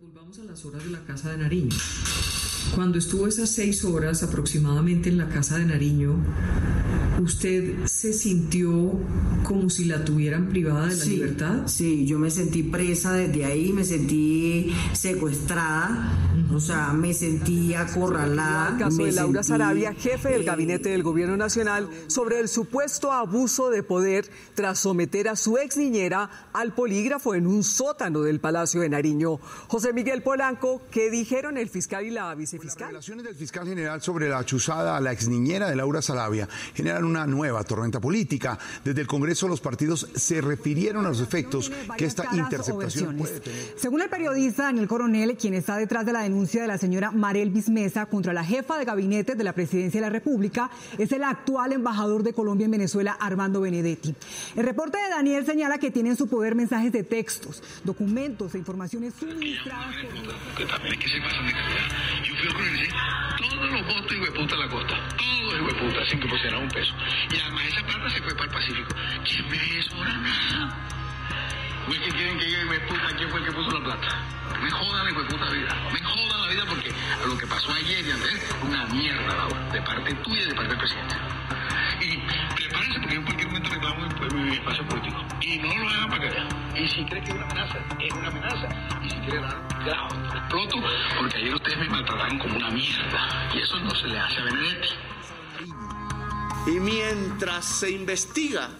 Volvamos 0.00 0.38
a 0.38 0.44
las 0.44 0.64
horas 0.64 0.84
de 0.84 0.90
la 0.90 1.00
Casa 1.04 1.32
de 1.32 1.38
Nariño. 1.38 1.76
Cuando 2.76 2.98
estuvo 2.98 3.26
esas 3.26 3.50
seis 3.50 3.84
horas 3.84 4.22
aproximadamente 4.22 5.08
en 5.08 5.18
la 5.18 5.28
Casa 5.28 5.58
de 5.58 5.64
Nariño, 5.64 6.14
¿usted 7.20 7.86
se 7.86 8.12
sintió 8.12 8.92
como 9.44 9.70
si 9.70 9.84
la 9.84 10.04
tuvieran 10.04 10.48
privada 10.48 10.86
de 10.86 10.96
la 10.96 11.04
Sí, 11.04 11.10
libertad? 11.10 11.62
Sí, 11.66 12.06
yo 12.06 12.18
me 12.18 12.30
sentí 12.30 12.62
presa 12.62 13.12
desde 13.12 13.44
ahí, 13.44 13.72
me 13.72 13.84
sentí 13.84 14.72
secuestrada, 14.92 16.12
o 16.52 16.60
sea, 16.60 16.92
me 16.92 17.12
sentí 17.14 17.74
acorralada. 17.74 18.70
El 18.70 18.78
caso 18.78 18.96
me 18.98 19.04
de 19.06 19.12
Laura 19.12 19.42
sentí, 19.42 19.48
Sarabia, 19.58 19.94
jefe 19.94 20.28
del 20.30 20.42
eh, 20.42 20.44
gabinete 20.44 20.88
del 20.90 21.02
gobierno 21.02 21.36
nacional, 21.36 21.88
sobre 22.06 22.40
el 22.40 22.48
supuesto 22.48 23.12
abuso 23.12 23.70
de 23.70 23.82
poder 23.82 24.28
tras 24.54 24.78
someter 24.78 25.28
a 25.28 25.36
su 25.36 25.58
ex 25.58 25.76
niñera 25.76 26.48
al 26.52 26.72
polígrafo 26.74 27.34
en 27.34 27.46
un 27.46 27.62
sótano 27.64 28.22
del 28.22 28.40
Palacio 28.40 28.80
de 28.80 28.88
Nariño. 28.88 29.38
José 29.68 29.92
Miguel 29.92 30.22
Polanco, 30.22 30.82
¿qué 30.90 31.10
dijeron 31.10 31.58
el 31.58 31.68
fiscal 31.68 32.06
y 32.06 32.10
la 32.10 32.28
Las 32.28 32.38
vicefiscal? 32.38 32.88
revelaciones 32.88 33.24
del 33.24 33.34
fiscal 33.34 33.66
general 33.66 34.00
sobre 34.02 34.28
la 34.28 34.44
chuzada 34.44 34.96
a 34.96 35.00
la 35.00 35.12
exniñera 35.12 35.68
de 35.68 35.76
Laura 35.76 36.02
Sarabia 36.02 36.48
generan 36.74 37.04
una 37.08 37.26
nueva 37.26 37.64
tormenta 37.64 38.00
política. 38.00 38.58
Desde 38.84 39.00
el 39.00 39.06
Congreso 39.06 39.48
los 39.48 39.60
partidos 39.60 40.08
se 40.14 40.40
refirieron 40.40 41.06
a 41.06 41.08
los 41.08 41.20
efectos 41.20 41.70
que 41.96 42.04
esta 42.04 42.24
interceptación 42.34 43.16
puede 43.16 43.40
tener. 43.40 43.74
Según 43.76 44.02
el 44.02 44.08
periodista 44.08 44.64
Daniel 44.64 44.88
Coronel, 44.88 45.36
quien 45.36 45.54
está 45.54 45.76
detrás 45.76 46.06
de 46.06 46.12
la 46.12 46.22
denuncia 46.22 46.62
de 46.62 46.68
la 46.68 46.78
señora 46.78 47.10
Marel 47.10 47.50
Bismesa 47.50 48.06
contra 48.06 48.32
la 48.32 48.44
jefa 48.44 48.78
de 48.78 48.84
gabinete 48.84 49.34
de 49.34 49.44
la 49.44 49.52
presidencia 49.52 50.00
de 50.00 50.06
la 50.06 50.10
República, 50.10 50.70
es 50.98 51.12
el 51.12 51.24
actual 51.24 51.72
embajador 51.72 52.22
de 52.22 52.32
Colombia 52.32 52.66
en 52.66 52.70
Venezuela, 52.72 53.16
Armando 53.18 53.60
Benedetti. 53.60 54.14
El 54.56 54.64
reporte 54.64 54.98
de 54.98 55.08
Daniel 55.10 55.44
señala 55.46 55.78
que 55.78 55.90
tiene 55.90 56.10
en 56.10 56.16
su 56.16 56.28
poder 56.28 56.54
mensajes 56.54 56.92
de 56.92 57.02
textos, 57.02 57.62
documentos 57.84 58.54
e 58.54 58.58
informaciones 58.58 59.14
suministradas 59.18 59.94
por... 59.96 60.56
que 60.56 60.64
también 60.70 60.94
es 60.94 61.00
que 61.00 61.08
se 61.08 61.20
pasan 61.20 61.46
de 61.46 61.52
calidad. 61.52 61.88
Yo 62.24 62.34
fui 62.36 62.48
a 62.48 62.50
organizar 62.50 63.36
todos 63.38 63.72
los 63.72 63.86
votos 63.86 64.12
y 64.12 64.20
hueputa 64.20 64.54
a 64.54 64.58
la 64.58 64.68
costa. 64.68 64.94
Y 65.56 65.60
hueputa, 65.60 66.04
sin 66.06 66.20
que 66.20 66.28
pusiera 66.28 66.58
un 66.58 66.68
peso. 66.68 66.92
Y 67.30 67.40
además 67.40 67.64
esa 67.66 67.82
plata 67.86 68.10
se 68.10 68.20
fue 68.20 68.34
para 68.34 68.44
el 68.44 68.50
Pacífico. 68.50 68.94
¿Quién 69.24 69.48
me 69.48 69.58
ahora 69.96 70.16
nada? 70.18 70.76
Güey, 71.86 72.00
que 72.00 72.10
quieren 72.10 72.38
que 72.38 72.44
llegue 72.44 72.64
hueputa? 72.66 73.16
¿Quién 73.16 73.30
fue 73.30 73.40
el 73.40 73.46
que 73.46 73.52
puso 73.52 73.70
la 73.70 73.84
plata? 73.84 74.08
Me 74.62 74.70
jodan 74.70 75.06
la 75.06 75.18
hueputa 75.18 75.50
vida. 75.50 75.74
Me 75.90 76.02
jodan 76.02 76.40
la 76.42 76.48
vida 76.48 76.64
porque 76.68 76.92
lo 77.26 77.38
que 77.38 77.46
pasó 77.46 77.72
ayer 77.72 78.06
y 78.06 78.10
antes 78.10 78.54
una 78.62 78.84
mierda, 78.86 79.36
Laura. 79.36 79.60
De 79.72 79.80
parte 79.80 80.14
tuya 80.16 80.42
y 80.42 80.44
de 80.44 80.54
parte 80.54 80.68
del 80.68 80.78
presidente. 80.78 81.16
Y 82.00 82.16
prepárense 82.54 83.00
porque 83.00 83.14
en 83.14 83.22
cualquier 83.24 83.48
momento 83.48 83.70
reclamo 83.70 84.08
mi, 84.34 84.42
mi 84.42 84.56
espacio 84.56 84.86
político. 84.86 85.24
Y 85.40 85.58
no 85.58 85.74
lo 85.74 85.88
hagan 85.88 86.10
para 86.10 86.22
que 86.22 86.30
vean. 86.30 86.48
Y 86.76 86.88
si 86.88 87.04
creen 87.06 87.24
que 87.24 87.30
es 87.30 87.36
una 87.36 87.44
amenaza, 87.46 87.78
es 87.98 88.12
una 88.12 88.28
amenaza. 88.28 88.68
Y 89.02 89.10
si 89.10 89.16
quieren 89.16 89.42
dar 89.42 89.84
grado, 89.84 90.08
exploto, 90.36 90.76
porque 91.18 91.36
ayer 91.38 91.54
ustedes 91.54 91.78
me 91.78 91.88
maltrataron 91.88 92.38
como 92.38 92.56
una 92.56 92.70
mierda. 92.70 93.50
Y 93.54 93.58
eso 93.60 93.78
no 93.80 93.94
se 93.94 94.08
le 94.08 94.18
hace 94.18 94.40
a 94.40 94.44
Benedetti. 94.44 94.88
Y 96.66 96.80
mientras 96.80 97.64
se 97.64 97.90
investiga, 97.90 98.70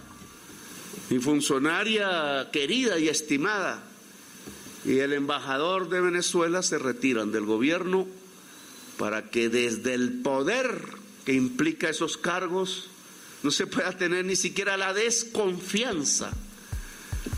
mi 1.11 1.19
funcionaria 1.19 2.51
querida 2.53 2.98
y 2.98 3.09
estimada 3.09 3.83
y 4.85 4.98
el 4.98 5.12
embajador 5.12 5.89
de 5.89 6.01
Venezuela 6.01 6.62
se 6.62 6.79
retiran 6.79 7.33
del 7.33 7.45
gobierno 7.45 8.07
para 8.98 9.31
que 9.31 9.48
desde 9.48 9.95
el 9.95 10.20
poder 10.20 10.83
que 11.25 11.33
implica 11.33 11.89
esos 11.89 12.17
cargos 12.17 12.91
no 13.43 13.51
se 13.51 13.67
pueda 13.67 13.97
tener 13.97 14.25
ni 14.25 14.37
siquiera 14.37 14.77
la 14.77 14.92
desconfianza 14.92 16.31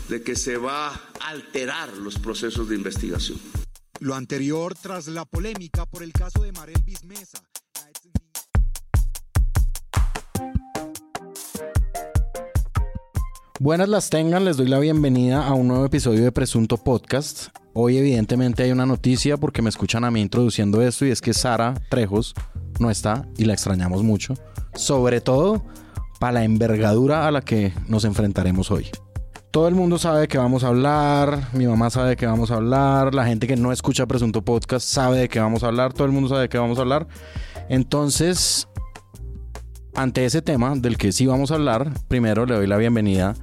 de 0.09 0.23
que 0.23 0.35
se 0.35 0.57
va 0.57 0.89
a 0.89 1.01
alterar 1.29 1.95
los 1.97 2.17
procesos 2.17 2.67
de 2.67 2.75
investigación. 2.75 3.39
Lo 3.99 4.15
anterior 4.15 4.75
tras 4.75 5.07
la 5.07 5.25
polémica 5.25 5.85
por 5.85 6.03
el 6.03 6.11
caso 6.11 6.43
de 6.43 6.51
Marel 6.51 6.81
Bismesa. 6.83 7.43
Buenas 13.63 13.89
las 13.89 14.09
tengan, 14.09 14.43
les 14.43 14.57
doy 14.57 14.67
la 14.67 14.79
bienvenida 14.79 15.45
a 15.45 15.53
un 15.53 15.67
nuevo 15.67 15.85
episodio 15.85 16.23
de 16.23 16.31
Presunto 16.31 16.77
Podcast. 16.77 17.49
Hoy 17.73 17.95
evidentemente 17.95 18.63
hay 18.63 18.71
una 18.71 18.87
noticia 18.87 19.37
porque 19.37 19.61
me 19.61 19.69
escuchan 19.69 20.03
a 20.03 20.09
mí 20.09 20.19
introduciendo 20.19 20.81
esto 20.81 21.05
y 21.05 21.11
es 21.11 21.21
que 21.21 21.31
Sara 21.35 21.75
Trejos 21.91 22.33
no 22.79 22.89
está 22.89 23.27
y 23.37 23.45
la 23.45 23.53
extrañamos 23.53 24.01
mucho. 24.01 24.33
Sobre 24.73 25.21
todo 25.21 25.63
para 26.19 26.33
la 26.33 26.43
envergadura 26.43 27.27
a 27.27 27.31
la 27.31 27.41
que 27.41 27.71
nos 27.87 28.03
enfrentaremos 28.03 28.71
hoy. 28.71 28.87
Todo 29.51 29.67
el 29.67 29.75
mundo 29.75 29.99
sabe 29.99 30.21
de 30.21 30.27
qué 30.27 30.39
vamos 30.39 30.63
a 30.63 30.69
hablar, 30.69 31.49
mi 31.53 31.67
mamá 31.67 31.91
sabe 31.91 32.09
de 32.09 32.15
qué 32.15 32.25
vamos 32.25 32.49
a 32.49 32.55
hablar, 32.55 33.13
la 33.13 33.27
gente 33.27 33.45
que 33.45 33.57
no 33.57 33.71
escucha 33.71 34.07
Presunto 34.07 34.41
Podcast 34.41 34.87
sabe 34.87 35.19
de 35.19 35.29
qué 35.29 35.39
vamos 35.39 35.61
a 35.61 35.67
hablar, 35.67 35.93
todo 35.93 36.05
el 36.05 36.11
mundo 36.11 36.29
sabe 36.29 36.41
de 36.41 36.49
qué 36.49 36.57
vamos 36.57 36.79
a 36.79 36.81
hablar. 36.81 37.07
Entonces, 37.69 38.67
ante 39.93 40.25
ese 40.25 40.41
tema 40.41 40.73
del 40.75 40.97
que 40.97 41.11
sí 41.11 41.27
vamos 41.27 41.51
a 41.51 41.55
hablar, 41.55 41.91
primero 42.07 42.47
le 42.47 42.55
doy 42.55 42.65
la 42.65 42.77
bienvenida 42.77 43.35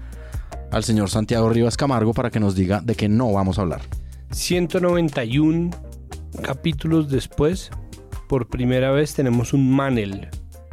al 0.71 0.85
señor 0.85 1.11
Santiago 1.11 1.49
Rivas 1.49 1.77
Camargo 1.77 2.13
para 2.15 2.31
que 2.31 2.41
nos 2.41 2.55
diga 2.55 2.81
de 2.81 2.95
qué 2.95 3.09
no 3.09 3.33
vamos 3.33 3.59
a 3.59 3.63
hablar. 3.63 3.81
191 4.31 5.71
capítulos 6.43 7.09
después, 7.11 7.71
por 8.29 8.49
primera 8.49 8.91
vez 8.91 9.15
tenemos 9.15 9.53
un 9.53 9.71
Manel 9.71 10.29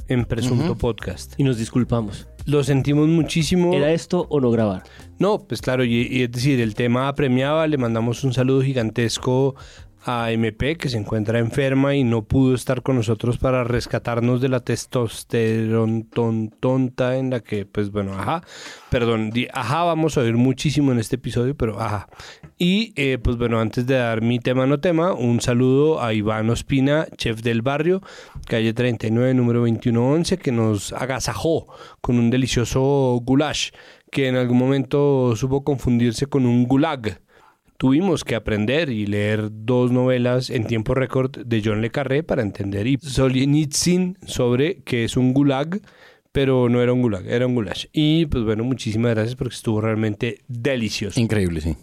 en 0.07 0.25
Presunto. 0.25 0.77
Podcast. 0.77 1.33
Y 1.37 1.43
nos 1.43 1.57
disculpamos. 1.57 2.27
Lo 2.45 2.63
sentimos 2.63 3.07
muchísimo. 3.07 3.73
¿Era 3.73 3.91
esto 3.91 4.27
o 4.29 4.39
no 4.39 4.51
grabar? 4.51 4.83
No, 5.17 5.39
pues 5.39 5.61
claro, 5.61 5.83
y, 5.83 6.07
y 6.11 6.23
es 6.23 6.31
decir, 6.31 6.59
el 6.61 6.75
tema 6.75 7.07
apremiaba, 7.07 7.65
le 7.65 7.77
mandamos 7.77 8.23
un 8.23 8.33
saludo 8.33 8.61
gigantesco 8.61 9.55
a 10.05 10.31
MP 10.31 10.77
que 10.77 10.87
se 10.89 10.97
encuentra 10.97 11.39
enferma 11.39 11.95
y 11.95 12.03
no 12.03 12.23
pudo 12.25 12.53
estar 12.53 12.83
con 12.83 12.95
nosotros 12.95 13.37
para 13.39 13.63
rescatarnos 13.63 14.39
de 14.39 14.49
la 14.49 14.59
testosterona 14.59 16.03
ton- 16.13 16.51
tonta 16.59 17.17
en 17.17 17.31
la 17.31 17.39
que, 17.39 17.65
pues 17.65 17.91
bueno, 17.91 18.13
ajá, 18.13 18.43
perdón, 18.91 19.31
ajá, 19.51 19.83
vamos 19.83 20.17
a 20.17 20.21
oír 20.21 20.35
muchísimo 20.35 20.91
en 20.91 20.99
este 20.99 21.15
episodio, 21.15 21.55
pero 21.55 21.81
ajá. 21.81 22.07
Y 22.57 22.93
eh, 22.95 23.17
pues 23.17 23.37
bueno, 23.37 23.59
antes 23.59 23.87
de 23.87 23.95
dar 23.95 24.21
mi 24.21 24.39
tema 24.39 24.65
no 24.67 24.79
tema, 24.79 25.13
un 25.13 25.41
saludo 25.41 26.01
a 26.01 26.13
Iván 26.13 26.49
Ospina, 26.49 27.07
chef 27.17 27.41
del 27.41 27.61
barrio, 27.61 28.01
calle 28.47 28.73
39, 28.73 29.33
número 29.33 29.59
2111, 29.61 30.37
que 30.37 30.51
nos 30.51 30.93
agasajó 30.93 31.67
con 32.01 32.17
un 32.19 32.29
delicioso 32.29 33.19
goulash 33.23 33.71
que 34.11 34.27
en 34.27 34.35
algún 34.35 34.57
momento 34.59 35.35
supo 35.35 35.63
confundirse 35.63 36.27
con 36.27 36.45
un 36.45 36.65
gulag. 36.67 37.19
Tuvimos 37.77 38.23
que 38.23 38.35
aprender 38.35 38.89
y 38.89 39.05
leer 39.05 39.49
dos 39.51 39.91
novelas 39.91 40.49
en 40.49 40.65
tiempo 40.65 40.93
récord 40.93 41.31
de 41.37 41.61
John 41.63 41.81
Le 41.81 41.91
Carré 41.91 42.23
para 42.23 42.41
entender 42.41 42.87
y 42.87 42.97
Solzhenitsyn 43.01 44.17
sobre 44.25 44.77
qué 44.83 45.03
es 45.03 45.17
un 45.17 45.33
gulag, 45.33 45.81
pero 46.31 46.69
no 46.69 46.81
era 46.81 46.93
un 46.93 47.01
gulag, 47.01 47.27
era 47.27 47.45
un 47.45 47.55
goulash. 47.55 47.87
Y 47.91 48.27
pues 48.27 48.45
bueno, 48.45 48.63
muchísimas 48.63 49.13
gracias 49.13 49.35
porque 49.35 49.55
estuvo 49.55 49.81
realmente 49.81 50.41
delicioso. 50.47 51.19
Increíble, 51.19 51.59
sí. 51.59 51.75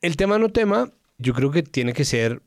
El 0.00 0.16
tema 0.16 0.38
no 0.38 0.48
tema, 0.48 0.90
yo 1.18 1.34
creo 1.34 1.50
que 1.50 1.62
tiene 1.62 1.92
que 1.92 2.06
ser 2.06 2.40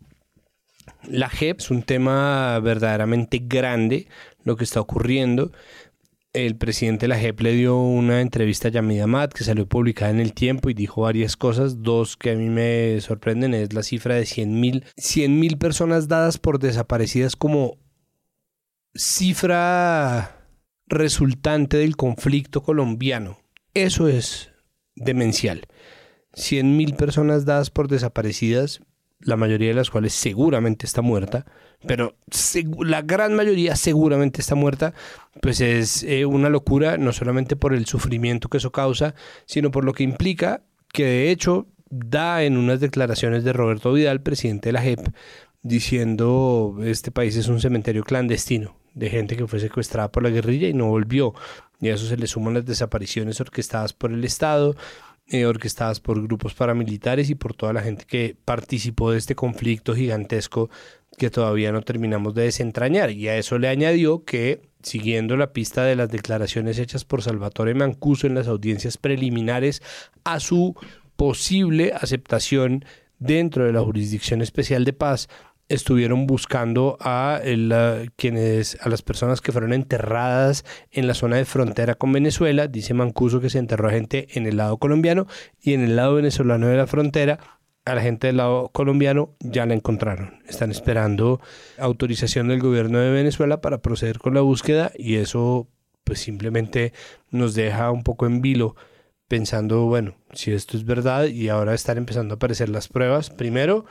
la 1.07 1.29
JEP, 1.29 1.59
es 1.59 1.69
un 1.69 1.83
tema 1.83 2.59
verdaderamente 2.59 3.41
grande 3.43 4.07
lo 4.43 4.55
que 4.55 4.63
está 4.63 4.79
ocurriendo. 4.79 5.51
El 6.37 6.55
presidente 6.55 7.05
de 7.05 7.07
la 7.07 7.17
JEP 7.17 7.39
le 7.41 7.53
dio 7.53 7.79
una 7.79 8.21
entrevista 8.21 8.67
a 8.67 8.71
Yamid 8.71 8.99
Ahmad 8.99 9.31
que 9.31 9.43
salió 9.43 9.67
publicada 9.67 10.11
en 10.11 10.19
el 10.19 10.33
tiempo 10.33 10.69
y 10.69 10.75
dijo 10.75 11.01
varias 11.01 11.35
cosas. 11.35 11.81
Dos 11.81 12.15
que 12.15 12.29
a 12.29 12.35
mí 12.35 12.47
me 12.47 13.01
sorprenden 13.01 13.55
es 13.55 13.73
la 13.73 13.81
cifra 13.81 14.13
de 14.13 14.27
100 14.27 14.59
mil 14.59 14.85
100 14.97 15.39
mil 15.39 15.57
personas 15.57 16.07
dadas 16.07 16.37
por 16.37 16.59
desaparecidas 16.59 17.35
como 17.35 17.79
cifra 18.93 20.45
resultante 20.85 21.77
del 21.77 21.95
conflicto 21.95 22.61
colombiano. 22.61 23.39
Eso 23.73 24.07
es 24.07 24.51
demencial. 24.95 25.63
100 26.33 26.77
mil 26.77 26.93
personas 26.93 27.45
dadas 27.45 27.71
por 27.71 27.87
desaparecidas, 27.87 28.81
la 29.19 29.35
mayoría 29.35 29.69
de 29.69 29.73
las 29.73 29.89
cuales 29.89 30.13
seguramente 30.13 30.85
está 30.85 31.01
muerta, 31.01 31.45
pero 31.85 32.15
la 32.79 33.01
gran 33.01 33.35
mayoría 33.35 33.75
seguramente 33.75 34.41
está 34.41 34.55
muerta, 34.55 34.93
pues 35.41 35.61
es 35.61 36.03
eh, 36.03 36.25
una 36.25 36.49
locura, 36.49 36.97
no 36.97 37.11
solamente 37.11 37.55
por 37.55 37.73
el 37.73 37.85
sufrimiento 37.85 38.49
que 38.49 38.57
eso 38.57 38.71
causa, 38.71 39.15
sino 39.45 39.71
por 39.71 39.85
lo 39.85 39.93
que 39.93 40.03
implica 40.03 40.61
que 40.91 41.05
de 41.05 41.31
hecho 41.31 41.67
da 41.89 42.43
en 42.43 42.57
unas 42.57 42.79
declaraciones 42.79 43.43
de 43.43 43.53
Roberto 43.53 43.93
Vidal, 43.93 44.21
presidente 44.21 44.69
de 44.69 44.73
la 44.73 44.81
JEP, 44.81 45.07
diciendo 45.61 46.77
este 46.83 47.11
país 47.11 47.35
es 47.35 47.47
un 47.47 47.59
cementerio 47.59 48.03
clandestino 48.03 48.75
de 48.93 49.09
gente 49.09 49.37
que 49.37 49.47
fue 49.47 49.59
secuestrada 49.59 50.11
por 50.11 50.23
la 50.23 50.29
guerrilla 50.29 50.67
y 50.67 50.73
no 50.73 50.87
volvió. 50.87 51.33
Y 51.79 51.89
a 51.89 51.93
eso 51.93 52.07
se 52.07 52.17
le 52.17 52.25
suman 52.25 52.55
las 52.55 52.65
desapariciones 52.65 53.39
orquestadas 53.39 53.93
por 53.93 54.11
el 54.11 54.23
Estado, 54.23 54.75
eh, 55.29 55.45
orquestadas 55.45 55.99
por 55.99 56.21
grupos 56.21 56.53
paramilitares 56.53 57.29
y 57.29 57.35
por 57.35 57.53
toda 57.53 57.73
la 57.73 57.81
gente 57.81 58.05
que 58.05 58.35
participó 58.45 59.11
de 59.11 59.17
este 59.17 59.35
conflicto 59.35 59.93
gigantesco 59.93 60.69
que 61.17 61.29
todavía 61.29 61.71
no 61.71 61.81
terminamos 61.81 62.33
de 62.33 62.43
desentrañar. 62.43 63.11
Y 63.11 63.27
a 63.27 63.37
eso 63.37 63.57
le 63.57 63.67
añadió 63.67 64.23
que, 64.23 64.61
siguiendo 64.83 65.35
la 65.35 65.51
pista 65.51 65.83
de 65.83 65.95
las 65.95 66.09
declaraciones 66.09 66.79
hechas 66.79 67.03
por 67.03 67.23
Salvatore 67.23 67.73
Mancuso 67.73 68.27
en 68.27 68.35
las 68.35 68.47
audiencias 68.47 68.97
preliminares 68.97 69.81
a 70.23 70.39
su 70.39 70.75
posible 71.17 71.93
aceptación 71.93 72.85
dentro 73.19 73.65
de 73.65 73.73
la 73.73 73.81
Jurisdicción 73.81 74.41
Especial 74.41 74.85
de 74.85 74.93
Paz 74.93 75.27
estuvieron 75.69 76.27
buscando 76.27 76.97
a, 76.99 77.41
quienes 78.15 78.77
a 78.81 78.89
las 78.89 79.01
personas 79.01 79.41
que 79.41 79.51
fueron 79.51 79.73
enterradas 79.73 80.65
en 80.91 81.07
la 81.07 81.13
zona 81.13 81.37
de 81.37 81.45
frontera 81.45 81.95
con 81.95 82.11
Venezuela. 82.13 82.67
Dice 82.67 82.93
Mancuso 82.93 83.41
que 83.41 83.49
se 83.49 83.59
enterró 83.59 83.89
a 83.89 83.91
gente 83.91 84.27
en 84.31 84.45
el 84.45 84.57
lado 84.57 84.77
colombiano 84.77 85.27
y 85.61 85.73
en 85.73 85.81
el 85.81 85.95
lado 85.95 86.15
venezolano 86.15 86.67
de 86.67 86.77
la 86.77 86.87
frontera. 86.87 87.39
A 87.85 87.95
la 87.95 88.01
gente 88.01 88.27
del 88.27 88.37
lado 88.37 88.69
colombiano 88.69 89.35
ya 89.39 89.65
la 89.65 89.73
encontraron. 89.73 90.41
Están 90.47 90.71
esperando 90.71 91.39
autorización 91.77 92.49
del 92.49 92.59
gobierno 92.59 92.99
de 92.99 93.11
Venezuela 93.11 93.61
para 93.61 93.81
proceder 93.81 94.19
con 94.19 94.33
la 94.33 94.41
búsqueda 94.41 94.91
y 94.97 95.15
eso 95.15 95.67
pues 96.03 96.19
simplemente 96.19 96.93
nos 97.31 97.53
deja 97.53 97.91
un 97.91 98.03
poco 98.03 98.25
en 98.25 98.41
vilo 98.41 98.75
pensando, 99.27 99.85
bueno, 99.85 100.15
si 100.33 100.53
esto 100.53 100.77
es 100.77 100.85
verdad 100.85 101.25
y 101.25 101.49
ahora 101.49 101.73
están 101.73 101.97
empezando 101.97 102.33
a 102.33 102.35
aparecer 102.37 102.69
las 102.69 102.87
pruebas, 102.87 103.29
primero, 103.29 103.85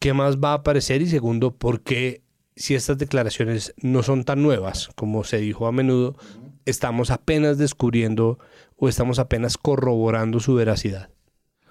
¿qué 0.00 0.14
más 0.14 0.38
va 0.38 0.52
a 0.52 0.54
aparecer? 0.54 1.02
Y 1.02 1.06
segundo, 1.06 1.54
¿por 1.54 1.82
qué 1.82 2.22
si 2.56 2.74
estas 2.74 2.98
declaraciones 2.98 3.74
no 3.80 4.02
son 4.02 4.24
tan 4.24 4.42
nuevas 4.42 4.88
como 4.96 5.22
se 5.22 5.38
dijo 5.38 5.66
a 5.66 5.72
menudo, 5.72 6.16
estamos 6.64 7.10
apenas 7.10 7.58
descubriendo 7.58 8.38
o 8.76 8.88
estamos 8.88 9.18
apenas 9.18 9.56
corroborando 9.56 10.40
su 10.40 10.54
veracidad? 10.54 11.10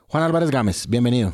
Juan 0.07 0.23
Álvarez 0.23 0.51
Gámez, 0.51 0.87
bienvenido. 0.87 1.33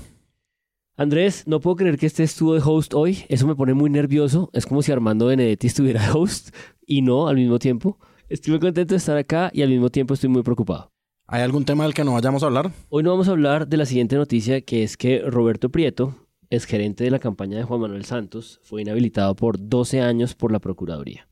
Andrés, 0.97 1.43
no 1.45 1.59
puedo 1.59 1.75
creer 1.75 1.97
que 1.97 2.05
estés 2.05 2.35
tú 2.35 2.53
de 2.53 2.61
host 2.63 2.93
hoy. 2.93 3.25
Eso 3.27 3.45
me 3.45 3.55
pone 3.55 3.73
muy 3.73 3.89
nervioso. 3.89 4.49
Es 4.53 4.65
como 4.65 4.81
si 4.81 4.93
Armando 4.93 5.25
Benedetti 5.25 5.67
estuviera 5.67 6.01
de 6.01 6.11
host 6.13 6.55
y 6.87 7.01
no 7.01 7.27
al 7.27 7.35
mismo 7.35 7.59
tiempo. 7.59 7.99
Estoy 8.29 8.51
muy 8.51 8.61
contento 8.61 8.93
de 8.93 8.97
estar 8.97 9.17
acá 9.17 9.51
y 9.53 9.61
al 9.61 9.69
mismo 9.69 9.89
tiempo 9.89 10.13
estoy 10.13 10.29
muy 10.29 10.41
preocupado. 10.41 10.93
¿Hay 11.27 11.41
algún 11.41 11.65
tema 11.65 11.83
del 11.83 11.93
que 11.93 12.05
no 12.05 12.13
vayamos 12.13 12.43
a 12.43 12.45
hablar? 12.45 12.71
Hoy 12.87 13.03
no 13.03 13.09
vamos 13.09 13.27
a 13.27 13.31
hablar 13.31 13.67
de 13.67 13.77
la 13.77 13.85
siguiente 13.85 14.15
noticia, 14.15 14.61
que 14.61 14.83
es 14.83 14.95
que 14.95 15.19
Roberto 15.19 15.69
Prieto, 15.69 16.24
ex 16.49 16.65
gerente 16.65 17.03
de 17.03 17.11
la 17.11 17.19
campaña 17.19 17.57
de 17.57 17.63
Juan 17.63 17.81
Manuel 17.81 18.05
Santos, 18.05 18.59
fue 18.63 18.81
inhabilitado 18.81 19.35
por 19.35 19.57
12 19.59 20.01
años 20.01 20.35
por 20.35 20.51
la 20.51 20.59
Procuraduría. 20.59 21.27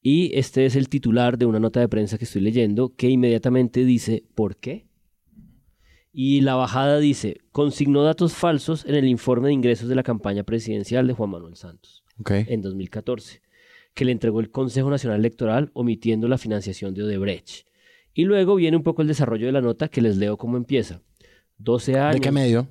Y 0.00 0.36
este 0.38 0.64
es 0.66 0.76
el 0.76 0.88
titular 0.88 1.38
de 1.38 1.46
una 1.46 1.60
nota 1.60 1.80
de 1.80 1.88
prensa 1.88 2.18
que 2.18 2.24
estoy 2.24 2.42
leyendo 2.42 2.94
que 2.94 3.08
inmediatamente 3.08 3.84
dice 3.84 4.24
¿por 4.34 4.56
qué? 4.56 4.86
Y 6.12 6.40
la 6.40 6.54
bajada 6.54 6.98
dice, 6.98 7.38
consignó 7.52 8.02
datos 8.02 8.32
falsos 8.32 8.84
en 8.86 8.94
el 8.94 9.06
informe 9.06 9.48
de 9.48 9.54
ingresos 9.54 9.88
de 9.88 9.94
la 9.94 10.02
campaña 10.02 10.42
presidencial 10.42 11.06
de 11.06 11.12
Juan 11.12 11.30
Manuel 11.30 11.56
Santos 11.56 12.04
Okay. 12.20 12.46
en 12.48 12.62
2014, 12.62 13.42
que 13.94 14.04
le 14.04 14.10
entregó 14.10 14.40
el 14.40 14.50
Consejo 14.50 14.90
Nacional 14.90 15.20
Electoral 15.20 15.70
omitiendo 15.72 16.26
la 16.26 16.36
financiación 16.36 16.92
de 16.92 17.04
Odebrecht. 17.04 17.68
Y 18.12 18.24
luego 18.24 18.56
viene 18.56 18.76
un 18.76 18.82
poco 18.82 19.02
el 19.02 19.08
desarrollo 19.08 19.46
de 19.46 19.52
la 19.52 19.60
nota 19.60 19.86
que 19.86 20.02
les 20.02 20.16
leo 20.16 20.36
cómo 20.36 20.56
empieza. 20.56 21.00
12 21.58 21.98
años. 21.98 22.14
¿De 22.16 22.20
qué 22.20 22.32
medio? 22.32 22.66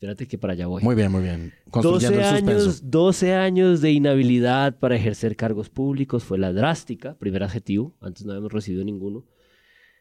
Espérate 0.00 0.26
que 0.26 0.38
para 0.38 0.54
allá 0.54 0.66
voy. 0.66 0.82
Muy 0.82 0.94
bien, 0.94 1.12
muy 1.12 1.20
bien. 1.20 1.52
12 1.66 1.70
Construyendo 1.70 2.20
el 2.20 2.24
suspenso. 2.24 2.62
años, 2.64 2.90
12 2.90 3.34
años 3.34 3.80
de 3.82 3.92
inhabilidad 3.92 4.78
para 4.78 4.96
ejercer 4.96 5.36
cargos 5.36 5.68
públicos 5.68 6.24
fue 6.24 6.38
la 6.38 6.54
drástica, 6.54 7.18
primer 7.18 7.42
adjetivo, 7.42 7.94
antes 8.00 8.24
no 8.24 8.32
habíamos 8.32 8.50
recibido 8.50 8.82
ninguno. 8.82 9.26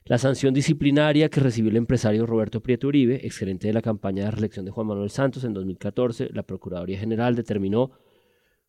La 0.05 0.17
sanción 0.17 0.53
disciplinaria 0.53 1.27
que 1.27 1.41
recibió 1.41 1.69
el 1.69 1.75
empresario 1.75 2.25
Roberto 2.25 2.61
Prieto 2.61 2.87
Uribe, 2.87 3.27
exgerente 3.27 3.67
de 3.67 3.73
la 3.73 3.81
campaña 3.81 4.23
de 4.23 4.31
reelección 4.31 4.63
de 4.63 4.71
Juan 4.71 4.87
Manuel 4.87 5.09
Santos 5.09 5.43
en 5.43 5.53
2014, 5.53 6.29
la 6.31 6.43
Procuraduría 6.43 6.97
General 6.97 7.35
determinó 7.35 7.91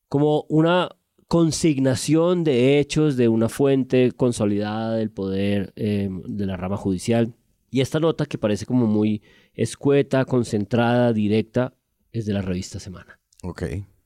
como 0.08 0.46
una 0.48 0.96
consignación 1.28 2.42
de 2.42 2.80
hechos 2.80 3.16
de 3.16 3.28
una 3.28 3.48
fuente 3.48 4.10
consolidada 4.10 4.96
del 4.96 5.12
poder 5.12 5.72
eh, 5.76 6.10
de 6.10 6.46
la 6.46 6.56
rama 6.56 6.76
judicial. 6.76 7.36
Y 7.70 7.80
esta 7.80 8.00
nota, 8.00 8.26
que 8.26 8.36
parece 8.38 8.66
como 8.66 8.86
muy 8.86 9.22
escueta, 9.54 10.24
concentrada, 10.24 11.12
directa, 11.12 11.74
es 12.12 12.26
de 12.26 12.32
la 12.32 12.42
revista 12.42 12.80
Semana. 12.80 13.20
Ok. 13.42 13.62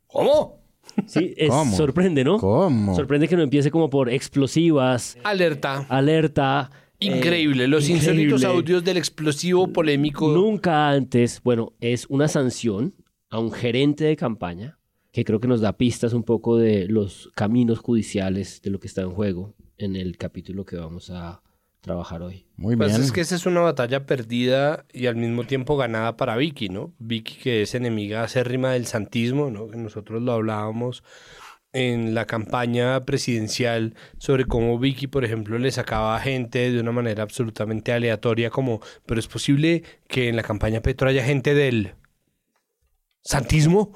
¿Cómo? 0.06 0.62
Sí, 1.06 1.32
es- 1.36 1.48
¿Cómo? 1.48 1.74
sorprende, 1.76 2.22
¿no? 2.24 2.36
¿Cómo? 2.38 2.94
Sorprende 2.94 3.26
que 3.26 3.36
no 3.36 3.42
empiece 3.42 3.70
como 3.70 3.88
por 3.88 4.10
explosivas, 4.10 5.16
Alerta. 5.24 5.86
alerta. 5.88 6.70
eh, 7.00 7.06
Increíble. 7.06 7.66
Los 7.66 7.88
increíble. 7.88 8.22
insólitos 8.24 8.44
audios 8.44 8.84
del 8.84 8.96
explosivo 8.98 9.66
polémico. 9.72 10.28
Nunca 10.28 10.90
antes, 10.90 11.40
bueno, 11.42 11.72
es 11.80 12.06
una 12.08 12.28
sanción 12.28 12.94
a 13.30 13.38
un 13.38 13.50
gerente 13.50 14.04
de 14.04 14.16
campaña 14.16 14.78
que 15.10 15.24
creo 15.24 15.40
que 15.40 15.48
nos 15.48 15.60
da 15.60 15.72
pistas 15.76 16.12
un 16.12 16.22
poco 16.22 16.56
de 16.58 16.86
los 16.88 17.30
caminos 17.34 17.78
judiciales 17.78 18.60
de 18.62 18.70
lo 18.70 18.78
que 18.78 18.86
está 18.86 19.02
en 19.02 19.10
juego 19.10 19.54
en 19.78 19.96
el 19.96 20.16
capítulo 20.18 20.64
que 20.64 20.76
vamos 20.76 21.10
a 21.10 21.42
trabajar 21.84 22.22
hoy. 22.22 22.46
Muy 22.56 22.76
Pues 22.76 22.90
bien. 22.92 23.02
es 23.02 23.12
que 23.12 23.20
esa 23.20 23.34
es 23.36 23.46
una 23.46 23.60
batalla 23.60 24.06
perdida 24.06 24.84
y 24.92 25.06
al 25.06 25.16
mismo 25.16 25.44
tiempo 25.44 25.76
ganada 25.76 26.16
para 26.16 26.36
Vicky, 26.36 26.68
¿no? 26.70 26.92
Vicky 26.98 27.36
que 27.36 27.62
es 27.62 27.74
enemiga 27.74 28.22
acérrima 28.24 28.72
del 28.72 28.86
santismo, 28.86 29.50
¿no? 29.50 29.68
Que 29.68 29.76
nosotros 29.76 30.22
lo 30.22 30.32
hablábamos 30.32 31.04
en 31.72 32.14
la 32.14 32.24
campaña 32.24 33.04
presidencial 33.04 33.94
sobre 34.18 34.44
cómo 34.46 34.78
Vicky, 34.78 35.08
por 35.08 35.24
ejemplo, 35.24 35.58
le 35.58 35.70
sacaba 35.72 36.16
a 36.16 36.20
gente 36.20 36.70
de 36.70 36.80
una 36.80 36.92
manera 36.92 37.22
absolutamente 37.24 37.92
aleatoria, 37.92 38.48
como, 38.48 38.80
pero 39.06 39.18
es 39.20 39.26
posible 39.26 39.82
que 40.08 40.28
en 40.28 40.36
la 40.36 40.42
campaña 40.42 40.80
Petro 40.80 41.08
haya 41.08 41.24
gente 41.24 41.52
del 41.54 41.94
santismo. 43.22 43.92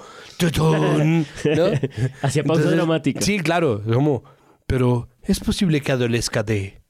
¿no? 0.52 1.66
Hacía 2.22 2.42
pausa 2.44 2.62
Entonces, 2.62 2.70
dramática. 2.72 3.20
Sí, 3.20 3.38
claro, 3.38 3.82
como, 3.84 4.24
pero 4.66 5.08
es 5.22 5.40
posible 5.40 5.80
que 5.80 5.92
adolezca 5.92 6.42
de 6.42 6.82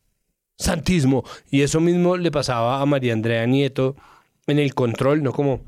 santismo. 0.59 1.25
Y 1.51 1.63
eso 1.63 1.81
mismo 1.81 2.17
le 2.17 2.31
pasaba 2.31 2.83
a 2.83 2.87
María 2.87 3.13
Andrea 3.13 3.47
Nieto 3.47 3.97
en 4.47 4.59
el 4.59 4.75
control, 4.75 5.23
¿no? 5.23 5.33
Como, 5.33 5.63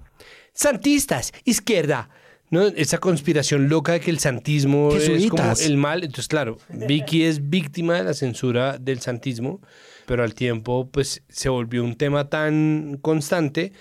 santistas, 0.52 1.32
izquierda. 1.44 2.10
¿No? 2.52 2.66
Esa 2.66 2.98
conspiración 2.98 3.69
loca 3.69 3.92
de 3.92 4.00
que 4.00 4.10
el 4.10 4.19
santismo 4.19 4.92
es 4.92 5.31
como 5.31 5.52
el 5.52 5.76
mal. 5.76 6.02
Entonces, 6.02 6.26
claro, 6.26 6.58
Vicky 6.69 7.22
es 7.22 7.48
víctima 7.48 7.94
de 7.94 8.02
la 8.02 8.12
censura 8.12 8.76
del 8.76 8.98
santismo, 9.00 9.60
pero 10.04 10.25
al 10.25 10.34
tiempo, 10.34 10.90
pues, 10.90 11.22
se 11.28 11.48
volvió 11.48 11.84
un 11.84 11.94
tema 11.94 12.28
tan 12.28 12.98
constante 13.00 13.72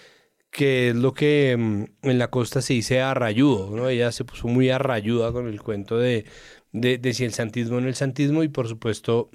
que 0.52 0.90
es 0.90 0.96
lo 0.96 1.14
que 1.14 1.56
mm, 1.58 2.10
en 2.10 2.20
la 2.20 2.30
costa 2.30 2.62
se 2.62 2.74
dice 2.74 3.02
arrayudo, 3.02 3.76
¿no? 3.76 3.90
Ella 3.90 4.12
se 4.12 4.24
puso 4.24 4.48
muy 4.48 4.70
arrayuda 4.70 5.32
con 5.32 5.48
el 5.48 5.62
cuento 5.62 5.98
de, 5.98 6.26
de, 6.72 6.98
de 6.98 7.14
si 7.14 7.26
el 7.26 7.34
santismo 7.34 7.78
o 7.78 7.82
no 7.82 7.88
el 7.88 7.96
santismo 7.96 8.44
y 8.44 8.48
por 8.50 8.68
supuesto 8.68 9.30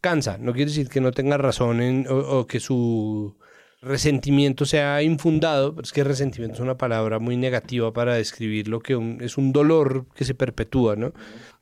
cansa. 0.00 0.38
No 0.38 0.52
quiere 0.52 0.70
decir 0.70 0.88
que 0.88 1.00
no 1.00 1.12
tenga 1.12 1.36
razón 1.38 1.80
en, 1.82 2.06
o, 2.08 2.16
o 2.40 2.46
que 2.46 2.60
su 2.60 3.36
resentimiento 3.82 4.64
sea 4.64 5.02
infundado, 5.02 5.74
pero 5.74 5.84
es 5.84 5.92
que 5.92 6.02
resentimiento 6.04 6.56
es 6.56 6.60
una 6.60 6.76
palabra 6.78 7.18
muy 7.18 7.36
negativa 7.36 7.92
para 7.92 8.14
describir 8.14 8.68
lo 8.68 8.80
que 8.80 8.96
un- 8.96 9.18
es 9.20 9.36
un 9.38 9.52
dolor 9.52 10.06
que 10.14 10.24
se 10.24 10.34
perpetúa, 10.34 10.96
¿no? 10.96 11.12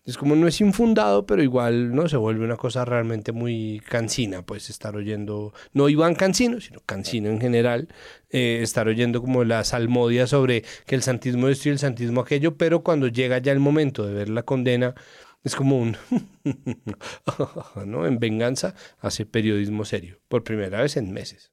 Es 0.05 0.19
como 0.19 0.37
no 0.37 0.47
es 0.47 0.61
infundado, 0.61 1.25
pero 1.25 1.43
igual 1.43 1.95
no 1.95 2.09
se 2.09 2.19
vuelve 2.19 2.45
una 2.45 2.57
cosa 2.57 2.85
realmente 2.85 3.33
muy 3.33 3.81
cansina, 3.89 4.43
pues 4.43 4.69
estar 4.69 4.95
oyendo, 4.97 5.55
no 5.73 5.89
Iván 5.89 6.15
Cancino, 6.15 6.61
sino 6.61 6.81
Cancino 6.85 7.31
en 7.31 7.41
general, 7.41 7.89
eh, 8.29 8.61
estar 8.63 8.87
oyendo 8.87 9.23
como 9.23 9.45
la 9.45 9.65
salmodia 9.65 10.27
sobre 10.27 10.63
que 10.85 10.95
el 10.95 11.03
santismo 11.03 11.49
esto 11.49 11.71
y 11.71 11.73
el 11.73 11.79
santismo 11.79 12.21
aquello, 12.21 12.59
pero 12.59 12.83
cuando 12.83 13.09
llega 13.09 13.39
ya 13.39 13.53
el 13.53 13.61
momento 13.61 14.07
de 14.07 14.13
ver 14.13 14.29
la 14.29 14.43
condena, 14.43 14.95
es 15.43 15.55
como 15.55 15.79
un, 15.79 15.97
¿no? 17.87 18.07
En 18.07 18.19
venganza 18.19 18.75
hace 19.01 19.25
periodismo 19.25 19.85
serio, 19.85 20.19
por 20.29 20.45
primera 20.45 20.83
vez 20.83 20.97
en 20.99 21.13
meses. 21.13 21.53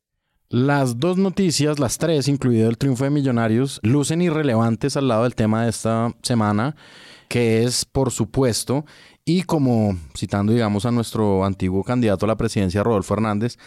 Las 0.49 0.99
dos 0.99 1.17
noticias, 1.17 1.79
las 1.79 1.97
tres, 1.97 2.27
incluido 2.27 2.69
el 2.69 2.77
triunfo 2.77 3.05
de 3.05 3.09
Millonarios, 3.09 3.79
lucen 3.83 4.21
irrelevantes 4.21 4.97
al 4.97 5.07
lado 5.07 5.23
del 5.23 5.35
tema 5.35 5.63
de 5.63 5.69
esta 5.69 6.13
semana, 6.23 6.75
que 7.31 7.63
es, 7.63 7.85
por 7.85 8.11
supuesto, 8.11 8.85
y 9.23 9.43
como 9.43 9.97
citando, 10.17 10.51
digamos, 10.51 10.85
a 10.85 10.91
nuestro 10.91 11.45
antiguo 11.45 11.81
candidato 11.81 12.25
a 12.25 12.27
la 12.27 12.35
presidencia, 12.35 12.83
Rodolfo 12.83 13.13
Hernández, 13.13 13.57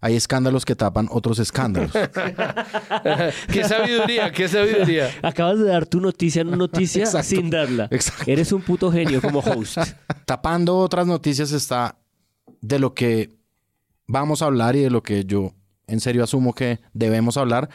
hay 0.00 0.16
escándalos 0.16 0.64
que 0.64 0.74
tapan 0.74 1.06
otros 1.12 1.38
escándalos. 1.38 1.92
qué 3.52 3.62
sabiduría, 3.62 4.32
qué 4.32 4.48
sabiduría. 4.48 5.10
Acabas 5.22 5.60
de 5.60 5.66
dar 5.66 5.86
tu 5.86 6.00
noticia, 6.00 6.42
no 6.42 6.56
noticia 6.56 7.04
Exacto. 7.04 7.28
sin 7.28 7.50
darla. 7.50 7.86
Exacto. 7.92 8.24
Eres 8.26 8.50
un 8.50 8.62
puto 8.62 8.90
genio 8.90 9.22
como 9.22 9.38
host. 9.38 9.78
Tapando 10.26 10.76
otras 10.78 11.06
noticias 11.06 11.52
está 11.52 11.96
de 12.62 12.80
lo 12.80 12.94
que 12.94 13.30
vamos 14.08 14.42
a 14.42 14.46
hablar 14.46 14.74
y 14.74 14.80
de 14.80 14.90
lo 14.90 15.04
que 15.04 15.24
yo 15.24 15.54
en 15.86 16.00
serio 16.00 16.24
asumo 16.24 16.52
que 16.52 16.80
debemos 16.94 17.36
hablar, 17.36 17.70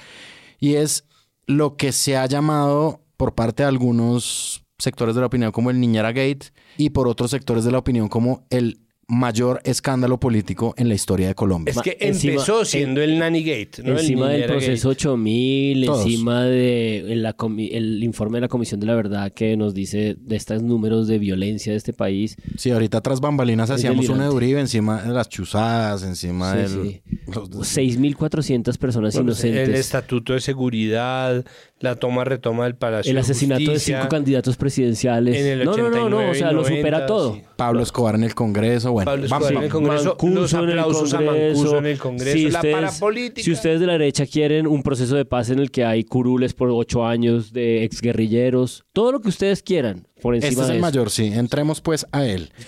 y 0.60 0.76
es 0.76 1.06
lo 1.46 1.78
que 1.78 1.94
se 1.94 2.18
ha 2.18 2.26
llamado 2.26 3.06
por 3.16 3.36
parte 3.36 3.64
de 3.64 3.70
algunos 3.70 4.66
sectores 4.80 5.14
de 5.16 5.22
la 5.22 5.28
opinión 5.28 5.52
como 5.52 5.70
el 5.70 5.80
Niñera 5.80 6.10
Gate 6.12 6.48
y 6.78 6.90
por 6.90 7.08
otros 7.08 7.32
sectores 7.32 7.64
de 7.64 7.72
la 7.72 7.78
opinión 7.78 8.08
como 8.10 8.46
el 8.50 8.80
mayor 9.12 9.60
escándalo 9.64 10.20
político 10.20 10.76
en 10.78 10.88
la 10.88 10.94
historia 10.94 11.28
de 11.30 11.34
Colombia. 11.34 11.72
Es 11.72 11.82
que 11.82 11.98
Encima- 12.00 12.34
empezó 12.34 12.64
siendo 12.64 13.02
el 13.02 13.18
Nanny 13.18 13.42
Gate, 13.44 13.82
¿no? 13.84 13.94
El 13.94 14.00
encima 14.02 14.30
del 14.30 14.46
proceso 14.46 14.90
8000, 14.90 15.84
Todos. 15.88 16.06
encima 16.06 16.44
de 16.44 17.14
la 17.16 17.36
comi- 17.36 17.70
el 17.72 18.04
informe 18.04 18.38
de 18.38 18.42
la 18.42 18.48
Comisión 18.50 18.80
de 18.80 18.86
la 18.86 18.94
Verdad 18.94 19.32
que 19.34 19.58
nos 19.58 19.74
dice 19.74 20.16
de 20.20 20.36
estos 20.36 20.62
números 20.62 21.08
de 21.08 21.18
violencia 21.18 21.72
de 21.72 21.80
este 21.80 21.92
país. 21.92 22.36
Sí, 22.56 22.70
ahorita 22.70 23.02
tras 23.02 23.20
bambalinas 23.20 23.72
hacíamos 23.72 24.06
una 24.10 24.26
de 24.26 24.30
delirante. 24.30 24.36
Uribe 24.36 24.60
encima 24.60 25.02
de 25.02 25.12
las 25.12 25.28
chuzadas, 25.28 26.04
encima 26.04 26.52
Sí, 26.52 26.58
del... 26.60 26.70
sí. 26.92 27.02
los- 27.34 27.50
6.400 27.68 28.78
personas 28.78 29.16
Gate. 29.16 29.24
inocentes. 29.24 29.70
El 29.70 29.74
estatuto 29.76 30.34
de 30.34 30.40
seguridad, 30.42 31.44
la 31.82 31.96
toma 31.96 32.24
retoma 32.26 32.66
del 32.66 32.76
Palacio 32.76 33.10
El 33.12 33.18
asesinato 33.18 33.60
de 33.62 33.68
Justicia. 33.68 34.00
cinco 34.00 34.10
candidatos 34.10 34.58
presidenciales. 34.58 35.38
En 35.38 35.46
el 35.60 35.66
no, 35.66 35.78
no, 35.78 35.90
no, 35.90 36.10
no, 36.10 36.18
89 36.18 36.32
o 36.32 36.36
sea, 36.36 36.52
lo 36.52 36.62
90, 36.64 36.78
supera 36.78 37.06
todo. 37.06 37.36
sí. 37.36 37.42
Pablo 37.56 37.82
Escobar 37.84 38.16
en 38.16 38.24
el 38.24 38.36
Congreso, 38.36 38.92
bueno. 38.92 39.10
Pablo 39.12 39.28
vamos, 39.30 39.48
Escobar 39.48 39.64
en 39.64 39.64
el. 39.66 39.72
Congreso, 39.72 40.04
los 40.04 40.24
Mancuso 40.24 40.64
en 40.64 40.70
el 40.70 40.80
aplausos 40.80 41.14
a 41.14 41.18
Congreso. 41.18 41.58
Mancuso 41.58 41.78
en 41.78 41.86
el 41.86 41.98
Congreso, 42.00 42.38
Si 42.38 42.50
la 42.50 42.60
ustedes- 42.60 42.76
parapolítica. 42.76 43.44
Si 43.46 43.52
ustedes 43.52 43.80
de 43.80 43.86
la 43.86 43.94
derecha 43.94 44.26
quieren 44.26 44.68
un 44.68 44.84
proceso 44.84 45.16
de 45.16 45.26
paz 45.26 45.50
en 45.50 45.60
el 45.60 45.72
que 45.72 45.86
hay 45.86 46.04
curules 46.04 46.54
por 46.54 46.70
ocho 46.70 47.06
años 47.06 47.54
de 47.54 47.84
exguerrilleros, 47.86 48.86
todo 48.94 49.12
lo 49.12 49.22
que 49.22 49.30
ustedes 49.30 49.64
quieran 49.64 50.08
por 50.22 50.36
encima 50.36 50.50
Este 50.50 50.62
es 50.62 50.68
de 50.68 50.74
el 50.74 50.78
eso. 50.80 50.86
mayor, 50.86 51.10
sí. 51.10 51.26
Entremos 51.34 51.82
pues 51.82 52.06
a 52.12 52.26
él. 52.26 52.52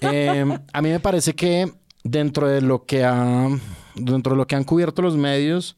Eh, 0.00 0.42
a 0.72 0.80
mí 0.80 0.88
me 0.88 0.98
parece 0.98 1.34
que 1.34 1.70
dentro 2.04 2.48
de 2.48 2.62
lo 2.62 2.86
que 2.86 3.04
ha, 3.04 3.48
dentro 3.94 4.32
de 4.32 4.36
lo 4.38 4.46
que 4.46 4.56
han 4.56 4.64
cubierto 4.64 5.02
los 5.02 5.14
medios, 5.18 5.76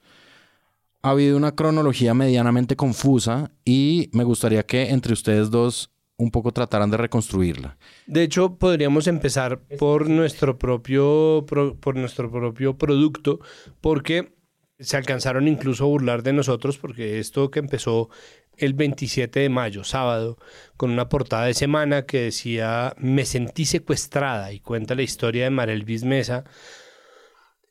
ha 1.07 1.11
habido 1.11 1.37
una 1.37 1.55
cronología 1.55 2.15
medianamente 2.15 2.75
confusa 2.77 3.51
y 3.65 4.11
me 4.13 4.25
gustaría 4.25 4.65
que 4.65 4.91
entre 4.91 5.13
ustedes 5.13 5.51
dos 5.51 5.91
un 6.19 6.31
poco 6.31 6.51
trataran 6.53 6.91
de 6.91 6.97
reconstruirla. 6.97 7.77
De 8.07 8.23
hecho, 8.23 8.57
podríamos 8.57 9.07
empezar 9.07 9.61
por 9.79 10.09
nuestro 10.09 10.59
propio, 10.59 11.45
pro- 11.47 11.77
por 11.77 11.95
nuestro 11.97 12.31
propio 12.31 12.77
producto, 12.79 13.39
porque 13.81 14.33
se 14.79 14.97
alcanzaron 14.97 15.47
incluso 15.49 15.85
a 15.85 15.89
burlar 15.89 16.23
de 16.23 16.33
nosotros, 16.33 16.79
porque 16.79 17.19
esto 17.19 17.51
que 17.51 17.59
empezó 17.61 18.09
el 18.57 18.73
27 18.75 19.41
de 19.41 19.49
mayo, 19.51 19.85
sábado, 19.85 20.39
con 20.77 20.91
una 20.91 21.09
portada 21.09 21.45
de 21.45 21.55
semana 21.55 22.07
que 22.07 22.23
decía 22.23 22.95
Me 22.99 23.25
sentí 23.27 23.65
secuestrada 23.67 24.53
y 24.53 24.61
cuenta 24.61 24.95
la 24.95 25.03
historia 25.03 25.45
de 25.45 25.51
Marel 25.51 25.85
Mesa, 26.05 26.45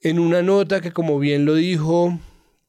en 0.02 0.20
una 0.20 0.42
nota 0.44 0.82
que 0.82 0.92
como 0.92 1.18
bien 1.20 1.46
lo 1.46 1.56
dijo 1.56 2.20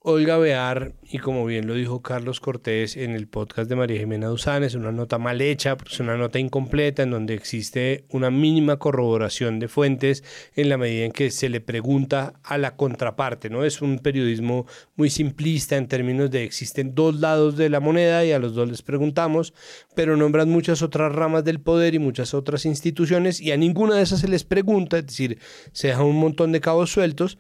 Olga 0.09 0.39
Bear 0.39 0.93
y 1.03 1.19
como 1.19 1.45
bien 1.45 1.67
lo 1.67 1.75
dijo 1.75 2.01
Carlos 2.01 2.39
Cortés 2.39 2.97
en 2.97 3.11
el 3.11 3.27
podcast 3.27 3.69
de 3.69 3.75
María 3.75 3.99
Jimena 3.99 4.29
Duzán, 4.29 4.63
es 4.63 4.77
una 4.77 4.93
nota 4.93 5.19
mal 5.19 5.41
hecha, 5.41 5.77
es 5.85 5.99
una 5.99 6.17
nota 6.17 6.39
incompleta 6.39 7.03
en 7.03 7.11
donde 7.11 7.35
existe 7.35 8.05
una 8.11 8.31
mínima 8.31 8.77
corroboración 8.79 9.59
de 9.59 9.67
fuentes 9.67 10.23
en 10.55 10.69
la 10.69 10.79
medida 10.79 11.07
en 11.07 11.11
que 11.11 11.33
se 11.33 11.49
le 11.49 11.61
pregunta 11.61 12.35
a 12.45 12.57
la 12.57 12.77
contraparte, 12.77 13.51
¿no? 13.51 13.65
Es 13.65 13.83
un 13.83 13.99
periodismo 13.99 14.67
muy 14.95 15.11
simplista 15.11 15.77
en 15.77 15.89
términos 15.89 16.31
de 16.31 16.45
existen 16.45 16.95
dos 16.95 17.19
lados 17.19 17.57
de 17.57 17.69
la 17.69 17.81
moneda 17.81 18.25
y 18.25 18.31
a 18.31 18.39
los 18.39 18.55
dos 18.55 18.69
les 18.69 18.83
preguntamos, 18.83 19.55
pero 19.97 20.17
nombran 20.17 20.49
muchas 20.49 20.83
otras 20.83 21.13
ramas 21.13 21.43
del 21.43 21.59
poder 21.59 21.97
y 21.97 21.99
muchas 21.99 22.33
otras 22.33 22.65
instituciones 22.65 23.41
y 23.41 23.51
a 23.51 23.57
ninguna 23.57 23.97
de 23.97 24.03
esas 24.03 24.21
se 24.21 24.29
les 24.29 24.45
pregunta, 24.45 24.99
es 24.99 25.07
decir, 25.07 25.41
se 25.73 25.89
dejan 25.89 26.07
un 26.07 26.21
montón 26.21 26.53
de 26.53 26.61
cabos 26.61 26.93
sueltos 26.93 27.39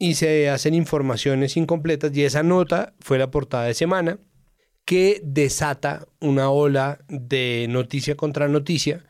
y 0.00 0.14
se 0.14 0.48
hacen 0.48 0.72
informaciones 0.72 1.58
incompletas 1.58 2.16
y 2.16 2.24
esa 2.24 2.42
nota 2.42 2.94
fue 3.00 3.18
la 3.18 3.30
portada 3.30 3.64
de 3.64 3.74
semana 3.74 4.18
que 4.86 5.20
desata 5.22 6.08
una 6.20 6.48
ola 6.50 7.04
de 7.08 7.66
noticia 7.68 8.16
contra 8.16 8.48
noticia 8.48 9.04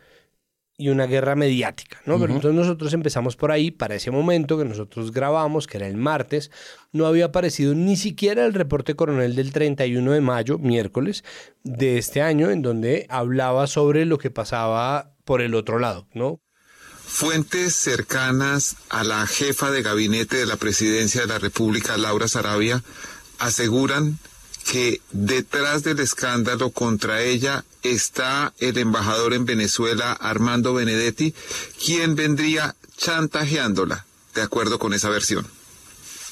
y 0.77 0.89
una 0.89 1.07
guerra 1.07 1.37
mediática, 1.37 2.01
¿no? 2.07 2.19
Pero 2.19 2.35
entonces 2.35 2.59
nosotros 2.59 2.93
empezamos 2.93 3.37
por 3.37 3.53
ahí, 3.53 3.71
para 3.71 3.95
ese 3.95 4.11
momento 4.11 4.59
que 4.59 4.65
nosotros 4.65 5.13
grabamos, 5.13 5.67
que 5.69 5.77
era 5.77 5.87
el 5.87 5.97
martes, 5.97 6.51
no 6.91 7.07
había 7.07 7.27
aparecido 7.27 7.75
ni 7.75 7.97
siquiera 7.97 8.45
el 8.45 8.53
reporte 8.55 8.97
coronel 8.97 9.37
del 9.37 9.53
31 9.53 10.11
de 10.11 10.21
mayo, 10.21 10.59
miércoles, 10.59 11.23
de 11.63 11.99
este 11.99 12.21
año, 12.21 12.51
en 12.51 12.63
donde 12.63 13.07
hablaba 13.11 13.69
sobre 13.69 14.07
lo 14.07 14.19
que 14.19 14.31
pasaba 14.31 15.15
por 15.25 15.41
el 15.41 15.55
otro 15.55 15.79
lado, 15.79 16.09
¿no? 16.15 16.41
Fuentes 17.13 17.75
cercanas 17.77 18.77
a 18.89 19.05
la 19.05 19.27
jefa 19.27 19.71
de 19.71 19.83
gabinete 19.83 20.37
de 20.39 20.47
la 20.47 20.57
presidencia 20.57 21.21
de 21.21 21.27
la 21.27 21.39
República, 21.39 21.99
Laura 21.99 22.29
Sarabia, 22.29 22.83
aseguran 23.39 24.19
que 24.65 25.03
detrás 25.11 25.83
del 25.83 26.01
escándalo 26.01 26.71
contra 26.71 27.23
ella 27.23 27.65
está 27.83 28.55
el 28.59 28.79
embajador 28.79 29.35
en 29.35 29.45
Venezuela, 29.45 30.13
Armando 30.13 30.73
Benedetti, 30.73 31.35
quien 31.85 32.15
vendría 32.15 32.77
chantajeándola, 32.97 34.07
de 34.35 34.43
acuerdo 34.43 34.79
con 34.79 34.95
esa 34.95 35.09
versión. 35.09 35.47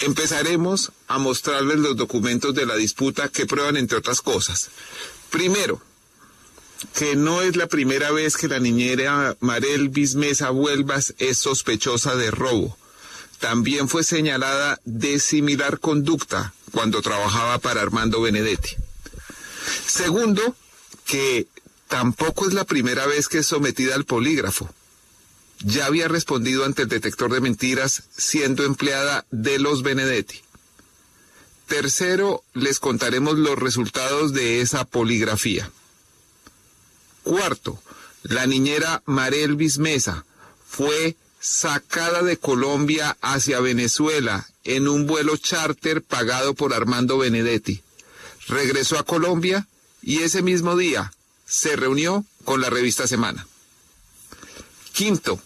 Empezaremos 0.01 0.93
a 1.09 1.19
mostrarles 1.19 1.79
los 1.79 1.97
documentos 1.97 2.55
de 2.55 2.67
la 2.67 2.77
disputa 2.77 3.29
que 3.29 3.47
prueban, 3.47 3.77
entre 3.77 3.99
otras 3.99 4.23
cosas. 4.23 4.71
Primero, 5.31 5.83
que 6.95 7.17
no 7.17 7.43
es 7.43 7.57
la 7.57 7.67
primera 7.67 8.11
vez 8.11 8.37
que 8.37 8.49
la 8.49 8.59
niñera 8.59 9.37
Marel 9.41 9.89
Bismesa 9.89 10.51
Vuelvas 10.51 11.15
es 11.19 11.39
sospechosa 11.39 12.15
de 12.15 12.31
robo. 12.31 12.77
También 13.41 13.89
fue 13.89 14.05
señalada 14.05 14.81
de 14.85 15.19
similar 15.19 15.79
conducta 15.79 16.53
cuando 16.73 17.03
trabajaba 17.03 17.59
para 17.59 17.83
Armando 17.83 18.21
Benedetti. 18.21 18.77
Segundo, 19.87 20.57
que 21.05 21.47
tampoco 21.89 22.47
es 22.47 22.55
la 22.55 22.65
primera 22.65 23.07
vez 23.07 23.29
que 23.29 23.39
es 23.39 23.47
sometida 23.47 23.95
al 23.95 24.05
polígrafo. 24.05 24.69
Ya 25.61 25.87
había 25.87 26.09
respondido 26.09 26.65
ante 26.65 26.83
el 26.83 26.89
detector 26.89 27.33
de 27.33 27.41
mentiras 27.41 28.05
siendo 28.17 28.65
empleada 28.65 29.25
de 29.31 29.59
los 29.59 29.83
Benedetti. 29.83 30.41
Tercero, 31.67 32.45
les 32.55 32.81
contaremos 32.81 33.39
los 33.39 33.59
resultados 33.59 34.33
de 34.33 34.61
esa 34.61 34.85
poligrafía. 34.85 35.71
Cuarto, 37.29 37.79
la 38.23 38.47
niñera 38.47 39.03
Marel 39.05 39.55
Bismesa 39.55 40.25
fue 40.67 41.15
sacada 41.39 42.23
de 42.23 42.39
Colombia 42.39 43.19
hacia 43.21 43.61
Venezuela 43.61 44.49
en 44.65 44.89
un 44.89 45.07
vuelo 45.07 45.37
charter 45.37 46.03
pagado 46.03 46.55
por 46.55 46.73
Armando 46.73 47.19
Benedetti. 47.19 47.83
Regresó 48.47 48.99
a 48.99 49.03
Colombia 49.03 49.69
y 50.01 50.23
ese 50.23 50.41
mismo 50.41 50.75
día 50.75 51.13
se 51.45 51.77
reunió 51.77 52.25
con 52.45 52.63
la 52.63 52.71
revista 52.71 53.07
Semana. 53.07 53.47
Quinto, 54.95 55.39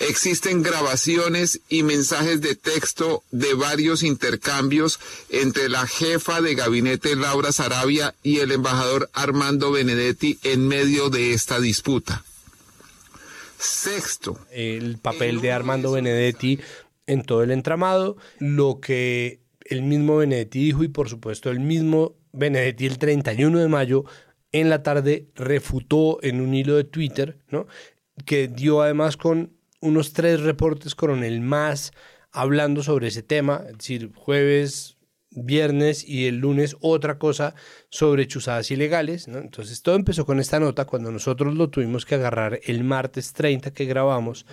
existen 0.00 0.62
grabaciones 0.62 1.60
y 1.68 1.82
mensajes 1.82 2.40
de 2.40 2.54
texto 2.54 3.22
de 3.30 3.54
varios 3.54 4.02
intercambios 4.02 4.98
entre 5.30 5.68
la 5.68 5.86
jefa 5.86 6.40
de 6.40 6.54
gabinete 6.54 7.16
Laura 7.16 7.52
Sarabia 7.52 8.14
y 8.22 8.38
el 8.38 8.52
embajador 8.52 9.10
Armando 9.12 9.70
Benedetti 9.70 10.38
en 10.42 10.66
medio 10.68 11.10
de 11.10 11.32
esta 11.32 11.60
disputa. 11.60 12.24
Sexto, 13.58 14.38
el 14.50 14.98
papel 14.98 15.40
de 15.40 15.52
Armando 15.52 15.92
Benedetti 15.92 16.60
en 17.06 17.22
todo 17.22 17.42
el 17.42 17.50
entramado, 17.50 18.16
lo 18.38 18.80
que 18.80 19.40
el 19.64 19.82
mismo 19.82 20.18
Benedetti 20.18 20.58
dijo 20.58 20.84
y 20.84 20.88
por 20.88 21.08
supuesto 21.08 21.50
el 21.50 21.60
mismo 21.60 22.14
Benedetti 22.32 22.86
el 22.86 22.98
31 22.98 23.58
de 23.58 23.68
mayo 23.68 24.04
en 24.52 24.70
la 24.70 24.82
tarde 24.82 25.28
refutó 25.34 26.22
en 26.22 26.40
un 26.40 26.54
hilo 26.54 26.76
de 26.76 26.84
Twitter, 26.84 27.38
¿no? 27.50 27.66
que 28.24 28.48
dio 28.48 28.82
además 28.82 29.16
con 29.16 29.55
unos 29.80 30.12
tres 30.12 30.40
reportes 30.40 30.94
coronel 30.94 31.40
más 31.40 31.92
hablando 32.32 32.82
sobre 32.82 33.08
ese 33.08 33.22
tema, 33.22 33.62
es 33.66 33.78
decir, 33.78 34.12
jueves, 34.14 34.96
viernes 35.30 36.06
y 36.06 36.26
el 36.26 36.38
lunes 36.38 36.76
otra 36.80 37.18
cosa 37.18 37.54
sobre 37.90 38.26
chuzadas 38.26 38.70
ilegales. 38.70 39.28
¿no? 39.28 39.38
Entonces 39.38 39.82
todo 39.82 39.94
empezó 39.96 40.26
con 40.26 40.40
esta 40.40 40.58
nota 40.58 40.84
cuando 40.84 41.10
nosotros 41.12 41.54
lo 41.54 41.68
tuvimos 41.70 42.04
que 42.04 42.14
agarrar 42.14 42.60
el 42.64 42.84
martes 42.84 43.32
30 43.32 43.72
que 43.72 43.84
grabamos. 43.84 44.46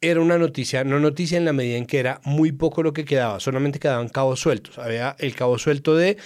Era 0.00 0.20
una 0.20 0.38
noticia, 0.38 0.84
no 0.84 1.00
noticia 1.00 1.38
en 1.38 1.44
la 1.44 1.52
medida 1.52 1.76
en 1.76 1.86
que 1.86 1.98
era 1.98 2.20
muy 2.24 2.52
poco 2.52 2.82
lo 2.82 2.92
que 2.92 3.04
quedaba, 3.04 3.40
solamente 3.40 3.78
quedaban 3.78 4.08
cabos 4.08 4.40
sueltos. 4.40 4.78
Había 4.78 5.16
el 5.18 5.34
cabo 5.34 5.58
suelto 5.58 5.96
de 5.96 6.18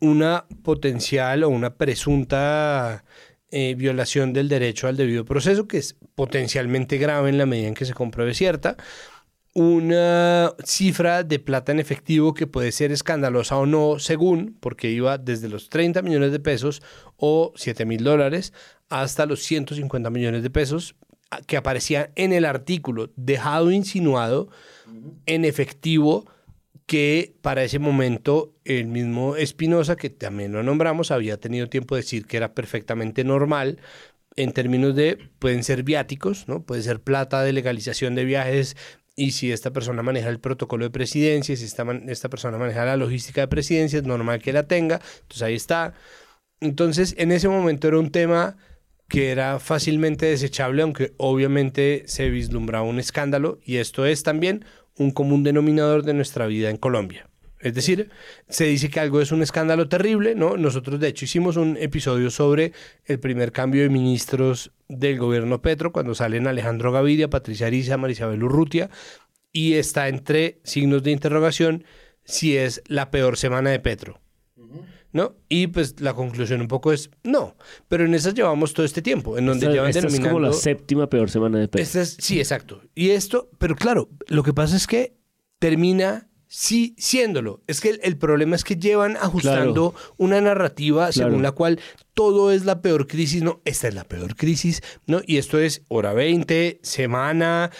una 0.00 0.46
potencial 0.62 1.44
o 1.44 1.48
una 1.48 1.74
presunta 1.74 3.04
eh, 3.50 3.74
violación 3.76 4.32
del 4.32 4.48
derecho 4.48 4.88
al 4.88 4.96
debido 4.96 5.24
proceso, 5.24 5.68
que 5.68 5.78
es 5.78 5.96
potencialmente 6.14 6.98
grave 6.98 7.28
en 7.28 7.38
la 7.38 7.46
medida 7.46 7.68
en 7.68 7.74
que 7.74 7.84
se 7.84 7.94
compruebe 7.94 8.34
cierta, 8.34 8.76
una 9.54 10.52
cifra 10.64 11.22
de 11.22 11.38
plata 11.38 11.72
en 11.72 11.80
efectivo 11.80 12.34
que 12.34 12.46
puede 12.46 12.72
ser 12.72 12.92
escandalosa 12.92 13.56
o 13.56 13.64
no, 13.64 13.98
según, 13.98 14.56
porque 14.60 14.90
iba 14.90 15.16
desde 15.16 15.48
los 15.48 15.70
30 15.70 16.02
millones 16.02 16.30
de 16.32 16.40
pesos 16.40 16.82
o 17.16 17.52
7 17.56 17.86
mil 17.86 18.04
dólares 18.04 18.52
hasta 18.90 19.24
los 19.24 19.42
150 19.42 20.10
millones 20.10 20.42
de 20.42 20.50
pesos 20.50 20.94
que 21.46 21.56
aparecía 21.56 22.10
en 22.16 22.32
el 22.32 22.44
artículo, 22.44 23.10
dejado 23.16 23.70
insinuado 23.70 24.50
en 25.24 25.44
efectivo 25.44 26.26
que 26.86 27.34
para 27.42 27.64
ese 27.64 27.78
momento 27.78 28.54
el 28.64 28.86
mismo 28.86 29.36
Espinosa, 29.36 29.96
que 29.96 30.08
también 30.08 30.52
lo 30.52 30.62
nombramos, 30.62 31.10
había 31.10 31.38
tenido 31.38 31.68
tiempo 31.68 31.96
de 31.96 32.02
decir 32.02 32.26
que 32.26 32.36
era 32.36 32.54
perfectamente 32.54 33.24
normal 33.24 33.80
en 34.36 34.52
términos 34.52 34.94
de, 34.94 35.18
pueden 35.38 35.64
ser 35.64 35.82
viáticos, 35.82 36.46
¿no? 36.46 36.62
Puede 36.62 36.82
ser 36.82 37.00
plata 37.00 37.42
de 37.42 37.52
legalización 37.52 38.14
de 38.14 38.24
viajes 38.24 38.76
y 39.16 39.32
si 39.32 39.50
esta 39.50 39.72
persona 39.72 40.02
maneja 40.02 40.28
el 40.28 40.38
protocolo 40.38 40.84
de 40.84 40.90
presidencia, 40.90 41.56
si 41.56 41.64
esta, 41.64 41.84
esta 42.06 42.28
persona 42.28 42.58
maneja 42.58 42.84
la 42.84 42.98
logística 42.98 43.40
de 43.40 43.48
presidencia, 43.48 43.98
es 43.98 44.04
normal 44.04 44.42
que 44.42 44.52
la 44.52 44.68
tenga, 44.68 45.00
entonces 45.22 45.42
ahí 45.42 45.54
está. 45.54 45.94
Entonces, 46.60 47.14
en 47.18 47.32
ese 47.32 47.48
momento 47.48 47.88
era 47.88 47.98
un 47.98 48.10
tema 48.10 48.58
que 49.08 49.30
era 49.30 49.58
fácilmente 49.58 50.26
desechable, 50.26 50.82
aunque 50.82 51.14
obviamente 51.16 52.04
se 52.06 52.28
vislumbraba 52.28 52.84
un 52.84 52.98
escándalo, 52.98 53.58
y 53.64 53.76
esto 53.76 54.04
es 54.04 54.22
también 54.22 54.64
un 54.98 55.10
común 55.10 55.42
denominador 55.42 56.02
de 56.02 56.14
nuestra 56.14 56.46
vida 56.46 56.70
en 56.70 56.76
Colombia. 56.76 57.28
Es 57.60 57.74
decir, 57.74 58.10
se 58.48 58.64
dice 58.64 58.90
que 58.90 59.00
algo 59.00 59.20
es 59.20 59.32
un 59.32 59.42
escándalo 59.42 59.88
terrible, 59.88 60.34
¿no? 60.34 60.56
Nosotros 60.56 61.00
de 61.00 61.08
hecho 61.08 61.24
hicimos 61.24 61.56
un 61.56 61.76
episodio 61.78 62.30
sobre 62.30 62.72
el 63.06 63.18
primer 63.18 63.50
cambio 63.50 63.82
de 63.82 63.88
ministros 63.88 64.72
del 64.88 65.18
gobierno 65.18 65.62
Petro, 65.62 65.90
cuando 65.90 66.14
salen 66.14 66.46
Alejandro 66.46 66.92
Gaviria, 66.92 67.30
Patricia 67.30 67.66
Ariza, 67.66 67.96
Marisabel 67.96 68.44
Urrutia, 68.44 68.90
y 69.52 69.74
está 69.74 70.08
entre 70.08 70.60
signos 70.64 71.02
de 71.02 71.12
interrogación 71.12 71.84
si 72.24 72.56
es 72.56 72.82
la 72.86 73.10
peor 73.10 73.36
semana 73.38 73.70
de 73.70 73.80
Petro. 73.80 74.20
¿No? 75.16 75.34
Y 75.48 75.68
pues 75.68 75.98
la 76.02 76.12
conclusión 76.12 76.60
un 76.60 76.68
poco 76.68 76.92
es 76.92 77.08
no, 77.24 77.56
pero 77.88 78.04
en 78.04 78.12
esas 78.14 78.34
llevamos 78.34 78.74
todo 78.74 78.84
este 78.84 79.00
tiempo, 79.00 79.38
en 79.38 79.46
donde 79.46 79.64
Esta, 79.64 79.72
llevan 79.72 79.88
esta 79.88 80.06
es 80.06 80.20
como 80.20 80.40
la 80.40 80.52
séptima 80.52 81.08
peor 81.08 81.30
semana 81.30 81.58
de 81.58 81.68
Petro. 81.68 81.82
esta 81.82 82.02
es- 82.02 82.18
sí, 82.20 82.38
exacto. 82.38 82.82
Y 82.94 83.10
esto, 83.10 83.48
pero 83.56 83.76
claro, 83.76 84.10
lo 84.26 84.42
que 84.42 84.52
pasa 84.52 84.76
es 84.76 84.86
que 84.86 85.16
termina 85.58 86.28
sí 86.48 86.94
siéndolo. 86.98 87.62
Es 87.66 87.80
que 87.80 87.88
el, 87.90 88.00
el 88.02 88.18
problema 88.18 88.56
es 88.56 88.62
que 88.64 88.76
llevan 88.76 89.16
ajustando 89.16 89.94
una 90.18 90.38
narrativa 90.42 91.10
según 91.12 91.42
la 91.42 91.52
cual 91.52 91.80
todo 92.12 92.52
es 92.52 92.66
la 92.66 92.82
peor 92.82 93.06
crisis. 93.06 93.42
No, 93.42 93.62
esta 93.64 93.88
es 93.88 93.94
la 93.94 94.04
peor 94.04 94.36
crisis, 94.36 94.82
¿no? 95.06 95.22
Y 95.26 95.38
esto 95.38 95.58
es 95.58 95.82
hora 95.88 96.12
20, 96.12 96.78
semana, 96.82 97.70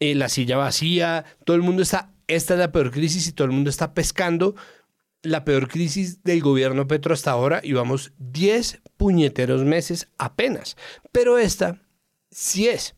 eh, 0.00 0.14
la 0.14 0.30
silla 0.30 0.56
vacía, 0.56 1.26
todo 1.44 1.56
el 1.56 1.62
mundo 1.62 1.82
está, 1.82 2.10
esta 2.26 2.54
es 2.54 2.60
la 2.60 2.72
peor 2.72 2.90
crisis 2.90 3.28
y 3.28 3.32
todo 3.32 3.44
el 3.46 3.52
mundo 3.52 3.68
está 3.68 3.92
pescando 3.92 4.54
la 5.26 5.44
peor 5.44 5.68
crisis 5.68 6.22
del 6.22 6.40
gobierno 6.40 6.86
Petro 6.86 7.12
hasta 7.12 7.30
ahora 7.30 7.60
y 7.62 7.72
vamos 7.72 8.12
10 8.18 8.82
puñeteros 8.96 9.64
meses 9.64 10.08
apenas. 10.18 10.76
Pero 11.12 11.38
esta 11.38 11.82
sí 12.30 12.68
es. 12.68 12.94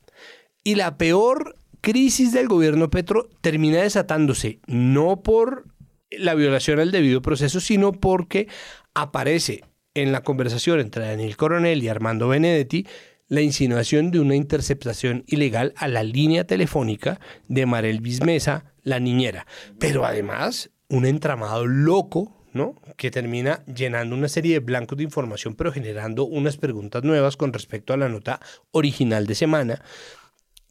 Y 0.63 0.75
la 0.75 0.99
peor 0.99 1.57
crisis 1.81 2.33
del 2.33 2.49
gobierno 2.49 2.91
Petro 2.91 3.29
termina 3.41 3.83
desatándose 3.83 4.61
no 4.67 5.23
por 5.23 5.67
la 6.11 6.35
violación 6.35 6.81
al 6.81 6.91
debido 6.91 7.23
proceso, 7.23 7.61
sino 7.61 7.93
porque 7.93 8.49
aparece 8.95 9.63
en 9.95 10.13
la 10.13 10.23
conversación 10.23 10.81
entre 10.81 11.07
Daniel 11.07 11.37
Coronel 11.37 11.83
y 11.83 11.89
Armando 11.89 12.29
Benedetti 12.29 12.87
la 13.29 13.43
insinuación 13.43 14.11
de 14.11 14.21
una 14.21 14.35
interceptación 14.35 15.25
ilegal 15.27 15.75
a 15.77 15.87
la 15.87 16.03
línea 16.03 16.47
telefónica 16.47 17.21
de 17.47 17.67
Marel 17.67 18.01
Bismesa, 18.01 18.73
la 18.83 19.01
niñera. 19.01 19.47
Pero 19.79 20.07
además, 20.07 20.71
un 20.89 21.07
entramado 21.07 21.67
loco, 21.67 22.35
¿no? 22.53 22.75
Que 22.97 23.11
termina 23.11 23.65
llenando 23.67 24.17
una 24.17 24.29
serie 24.29 24.55
de 24.55 24.61
blancos 24.61 24.99
de 24.99 25.05
información, 25.05 25.55
pero 25.55 25.73
generando 25.73 26.25
unas 26.25 26.57
preguntas 26.57 27.05
nuevas 27.05 27.37
con 27.37 27.53
respecto 27.53 27.93
a 27.93 27.97
la 27.97 28.09
nota 28.09 28.41
original 28.71 29.27
de 29.27 29.35
semana, 29.35 29.83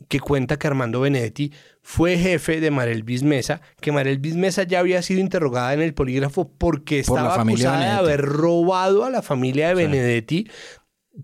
que 0.08 0.20
cuenta 0.20 0.58
que 0.60 0.68
Armando 0.68 1.02
Benedetti 1.02 1.52
fue 1.82 2.18
jefe 2.18 2.60
de 2.60 2.72
Marel 2.72 3.04
Bismesa, 3.04 3.62
que 3.82 3.92
Marel 3.92 4.20
Bismesa 4.20 4.64
ya 4.64 4.80
había 4.80 5.02
sido 5.02 5.20
interrogada 5.20 5.74
en 5.74 5.82
el 5.82 5.94
polígrafo 5.94 6.52
porque 6.58 7.00
estaba 7.00 7.36
acusada 7.36 7.80
de 7.80 7.92
haber 7.92 8.22
robado 8.22 9.06
a 9.06 9.10
la 9.10 9.22
familia 9.22 9.70
de 9.70 9.76
Benedetti 9.76 10.48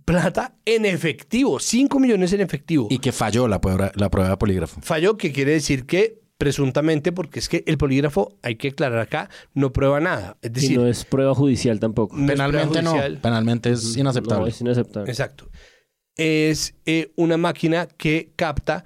plata 0.05 0.55
en 0.65 0.85
efectivo, 0.85 1.59
5 1.59 2.00
millones 2.00 2.33
en 2.33 2.41
efectivo. 2.41 2.88
Y 2.89 3.00
que 3.00 3.12
falló 3.12 3.47
la 3.47 3.62
prueba, 3.62 3.91
la 3.95 4.09
prueba 4.09 4.31
de 4.31 4.38
polígrafo. 4.38 4.81
Falló, 4.81 5.17
que 5.17 5.31
quiere 5.31 5.51
decir 5.51 5.85
que 5.85 6.23
presuntamente, 6.43 7.13
porque 7.13 7.39
es 7.39 7.47
que 7.47 7.63
el 7.67 7.77
polígrafo, 7.77 8.38
hay 8.41 8.55
que 8.57 8.67
aclarar 8.69 9.00
acá, 9.00 9.29
no 9.53 9.71
prueba 9.71 10.01
nada. 10.01 10.35
Es 10.41 10.50
y 10.50 10.53
decir, 10.53 10.77
no 10.77 10.88
es 10.88 11.05
prueba 11.05 11.33
judicial 11.33 11.79
tampoco. 11.79 12.17
no 12.17 12.23
es 12.23 12.31
prueba 12.33 12.47
Penalmente 12.51 12.81
no. 12.81 12.89
judicial. 12.91 13.19
Penalmente 13.21 13.71
es 13.71 13.95
inaceptable. 13.95 14.41
No, 14.41 14.47
es 14.47 14.59
inaceptable. 14.59 15.09
Exacto. 15.09 15.50
Es 16.17 16.75
eh, 16.85 17.13
una 17.15 17.38
máquina 17.38 17.88
que 17.88 18.33
capta 18.35 18.83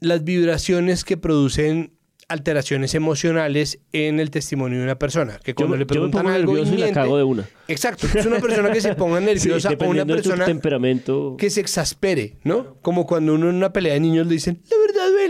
las 0.00 0.24
vibraciones 0.24 1.04
que 1.04 1.18
producen 1.18 1.92
alteraciones 2.28 2.92
emocionales 2.96 3.78
en 3.92 4.18
el 4.18 4.30
testimonio 4.30 4.78
de 4.78 4.84
una 4.84 4.98
persona. 4.98 5.38
Que 5.44 5.54
cuando 5.54 5.76
le 5.76 5.82
yo 5.82 5.84
me 5.84 5.86
preguntan 5.86 6.22
pongo 6.24 6.34
algo 6.34 6.56
y 6.56 6.60
y 6.62 6.64
la 6.64 6.70
miente- 6.70 6.92
cago 6.92 7.16
de 7.18 7.22
una. 7.22 7.44
Exacto. 7.68 8.08
Es 8.12 8.26
una 8.26 8.40
persona 8.40 8.72
que 8.72 8.80
se 8.80 8.94
ponga 8.96 9.20
nerviosa 9.20 9.70
o 9.78 9.84
una 9.88 10.04
persona 10.04 10.44
temperamento. 10.44 11.36
que 11.38 11.50
se 11.50 11.60
exaspere, 11.60 12.38
¿no? 12.42 12.78
Como 12.82 13.06
cuando 13.06 13.34
uno 13.34 13.48
en 13.50 13.54
una 13.56 13.72
pelea 13.72 13.94
de 13.94 14.00
niños 14.00 14.26
le 14.26 14.32
dicen, 14.32 14.60
la 14.68 14.76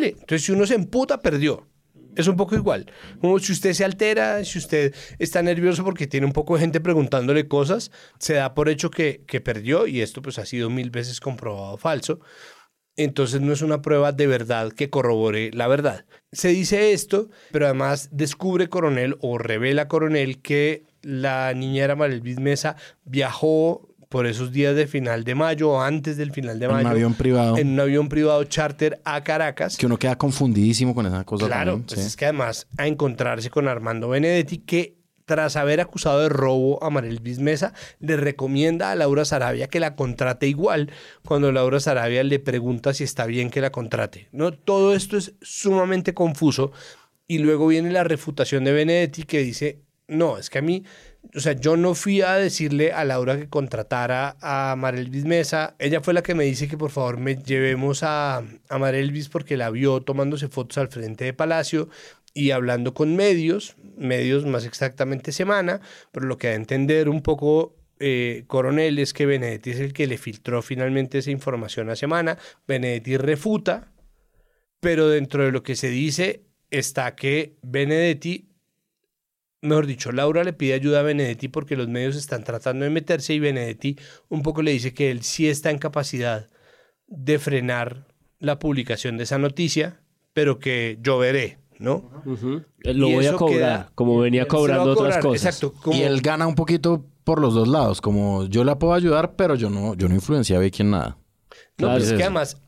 Entonces, 0.05 0.43
si 0.43 0.53
uno 0.53 0.67
se 0.67 0.75
emputa, 0.75 1.21
perdió. 1.21 1.67
Es 2.17 2.29
un 2.29 2.37
poco 2.37 2.57
igual. 2.57 2.91
Como 3.21 3.39
si 3.39 3.53
usted 3.53 3.75
se 3.75 3.85
altera, 3.85 4.43
si 4.45 4.59
usted 4.59 4.95
está 5.19 5.43
nervioso 5.43 5.85
porque 5.85 6.07
tiene 6.07 6.27
un 6.27 6.33
poco 6.33 6.55
de 6.55 6.61
gente 6.61 6.81
preguntándole 6.81 7.47
cosas, 7.47 7.91
se 8.19 8.35
da 8.35 8.55
por 8.55 8.71
hecho 8.71 8.91
que, 8.91 9.23
que 9.27 9.43
perdió 9.43 9.87
y 9.87 10.01
esto 10.01 10.23
pues 10.23 10.39
ha 10.39 10.47
sido 10.47 10.71
mil 10.71 10.91
veces 10.91 11.21
comprobado 11.21 11.77
falso. 11.77 12.21
Entonces 12.97 13.43
no 13.43 13.53
es 13.53 13.61
una 13.61 13.83
prueba 13.83 14.13
de 14.13 14.27
verdad 14.27 14.73
que 14.73 14.89
corrobore 14.89 15.51
la 15.53 15.69
verdad. 15.69 16.07
Se 16.33 16.49
dice 16.49 16.93
esto, 16.93 17.29
pero 17.53 17.67
además 17.67 18.09
descubre 18.11 18.71
Coronel 18.71 19.17
o 19.21 19.37
revela 19.37 19.87
Coronel 19.87 20.41
que 20.41 20.87
la 21.03 21.53
niñera 21.53 21.95
Marelvis 21.95 22.41
Mesa 22.41 22.77
viajó 23.05 23.86
por 24.09 24.27
esos 24.27 24.53
días 24.53 24.77
de 24.77 24.87
final 24.87 25.25
de 25.25 25.35
mayo 25.35 25.71
o 25.71 25.81
antes 25.83 26.17
del 26.17 26.33
final 26.33 26.59
de 26.59 26.67
En 26.67 26.71
un 26.71 26.77
mayo 26.79 26.89
avión 26.91 27.15
privado. 27.15 27.57
en 27.59 27.69
un 27.71 27.81
avión 27.81 28.09
privado 28.09 28.43
charter 28.45 29.01
a 29.05 29.23
Caracas. 29.25 29.77
Que 29.77 29.87
uno 29.87 29.99
queda 29.99 30.17
confundidísimo 30.17 30.95
con 30.95 31.07
esa 31.07 31.25
cosa 31.25 31.47
Claro, 31.47 31.73
también. 31.73 31.87
pues 31.89 32.01
sí. 32.01 32.07
es 32.07 32.17
que 32.17 32.25
además 32.27 32.67
a 32.79 32.87
encontrarse 32.87 33.51
con 33.51 33.67
Armando 33.69 34.09
Benedetti, 34.09 34.59
que 34.59 34.97
tras 35.25 35.57
haber 35.57 35.81
acusado 35.81 36.21
de 36.21 36.29
robo 36.29 36.83
a 36.85 36.89
Marel 36.91 37.19
Bismesa, 37.19 37.73
le 37.99 38.17
recomienda 38.17 38.93
a 38.93 38.95
Laura 38.95 39.25
Sarabia 39.25 39.67
que 39.67 39.81
la 39.81 39.97
contrate 39.97 40.47
igual 40.47 40.93
cuando 41.25 41.51
Laura 41.51 41.81
Sarabia 41.81 42.23
le 42.23 42.39
pregunta 42.39 42.95
si 42.95 43.03
está 43.03 43.27
bien 43.27 43.51
que 43.51 43.61
la 43.61 43.71
contrate. 43.73 44.29
¿no? 44.31 44.53
Todo 44.53 44.95
esto 44.95 45.17
es 45.17 45.35
sumamente 45.43 46.15
confuso 46.15 46.71
y 47.27 47.39
luego 47.39 47.67
viene 47.67 47.91
la 47.91 48.05
refutación 48.05 48.63
de 48.63 48.73
Benedetti 48.73 49.25
que 49.25 49.41
dice, 49.41 49.81
no, 50.07 50.39
es 50.39 50.49
que 50.49 50.59
a 50.59 50.63
mí, 50.63 50.85
o 51.35 51.41
sea, 51.41 51.53
yo 51.53 51.77
no 51.77 51.95
fui 51.95 52.23
a 52.23 52.35
decirle 52.35 52.93
a 52.93 53.05
Laura 53.05 53.39
que 53.39 53.49
contratara 53.49 54.37
a 54.41 54.75
Marelvis 54.77 55.25
Mesa. 55.25 55.75
Ella 55.79 56.01
fue 56.01 56.15
la 56.15 56.23
que 56.23 56.35
me 56.35 56.45
dice 56.45 56.69
que 56.69 56.79
por 56.79 56.91
favor 56.91 57.19
me 57.19 57.37
llevemos 57.37 58.03
a, 58.03 58.39
a 58.69 58.79
Marelvis 58.79 59.29
porque 59.29 59.57
la 59.57 59.71
vio 59.71 60.01
tomándose 60.03 60.49
fotos 60.49 60.79
al 60.79 60.89
frente 60.89 61.25
de 61.25 61.33
Palacio 61.33 61.89
y 62.35 62.51
hablando 62.51 62.93
con 62.93 63.17
medios, 63.17 63.77
medios 63.97 64.45
más 64.45 64.67
exactamente 64.67 65.33
semana, 65.33 65.81
pero 66.13 66.27
lo 66.27 66.37
que 66.37 66.49
da 66.49 66.53
a 66.53 66.57
entender 66.57 67.09
un 67.09 67.23
poco 67.23 67.75
eh, 67.99 68.45
Coronel 68.47 68.99
es 68.99 69.15
que 69.15 69.25
Benedetti 69.25 69.71
es 69.71 69.81
el 69.81 69.93
que 69.93 70.07
le 70.07 70.19
filtró 70.19 70.61
finalmente 70.61 71.19
esa 71.19 71.31
información 71.31 71.89
a 71.89 71.97
semana. 71.97 72.37
Benedetti 72.69 73.17
refuta, 73.17 73.91
pero 74.81 75.09
dentro 75.09 75.45
de 75.45 75.53
lo 75.53 75.63
que 75.63 75.77
se 75.77 75.89
dice 75.89 76.43
está 76.71 77.15
que 77.15 77.57
Benedetti 77.63 78.51
mejor 79.67 79.87
dicho, 79.87 80.13
Laura 80.13 80.45
le 80.45 80.53
pide 80.53 80.75
ayuda 80.75 81.01
a 81.01 81.03
Benedetti 81.03 81.49
porque 81.49 81.77
los 81.77 81.89
medios 81.89 82.17
están 82.17 82.45
tratando 82.45 82.85
de 82.85 82.91
meterse 82.91 83.35
y 83.35 83.41
Benedetti 83.41 83.97
un 84.29 84.43
poco 84.43 84.63
le 84.63 84.71
dice 84.73 84.95
que 84.95 85.11
él 85.11 85.23
sí 85.23 85.49
está 85.49 85.71
en 85.71 85.79
capacidad 85.79 86.49
de 87.07 87.39
frenar 87.39 88.07
la 88.39 88.59
publicación 88.59 89.17
de 89.17 89.25
esa 89.25 89.39
noticia, 89.39 90.01
pero 90.33 90.59
que 90.59 90.99
yo 91.03 91.19
veré, 91.19 91.59
¿no? 91.79 92.11
Eh, 92.85 92.95
Lo 92.95 93.09
Y 93.09 93.15
voy 93.15 93.25
a 93.27 93.29
eso 93.31 93.39
cobrar, 93.39 93.57
queda- 93.59 93.93
como 93.95 94.19
venía 94.19 94.47
cobrando 94.47 94.91
otras 94.93 95.17
cobrar, 95.17 95.23
cosas. 95.23 95.45
Exacto. 95.47 95.73
como- 95.83 95.97
Y 95.99 96.03
él 96.03 96.21
gana 96.21 96.47
un 96.47 96.55
poquito 96.55 97.07
por 97.25 97.41
los 97.41 97.55
dos 97.55 97.69
lados. 97.69 98.01
Como 98.01 98.45
yo 98.47 98.63
la 98.65 98.79
puedo 98.79 98.93
ayudar, 98.95 99.35
pero 99.37 99.55
yo 99.55 99.71
no, 99.71 99.95
yo 99.95 100.09
no 100.09 100.15
influencié 100.15 100.57
a 100.57 100.59
Vicky 100.61 100.83
en 100.83 100.91
nada. 100.91 101.19
No, 101.19 101.57
Claro. 101.77 101.93
pues 101.95 102.05
es 102.05 102.11
Es 102.11 102.17
que 102.17 102.23
eso. 102.23 102.27
además, 102.27 102.63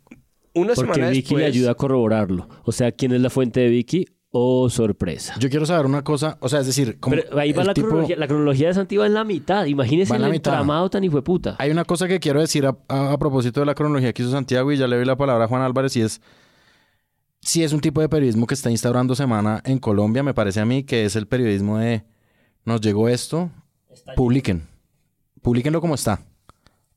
una 0.55 0.75
Porque 0.75 0.93
semana 0.95 1.11
Vicky 1.11 1.21
después... 1.23 1.41
le 1.43 1.47
ayuda 1.47 1.71
a 1.71 1.75
corroborarlo. 1.75 2.49
O 2.65 2.73
sea, 2.73 2.91
¿quién 2.93 3.13
es 3.13 3.21
la 3.21 3.31
fuente 3.31 3.61
de 3.61 3.69
Vicky? 3.69 4.07
Oh, 4.31 4.69
sorpresa. 4.69 5.35
Yo 5.39 5.49
quiero 5.49 5.65
saber 5.65 5.87
una 5.87 6.05
cosa, 6.05 6.37
o 6.41 6.49
sea, 6.51 6.61
es 6.61 6.67
decir, 6.67 7.01
como 7.01 7.17
Pero 7.17 7.39
ahí 7.39 7.53
va 7.53 7.65
la 7.65 7.73
tipo- 7.73 7.89
cronología. 7.89 8.17
La 8.17 8.27
cronología 8.29 8.69
de 8.69 8.75
Santi 8.75 8.97
va 8.99 9.07
en 9.07 9.15
la 9.15 9.25
mitad. 9.25 9.67
En 9.67 9.71
el 9.71 9.77
la 9.79 10.29
mitad. 10.29 10.53
entramado 10.53 10.91
tan 10.91 11.03
hijueputa. 11.03 11.57
Hay 11.59 11.71
una 11.71 11.85
cosa 11.87 12.07
que 12.09 12.21
quiero 12.21 12.41
decir 12.41 12.67
a, 12.67 12.77
a- 12.89 13.13
a 13.13 13.19
propósito 13.19 13.61
de 13.61 13.67
la 13.67 13.75
cronología 13.75 14.13
que 14.13 14.23
hizo 14.23 14.31
Santiago 14.31 14.71
y 14.71 14.77
ya 14.77 14.87
le 14.87 14.97
doy 14.97 15.07
la 15.07 15.17
palabra 15.17 15.47
a 15.47 15.49
Juan 15.49 15.63
Álvarez 15.63 15.97
y 15.97 16.03
es 16.03 16.21
si 17.41 17.63
es 17.63 17.73
un 17.73 17.81
tipo 17.81 18.01
de 18.03 18.09
periodismo 18.09 18.47
que 18.47 18.55
está 18.55 18.71
instaurando 18.71 19.15
semana 19.15 19.63
en 19.65 19.79
Colombia, 19.79 20.23
me 20.23 20.35
parece 20.35 20.61
a 20.61 20.67
mí 20.67 20.83
que 20.83 21.05
es 21.07 21.17
el 21.17 21.27
periodismo 21.27 21.79
de 21.79 22.05
nos 22.65 22.81
llegó 22.83 23.09
esto, 23.09 23.51
publiquen. 24.17 24.67
Publiquenlo 25.41 25.81
como 25.81 25.95
está. 25.95 26.21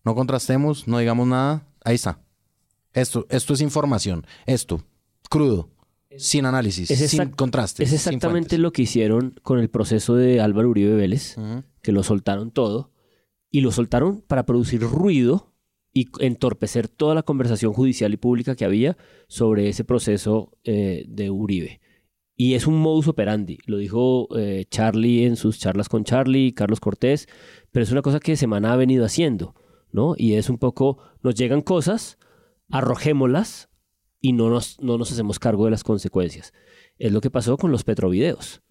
No 0.04 0.16
contrastemos, 0.16 0.88
no 0.88 0.98
digamos 0.98 1.28
nada, 1.28 1.64
ahí 1.86 1.96
está. 1.96 2.20
Esto, 2.92 3.26
esto 3.30 3.54
es 3.54 3.62
información, 3.62 4.26
esto, 4.46 4.84
crudo, 5.30 5.70
sin 6.18 6.46
análisis, 6.46 6.92
Es 6.92 7.10
sin 7.10 7.30
contrastes. 7.32 7.88
Es 7.88 7.94
exactamente 7.94 8.58
lo 8.58 8.72
que 8.72 8.84
hicieron 8.84 9.36
con 9.44 9.60
el 9.60 9.70
proceso 9.70 10.16
de 10.16 10.42
Álvaro 10.42 10.70
Uribe 10.70 10.96
Vélez, 10.96 11.36
que 11.82 11.92
lo 11.92 12.04
soltaron 12.04 12.52
todo 12.52 12.92
y 13.50 13.62
lo 13.62 13.72
soltaron 13.72 14.22
para 14.22 14.46
producir 14.46 14.82
ruido 14.82 15.54
y 15.94 16.08
entorpecer 16.20 16.88
toda 16.88 17.16
la 17.16 17.24
conversación 17.24 17.74
judicial 17.74 18.14
y 18.14 18.18
pública 18.18 18.56
que 18.56 18.66
había 18.66 18.98
sobre 19.28 19.68
ese 19.68 19.84
proceso 19.84 20.58
eh, 20.64 21.06
de 21.08 21.30
Uribe. 21.30 21.82
Y 22.36 22.56
es 22.56 22.66
un 22.66 22.78
modus 22.78 23.08
operandi, 23.08 23.60
lo 23.66 23.78
dijo 23.78 24.28
eh, 24.38 24.66
Charlie 24.70 25.26
en 25.26 25.36
sus 25.36 25.60
charlas 25.60 25.90
con 25.90 26.06
Charlie 26.06 26.48
y 26.48 26.54
Carlos 26.54 26.80
Cortés, 26.80 27.28
pero 27.72 27.84
es 27.84 27.92
una 27.92 28.02
cosa 28.02 28.20
que 28.20 28.38
Semana 28.38 28.74
ha 28.74 28.78
venido 28.78 29.06
haciendo, 29.06 29.54
¿no? 29.92 30.16
Y 30.18 30.36
es 30.36 30.50
un 30.50 30.58
poco, 30.58 30.98
nos 31.22 31.36
llegan 31.36 31.62
cosas, 31.62 32.18
arrojémoslas 32.70 33.70
y 34.22 34.34
no 34.34 34.50
nos, 34.50 34.80
no 34.80 34.98
nos 34.98 35.12
hacemos 35.12 35.40
cargo 35.40 35.66
de 35.66 35.72
las 35.72 35.84
consecuencias. 35.84 36.54
Es 36.98 37.12
lo 37.12 37.20
que 37.20 37.32
pasó 37.32 37.58
con 37.58 37.72
los 37.72 37.84
petrovideos. 37.84 38.62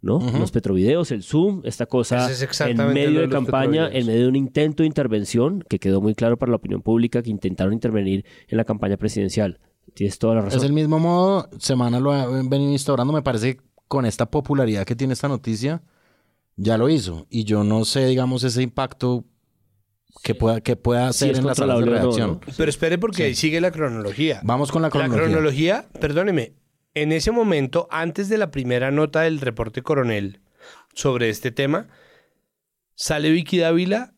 ¿no? 0.00 0.20
Los 0.38 0.52
petrovideos, 0.52 1.10
el 1.10 1.22
Zoom, 1.24 1.62
esta 1.64 1.86
cosa 1.86 2.30
es 2.30 2.60
en 2.60 2.76
medio 2.92 3.20
de 3.20 3.28
campaña, 3.28 3.88
en 3.88 4.06
medio 4.06 4.22
de 4.22 4.28
un 4.28 4.36
intento 4.36 4.82
de 4.82 4.86
intervención 4.86 5.64
que 5.68 5.78
quedó 5.78 6.00
muy 6.00 6.14
claro 6.14 6.38
para 6.38 6.50
la 6.50 6.56
opinión 6.56 6.82
pública 6.82 7.22
que 7.22 7.30
intentaron 7.30 7.72
intervenir 7.72 8.24
en 8.46 8.58
la 8.58 8.64
campaña 8.64 8.96
presidencial. 8.96 9.60
Tienes 9.94 10.18
toda 10.18 10.36
la 10.36 10.42
razón. 10.42 10.58
Es 10.58 10.64
el 10.64 10.72
mismo 10.72 10.98
modo, 11.00 11.48
Semana 11.58 11.98
lo 11.98 12.12
ha 12.12 12.26
venido 12.26 12.70
instaurando, 12.70 13.12
me 13.12 13.22
parece 13.22 13.56
que 13.56 13.62
con 13.88 14.04
esta 14.04 14.30
popularidad 14.30 14.84
que 14.84 14.94
tiene 14.94 15.14
esta 15.14 15.28
noticia, 15.28 15.82
ya 16.56 16.78
lo 16.78 16.88
hizo. 16.88 17.26
Y 17.30 17.44
yo 17.44 17.64
no 17.64 17.84
sé, 17.84 18.06
digamos, 18.06 18.44
ese 18.44 18.62
impacto 18.62 19.24
que 20.22 20.34
pueda, 20.34 20.60
que 20.60 20.76
pueda 20.76 21.12
Sí, 21.12 21.24
hacer 21.26 21.38
en 21.38 21.46
las 21.46 21.56
salas 21.58 21.78
de 21.80 21.86
no, 21.86 21.92
redacción. 21.92 22.30
¿no? 22.32 22.40
Pero 22.56 22.70
espere 22.70 22.98
porque 22.98 23.24
ahí 23.24 23.34
sigue 23.34 23.60
la 23.60 23.70
cronología. 23.70 24.40
Vamos 24.44 24.70
con 24.72 24.82
la 24.82 24.90
cronología. 24.90 25.18
La 25.18 25.24
cronología, 25.30 25.88
perdóneme, 26.00 26.52
en 26.94 27.12
ese 27.12 27.30
momento, 27.30 27.86
antes 27.90 28.28
de 28.28 28.38
la 28.38 28.50
primera 28.50 28.90
nota 28.90 29.22
del 29.22 29.40
reporte 29.40 29.82
coronel 29.82 30.40
sobre 30.94 31.28
este 31.30 31.50
tema, 31.50 31.88
sale 32.94 33.30
Vicky 33.30 33.58
Dávila 33.58 34.14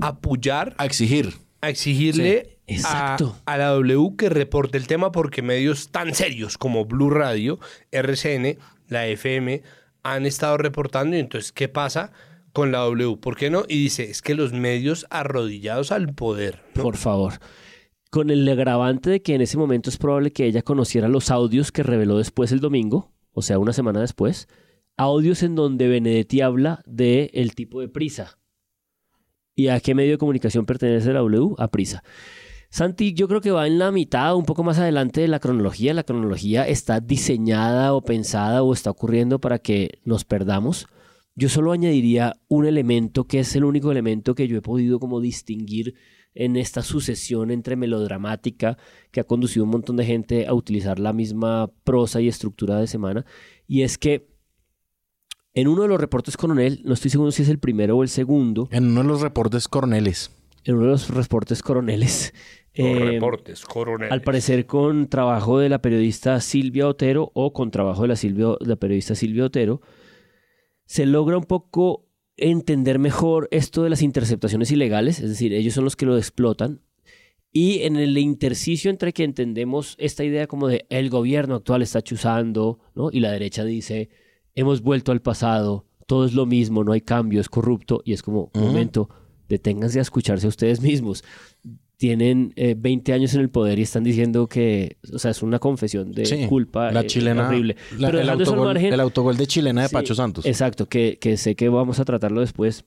a 0.00 0.08
apoyar, 0.08 0.74
A 0.78 0.84
exigir. 0.86 1.34
a 1.60 1.68
exigirle 1.70 2.58
Sí, 2.66 2.74
a, 2.74 2.76
exacto. 2.76 3.36
a 3.46 3.56
la 3.58 3.68
W 3.68 4.16
que 4.16 4.28
reporte 4.28 4.78
el 4.78 4.86
tema 4.86 5.12
porque 5.12 5.42
medios 5.42 5.90
tan 5.90 6.14
serios 6.14 6.58
como 6.58 6.84
Blue 6.84 7.10
Radio, 7.10 7.58
RCN, 7.90 8.58
la 8.88 9.06
FM 9.06 9.62
han 10.02 10.26
estado 10.26 10.56
reportando 10.58 11.16
y 11.16 11.20
entonces, 11.20 11.52
¿qué 11.52 11.68
pasa 11.68 12.12
con 12.52 12.72
la 12.72 12.78
W? 12.78 13.16
¿Por 13.16 13.36
qué 13.36 13.50
no? 13.50 13.64
Y 13.68 13.82
dice, 13.82 14.10
es 14.10 14.22
que 14.22 14.34
los 14.34 14.52
medios 14.52 15.06
arrodillados 15.10 15.92
al 15.92 16.14
poder. 16.14 16.62
Por 16.74 16.96
favor. 16.96 17.34
Con 18.10 18.30
el 18.30 18.48
agravante 18.48 19.10
de 19.10 19.22
que 19.22 19.34
en 19.34 19.40
ese 19.40 19.56
momento 19.56 19.88
es 19.88 19.96
probable 19.96 20.32
que 20.32 20.46
ella 20.46 20.62
conociera 20.62 21.08
los 21.08 21.30
audios 21.30 21.72
que 21.72 21.82
reveló 21.82 22.18
después 22.18 22.52
el 22.52 22.60
domingo, 22.60 23.12
o 23.32 23.42
sea, 23.42 23.58
una 23.58 23.72
semana 23.72 24.00
después, 24.00 24.48
audios 24.96 25.42
en 25.42 25.54
donde 25.54 25.88
Benedetti 25.88 26.42
habla 26.42 26.82
de 26.86 27.30
el 27.32 27.54
tipo 27.54 27.80
de 27.80 27.88
prisa. 27.88 28.38
¿Y 29.54 29.68
a 29.68 29.80
qué 29.80 29.94
medio 29.94 30.12
de 30.12 30.18
comunicación 30.18 30.66
pertenece 30.66 31.12
la 31.12 31.20
W? 31.20 31.54
A 31.58 31.68
prisa. 31.68 32.02
Santi, 32.70 33.12
yo 33.12 33.28
creo 33.28 33.42
que 33.42 33.50
va 33.50 33.66
en 33.66 33.78
la 33.78 33.92
mitad, 33.92 34.34
un 34.34 34.46
poco 34.46 34.62
más 34.62 34.78
adelante 34.78 35.20
de 35.20 35.28
la 35.28 35.40
cronología. 35.40 35.92
La 35.92 36.04
cronología 36.04 36.66
está 36.66 37.00
diseñada 37.00 37.92
o 37.92 38.02
pensada 38.02 38.62
o 38.62 38.72
está 38.72 38.90
ocurriendo 38.90 39.40
para 39.40 39.58
que 39.58 40.00
nos 40.04 40.24
perdamos. 40.24 40.86
Yo 41.34 41.48
solo 41.48 41.72
añadiría 41.72 42.34
un 42.48 42.66
elemento 42.66 43.24
que 43.24 43.40
es 43.40 43.56
el 43.56 43.64
único 43.64 43.90
elemento 43.90 44.34
que 44.34 44.48
yo 44.48 44.58
he 44.58 44.62
podido 44.62 45.00
como 45.00 45.20
distinguir 45.20 45.94
en 46.34 46.56
esta 46.56 46.82
sucesión 46.82 47.50
entre 47.50 47.76
melodramática 47.76 48.78
que 49.10 49.20
ha 49.20 49.24
conducido 49.24 49.64
a 49.64 49.66
un 49.66 49.70
montón 49.72 49.96
de 49.96 50.04
gente 50.04 50.46
a 50.46 50.54
utilizar 50.54 50.98
la 50.98 51.12
misma 51.12 51.70
prosa 51.84 52.20
y 52.20 52.28
estructura 52.28 52.78
de 52.78 52.86
semana. 52.86 53.24
Y 53.66 53.82
es 53.82 53.98
que 53.98 54.28
en 55.54 55.68
uno 55.68 55.82
de 55.82 55.88
los 55.88 56.00
reportes 56.00 56.36
coronel, 56.36 56.80
no 56.84 56.94
estoy 56.94 57.10
seguro 57.10 57.30
si 57.30 57.42
es 57.42 57.48
el 57.48 57.58
primero 57.58 57.96
o 57.96 58.02
el 58.02 58.08
segundo, 58.08 58.68
En 58.70 58.84
uno 58.84 59.02
de 59.02 59.08
los 59.08 59.20
reportes 59.20 59.68
coroneles. 59.68 60.30
en 60.64 60.76
uno 60.76 60.84
de 60.84 60.90
los 60.92 61.10
reportes 61.10 61.62
coroneles, 61.62 62.32
eh, 62.72 62.98
reportes 63.12 63.64
coronel. 63.66 64.10
al 64.10 64.22
parecer 64.22 64.64
con 64.64 65.08
trabajo 65.08 65.58
de 65.58 65.68
la 65.68 65.82
periodista 65.82 66.40
Silvia 66.40 66.88
Otero 66.88 67.30
o 67.34 67.52
con 67.52 67.70
trabajo 67.70 68.02
de 68.02 68.08
la, 68.08 68.16
Silvia, 68.16 68.46
de 68.60 68.66
la 68.66 68.76
periodista 68.76 69.14
Silvia 69.14 69.44
Otero, 69.44 69.82
se 70.86 71.06
logra 71.06 71.38
un 71.38 71.44
poco 71.44 72.06
entender 72.36 72.98
mejor 72.98 73.48
esto 73.50 73.82
de 73.82 73.90
las 73.90 74.02
interceptaciones 74.02 74.70
ilegales, 74.70 75.20
es 75.20 75.30
decir, 75.30 75.52
ellos 75.52 75.74
son 75.74 75.84
los 75.84 75.96
que 75.96 76.06
lo 76.06 76.16
explotan. 76.16 76.80
Y 77.54 77.82
en 77.82 77.96
el 77.96 78.16
intersticio 78.16 78.90
entre 78.90 79.12
que 79.12 79.24
entendemos 79.24 79.94
esta 79.98 80.24
idea 80.24 80.46
como 80.46 80.68
de 80.68 80.86
el 80.88 81.10
gobierno 81.10 81.56
actual 81.56 81.82
está 81.82 82.00
chuzando, 82.00 82.78
¿no? 82.94 83.10
Y 83.12 83.20
la 83.20 83.30
derecha 83.30 83.62
dice, 83.64 84.08
hemos 84.54 84.80
vuelto 84.80 85.12
al 85.12 85.20
pasado, 85.20 85.86
todo 86.06 86.24
es 86.24 86.32
lo 86.32 86.46
mismo, 86.46 86.82
no 86.82 86.92
hay 86.92 87.02
cambio, 87.02 87.40
es 87.40 87.50
corrupto, 87.50 88.00
y 88.06 88.14
es 88.14 88.22
como, 88.22 88.50
un 88.54 88.62
momento, 88.62 89.10
deténganse 89.48 89.98
a 89.98 90.02
escucharse 90.02 90.46
a 90.46 90.48
ustedes 90.48 90.80
mismos. 90.80 91.24
Tienen 92.02 92.52
eh, 92.56 92.74
20 92.76 93.12
años 93.12 93.32
en 93.34 93.42
el 93.42 93.48
poder 93.48 93.78
y 93.78 93.82
están 93.82 94.02
diciendo 94.02 94.48
que, 94.48 94.96
o 95.14 95.20
sea, 95.20 95.30
es 95.30 95.40
una 95.40 95.60
confesión 95.60 96.10
de 96.10 96.26
Sí, 96.26 96.46
culpa 96.48 96.90
la 96.90 97.02
eh, 97.02 97.06
chilena, 97.06 97.46
horrible. 97.46 97.76
la- 97.96 98.08
Pero 98.08 98.20
el, 98.20 98.28
autogol, 98.28 98.64
margen, 98.66 98.92
el 98.92 98.98
autogol 98.98 99.36
de 99.36 99.46
chilena 99.46 99.82
de 99.82 99.88
Sí, 99.88 99.94
Pacho 99.94 100.12
Santos. 100.16 100.44
Exacto, 100.44 100.88
que, 100.88 101.18
que 101.20 101.36
sé 101.36 101.54
que 101.54 101.68
vamos 101.68 102.00
a 102.00 102.04
tratarlo 102.04 102.40
después. 102.40 102.84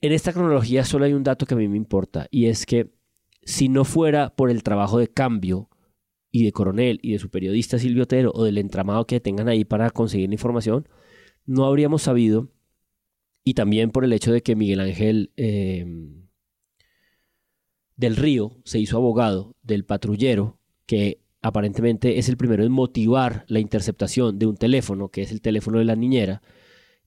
En 0.00 0.12
esta 0.12 0.32
cronología 0.32 0.84
solo 0.84 1.06
hay 1.06 1.12
un 1.12 1.24
dato 1.24 1.44
que 1.44 1.54
a 1.54 1.56
mí 1.56 1.66
me 1.66 1.76
importa 1.76 2.28
y 2.30 2.46
es 2.46 2.66
que 2.66 2.92
si 3.42 3.68
no 3.68 3.84
fuera 3.84 4.32
por 4.36 4.48
el 4.48 4.62
trabajo 4.62 5.00
de 5.00 5.08
cambio 5.08 5.68
y 6.30 6.44
de 6.44 6.52
coronel 6.52 7.00
y 7.02 7.14
de 7.14 7.18
su 7.18 7.30
periodista 7.30 7.80
Silvio 7.80 8.04
Otero 8.04 8.30
o 8.32 8.44
del 8.44 8.58
entramado 8.58 9.08
que 9.08 9.18
tengan 9.18 9.48
ahí 9.48 9.64
para 9.64 9.90
conseguir 9.90 10.28
la 10.28 10.34
información, 10.36 10.86
no 11.46 11.64
habríamos 11.64 12.02
sabido 12.02 12.48
y 13.42 13.54
también 13.54 13.90
por 13.90 14.04
el 14.04 14.12
hecho 14.12 14.32
de 14.32 14.40
que 14.44 14.54
Miguel 14.54 14.78
Ángel 14.78 15.32
eh, 15.36 15.84
del 17.96 18.16
Río 18.16 18.56
se 18.64 18.78
hizo 18.78 18.96
abogado 18.96 19.54
del 19.62 19.84
patrullero 19.84 20.58
que 20.86 21.20
aparentemente 21.42 22.18
es 22.18 22.28
el 22.28 22.36
primero 22.36 22.64
en 22.64 22.72
motivar 22.72 23.44
la 23.48 23.60
interceptación 23.60 24.38
de 24.38 24.46
un 24.46 24.56
teléfono, 24.56 25.08
que 25.08 25.22
es 25.22 25.30
el 25.30 25.40
teléfono 25.40 25.78
de 25.78 25.84
la 25.84 25.96
niñera, 25.96 26.42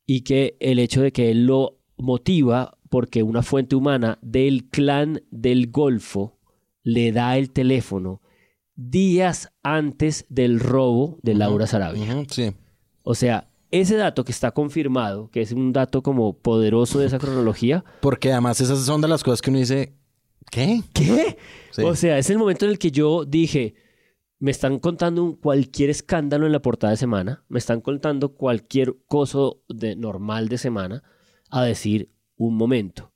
y 0.05 0.21
que 0.21 0.55
el 0.59 0.79
hecho 0.79 1.01
de 1.01 1.11
que 1.11 1.31
él 1.31 1.45
lo 1.45 1.79
motiva 1.97 2.77
porque 2.89 3.23
una 3.23 3.41
fuente 3.41 3.75
humana 3.75 4.19
del 4.21 4.65
clan 4.69 5.23
del 5.31 5.71
Golfo 5.71 6.37
le 6.83 7.11
da 7.11 7.37
el 7.37 7.51
teléfono 7.51 8.21
días 8.75 9.51
antes 9.63 10.25
del 10.29 10.59
robo 10.59 11.17
de 11.23 11.33
Laura 11.33 11.67
Sarabia. 11.67 12.03
Ujú, 12.03 12.25
sí. 12.29 12.53
O 13.03 13.15
sea, 13.15 13.49
ese 13.71 13.95
dato 13.95 14.23
que 14.23 14.31
está 14.31 14.51
confirmado, 14.51 15.29
que 15.29 15.41
es 15.41 15.51
un 15.51 15.73
dato 15.73 16.03
como 16.03 16.37
poderoso 16.37 16.99
de 16.99 17.07
esa 17.07 17.19
cronología, 17.19 17.83
Porque 18.01 18.31
además 18.31 18.61
esas 18.61 18.85
son 18.85 19.01
de 19.01 19.07
las 19.07 19.23
cosas 19.23 19.41
que 19.41 19.49
uno 19.49 19.59
dice, 19.59 19.95
¿qué? 20.51 20.81
¿Qué? 20.93 21.37
Sí. 21.71 21.83
O 21.83 21.95
sea, 21.95 22.17
es 22.17 22.29
el 22.29 22.37
momento 22.37 22.65
en 22.65 22.71
el 22.71 22.79
que 22.79 22.91
yo 22.91 23.25
dije, 23.25 23.75
me 24.39 24.51
están 24.51 24.79
contando 24.79 25.23
un- 25.23 25.35
cualquier 25.35 25.89
escándalo 25.89 26.45
en 26.45 26.51
la 26.51 26.61
portada 26.61 26.91
de 26.91 26.97
semana, 26.97 27.43
me 27.49 27.59
están 27.59 27.81
contando 27.81 28.35
cualquier 28.35 28.95
cosa 29.07 29.39
de, 29.69 29.95
normal 29.95 30.47
de 30.49 30.57
semana, 30.57 31.03
a 31.49 31.63
decir, 31.63 32.11
un 32.35 32.55
momento. 32.55 33.11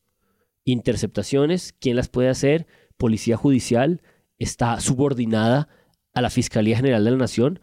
Interceptaciones, 0.65 1.73
¿quién 1.79 1.95
las 1.95 2.07
puede 2.09 2.29
hacer? 2.29 2.67
Policía 2.97 3.35
Judicial 3.37 4.01
está 4.37 4.79
subordinada 4.79 5.67
a 6.13 6.21
la 6.21 6.29
Fiscalía 6.29 6.75
General 6.77 7.03
de 7.03 7.11
la 7.11 7.17
Nación. 7.17 7.59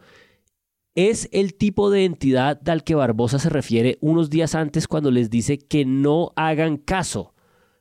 Es 0.95 1.29
el 1.31 1.55
tipo 1.55 1.89
de 1.91 2.05
entidad 2.05 2.67
al 2.69 2.83
que 2.83 2.95
Barbosa 2.95 3.39
se 3.39 3.49
refiere 3.49 3.97
unos 4.01 4.29
días 4.29 4.53
antes 4.55 4.87
cuando 4.87 5.11
les 5.11 5.29
dice 5.29 5.57
que 5.57 5.85
no 5.85 6.31
hagan 6.35 6.77
caso 6.77 7.33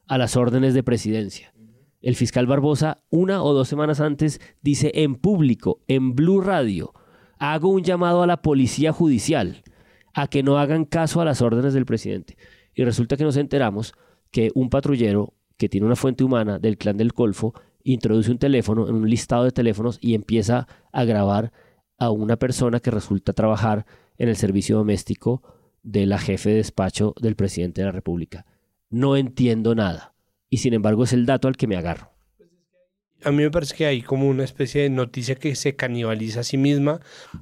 a 0.06 0.18
las 0.18 0.36
órdenes 0.36 0.72
de 0.74 0.82
presidencia. 0.82 1.52
El 2.00 2.14
fiscal 2.14 2.46
Barbosa, 2.46 3.02
una 3.10 3.42
o 3.42 3.52
dos 3.52 3.68
semanas 3.68 4.00
antes, 4.00 4.40
dice 4.62 4.92
en 4.94 5.16
público, 5.16 5.80
en 5.88 6.14
Blue 6.14 6.40
Radio, 6.40 6.92
hago 7.38 7.68
un 7.68 7.82
llamado 7.82 8.22
a 8.22 8.26
la 8.26 8.42
policía 8.42 8.92
judicial 8.92 9.62
a 10.14 10.28
que 10.28 10.42
no 10.42 10.58
hagan 10.58 10.84
caso 10.84 11.20
a 11.20 11.24
las 11.24 11.42
órdenes 11.42 11.74
del 11.74 11.86
presidente. 11.86 12.36
Y 12.74 12.84
resulta 12.84 13.16
que 13.16 13.24
nos 13.24 13.36
enteramos 13.36 13.94
que 14.30 14.50
un 14.54 14.70
patrullero 14.70 15.34
que 15.56 15.68
tiene 15.68 15.86
una 15.86 15.96
fuente 15.96 16.24
humana 16.24 16.58
del 16.58 16.78
clan 16.78 16.96
del 16.96 17.10
Golfo 17.10 17.54
introduce 17.82 18.30
un 18.30 18.38
teléfono 18.38 18.88
en 18.88 18.94
un 18.94 19.08
listado 19.08 19.44
de 19.44 19.50
teléfonos 19.50 19.98
y 20.00 20.14
empieza 20.14 20.68
a 20.92 21.04
grabar 21.04 21.52
a 21.98 22.10
una 22.10 22.36
persona 22.36 22.80
que 22.80 22.90
resulta 22.90 23.32
trabajar 23.32 23.86
en 24.18 24.28
el 24.28 24.36
servicio 24.36 24.76
doméstico 24.76 25.42
de 25.82 26.06
la 26.06 26.18
jefe 26.18 26.50
de 26.50 26.56
despacho 26.56 27.14
del 27.20 27.34
presidente 27.34 27.80
de 27.80 27.86
la 27.86 27.92
República. 27.92 28.46
No 28.90 29.16
entiendo 29.16 29.74
nada. 29.74 30.14
Y 30.50 30.58
sin 30.58 30.74
embargo 30.74 31.04
es 31.04 31.12
el 31.12 31.26
dato 31.26 31.48
al 31.48 31.56
que 31.56 31.66
me 31.66 31.76
agarro. 31.76 32.12
A 33.24 33.32
mí 33.32 33.42
me 33.42 33.50
parece 33.50 33.74
que 33.74 33.86
hay 33.86 34.02
como 34.02 34.28
una 34.28 34.44
especie 34.44 34.82
de 34.82 34.90
noticia 34.90 35.34
que 35.34 35.56
se 35.56 35.74
canibaliza 35.74 36.40
a 36.40 36.44
sí 36.44 36.56
misma. 36.56 37.00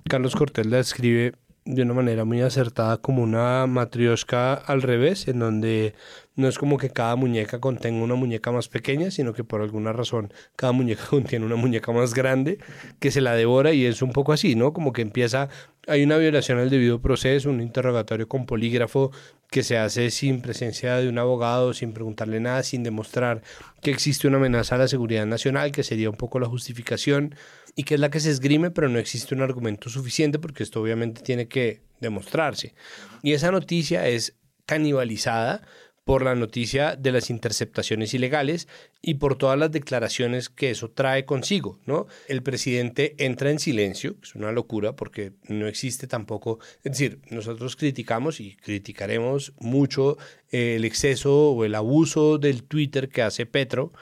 Carlos 0.09 0.35
Cortés 0.35 0.66
la 0.66 0.79
describe 0.79 1.35
de 1.66 1.83
una 1.83 1.94
manera 1.94 2.24
muy 2.24 2.40
acertada 2.42 2.96
como 2.98 3.22
una 3.22 3.66
matriosca 3.66 4.55
al 4.55 4.83
revés, 4.83 5.26
en 5.26 5.40
donde 5.40 5.94
no 6.37 6.48
es 6.48 6.59
como 6.59 6.79
que 6.79 6.90
cada 6.90 7.16
muñeca 7.16 7.61
contenga 7.61 8.05
una 8.05 8.14
muñeca 8.14 8.52
más 8.52 8.68
pequeña, 8.68 9.11
sino 9.11 9.33
que 9.33 9.42
por 9.42 9.62
alguna 9.62 9.92
razón 9.92 10.33
cada 10.55 10.72
muñeca 10.72 11.05
contiene 11.11 11.44
una 11.44 11.57
muñeca 11.57 11.90
más 11.90 12.14
grande 12.14 12.59
que 13.00 13.11
se 13.11 13.20
la 13.20 13.35
devora 13.35 13.72
y 13.72 13.85
es 13.85 14.00
un 14.00 14.12
poco 14.12 14.33
así, 14.33 14.55
¿no? 14.55 14.72
Como 14.72 14.92
que 14.92 15.02
empieza, 15.02 15.48
hay 15.88 16.05
una 16.05 16.18
violación 16.18 16.59
al 16.59 16.70
debido 16.70 17.00
proceso, 17.00 17.50
un 17.50 17.61
interrogatorio 17.61 18.29
con 18.29 18.46
polígrafo 18.46 19.11
que 19.50 19.64
se 19.64 19.76
hace 19.76 20.11
sin 20.11 20.42
presencia 20.42 20.96
de 20.96 21.09
un 21.09 21.18
abogado, 21.18 21.74
sin 21.74 21.92
preguntarle 21.92 22.38
nada, 22.38 22.62
sin 22.62 22.85
demostrar 22.85 23.42
que 23.83 23.90
existe 23.90 24.29
una 24.29 24.37
amenaza 24.37 24.76
a 24.76 24.79
la 24.79 24.88
seguridad 24.88 25.26
nacional, 25.26 25.72
que 25.72 25.83
sería 25.83 26.11
un 26.11 26.16
poco 26.16 26.38
la 26.38 26.46
justificación 26.46 27.35
y 27.77 27.85
que 27.85 27.95
es 27.95 28.01
la 28.01 28.11
que 28.11 28.21
se 28.21 28.31
esgrime, 28.31 28.71
pero 28.71 28.89
no 28.89 28.99
existe 28.99 29.35
un 29.35 29.43
argumento 29.43 29.91
suficiente 29.91 30.39
porque 30.39 30.62
esto 30.62 30.81
obviamente 30.81 31.21
tiene 31.21 31.47
que 31.47 31.83
demostrarse. 32.01 32.75
Y 33.23 33.35
esa 33.35 33.53
noticia 33.53 34.09
es 34.09 34.35
canibalizada 34.65 35.62
por 36.05 36.23
la 36.25 36.37
noticia 36.37 36.95
de 36.95 37.11
las 37.12 37.31
interceptaciones 37.31 38.15
ilegales 38.15 38.69
y 39.03 39.15
por 39.15 39.37
todas 39.37 39.59
las 39.59 39.73
declaraciones 39.73 40.49
que 40.49 40.71
eso 40.71 40.89
trae 40.91 41.25
consigo, 41.25 41.81
¿no? 41.85 42.07
El 42.29 42.45
presidente 42.45 43.17
entra 43.19 43.51
en 43.51 43.59
silencio, 43.59 44.15
es 44.23 44.37
una 44.37 44.53
locura 44.53 44.95
porque 44.95 45.33
no 45.49 45.67
existe 45.67 46.07
tampoco, 46.07 46.61
es 46.85 46.93
decir, 46.93 47.21
nosotros 47.29 47.75
criticamos 47.75 48.41
y 48.41 48.55
criticaremos 48.55 49.53
mucho 49.59 50.17
eh, 50.53 50.77
el 50.77 50.85
exceso 50.85 51.51
o 51.51 51.65
el 51.65 51.75
abuso 51.75 52.39
del 52.39 52.62
Twitter 52.62 53.09
que 53.09 53.23
hace 53.23 53.45
Petro, 53.45 53.93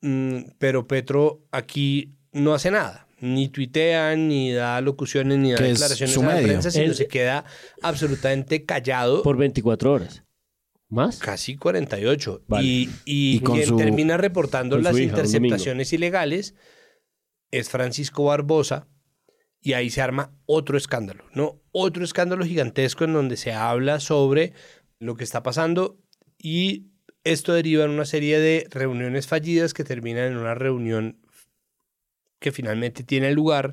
mm, 0.00 0.54
pero 0.58 0.88
Petro 0.88 1.42
aquí 1.52 2.14
no 2.32 2.54
hace 2.54 2.70
nada 2.70 3.06
ni 3.22 3.48
tuitea, 3.48 4.16
ni 4.16 4.52
da 4.52 4.80
locuciones, 4.80 5.38
ni 5.38 5.52
da 5.52 5.62
declaraciones 5.62 6.18
a 6.18 6.22
la 6.22 6.42
prensa, 6.42 6.70
sino 6.70 6.92
se 6.92 7.06
queda 7.06 7.44
absolutamente 7.80 8.64
callado. 8.64 9.22
Por 9.22 9.36
24 9.36 9.92
horas. 9.92 10.24
¿Más? 10.88 11.20
Casi 11.20 11.56
48. 11.56 12.42
Y, 12.60 12.90
y, 13.04 13.40
quien 13.40 13.76
termina 13.76 14.16
reportando 14.16 14.76
las 14.76 14.98
interceptaciones 14.98 15.92
ilegales 15.92 16.54
es 17.50 17.70
Francisco 17.70 18.24
Barbosa. 18.24 18.88
Y 19.60 19.74
ahí 19.74 19.88
se 19.88 20.02
arma 20.02 20.36
otro 20.44 20.76
escándalo, 20.76 21.24
¿no? 21.32 21.62
Otro 21.70 22.04
escándalo 22.04 22.44
gigantesco 22.44 23.04
en 23.04 23.12
donde 23.12 23.36
se 23.36 23.52
habla 23.52 24.00
sobre 24.00 24.54
lo 24.98 25.14
que 25.14 25.22
está 25.22 25.44
pasando 25.44 26.02
y 26.36 26.88
esto 27.22 27.52
deriva 27.52 27.84
en 27.84 27.92
una 27.92 28.04
serie 28.04 28.40
de 28.40 28.66
reuniones 28.70 29.28
fallidas 29.28 29.74
que 29.74 29.84
terminan 29.84 30.32
en 30.32 30.36
una 30.38 30.54
reunión 30.54 31.21
que 32.42 32.52
finalmente 32.52 33.02
tiene 33.02 33.32
lugar 33.32 33.72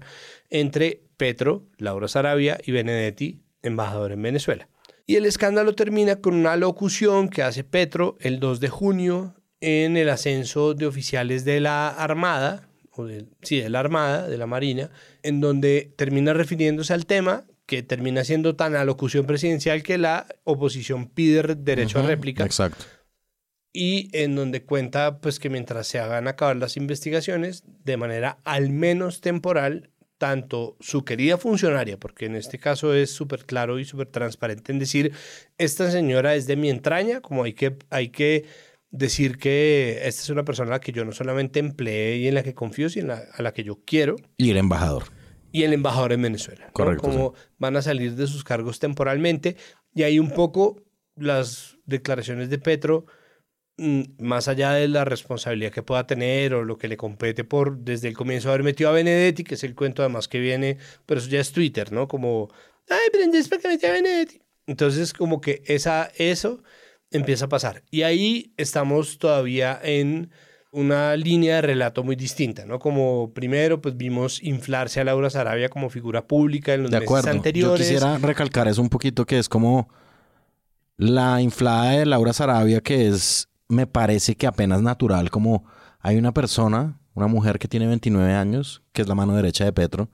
entre 0.49 1.01
Petro, 1.17 1.65
Laura 1.77 2.07
Sarabia 2.07 2.57
y 2.63 2.71
Benedetti, 2.71 3.41
embajador 3.61 4.13
en 4.13 4.21
Venezuela. 4.21 4.69
Y 5.05 5.17
el 5.17 5.25
escándalo 5.25 5.75
termina 5.75 6.21
con 6.21 6.35
una 6.35 6.55
locución 6.55 7.27
que 7.27 7.43
hace 7.43 7.65
Petro 7.65 8.15
el 8.21 8.39
2 8.39 8.61
de 8.61 8.69
junio 8.69 9.35
en 9.59 9.97
el 9.97 10.07
ascenso 10.07 10.73
de 10.73 10.85
oficiales 10.85 11.43
de 11.43 11.59
la 11.59 11.89
Armada, 11.89 12.69
o 12.91 13.05
de, 13.05 13.25
sí, 13.41 13.59
de 13.59 13.69
la 13.69 13.79
Armada, 13.79 14.29
de 14.29 14.37
la 14.37 14.45
Marina, 14.45 14.91
en 15.23 15.41
donde 15.41 15.93
termina 15.97 16.33
refiriéndose 16.33 16.93
al 16.93 17.05
tema 17.05 17.45
que 17.65 17.83
termina 17.83 18.23
siendo 18.23 18.55
tan 18.55 18.75
a 18.75 18.83
locución 18.83 19.25
presidencial 19.25 19.83
que 19.83 19.97
la 19.97 20.25
oposición 20.43 21.07
pide 21.07 21.55
derecho 21.55 21.99
a 21.99 22.03
réplica. 22.03 22.45
Exacto. 22.45 22.85
Y 23.71 24.09
en 24.13 24.35
donde 24.35 24.63
cuenta 24.63 25.19
pues 25.19 25.39
que 25.39 25.49
mientras 25.49 25.87
se 25.87 25.99
hagan 25.99 26.27
acabar 26.27 26.55
las 26.55 26.77
investigaciones, 26.77 27.63
de 27.83 27.97
manera 27.97 28.39
al 28.43 28.69
menos 28.69 29.21
temporal, 29.21 29.91
tanto 30.17 30.75
su 30.79 31.05
querida 31.05 31.37
funcionaria, 31.37 31.97
porque 31.97 32.25
en 32.25 32.35
este 32.35 32.59
caso 32.59 32.93
es 32.93 33.11
súper 33.11 33.45
claro 33.45 33.79
y 33.79 33.85
súper 33.85 34.07
transparente 34.07 34.71
en 34.71 34.79
decir, 34.79 35.13
esta 35.57 35.89
señora 35.89 36.35
es 36.35 36.45
de 36.45 36.57
mi 36.57 36.69
entraña, 36.69 37.21
como 37.21 37.43
hay 37.43 37.53
que, 37.53 37.77
hay 37.89 38.09
que 38.09 38.45
decir 38.91 39.37
que 39.37 40.01
esta 40.03 40.21
es 40.21 40.29
una 40.29 40.43
persona 40.43 40.69
a 40.69 40.73
la 40.73 40.81
que 40.81 40.91
yo 40.91 41.05
no 41.05 41.13
solamente 41.13 41.59
empleé 41.59 42.17
y 42.17 42.27
en 42.27 42.35
la 42.35 42.43
que 42.43 42.53
confío, 42.53 42.89
sino 42.89 43.13
a 43.13 43.41
la 43.41 43.53
que 43.53 43.63
yo 43.63 43.79
quiero. 43.85 44.17
Y 44.37 44.51
el 44.51 44.57
embajador. 44.57 45.03
Y 45.51 45.63
el 45.63 45.73
embajador 45.73 46.13
en 46.13 46.21
Venezuela. 46.21 46.69
Correcto. 46.73 47.01
Como 47.01 47.33
van 47.57 47.75
a 47.75 47.81
salir 47.81 48.15
de 48.15 48.27
sus 48.27 48.43
cargos 48.43 48.79
temporalmente. 48.79 49.55
Y 49.93 50.03
ahí 50.03 50.19
un 50.19 50.31
poco 50.31 50.83
las 51.15 51.77
declaraciones 51.85 52.49
de 52.49 52.59
Petro 52.59 53.05
más 54.17 54.47
allá 54.47 54.73
de 54.73 54.87
la 54.87 55.05
responsabilidad 55.05 55.71
que 55.71 55.83
pueda 55.83 56.05
tener 56.05 56.53
o 56.53 56.63
lo 56.63 56.77
que 56.77 56.87
le 56.87 56.97
compete 56.97 57.43
por 57.43 57.77
desde 57.79 58.07
el 58.07 58.15
comienzo 58.15 58.49
haber 58.49 58.63
metido 58.63 58.89
a 58.89 58.93
Benedetti, 58.93 59.43
que 59.43 59.55
es 59.55 59.63
el 59.63 59.75
cuento 59.75 60.01
además 60.01 60.27
que 60.27 60.39
viene, 60.39 60.77
pero 61.05 61.19
eso 61.19 61.29
ya 61.29 61.39
es 61.39 61.51
Twitter, 61.51 61.91
¿no? 61.91 62.07
Como, 62.07 62.49
ay, 62.89 63.09
pero 63.11 63.25
para 63.49 63.61
que 63.61 63.67
metió 63.67 63.89
a 63.89 63.93
Benedetti. 63.93 64.41
Entonces, 64.67 65.13
como 65.13 65.41
que 65.41 65.63
esa, 65.65 66.11
eso 66.17 66.61
empieza 67.09 67.45
a 67.45 67.49
pasar. 67.49 67.83
Y 67.89 68.03
ahí 68.03 68.53
estamos 68.57 69.17
todavía 69.17 69.79
en 69.81 70.29
una 70.71 71.15
línea 71.15 71.55
de 71.55 71.61
relato 71.63 72.03
muy 72.03 72.15
distinta, 72.15 72.65
¿no? 72.65 72.77
Como 72.77 73.33
primero, 73.33 73.81
pues 73.81 73.97
vimos 73.97 74.43
inflarse 74.43 74.99
a 74.99 75.03
Laura 75.03 75.29
Sarabia 75.29 75.69
como 75.69 75.89
figura 75.89 76.27
pública 76.27 76.73
en 76.73 76.83
los 76.83 76.91
de 76.91 76.99
meses 76.99 77.25
anteriores. 77.25 77.87
Yo 77.87 77.95
quisiera 77.95 78.17
recalcar 78.19 78.67
eso 78.67 78.81
un 78.81 78.89
poquito, 78.89 79.25
que 79.25 79.39
es 79.39 79.49
como 79.49 79.89
la 80.97 81.41
inflada 81.41 81.91
de 81.91 82.05
Laura 82.05 82.33
Sarabia, 82.33 82.81
que 82.81 83.07
es 83.07 83.48
me 83.69 83.87
parece 83.87 84.35
que 84.35 84.47
apenas 84.47 84.81
natural, 84.81 85.29
como 85.29 85.63
hay 85.99 86.17
una 86.17 86.33
persona, 86.33 86.99
una 87.13 87.27
mujer 87.27 87.59
que 87.59 87.67
tiene 87.67 87.87
29 87.87 88.33
años, 88.33 88.81
que 88.91 89.03
es 89.03 89.07
la 89.07 89.15
mano 89.15 89.35
derecha 89.35 89.63
de 89.63 89.71
Petro, 89.71 90.09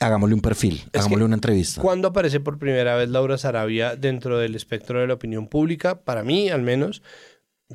hagámosle 0.00 0.34
un 0.34 0.40
perfil, 0.40 0.82
hagámosle 0.92 1.24
una 1.24 1.36
entrevista. 1.36 1.80
¿Cuándo 1.80 2.08
aparece 2.08 2.40
por 2.40 2.58
primera 2.58 2.96
vez 2.96 3.08
Laura 3.08 3.38
Sarabia 3.38 3.96
dentro 3.96 4.38
del 4.38 4.56
espectro 4.56 5.00
de 5.00 5.06
la 5.06 5.14
opinión 5.14 5.46
pública? 5.46 6.00
Para 6.02 6.24
mí, 6.24 6.48
al 6.48 6.62
menos, 6.62 7.02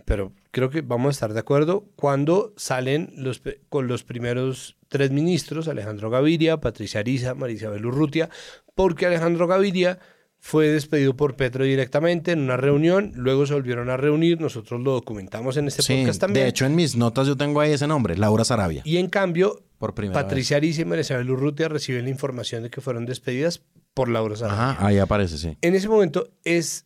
pero 0.04 0.34
creo 0.52 0.70
que 0.70 0.82
vamos 0.82 1.08
a 1.08 1.12
estar 1.12 1.34
de 1.34 1.40
acuerdo, 1.40 1.86
cuando 1.96 2.54
salen 2.58 3.14
los, 3.16 3.42
con 3.70 3.88
los 3.88 4.04
primeros 4.04 4.78
tres 4.90 5.12
ministros, 5.12 5.68
Alejandro 5.70 6.10
Gaviria, 6.10 6.60
Patricia 6.60 7.00
Ariza, 7.00 7.36
María 7.36 7.56
Isabel 7.56 7.86
Urrutia, 7.86 8.30
porque 8.74 9.06
Alejandro 9.06 9.48
Gaviria 9.48 10.00
fue 10.46 10.68
despedido 10.68 11.18
por 11.18 11.36
Petro 11.36 11.64
directamente 11.64 12.32
en 12.32 12.40
una 12.40 12.56
reunión, 12.56 13.14
luego 13.16 13.48
se 13.48 13.56
volvieron 13.56 13.90
a 13.90 13.98
reunir, 13.98 14.40
nosotros 14.40 14.80
lo 14.80 14.92
documentamos 14.92 15.58
en 15.58 15.68
este 15.68 15.82
podcast 15.82 16.22
también. 16.22 16.44
De 16.44 16.50
hecho, 16.50 16.68
en 16.68 16.76
mis 16.76 16.96
notas 16.96 17.26
yo 17.26 17.36
tengo 17.36 17.62
ahí 17.62 17.72
ese 17.72 17.88
nombre, 17.88 18.16
Laura 18.16 18.46
Sarabia. 18.46 18.84
Y 18.86 18.98
en 18.98 19.10
cambio, 19.10 19.64
por 19.80 19.96
Patricia 19.96 20.58
Ariza 20.58 20.84
y 20.84 20.86
María 20.86 21.02
Isabel 21.02 21.32
Urrutia 21.32 21.68
reciben 21.68 22.04
la 22.04 22.12
información 22.12 22.62
de 22.62 22.70
que 22.70 22.80
fueron 22.80 23.08
despedidas 23.08 23.64
por 23.96 24.08
Laura 24.08 24.36
Sarabia. 24.36 24.70
Ajá, 24.70 24.86
ahí 24.86 25.00
aparece, 25.00 25.40
sí. 25.40 25.58
En 25.62 25.74
ese 25.74 25.90
momento 25.90 26.30
es 26.44 26.86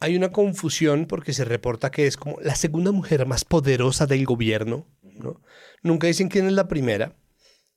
hay 0.00 0.16
una 0.16 0.32
confusión 0.32 1.06
porque 1.06 1.32
se 1.32 1.44
reporta 1.44 1.92
que 1.92 2.08
es 2.08 2.16
como 2.16 2.40
la 2.40 2.56
segunda 2.56 2.90
mujer 2.90 3.24
más 3.24 3.44
poderosa 3.44 4.06
del 4.06 4.24
gobierno, 4.24 4.84
¿no? 5.04 5.40
Nunca 5.80 6.08
dicen 6.08 6.28
quién 6.28 6.46
es 6.46 6.54
la 6.54 6.66
primera. 6.66 7.14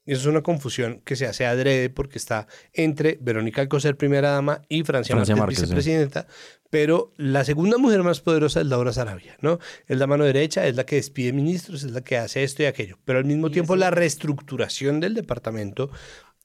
Y 0.10 0.14
eso 0.14 0.22
es 0.22 0.26
una 0.26 0.42
confusión 0.42 1.04
que 1.06 1.16
se 1.16 1.28
hace 1.28 1.46
adrede 1.46 1.92
porque 1.92 2.18
está 2.18 2.48
entre 2.74 3.20
Verónica 3.22 3.62
Alcocer, 3.62 3.96
primera 3.96 4.32
dama, 4.32 4.64
y 4.68 4.82
Francia, 4.82 5.16
Márquez, 5.16 5.62
vicepresidenta. 5.62 6.26
Pero 6.72 7.14
la 7.18 7.46
segunda 7.46 7.78
mujer 7.78 8.02
más 8.02 8.20
poderosa 8.20 8.62
es 8.62 8.66
Laura 8.66 8.92
Sarabia, 8.92 9.38
¿no? 9.42 9.60
Es 9.86 10.00
la 10.00 10.08
mano 10.08 10.24
derecha, 10.24 10.66
es 10.66 10.76
la 10.76 10.84
que 10.84 10.96
despide 10.96 11.32
ministros, 11.32 11.84
es 11.84 11.92
la 11.92 12.02
que 12.02 12.18
hace 12.18 12.44
esto 12.44 12.64
y 12.64 12.66
aquello. 12.66 12.98
Pero 13.06 13.20
al 13.20 13.26
mismo 13.26 13.52
tiempo 13.52 13.76
la 13.76 13.92
reestructuración 13.92 15.00
del 15.00 15.14
departamento 15.14 15.92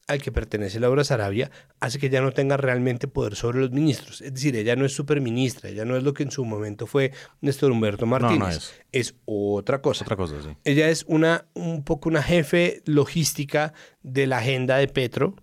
al 0.06 0.20
que 0.20 0.32
pertenece 0.32 0.80
Laura 0.80 1.04
Sarabia 1.04 1.50
hace 1.80 1.98
que 1.98 2.06
ella 2.06 2.20
no 2.20 2.32
tenga 2.32 2.56
realmente 2.56 3.08
poder 3.08 3.36
sobre 3.36 3.60
los 3.60 3.70
ministros. 3.70 4.20
Es 4.20 4.34
decir, 4.34 4.54
ella 4.56 4.76
no 4.76 4.84
es 4.84 4.92
superministra, 4.92 5.70
ella 5.70 5.84
no 5.84 5.96
es 5.96 6.02
lo 6.02 6.12
que 6.12 6.24
en 6.24 6.30
su 6.30 6.44
momento 6.44 6.86
fue 6.86 7.12
Néstor 7.40 7.70
Humberto 7.70 8.06
Martínez. 8.06 8.72
es. 8.92 9.14
otra 9.24 9.80
cosa. 9.80 10.04
Otra 10.04 10.16
cosa, 10.16 10.42
sí. 10.42 10.50
Ella 10.64 10.88
es 10.88 11.04
una, 11.08 11.46
un 11.54 11.84
poco 11.84 12.08
una 12.08 12.22
jefe 12.22 12.82
logística 12.84 13.72
de 14.02 14.26
la 14.26 14.38
agenda 14.38 14.76
de 14.76 14.88
Petro 14.88 15.36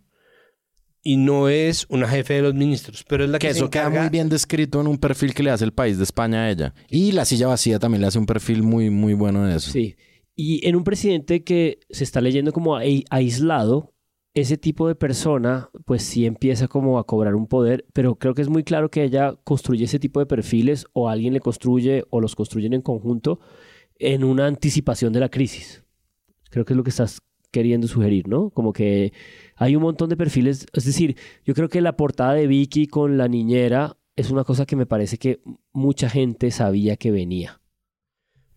y 1.03 1.17
no 1.17 1.49
es 1.49 1.87
una 1.89 2.07
jefe 2.07 2.35
de 2.35 2.41
los 2.43 2.53
ministros, 2.53 3.03
pero 3.07 3.23
es 3.23 3.29
la 3.31 3.39
que, 3.39 3.47
que 3.47 3.53
eso 3.53 3.71
queda 3.71 3.89
muy 3.89 4.09
bien 4.09 4.29
descrito 4.29 4.79
en 4.81 4.87
un 4.87 4.99
perfil 4.99 5.33
que 5.33 5.41
le 5.41 5.49
hace 5.49 5.65
el 5.65 5.73
país 5.73 5.97
de 5.97 6.03
España 6.03 6.43
a 6.43 6.51
ella. 6.51 6.75
Y 6.89 7.11
la 7.13 7.25
silla 7.25 7.47
vacía 7.47 7.79
también 7.79 8.01
le 8.01 8.07
hace 8.07 8.19
un 8.19 8.27
perfil 8.27 8.61
muy, 8.61 8.91
muy 8.91 9.15
bueno 9.15 9.43
de 9.45 9.55
eso. 9.55 9.71
Sí. 9.71 9.95
Y 10.35 10.65
en 10.67 10.75
un 10.75 10.83
presidente 10.83 11.43
que 11.43 11.79
se 11.89 12.03
está 12.03 12.21
leyendo 12.21 12.53
como 12.53 12.77
aislado, 12.77 13.93
ese 14.33 14.57
tipo 14.57 14.87
de 14.87 14.95
persona, 14.95 15.69
pues 15.85 16.03
sí 16.03 16.25
empieza 16.25 16.67
como 16.67 16.99
a 16.99 17.05
cobrar 17.05 17.35
un 17.35 17.47
poder, 17.47 17.85
pero 17.93 18.15
creo 18.15 18.33
que 18.33 18.41
es 18.41 18.49
muy 18.49 18.63
claro 18.63 18.89
que 18.89 19.03
ella 19.03 19.35
construye 19.43 19.85
ese 19.85 19.99
tipo 19.99 20.19
de 20.19 20.25
perfiles 20.25 20.85
o 20.93 21.09
alguien 21.09 21.33
le 21.33 21.41
construye 21.41 22.05
o 22.09 22.21
los 22.21 22.35
construyen 22.35 22.73
en 22.73 22.81
conjunto 22.81 23.39
en 23.99 24.23
una 24.23 24.47
anticipación 24.47 25.11
de 25.13 25.19
la 25.19 25.29
crisis. 25.29 25.83
Creo 26.49 26.65
que 26.65 26.73
es 26.73 26.77
lo 26.77 26.83
que 26.83 26.89
estás 26.89 27.21
queriendo 27.51 27.87
sugerir, 27.87 28.27
¿no? 28.27 28.49
Como 28.49 28.73
que 28.73 29.13
hay 29.57 29.75
un 29.75 29.83
montón 29.83 30.09
de 30.09 30.17
perfiles, 30.17 30.65
es 30.73 30.85
decir, 30.85 31.17
yo 31.45 31.53
creo 31.53 31.69
que 31.69 31.81
la 31.81 31.97
portada 31.97 32.33
de 32.33 32.47
Vicky 32.47 32.87
con 32.87 33.17
la 33.17 33.27
niñera 33.27 33.97
es 34.15 34.31
una 34.31 34.43
cosa 34.43 34.65
que 34.65 34.75
me 34.75 34.85
parece 34.85 35.17
que 35.17 35.41
mucha 35.73 36.09
gente 36.09 36.51
sabía 36.51 36.95
que 36.95 37.11
venía. 37.11 37.60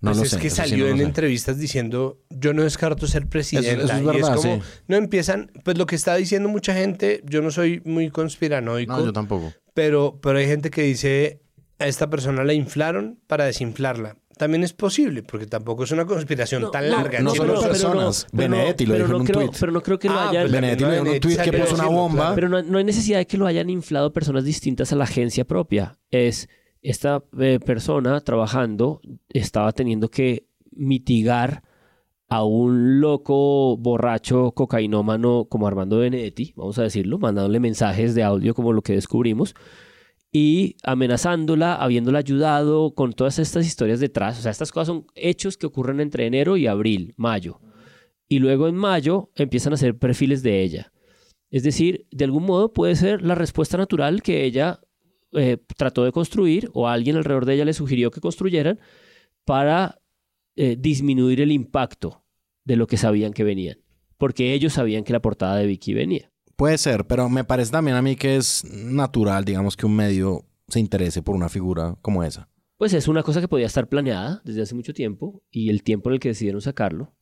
No 0.04 0.12
pues 0.12 0.32
es 0.32 0.38
que 0.38 0.50
salió 0.50 0.88
en 0.88 1.00
entrevistas 1.00 1.58
diciendo, 1.58 2.20
yo 2.30 2.52
no 2.52 2.62
descarto 2.62 3.06
ser 3.06 3.26
presidente. 3.26 3.84
Eso, 3.84 3.92
es 3.92 4.04
verdad, 4.04 4.34
como, 4.36 4.60
no 4.86 4.96
empiezan, 4.96 5.50
pues 5.64 5.78
lo 5.78 5.86
que 5.86 5.96
está 5.96 6.14
diciendo 6.16 6.48
mucha 6.48 6.74
gente, 6.74 7.22
yo 7.24 7.42
no 7.42 7.50
soy 7.50 7.80
muy 7.84 8.10
conspiranoico. 8.10 8.96
No, 8.96 9.04
yo 9.04 9.12
tampoco. 9.12 9.52
Pero, 9.74 10.18
pero 10.22 10.38
hay 10.38 10.46
gente 10.46 10.70
que 10.70 10.82
dice, 10.82 11.40
a 11.78 11.86
esta 11.86 12.08
persona 12.08 12.44
la 12.44 12.52
inflaron 12.52 13.18
para 13.26 13.44
desinflarla. 13.44 14.16
También 14.36 14.64
es 14.64 14.72
posible, 14.72 15.22
porque 15.22 15.46
tampoco 15.46 15.84
es 15.84 15.92
una 15.92 16.06
conspiración 16.06 16.70
tan 16.72 16.90
larga. 16.90 17.20
No, 17.20 17.34
son 17.34 17.48
personas. 17.60 18.26
Benedetti 18.32 18.84
lo 18.84 18.94
dijo 18.96 19.06
en 19.06 19.14
un 19.14 19.24
creo, 19.24 19.40
tweet. 19.40 19.50
Pero 19.60 19.70
no 19.70 19.80
creo 19.80 19.98
que 19.98 20.08
lo 20.08 20.14
Ah, 20.14 20.30
hayan... 20.30 20.42
pues 20.42 20.52
Benedetti 20.52 20.82
lo 20.82 20.90
dijo 20.90 21.06
en 21.06 21.12
un 21.12 21.20
tweet 21.20 21.36
que 21.36 21.52
puso 21.52 21.74
una 21.76 21.86
bomba. 21.86 22.34
Pero 22.34 22.48
no, 22.48 22.60
no 22.62 22.78
hay 22.78 22.84
necesidad 22.84 23.18
de 23.18 23.26
que 23.26 23.36
lo 23.36 23.46
hayan 23.46 23.70
inflado 23.70 24.12
personas 24.12 24.44
distintas 24.44 24.92
a 24.92 24.96
la 24.96 25.04
agencia 25.04 25.44
propia. 25.44 25.96
Es 26.10 26.48
esta 26.84 27.24
eh, 27.40 27.58
persona 27.64 28.20
trabajando 28.20 29.00
estaba 29.30 29.72
teniendo 29.72 30.10
que 30.10 30.46
mitigar 30.70 31.62
a 32.28 32.44
un 32.44 33.00
loco 33.00 33.76
borracho 33.78 34.52
cocainómano 34.52 35.46
como 35.48 35.66
Armando 35.66 35.98
Benedetti, 35.98 36.52
vamos 36.56 36.78
a 36.78 36.82
decirlo, 36.82 37.18
mandándole 37.18 37.58
mensajes 37.58 38.14
de 38.14 38.22
audio 38.22 38.54
como 38.54 38.72
lo 38.72 38.82
que 38.82 38.92
descubrimos. 38.92 39.54
y 40.36 40.76
amenazándola, 40.82 41.76
habiéndola 41.76 42.18
ayudado 42.18 42.92
con 42.94 43.12
todas 43.12 43.38
estas 43.38 43.64
historias 43.66 44.00
detrás. 44.00 44.38
O 44.38 44.42
sea, 44.42 44.50
estas 44.50 44.72
cosas 44.72 44.88
son 44.88 45.06
hechos 45.14 45.56
que 45.56 45.66
ocurren 45.66 46.00
entre 46.00 46.26
enero 46.26 46.56
y 46.56 46.66
abril, 46.66 47.14
mayo. 47.16 47.60
Y 48.28 48.40
luego 48.40 48.66
en 48.66 48.74
mayo 48.74 49.30
empiezan 49.36 49.72
a 49.72 49.76
hacer 49.76 49.96
perfiles 49.96 50.42
de 50.42 50.62
ella. 50.62 50.92
Es 51.50 51.62
decir, 51.62 52.06
de 52.10 52.24
algún 52.24 52.46
modo 52.46 52.72
puede 52.72 52.96
ser 52.96 53.22
la 53.22 53.36
respuesta 53.36 53.76
natural 53.76 54.22
que 54.22 54.44
ella 54.44 54.80
eh, 55.34 55.58
trató 55.76 56.04
de 56.04 56.12
construir 56.12 56.70
o 56.72 56.88
alguien 56.88 57.16
alrededor 57.16 57.46
de 57.46 57.54
ella 57.54 57.64
le 57.64 57.72
sugirió 57.72 58.10
que 58.10 58.20
construyeran 58.20 58.78
para 59.44 60.00
eh, 60.56 60.76
disminuir 60.78 61.40
el 61.40 61.52
impacto 61.52 62.24
de 62.64 62.76
lo 62.76 62.86
que 62.86 62.96
sabían 62.96 63.32
que 63.32 63.44
venían. 63.44 63.78
Porque 64.16 64.54
ellos 64.54 64.72
sabían 64.74 65.04
que 65.04 65.12
la 65.12 65.20
portada 65.20 65.56
de 65.56 65.66
Vicky 65.66 65.92
venía. 65.92 66.30
Puede 66.56 66.78
ser, 66.78 67.06
pero 67.06 67.28
me 67.28 67.44
parece 67.44 67.72
también 67.72 67.96
a 67.96 68.02
mí 68.02 68.16
que 68.16 68.36
es 68.36 68.64
natural, 68.64 69.44
digamos, 69.44 69.76
que 69.76 69.86
un 69.86 69.96
medio 69.96 70.44
se 70.68 70.80
interese 70.80 71.22
por 71.22 71.34
una 71.34 71.48
figura 71.48 71.96
como 72.00 72.22
esa. 72.22 72.48
Pues 72.76 72.92
es 72.92 73.08
una 73.08 73.22
cosa 73.22 73.40
que 73.40 73.48
podía 73.48 73.66
estar 73.66 73.88
planeada 73.88 74.40
desde 74.44 74.62
hace 74.62 74.74
mucho 74.74 74.94
tiempo 74.94 75.42
y 75.50 75.70
el 75.70 75.82
tiempo 75.82 76.10
en 76.10 76.14
el 76.14 76.20
que 76.20 76.28
decidieron 76.28 76.60
sacarlo, 76.60 77.14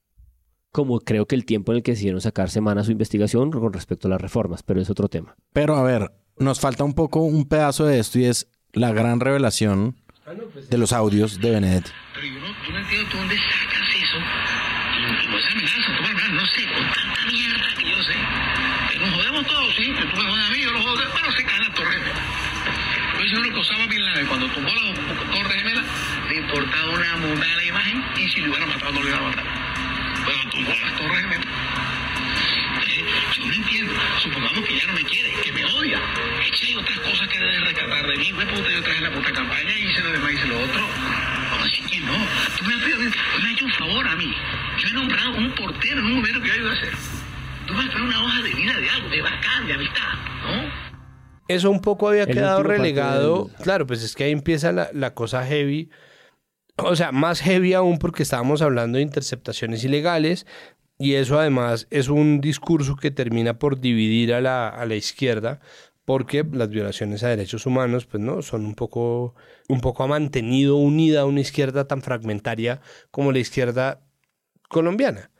como 0.70 1.01
creo 1.01 1.27
que 1.27 1.35
el 1.35 1.44
tiempo 1.44 1.72
en 1.72 1.77
el 1.77 1.83
que 1.83 1.92
decidieron 1.92 2.20
sacar 2.20 2.51
semana 2.51 2.85
su 2.85 2.92
investigación 2.92 3.51
con 3.51 3.72
respecto 3.72 4.09
a 4.09 4.11
las 4.11 4.20
reformas, 4.20 4.62
pero 4.62 4.81
es 4.81 4.90
otro 4.90 5.09
tema. 5.09 5.37
Pero 5.53 5.77
a 5.77 5.83
ver, 5.83 6.11
nos 6.42 6.61
falta 6.61 6.85
un 6.85 6.94
poco 6.94 7.20
un 7.20 7.48
pedazo 7.48 7.85
de 7.87 7.98
esto 7.98 8.18
y 8.18 8.26
es 8.26 8.48
la 8.72 8.92
gran 8.92 9.20
revelación 9.20 9.96
de 10.70 10.78
los 10.78 10.92
audios 10.92 11.40
de 11.40 11.50
Benedetti. 11.50 11.90
Pero 12.14 12.26
yo 12.26 12.40
no, 12.40 12.46
yo 12.46 12.72
no 12.72 12.78
entiendo 12.78 13.09
tú 13.11 13.16
dónde 13.18 13.37
sacas 13.37 13.88
eso. 13.94 14.18
Y, 14.18 15.24
y 15.24 15.28
no 15.28 15.38
es 15.38 15.46
amenaza, 15.46 15.96
tú 15.96 16.33
no 16.33 16.46
sé, 16.46 16.64
con 16.72 16.85
tanta 16.92 17.26
mierda 17.31 17.74
que 17.76 17.90
yo 17.90 18.02
sé. 18.02 18.14
Que 18.92 18.98
nos 18.98 19.11
jodemos 19.14 19.46
todos, 19.46 19.74
sí, 19.76 19.85
que 19.92 20.05
tú 20.07 20.16
me 20.16 20.31
jodas 20.31 20.48
a 20.48 20.52
mí, 20.52 20.62
yo 20.62 20.72
lo 20.72 20.83
jodo, 20.83 21.02
pero 21.14 21.33
se 21.33 21.44
cae 21.44 21.61
la 21.61 21.74
torre 21.74 21.92
gemela. 21.92 22.20
Yo 23.18 23.24
hice 23.24 23.37
uno 23.37 23.48
que 23.50 23.61
Osama 23.61 23.87
Bin 23.87 24.05
Laden, 24.05 24.26
cuando 24.26 24.46
tumbó 24.48 24.70
la 24.70 25.31
torre 25.33 25.59
gemela, 25.59 25.85
le 26.28 26.37
importaba 26.37 26.90
una 26.90 27.16
mundana 27.16 27.64
imagen 27.64 28.05
y 28.16 28.28
si 28.28 28.40
lo 28.40 28.50
hubiera 28.50 28.66
matado, 28.66 28.92
no 28.92 29.00
lo 29.00 29.07
hubiera 29.07 29.22
matado. 29.22 29.48
Pero 30.24 30.50
tumbó 30.50 30.70
las 30.70 30.96
torres 30.96 31.20
gemelas. 31.20 31.46
Yo 33.37 33.46
no 33.46 33.52
entiendo. 33.55 33.92
Supongamos 34.22 34.61
que 34.68 34.78
ya 34.78 34.87
no 34.87 34.92
me 34.94 35.05
quiere, 35.05 35.33
que 35.42 35.52
me 35.52 35.64
odia. 35.64 36.00
Es 36.44 36.61
que 36.61 36.66
hay 36.68 36.76
otras 36.76 36.98
cosas 37.00 37.28
que 37.28 37.38
debe 37.38 37.59
rescatar 37.61 38.07
de 38.07 38.16
mí. 38.16 38.33
Fue 38.33 38.46
puta, 38.46 38.70
yo 38.70 38.83
traje 38.83 39.00
la 39.02 39.11
puta 39.12 39.33
campaña 39.33 39.70
y 39.78 39.87
hice 39.90 40.00
lo 40.02 40.12
demás, 40.12 40.33
hice 40.33 40.46
lo 40.46 40.61
otro. 40.61 40.81
Vamos 41.50 41.61
a 41.61 41.64
decir 41.64 41.87
que 41.90 42.00
no. 42.00 42.12
Tú 42.59 42.64
me 42.64 42.74
has, 42.74 42.83
me 42.83 43.46
has 43.48 43.52
hecho 43.52 43.64
un 43.64 43.72
favor 43.72 44.07
a 44.09 44.16
mí. 44.16 44.35
Yo 44.81 44.88
he 44.88 44.92
nombrado 44.92 45.31
un 45.37 45.55
portero 45.55 46.00
en 46.00 46.07
un 46.07 46.20
gobierno 46.20 46.42
que 46.42 46.48
yo 46.48 46.55
ayudé 46.55 46.70
a 46.70 46.72
hacer. 46.72 46.92
Tú 47.66 47.74
me 47.74 47.81
has 47.81 47.90
traído 47.90 48.07
una 48.09 48.24
hoja 48.24 48.42
de 48.42 48.50
vida 48.55 48.76
de 48.76 48.88
algo, 48.90 49.09
de 49.09 49.22
bacán, 49.22 49.66
de 49.66 49.72
amistad, 49.74 50.14
¿no? 50.44 50.83
Eso 51.48 51.70
un 51.70 51.81
poco 51.81 52.09
había 52.09 52.22
El 52.24 52.33
quedado 52.35 52.62
relegado. 52.62 53.44
del- 53.46 53.57
Claro, 53.64 53.87
pues 53.87 54.02
es 54.02 54.14
que 54.14 54.24
ahí 54.24 54.33
empieza 54.33 54.72
la, 54.72 54.90
la 54.92 55.14
cosa 55.14 55.44
heavy. 55.44 55.90
O 56.76 56.96
sea, 56.96 57.12
más 57.12 57.40
heavy 57.42 57.74
aún 57.74 57.98
porque 57.98 58.22
estábamos 58.22 58.62
hablando 58.62 58.96
de 58.96 59.02
interceptaciones 59.02 59.85
ilegales 59.85 60.46
y 60.98 61.14
eso 61.14 61.38
además 61.38 61.87
es 61.90 62.09
un 62.09 62.40
discurso 62.40 62.96
que 62.96 63.11
termina 63.11 63.59
por 63.59 63.81
dividir 63.81 64.35
a 64.35 64.40
la, 64.40 64.68
a 64.68 64.87
la 64.87 64.94
izquierda 64.94 65.61
porque 66.05 66.44
las 66.50 66.68
violaciones 66.68 67.22
a 67.22 67.28
derechos 67.28 67.66
humanos 67.66 68.07
pues 68.07 68.22
no 68.22 68.42
son 68.42 68.66
un 68.66 68.74
poco 68.74 69.35
un 69.68 69.81
poco 69.81 70.02
ha 70.02 70.09
mantenido 70.09 70.76
unida 70.76 71.20
a 71.22 71.26
una 71.26 71.40
izquierda 71.40 71.87
tan 71.87 72.02
fragmentaria 72.02 72.81
como 73.11 73.33
la 73.33 73.38
izquierda 73.38 74.05
colombiana. 74.68 75.31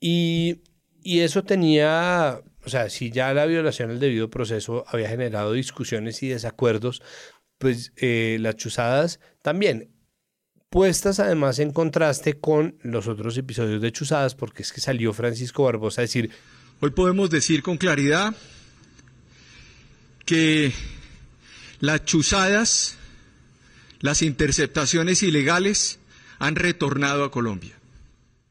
Y, 0.00 0.62
y 1.02 1.20
eso 1.20 1.44
tenía, 1.44 2.40
o 2.64 2.68
sea, 2.68 2.88
si 2.90 3.10
ya 3.10 3.34
la 3.34 3.46
violación 3.46 3.90
al 3.90 4.00
debido 4.00 4.30
proceso 4.30 4.84
había 4.86 5.08
generado 5.08 5.52
discusiones 5.52 6.22
y 6.22 6.28
desacuerdos, 6.28 7.02
pues 7.58 7.92
eh, 7.96 8.38
las 8.40 8.56
chuzadas 8.56 9.20
también, 9.42 9.90
puestas 10.70 11.20
además 11.20 11.58
en 11.58 11.72
contraste 11.72 12.38
con 12.38 12.76
los 12.82 13.08
otros 13.08 13.36
episodios 13.36 13.82
de 13.82 13.92
chuzadas, 13.92 14.34
porque 14.34 14.62
es 14.62 14.72
que 14.72 14.80
salió 14.80 15.12
Francisco 15.12 15.64
Barbosa 15.64 16.00
a 16.00 16.02
decir, 16.02 16.30
Hoy 16.82 16.90
podemos 16.92 17.28
decir 17.28 17.62
con 17.62 17.76
claridad 17.76 18.34
que 20.24 20.72
las 21.80 22.06
chuzadas, 22.06 22.96
las 24.00 24.22
interceptaciones 24.22 25.22
ilegales 25.22 25.98
han 26.38 26.56
retornado 26.56 27.24
a 27.24 27.30
Colombia. 27.30 27.78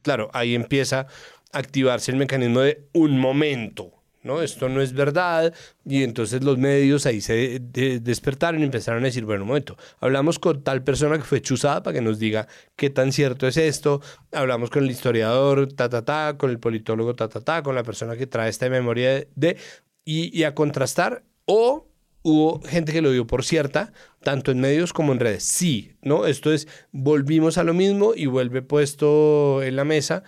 claro, 0.03 0.29
ahí 0.31 0.53
empieza 0.53 1.07
a 1.51 1.57
activarse 1.57 2.11
el 2.11 2.17
mecanismo 2.17 2.59
de 2.59 2.87
un 2.93 3.17
momento, 3.19 3.98
¿no? 4.29 4.41
Esto 4.41 4.69
no 4.69 4.81
es 4.81 4.93
verdad. 4.93 5.53
Y 5.85 6.03
entonces 6.03 6.43
los 6.43 6.57
medios 6.57 7.05
ahí 7.05 7.19
se 7.19 7.59
de- 7.59 7.99
despertaron 7.99 8.61
y 8.61 8.63
empezaron 8.63 9.03
a 9.03 9.07
decir, 9.07 9.25
bueno, 9.25 9.43
un 9.43 9.47
momento, 9.49 9.75
hablamos 9.99 10.39
con 10.39 10.63
tal 10.63 10.83
persona 10.83 11.17
que 11.17 11.23
fue 11.23 11.41
chuzada 11.41 11.83
para 11.83 11.95
que 11.95 12.01
nos 12.01 12.19
diga 12.19 12.47
qué 12.75 12.89
tan 12.89 13.11
cierto 13.11 13.47
es 13.47 13.57
esto. 13.57 14.01
Hablamos 14.31 14.69
con 14.69 14.83
el 14.83 14.91
historiador, 14.91 15.73
ta, 15.73 15.89
ta, 15.89 16.05
ta, 16.05 16.35
con 16.37 16.51
el 16.51 16.59
politólogo, 16.59 17.15
ta, 17.15 17.27
ta, 17.27 17.41
ta, 17.41 17.63
con 17.63 17.75
la 17.75 17.83
persona 17.83 18.15
que 18.15 18.27
trae 18.27 18.49
esta 18.49 18.69
memoria 18.69 19.27
de... 19.35 19.57
y, 20.05 20.37
y 20.37 20.43
a 20.43 20.53
contrastar 20.53 21.23
o... 21.45 21.87
Hubo 22.21 22.61
gente 22.63 22.91
que 22.91 23.01
lo 23.01 23.13
dio 23.13 23.25
por 23.25 23.45
cierta, 23.45 23.93
tanto 24.21 24.51
en 24.51 24.59
medios 24.59 24.91
como 24.91 25.13
en 25.13 25.21
redes. 25.21 25.43
Sí, 25.45 25.93
¿no? 26.01 26.25
Esto 26.25 26.51
es, 26.51 26.67
volvimos 26.91 27.57
a 27.57 27.63
lo 27.63 27.73
mismo 27.73 28.11
y 28.13 28.25
vuelve 28.25 28.61
puesto 28.61 29.63
en 29.63 29.77
la 29.77 29.85
mesa 29.85 30.23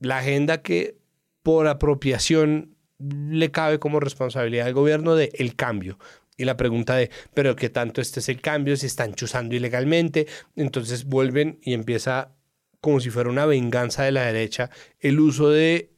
la 0.00 0.18
agenda 0.18 0.60
que 0.60 0.98
por 1.42 1.66
apropiación 1.66 2.73
le 2.98 3.50
cabe 3.50 3.78
como 3.78 4.00
responsabilidad 4.00 4.66
al 4.66 4.74
gobierno 4.74 5.14
de 5.14 5.30
el 5.34 5.56
cambio. 5.56 5.98
Y 6.36 6.44
la 6.44 6.56
pregunta 6.56 6.96
de, 6.96 7.10
pero 7.32 7.54
qué 7.54 7.70
tanto 7.70 8.00
este 8.00 8.20
es 8.20 8.28
el 8.28 8.40
cambio, 8.40 8.76
si 8.76 8.86
están 8.86 9.14
chuzando 9.14 9.54
ilegalmente, 9.54 10.26
entonces 10.56 11.04
vuelven 11.04 11.58
y 11.62 11.74
empieza 11.74 12.32
como 12.80 13.00
si 13.00 13.10
fuera 13.10 13.30
una 13.30 13.46
venganza 13.46 14.02
de 14.02 14.12
la 14.12 14.26
derecha 14.26 14.70
el 15.00 15.20
uso 15.20 15.48
de 15.48 15.94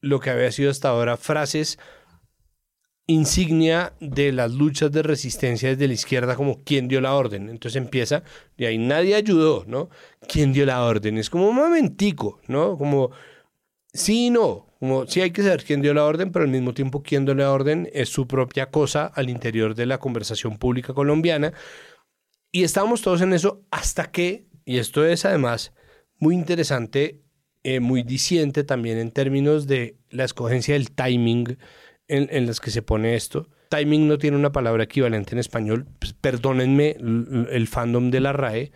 lo 0.00 0.20
que 0.20 0.30
había 0.30 0.52
sido 0.52 0.70
hasta 0.70 0.88
ahora 0.88 1.16
frases 1.16 1.78
insignia 3.06 3.94
de 4.00 4.32
las 4.32 4.52
luchas 4.52 4.90
de 4.90 5.02
resistencia 5.02 5.70
desde 5.70 5.86
la 5.86 5.94
izquierda 5.94 6.34
como 6.34 6.62
quién 6.64 6.88
dio 6.88 7.00
la 7.00 7.14
orden. 7.14 7.48
Entonces 7.48 7.80
empieza, 7.80 8.24
y 8.56 8.64
ahí 8.64 8.78
nadie 8.78 9.14
ayudó, 9.14 9.64
¿no? 9.66 9.88
¿Quién 10.28 10.52
dio 10.52 10.66
la 10.66 10.84
orden? 10.84 11.16
Es 11.16 11.30
como 11.30 11.48
un 11.48 11.54
momentico, 11.54 12.40
¿no? 12.48 12.76
Como 12.76 13.12
sí 13.92 14.26
y 14.26 14.30
no, 14.30 14.65
como 14.78 15.06
sí 15.06 15.20
hay 15.20 15.30
que 15.30 15.42
saber 15.42 15.64
quién 15.64 15.82
dio 15.82 15.94
la 15.94 16.04
orden, 16.04 16.32
pero 16.32 16.44
al 16.44 16.50
mismo 16.50 16.74
tiempo 16.74 17.02
quién 17.02 17.24
dio 17.24 17.34
la 17.34 17.50
orden 17.50 17.88
es 17.92 18.08
su 18.08 18.26
propia 18.26 18.70
cosa 18.70 19.06
al 19.06 19.30
interior 19.30 19.74
de 19.74 19.86
la 19.86 19.98
conversación 19.98 20.58
pública 20.58 20.92
colombiana. 20.92 21.52
Y 22.52 22.64
estábamos 22.64 23.02
todos 23.02 23.22
en 23.22 23.32
eso 23.32 23.64
hasta 23.70 24.10
que, 24.10 24.46
y 24.64 24.78
esto 24.78 25.04
es 25.04 25.24
además 25.24 25.72
muy 26.18 26.34
interesante, 26.34 27.22
eh, 27.62 27.80
muy 27.80 28.02
diciente 28.02 28.64
también 28.64 28.98
en 28.98 29.10
términos 29.10 29.66
de 29.66 29.98
la 30.10 30.24
escogencia 30.24 30.74
del 30.74 30.90
timing 30.92 31.58
en, 32.08 32.28
en 32.30 32.46
las 32.46 32.60
que 32.60 32.70
se 32.70 32.82
pone 32.82 33.14
esto. 33.14 33.48
Timing 33.70 34.06
no 34.06 34.18
tiene 34.18 34.36
una 34.36 34.52
palabra 34.52 34.84
equivalente 34.84 35.34
en 35.34 35.38
español. 35.38 35.86
Pues, 35.98 36.12
perdónenme 36.12 36.96
el 37.50 37.66
fandom 37.66 38.10
de 38.10 38.20
la 38.20 38.32
RAE, 38.32 38.72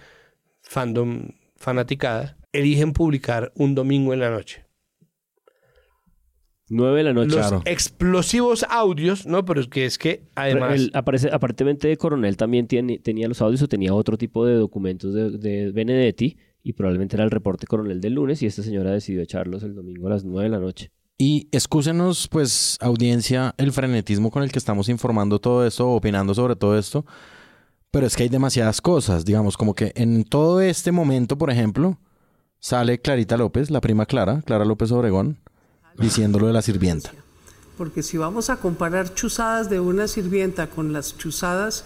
fandom 0.62 1.28
fanaticada, 1.56 2.38
eligen 2.52 2.92
publicar 2.92 3.52
un 3.54 3.74
domingo 3.74 4.12
en 4.12 4.20
la 4.20 4.30
noche. 4.30 4.64
9 6.70 6.96
de 6.98 7.04
la 7.04 7.12
noche. 7.12 7.36
Los 7.36 7.52
explosivos 7.66 8.64
audios, 8.70 9.26
¿no? 9.26 9.44
Pero 9.44 9.60
es 9.60 9.66
que 9.68 9.84
es 9.84 9.98
que 9.98 10.22
además... 10.34 10.74
El- 10.74 10.90
aparece, 10.94 11.28
aparentemente 11.32 11.94
Coronel 11.98 12.36
también 12.36 12.66
tiene- 12.66 12.98
tenía 12.98 13.28
los 13.28 13.42
audios 13.42 13.60
o 13.62 13.68
tenía 13.68 13.92
otro 13.92 14.16
tipo 14.16 14.46
de 14.46 14.54
documentos 14.54 15.12
de, 15.12 15.30
de 15.32 15.72
Benedetti 15.72 16.36
y 16.62 16.72
probablemente 16.72 17.16
era 17.16 17.24
el 17.24 17.30
reporte 17.30 17.66
Coronel 17.66 18.00
del 18.00 18.14
lunes 18.14 18.40
y 18.42 18.46
esta 18.46 18.62
señora 18.62 18.92
decidió 18.92 19.20
echarlos 19.20 19.62
el 19.62 19.74
domingo 19.74 20.06
a 20.06 20.10
las 20.10 20.24
9 20.24 20.44
de 20.44 20.48
la 20.56 20.58
noche. 20.60 20.90
Y 21.18 21.48
excúsenos, 21.52 22.28
pues, 22.28 22.78
audiencia, 22.80 23.54
el 23.58 23.72
frenetismo 23.72 24.30
con 24.30 24.42
el 24.42 24.50
que 24.52 24.58
estamos 24.58 24.88
informando 24.88 25.38
todo 25.38 25.66
esto, 25.66 25.90
opinando 25.90 26.34
sobre 26.34 26.56
todo 26.56 26.78
esto. 26.78 27.04
Pero 27.90 28.06
es 28.06 28.16
que 28.16 28.22
hay 28.22 28.28
demasiadas 28.30 28.80
cosas, 28.80 29.24
digamos, 29.24 29.56
como 29.56 29.74
que 29.74 29.92
en 29.96 30.24
todo 30.24 30.60
este 30.60 30.92
momento, 30.92 31.36
por 31.36 31.50
ejemplo, 31.50 31.98
sale 32.60 33.00
Clarita 33.00 33.36
López, 33.36 33.70
la 33.70 33.80
prima 33.80 34.06
Clara, 34.06 34.42
Clara 34.46 34.64
López 34.64 34.92
Obregón, 34.92 35.40
diciéndolo 35.98 36.46
de 36.46 36.52
la 36.52 36.62
sirvienta. 36.62 37.12
Porque 37.78 38.02
si 38.02 38.18
vamos 38.18 38.50
a 38.50 38.56
comparar 38.56 39.14
chuzadas 39.14 39.70
de 39.70 39.80
una 39.80 40.06
sirvienta 40.06 40.66
con 40.68 40.92
las 40.92 41.16
chuzadas 41.16 41.84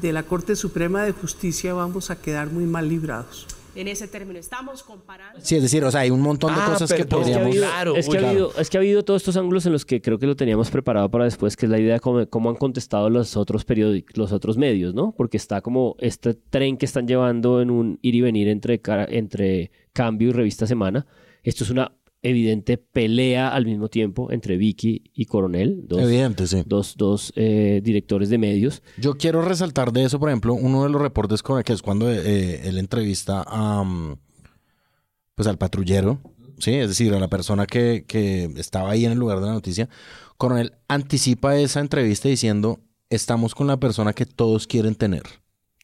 de 0.00 0.12
la 0.12 0.22
Corte 0.22 0.56
Suprema 0.56 1.02
de 1.04 1.12
Justicia, 1.12 1.74
vamos 1.74 2.10
a 2.10 2.16
quedar 2.16 2.50
muy 2.50 2.64
mal 2.64 2.88
librados. 2.88 3.46
En 3.76 3.88
ese 3.88 4.06
término 4.06 4.38
estamos 4.38 4.84
comparando. 4.84 5.40
Sí, 5.42 5.56
es 5.56 5.62
decir, 5.62 5.84
o 5.84 5.90
sea, 5.90 6.02
hay 6.02 6.10
un 6.10 6.20
montón 6.20 6.54
de 6.54 6.60
Ah, 6.60 6.66
cosas 6.70 6.92
que 6.92 7.04
perdón. 7.04 7.22
Es 7.22 7.26
que, 7.26 7.34
ha 7.34 7.38
podríamos... 7.42 7.74
habido, 7.74 7.96
es, 7.96 8.08
que 8.08 8.18
ha 8.18 8.28
habido, 8.30 8.52
es 8.56 8.70
que 8.70 8.76
ha 8.76 8.80
habido 8.80 9.04
todos 9.04 9.20
estos 9.22 9.36
ángulos 9.36 9.66
en 9.66 9.72
los 9.72 9.84
que 9.84 10.00
creo 10.00 10.16
que 10.20 10.26
lo 10.26 10.36
teníamos 10.36 10.70
preparado 10.70 11.10
para 11.10 11.24
después, 11.24 11.56
que 11.56 11.66
es 11.66 11.70
la 11.70 11.80
idea 11.80 11.94
de 11.94 12.00
cómo, 12.00 12.24
cómo 12.28 12.50
han 12.50 12.56
contestado 12.56 13.10
los 13.10 13.36
otros 13.36 13.64
periódicos, 13.64 14.16
los 14.16 14.30
otros 14.30 14.56
medios, 14.58 14.94
¿no? 14.94 15.12
Porque 15.16 15.36
está 15.36 15.60
como 15.60 15.96
este 15.98 16.34
tren 16.34 16.76
que 16.76 16.86
están 16.86 17.08
llevando 17.08 17.60
en 17.60 17.70
un 17.72 17.98
ir 18.00 18.14
y 18.14 18.20
venir 18.20 18.46
entre, 18.46 18.80
cara- 18.80 19.08
entre 19.10 19.72
cambio 19.92 20.28
y 20.28 20.32
revista 20.32 20.68
semana. 20.68 21.04
Esto 21.42 21.64
es 21.64 21.70
una 21.70 21.90
evidente 22.24 22.78
pelea 22.78 23.50
al 23.50 23.66
mismo 23.66 23.88
tiempo 23.88 24.32
entre 24.32 24.56
Vicky 24.56 25.10
y 25.14 25.26
Coronel, 25.26 25.82
dos, 25.86 26.00
Evidente, 26.02 26.46
sí. 26.46 26.62
dos, 26.66 26.96
dos 26.96 27.32
eh, 27.36 27.80
directores 27.84 28.30
de 28.30 28.38
medios. 28.38 28.82
Yo 28.96 29.14
quiero 29.14 29.42
resaltar 29.42 29.92
de 29.92 30.04
eso, 30.04 30.18
por 30.18 30.30
ejemplo, 30.30 30.54
uno 30.54 30.82
de 30.82 30.88
los 30.88 31.00
reportes 31.00 31.42
con 31.42 31.62
que 31.62 31.74
es 31.74 31.82
cuando 31.82 32.10
eh, 32.10 32.66
él 32.66 32.78
entrevista 32.78 33.44
a, 33.46 33.84
mm, 33.84 34.16
pues 35.34 35.46
al 35.46 35.58
patrullero, 35.58 36.18
sí, 36.58 36.72
es 36.72 36.88
decir, 36.88 37.12
a 37.12 37.20
la 37.20 37.28
persona 37.28 37.66
que, 37.66 38.04
que 38.08 38.44
estaba 38.56 38.90
ahí 38.90 39.04
en 39.04 39.12
el 39.12 39.18
lugar 39.18 39.40
de 39.40 39.46
la 39.46 39.52
noticia. 39.52 39.90
Coronel 40.38 40.72
anticipa 40.88 41.56
esa 41.56 41.80
entrevista 41.80 42.28
diciendo, 42.28 42.80
estamos 43.10 43.54
con 43.54 43.66
la 43.66 43.76
persona 43.76 44.14
que 44.14 44.24
todos 44.24 44.66
quieren 44.66 44.94
tener. 44.94 45.24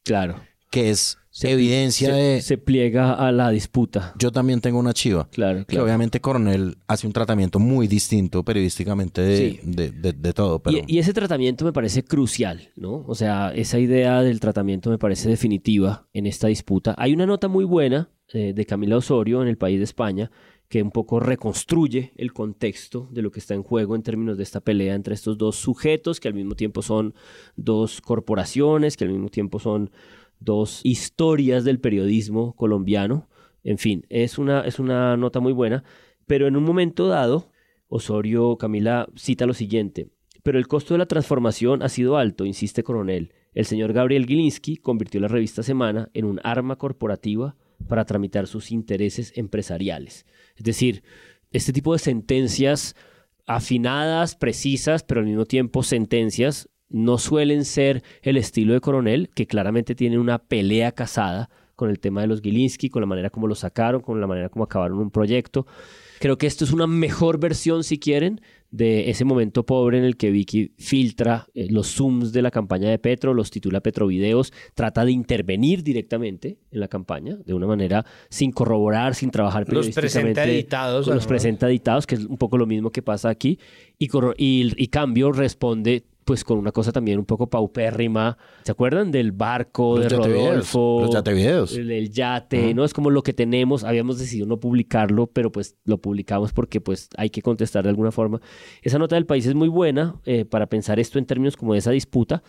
Claro. 0.04 0.40
Que 0.70 0.90
es 0.90 1.18
evidencia 1.32 2.08
se, 2.08 2.12
de... 2.14 2.42
Se 2.42 2.58
pliega 2.58 3.14
a 3.14 3.30
la 3.32 3.50
disputa. 3.50 4.14
Yo 4.18 4.32
también 4.32 4.60
tengo 4.60 4.78
una 4.78 4.92
chiva. 4.92 5.28
Claro, 5.30 5.64
Que 5.66 5.78
obviamente 5.78 6.20
Coronel 6.20 6.76
hace 6.88 7.06
un 7.06 7.12
tratamiento 7.12 7.58
muy 7.58 7.86
distinto 7.86 8.42
periodísticamente 8.44 9.20
de, 9.22 9.36
Sí. 9.36 9.60
de- 9.62 9.90
de- 9.92 10.12
de 10.12 10.32
todo. 10.32 10.58
Pero... 10.60 10.78
Y, 10.86 10.96
y 10.96 10.98
ese 10.98 11.12
tratamiento 11.12 11.64
me 11.64 11.72
parece 11.72 12.02
crucial, 12.04 12.70
¿no? 12.76 13.04
O 13.06 13.14
sea, 13.14 13.52
esa 13.54 13.78
idea 13.78 14.22
del 14.22 14.40
tratamiento 14.40 14.90
me 14.90 14.98
parece 14.98 15.28
definitiva 15.28 16.08
en 16.12 16.26
esta 16.26 16.48
disputa. 16.48 16.94
Hay 16.98 17.12
una 17.12 17.26
nota 17.26 17.46
muy 17.48 17.64
buena 17.64 18.10
eh, 18.32 18.52
de 18.54 18.66
Camila 18.66 18.96
Osorio 18.96 19.42
en 19.42 19.48
El 19.48 19.56
País 19.58 19.78
de 19.78 19.84
España 19.84 20.30
que 20.68 20.82
un 20.84 20.92
poco 20.92 21.18
reconstruye 21.18 22.12
el 22.16 22.32
contexto 22.32 23.08
de 23.10 23.22
lo 23.22 23.32
que 23.32 23.40
está 23.40 23.54
en 23.54 23.64
juego 23.64 23.96
en 23.96 24.04
términos 24.04 24.36
de 24.36 24.44
esta 24.44 24.60
pelea 24.60 24.94
entre 24.94 25.14
estos 25.14 25.36
dos 25.36 25.56
sujetos 25.56 26.20
que 26.20 26.28
al 26.28 26.34
mismo 26.34 26.54
tiempo 26.54 26.80
son 26.80 27.12
dos 27.56 28.00
corporaciones, 28.00 28.96
que 28.96 29.02
al 29.02 29.10
mismo 29.10 29.30
tiempo 29.30 29.58
son 29.58 29.90
dos 30.40 30.80
historias 30.82 31.64
del 31.64 31.78
periodismo 31.78 32.54
colombiano. 32.54 33.28
En 33.62 33.78
fin, 33.78 34.06
es 34.08 34.38
una, 34.38 34.62
es 34.62 34.78
una 34.78 35.16
nota 35.16 35.40
muy 35.40 35.52
buena, 35.52 35.84
pero 36.26 36.46
en 36.48 36.56
un 36.56 36.64
momento 36.64 37.08
dado, 37.08 37.50
Osorio 37.88 38.56
Camila 38.56 39.08
cita 39.16 39.46
lo 39.46 39.54
siguiente. 39.54 40.08
Pero 40.42 40.58
el 40.58 40.68
costo 40.68 40.94
de 40.94 40.98
la 40.98 41.06
transformación 41.06 41.82
ha 41.82 41.88
sido 41.88 42.16
alto, 42.16 42.46
insiste 42.46 42.82
Coronel. 42.82 43.34
El 43.52 43.66
señor 43.66 43.92
Gabriel 43.92 44.26
Gilinski 44.26 44.76
convirtió 44.76 45.20
la 45.20 45.28
revista 45.28 45.62
Semana 45.62 46.08
en 46.14 46.24
un 46.24 46.40
arma 46.42 46.76
corporativa 46.76 47.56
para 47.88 48.04
tramitar 48.04 48.46
sus 48.46 48.70
intereses 48.70 49.32
empresariales. 49.36 50.24
Es 50.56 50.64
decir, 50.64 51.02
este 51.50 51.72
tipo 51.72 51.92
de 51.92 51.98
sentencias 51.98 52.94
afinadas, 53.46 54.36
precisas, 54.36 55.02
pero 55.02 55.20
al 55.20 55.26
mismo 55.26 55.44
tiempo 55.44 55.82
sentencias, 55.82 56.68
no 56.90 57.18
suelen 57.18 57.64
ser 57.64 58.02
el 58.22 58.36
estilo 58.36 58.74
de 58.74 58.80
Coronel, 58.80 59.30
que 59.30 59.46
claramente 59.46 59.94
tiene 59.94 60.18
una 60.18 60.38
pelea 60.38 60.92
casada 60.92 61.48
con 61.76 61.88
el 61.88 61.98
tema 61.98 62.20
de 62.20 62.26
los 62.26 62.42
Gilinski, 62.42 62.90
con 62.90 63.00
la 63.00 63.06
manera 63.06 63.30
como 63.30 63.46
lo 63.46 63.54
sacaron, 63.54 64.02
con 64.02 64.20
la 64.20 64.26
manera 64.26 64.50
como 64.50 64.64
acabaron 64.64 64.98
un 64.98 65.10
proyecto. 65.10 65.66
Creo 66.18 66.36
que 66.36 66.46
esto 66.46 66.64
es 66.66 66.72
una 66.72 66.86
mejor 66.86 67.40
versión, 67.40 67.82
si 67.84 67.98
quieren, 67.98 68.42
de 68.70 69.08
ese 69.08 69.24
momento 69.24 69.64
pobre 69.64 69.96
en 69.96 70.04
el 70.04 70.18
que 70.18 70.30
Vicky 70.30 70.74
filtra 70.76 71.46
eh, 71.54 71.68
los 71.70 71.86
zooms 71.96 72.32
de 72.32 72.42
la 72.42 72.50
campaña 72.50 72.90
de 72.90 72.98
Petro, 72.98 73.32
los 73.32 73.50
titula 73.50 73.80
Petrovideos, 73.80 74.52
trata 74.74 75.06
de 75.06 75.12
intervenir 75.12 75.82
directamente 75.82 76.58
en 76.70 76.80
la 76.80 76.88
campaña, 76.88 77.36
de 77.46 77.54
una 77.54 77.66
manera 77.66 78.04
sin 78.28 78.52
corroborar, 78.52 79.14
sin 79.14 79.30
trabajar 79.30 79.62
Los 79.72 79.88
presenta 79.88 80.00
periodísticamente. 80.02 80.42
editados, 80.52 81.06
Los 81.06 81.24
¿no? 81.24 81.28
presenta 81.28 81.68
editados, 81.70 82.06
que 82.06 82.16
es 82.16 82.26
un 82.26 82.36
poco 82.36 82.58
lo 82.58 82.66
mismo 82.66 82.90
que 82.90 83.00
pasa 83.00 83.30
aquí. 83.30 83.58
Y, 83.98 84.10
y, 84.36 84.72
y 84.76 84.86
Cambio 84.88 85.32
responde 85.32 86.04
pues 86.30 86.44
con 86.44 86.58
una 86.58 86.70
cosa 86.70 86.92
también 86.92 87.18
un 87.18 87.24
poco 87.24 87.50
paupérrima. 87.50 88.38
¿Se 88.62 88.70
acuerdan 88.70 89.10
del 89.10 89.32
barco 89.32 89.98
Los 89.98 90.08
de 90.08 90.16
Rodolfo? 90.16 91.00
los 91.02 91.12
yatevideos. 91.12 91.76
El, 91.76 91.90
el 91.90 92.08
yate, 92.12 92.72
¿no? 92.72 92.84
Es 92.84 92.94
como 92.94 93.10
lo 93.10 93.24
que 93.24 93.32
tenemos. 93.32 93.82
Habíamos 93.82 94.20
decidido 94.20 94.46
no 94.46 94.60
publicarlo, 94.60 95.26
pero 95.26 95.50
pues 95.50 95.74
lo 95.84 95.98
publicamos 95.98 96.52
porque 96.52 96.80
pues 96.80 97.08
hay 97.16 97.30
que 97.30 97.42
contestar 97.42 97.82
de 97.82 97.88
alguna 97.88 98.12
forma. 98.12 98.40
Esa 98.80 99.00
nota 99.00 99.16
del 99.16 99.26
país 99.26 99.44
es 99.44 99.56
muy 99.56 99.66
buena 99.66 100.20
eh, 100.24 100.44
para 100.44 100.68
pensar 100.68 101.00
esto 101.00 101.18
en 101.18 101.26
términos 101.26 101.56
como 101.56 101.72
de 101.72 101.80
esa 101.80 101.90
disputa 101.90 102.44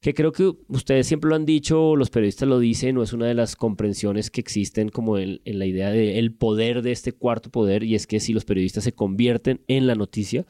que 0.00 0.12
creo 0.12 0.32
que 0.32 0.50
ustedes 0.66 1.06
siempre 1.06 1.28
lo 1.28 1.36
han 1.36 1.44
dicho, 1.44 1.94
los 1.94 2.10
periodistas 2.10 2.48
lo 2.48 2.58
dicen, 2.58 2.96
no 2.96 3.04
es 3.04 3.12
una 3.12 3.26
de 3.26 3.34
las 3.34 3.54
comprensiones 3.54 4.30
que 4.30 4.40
existen 4.40 4.88
como 4.88 5.18
en, 5.18 5.40
en 5.44 5.58
la 5.60 5.66
idea 5.66 5.90
del 5.90 6.32
poder 6.32 6.82
de 6.82 6.90
este 6.90 7.12
cuarto 7.12 7.50
poder, 7.50 7.84
y 7.84 7.94
es 7.94 8.08
que 8.08 8.18
si 8.18 8.32
los 8.32 8.46
periodistas 8.46 8.82
se 8.82 8.92
convierten 8.92 9.60
en 9.68 9.86
la 9.86 9.94
noticia, 9.94 10.46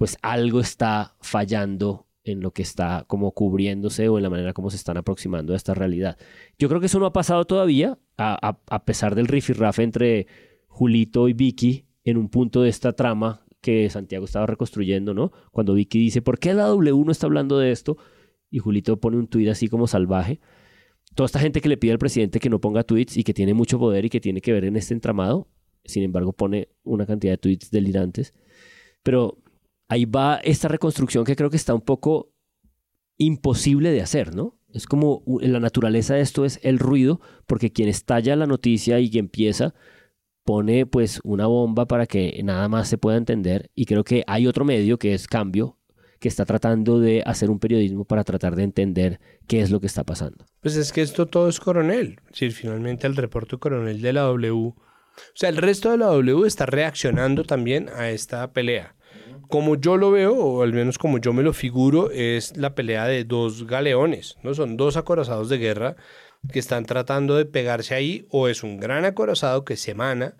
pues 0.00 0.16
algo 0.22 0.60
está 0.60 1.14
fallando 1.20 2.06
en 2.24 2.40
lo 2.40 2.52
que 2.52 2.62
está 2.62 3.04
como 3.06 3.32
cubriéndose 3.32 4.08
o 4.08 4.16
en 4.16 4.22
la 4.22 4.30
manera 4.30 4.54
como 4.54 4.70
se 4.70 4.76
están 4.76 4.96
aproximando 4.96 5.52
a 5.52 5.56
esta 5.56 5.74
realidad. 5.74 6.16
Yo 6.58 6.68
creo 6.70 6.80
que 6.80 6.86
eso 6.86 6.98
no 6.98 7.04
ha 7.04 7.12
pasado 7.12 7.44
todavía, 7.44 7.98
a, 8.16 8.48
a- 8.48 8.58
a 8.74 8.84
pesar 8.86 9.14
del 9.14 9.26
rifirrafe 9.26 9.82
entre 9.82 10.26
Julito 10.68 11.28
y 11.28 11.34
Vicky 11.34 11.84
en 12.02 12.16
un 12.16 12.30
punto 12.30 12.62
de 12.62 12.70
esta 12.70 12.94
trama 12.94 13.44
que 13.60 13.90
Santiago 13.90 14.24
estaba 14.24 14.46
reconstruyendo, 14.46 15.12
¿no? 15.12 15.32
Cuando 15.52 15.74
Vicky 15.74 15.98
dice, 15.98 16.22
¿por 16.22 16.38
qué 16.38 16.54
la 16.54 16.64
W 16.64 17.04
no 17.04 17.12
está 17.12 17.26
hablando 17.26 17.58
de 17.58 17.70
esto? 17.70 17.98
Y 18.50 18.58
Julito 18.58 18.98
pone 19.00 19.18
un 19.18 19.26
tuit 19.28 19.50
así 19.50 19.68
como 19.68 19.86
salvaje. 19.86 20.40
Toda 21.14 21.26
esta 21.26 21.40
gente 21.40 21.60
que 21.60 21.68
le 21.68 21.76
pide 21.76 21.92
al 21.92 21.98
presidente 21.98 22.40
que 22.40 22.48
no 22.48 22.58
ponga 22.58 22.84
tweets 22.84 23.18
y 23.18 23.22
que 23.22 23.34
tiene 23.34 23.52
mucho 23.52 23.78
poder 23.78 24.06
y 24.06 24.08
que 24.08 24.20
tiene 24.20 24.40
que 24.40 24.54
ver 24.54 24.64
en 24.64 24.76
este 24.76 24.94
entramado, 24.94 25.46
sin 25.84 26.04
embargo 26.04 26.32
pone 26.32 26.68
una 26.84 27.04
cantidad 27.04 27.34
de 27.34 27.38
tweets 27.38 27.70
delirantes. 27.70 28.32
Pero 29.02 29.39
ahí 29.90 30.04
va 30.04 30.36
esta 30.44 30.68
reconstrucción 30.68 31.24
que 31.24 31.36
creo 31.36 31.50
que 31.50 31.56
está 31.56 31.74
un 31.74 31.82
poco 31.82 32.32
imposible 33.18 33.90
de 33.90 34.00
hacer, 34.00 34.34
¿no? 34.34 34.56
Es 34.72 34.86
como 34.86 35.24
la 35.40 35.58
naturaleza 35.58 36.14
de 36.14 36.20
esto 36.20 36.44
es 36.44 36.60
el 36.62 36.78
ruido, 36.78 37.20
porque 37.46 37.72
quien 37.72 37.88
estalla 37.88 38.36
la 38.36 38.46
noticia 38.46 39.00
y 39.00 39.10
que 39.10 39.18
empieza 39.18 39.74
pone 40.44 40.86
pues 40.86 41.20
una 41.24 41.46
bomba 41.46 41.86
para 41.86 42.06
que 42.06 42.40
nada 42.44 42.68
más 42.68 42.88
se 42.88 42.98
pueda 42.98 43.18
entender 43.18 43.70
y 43.74 43.84
creo 43.84 44.04
que 44.04 44.22
hay 44.26 44.46
otro 44.46 44.64
medio 44.64 44.96
que 44.96 45.12
es 45.12 45.26
Cambio 45.26 45.76
que 46.20 46.28
está 46.28 46.44
tratando 46.44 47.00
de 47.00 47.22
hacer 47.26 47.50
un 47.50 47.58
periodismo 47.58 48.04
para 48.04 48.24
tratar 48.24 48.54
de 48.54 48.62
entender 48.62 49.20
qué 49.48 49.60
es 49.60 49.70
lo 49.70 49.80
que 49.80 49.86
está 49.86 50.04
pasando. 50.04 50.44
Pues 50.60 50.76
es 50.76 50.92
que 50.92 51.02
esto 51.02 51.26
todo 51.26 51.48
es 51.48 51.58
coronel. 51.58 52.20
Es 52.26 52.32
decir, 52.32 52.52
finalmente 52.52 53.06
el 53.06 53.16
reporte 53.16 53.56
coronel 53.56 54.00
de 54.02 54.12
la 54.12 54.22
W. 54.22 54.52
O 54.52 54.76
sea, 55.34 55.48
el 55.48 55.56
resto 55.56 55.90
de 55.90 55.96
la 55.96 56.06
W 56.06 56.46
está 56.46 56.66
reaccionando 56.66 57.44
también 57.44 57.88
a 57.88 58.10
esta 58.10 58.52
pelea. 58.52 58.94
Como 59.50 59.74
yo 59.74 59.96
lo 59.96 60.10
veo, 60.12 60.34
o 60.34 60.62
al 60.62 60.72
menos 60.72 60.96
como 60.96 61.18
yo 61.18 61.32
me 61.32 61.42
lo 61.42 61.52
figuro, 61.52 62.10
es 62.10 62.56
la 62.56 62.74
pelea 62.74 63.06
de 63.06 63.24
dos 63.24 63.66
galeones, 63.66 64.36
¿no? 64.42 64.54
Son 64.54 64.76
dos 64.76 64.96
acorazados 64.96 65.48
de 65.48 65.58
guerra 65.58 65.96
que 66.52 66.60
están 66.60 66.86
tratando 66.86 67.36
de 67.36 67.44
pegarse 67.44 67.94
ahí, 67.94 68.26
o 68.30 68.48
es 68.48 68.62
un 68.62 68.78
gran 68.78 69.04
acorazado 69.04 69.64
que 69.64 69.76
se 69.76 69.90
emana, 69.90 70.36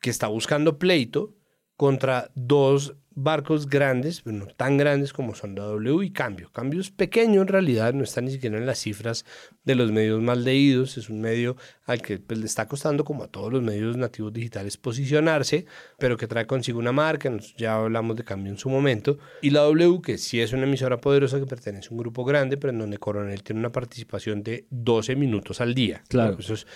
que 0.00 0.10
está 0.10 0.28
buscando 0.28 0.78
pleito 0.78 1.34
contra 1.80 2.30
dos 2.34 2.94
barcos 3.14 3.66
grandes, 3.66 4.20
pero 4.20 4.36
no 4.36 4.46
tan 4.48 4.76
grandes 4.76 5.14
como 5.14 5.34
son 5.34 5.54
la 5.54 5.62
W 5.62 6.04
y 6.04 6.10
Cambio. 6.10 6.50
Cambio 6.52 6.78
es 6.78 6.90
pequeño 6.90 7.40
en 7.40 7.48
realidad, 7.48 7.94
no 7.94 8.04
está 8.04 8.20
ni 8.20 8.30
siquiera 8.30 8.58
en 8.58 8.66
las 8.66 8.80
cifras 8.80 9.24
de 9.64 9.74
los 9.76 9.90
medios 9.90 10.20
más 10.20 10.36
leídos, 10.36 10.98
es 10.98 11.08
un 11.08 11.22
medio 11.22 11.56
al 11.86 12.02
que 12.02 12.18
pues, 12.18 12.38
le 12.38 12.44
está 12.44 12.68
costando 12.68 13.02
como 13.02 13.24
a 13.24 13.28
todos 13.28 13.50
los 13.50 13.62
medios 13.62 13.96
nativos 13.96 14.30
digitales 14.34 14.76
posicionarse, 14.76 15.64
pero 15.98 16.18
que 16.18 16.26
trae 16.26 16.46
consigo 16.46 16.78
una 16.78 16.92
marca, 16.92 17.34
ya 17.56 17.76
hablamos 17.76 18.14
de 18.16 18.24
Cambio 18.24 18.52
en 18.52 18.58
su 18.58 18.68
momento, 18.68 19.16
y 19.40 19.48
la 19.48 19.60
W, 19.60 20.02
que 20.02 20.18
sí 20.18 20.38
es 20.38 20.52
una 20.52 20.64
emisora 20.64 21.00
poderosa 21.00 21.38
que 21.40 21.46
pertenece 21.46 21.88
a 21.88 21.92
un 21.92 21.98
grupo 21.98 22.26
grande, 22.26 22.58
pero 22.58 22.74
en 22.74 22.78
donde 22.78 22.98
Coronel 22.98 23.42
tiene 23.42 23.60
una 23.60 23.72
participación 23.72 24.42
de 24.42 24.66
12 24.68 25.16
minutos 25.16 25.62
al 25.62 25.74
día. 25.74 26.02
Claro. 26.08 26.36
Eso 26.38 26.52
es, 26.52 26.60
es 26.60 26.66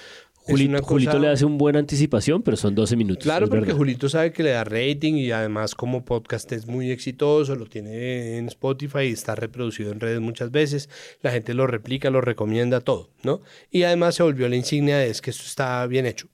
Julito, 0.46 0.72
cosa- 0.78 0.84
Julito 0.88 1.18
le 1.18 1.28
hace 1.28 1.44
una 1.44 1.56
buena 1.56 1.78
anticipación, 1.78 2.42
pero 2.42 2.56
son 2.56 2.74
12 2.74 2.96
minutos. 2.96 3.24
Claro, 3.24 3.46
porque 3.48 3.60
verdad. 3.66 3.76
Julito 3.76 4.08
sabe 4.08 4.32
que 4.32 4.42
le 4.42 4.50
da 4.50 4.64
rating 4.64 5.14
y 5.14 5.30
además 5.30 5.74
como 5.74 6.04
podcast 6.04 6.50
es 6.52 6.66
muy 6.66 6.90
exitoso, 6.90 7.56
lo 7.56 7.66
tiene 7.66 8.36
en 8.38 8.46
Spotify 8.48 9.04
y 9.04 9.12
está 9.12 9.34
reproducido 9.34 9.90
en 9.92 10.00
redes 10.00 10.20
muchas 10.20 10.50
veces, 10.50 10.90
la 11.22 11.30
gente 11.30 11.54
lo 11.54 11.66
replica, 11.66 12.10
lo 12.10 12.20
recomienda, 12.20 12.80
todo, 12.80 13.10
¿no? 13.22 13.40
Y 13.70 13.84
además 13.84 14.14
se 14.16 14.22
volvió 14.22 14.48
la 14.48 14.56
insignia 14.56 14.98
de 14.98 15.08
es 15.08 15.22
que 15.22 15.30
esto 15.30 15.44
está 15.46 15.86
bien 15.86 16.04
hecho. 16.06 16.28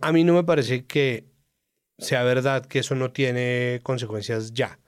A 0.00 0.12
mí 0.12 0.22
no 0.24 0.34
me 0.34 0.44
parece 0.44 0.84
que 0.86 1.26
sea 1.98 2.22
verdad 2.24 2.66
que 2.66 2.80
eso 2.80 2.94
no 2.94 3.10
tiene 3.12 3.80
consecuencias 3.82 4.52
ya. 4.52 4.78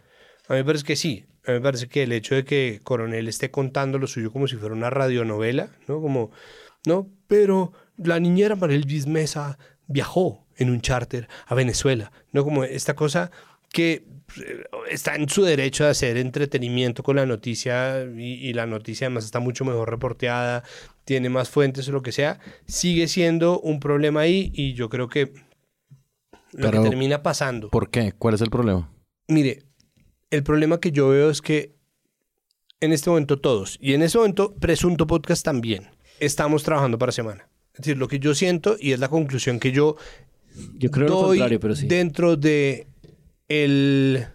A 0.49 0.53
mí 0.53 0.59
me 0.61 0.65
parece 0.65 0.85
que 0.85 0.97
sí. 0.97 1.25
A 1.47 1.53
mí 1.53 1.59
me 1.59 1.63
parece 1.63 1.89
que 1.89 2.03
el 2.03 2.13
hecho 2.13 2.35
de 2.35 2.45
que 2.45 2.81
Coronel 2.83 3.29
esté 3.29 3.51
contando 3.51 3.99
lo 3.99 4.07
suyo 4.09 4.33
como 4.33 4.49
si 4.49 4.57
fuera 4.57 4.75
una 4.75 4.91
radionovela, 4.91 5.71
¿no? 5.87 6.01
Como, 6.01 6.33
no, 6.87 7.09
pero 7.29 7.73
la 7.97 8.21
niñera 8.21 8.57
Mariel 8.57 8.87
Mesa 9.07 9.59
viajó 9.87 10.47
en 10.57 10.71
un 10.71 10.81
charter 10.81 11.29
a 11.47 11.55
Venezuela, 11.55 12.13
¿no? 12.33 12.45
Como 12.45 12.65
esta 12.65 12.95
cosa 12.95 13.31
que 13.71 14.05
eh, 14.41 14.65
está 14.91 15.15
en 15.17 15.29
su 15.29 15.43
derecho 15.43 15.85
de 15.85 15.91
hacer 15.91 16.17
entretenimiento 16.17 17.03
con 17.03 17.17
la 17.17 17.27
noticia 17.27 18.05
y, 18.05 18.49
y 18.49 18.53
la 18.53 18.67
noticia 18.67 19.07
además 19.07 19.25
está 19.25 19.39
mucho 19.39 19.65
mejor 19.65 19.91
reporteada, 19.91 20.65
tiene 21.05 21.29
más 21.29 21.49
fuentes 21.49 21.89
o 21.89 21.93
lo 21.93 22.03
que 22.03 22.13
sea, 22.13 22.41
sigue 22.67 23.09
siendo 23.09 23.61
un 23.61 23.81
problema 23.81 24.21
ahí 24.21 24.51
y 24.55 24.75
yo 24.75 24.89
creo 24.89 25.09
que 25.09 25.33
lo 26.53 26.71
Pero, 26.71 26.83
que 26.83 26.89
termina 26.89 27.23
pasando. 27.23 27.71
¿Por 27.71 27.91
qué? 27.91 28.13
¿Cuál 28.13 28.35
es 28.35 28.41
el 28.41 28.51
problema? 28.51 28.91
Mire, 29.29 29.65
el 30.31 30.43
problema 30.43 30.81
que 30.81 30.91
yo 30.91 31.09
veo 31.11 31.31
es 31.31 31.43
que 31.43 31.77
en 32.81 32.93
este 32.93 33.11
momento 33.11 33.39
todos, 33.39 33.79
y 33.81 33.95
en 33.95 34.03
este 34.03 34.19
momento 34.19 34.55
Presunto 34.55 35.07
Podcast 35.07 35.45
también, 35.45 35.91
estamos 36.21 36.63
trabajando 36.63 36.99
para 36.99 37.13
semana. 37.13 37.49
Es 37.77 37.83
decir, 37.83 37.99
lo 37.99 38.09
que 38.09 38.19
yo 38.19 38.35
siento, 38.35 38.77
y 38.81 38.93
es 38.93 38.99
la 39.01 39.09
conclusión 39.09 39.61
que 39.61 39.71
yo 39.73 39.97
Yo 40.79 40.91
creo 40.91 41.09
lo 41.09 41.21
contrario, 41.29 41.61
pero 41.61 41.77
sí. 41.77 41.87
dentro 41.87 42.37
de 42.37 42.87
el 43.49 44.27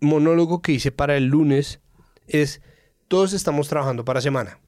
monólogo 0.00 0.62
que 0.62 0.72
hice 0.72 0.90
para 0.92 1.16
el 1.16 1.26
lunes 1.26 1.80
es 2.26 2.60
todos 3.08 3.32
estamos 3.34 3.68
trabajando 3.68 4.04
para 4.04 4.20
semana. 4.20 4.58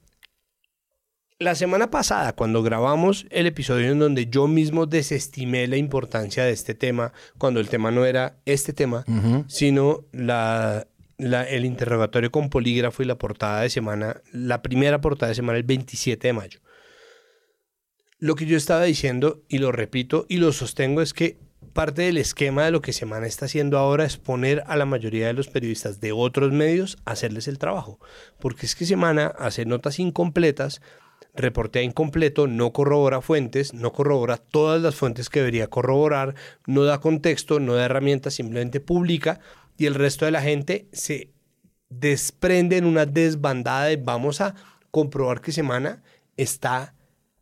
La 1.41 1.55
semana 1.55 1.89
pasada, 1.91 2.32
cuando 2.34 2.62
grabamos 2.64 3.24
el 3.30 3.47
episodio 3.47 3.93
en 3.93 4.01
donde 4.01 4.26
yo 4.26 4.49
mismo 4.49 4.86
desestimé 4.86 5.68
la 5.68 5.76
importancia 5.76 6.45
de 6.45 6.51
este 6.51 6.74
tema, 6.74 7.12
cuando 7.39 7.61
el 7.61 7.68
tema 7.68 7.91
no 7.93 8.05
era 8.05 8.39
este 8.45 8.72
tema, 8.72 9.05
sino 9.49 10.05
la, 10.12 10.89
la- 11.16 11.45
el 11.49 11.64
interrogatorio 11.64 12.32
con 12.32 12.51
polígrafo 12.51 13.05
y 13.05 13.07
la 13.07 13.16
portada 13.18 13.61
de 13.62 13.70
semana, 13.70 14.20
la 14.32 14.62
primera 14.62 15.01
portada 15.01 15.28
de 15.30 15.36
semana 15.36 15.59
el 15.59 15.64
27 15.64 16.26
de 16.26 16.32
mayo. 16.32 16.59
Lo 18.20 18.34
que 18.34 18.46
yo 18.46 18.56
estaba 18.56 18.82
diciendo, 18.82 19.44
y 19.48 19.58
lo 19.58 19.70
repito 19.70 20.26
y 20.28 20.38
lo 20.38 20.50
sostengo, 20.52 21.02
es 21.02 21.14
que 21.14 21.38
parte 21.72 22.02
del 22.02 22.18
esquema 22.18 22.64
de 22.64 22.72
lo 22.72 22.80
que 22.80 22.92
Semana 22.92 23.28
está 23.28 23.44
haciendo 23.44 23.78
ahora 23.78 24.04
es 24.04 24.16
poner 24.16 24.64
a 24.66 24.76
la 24.76 24.86
mayoría 24.86 25.28
de 25.28 25.34
los 25.34 25.46
periodistas 25.46 26.00
de 26.00 26.10
otros 26.10 26.50
medios 26.52 26.98
a 27.04 27.12
hacerles 27.12 27.46
el 27.46 27.58
trabajo. 27.58 28.00
Porque 28.40 28.66
es 28.66 28.74
que 28.74 28.86
Semana 28.86 29.28
hace 29.38 29.66
notas 29.66 30.00
incompletas, 30.00 30.82
reportea 31.36 31.82
incompleto, 31.82 32.48
no 32.48 32.72
corrobora 32.72 33.20
fuentes, 33.20 33.72
no 33.72 33.92
corrobora 33.92 34.36
todas 34.36 34.82
las 34.82 34.96
fuentes 34.96 35.30
que 35.30 35.38
debería 35.38 35.68
corroborar, 35.68 36.34
no 36.66 36.82
da 36.82 37.00
contexto, 37.00 37.60
no 37.60 37.74
da 37.74 37.84
herramientas, 37.84 38.34
simplemente 38.34 38.80
publica 38.80 39.38
y 39.76 39.86
el 39.86 39.94
resto 39.94 40.24
de 40.24 40.32
la 40.32 40.42
gente 40.42 40.88
se 40.92 41.30
desprende 41.88 42.78
en 42.78 42.84
una 42.84 43.06
desbandada 43.06 43.84
de 43.84 43.96
vamos 43.96 44.40
a 44.40 44.56
comprobar 44.90 45.40
que 45.40 45.52
Semana 45.52 46.02
está 46.36 46.96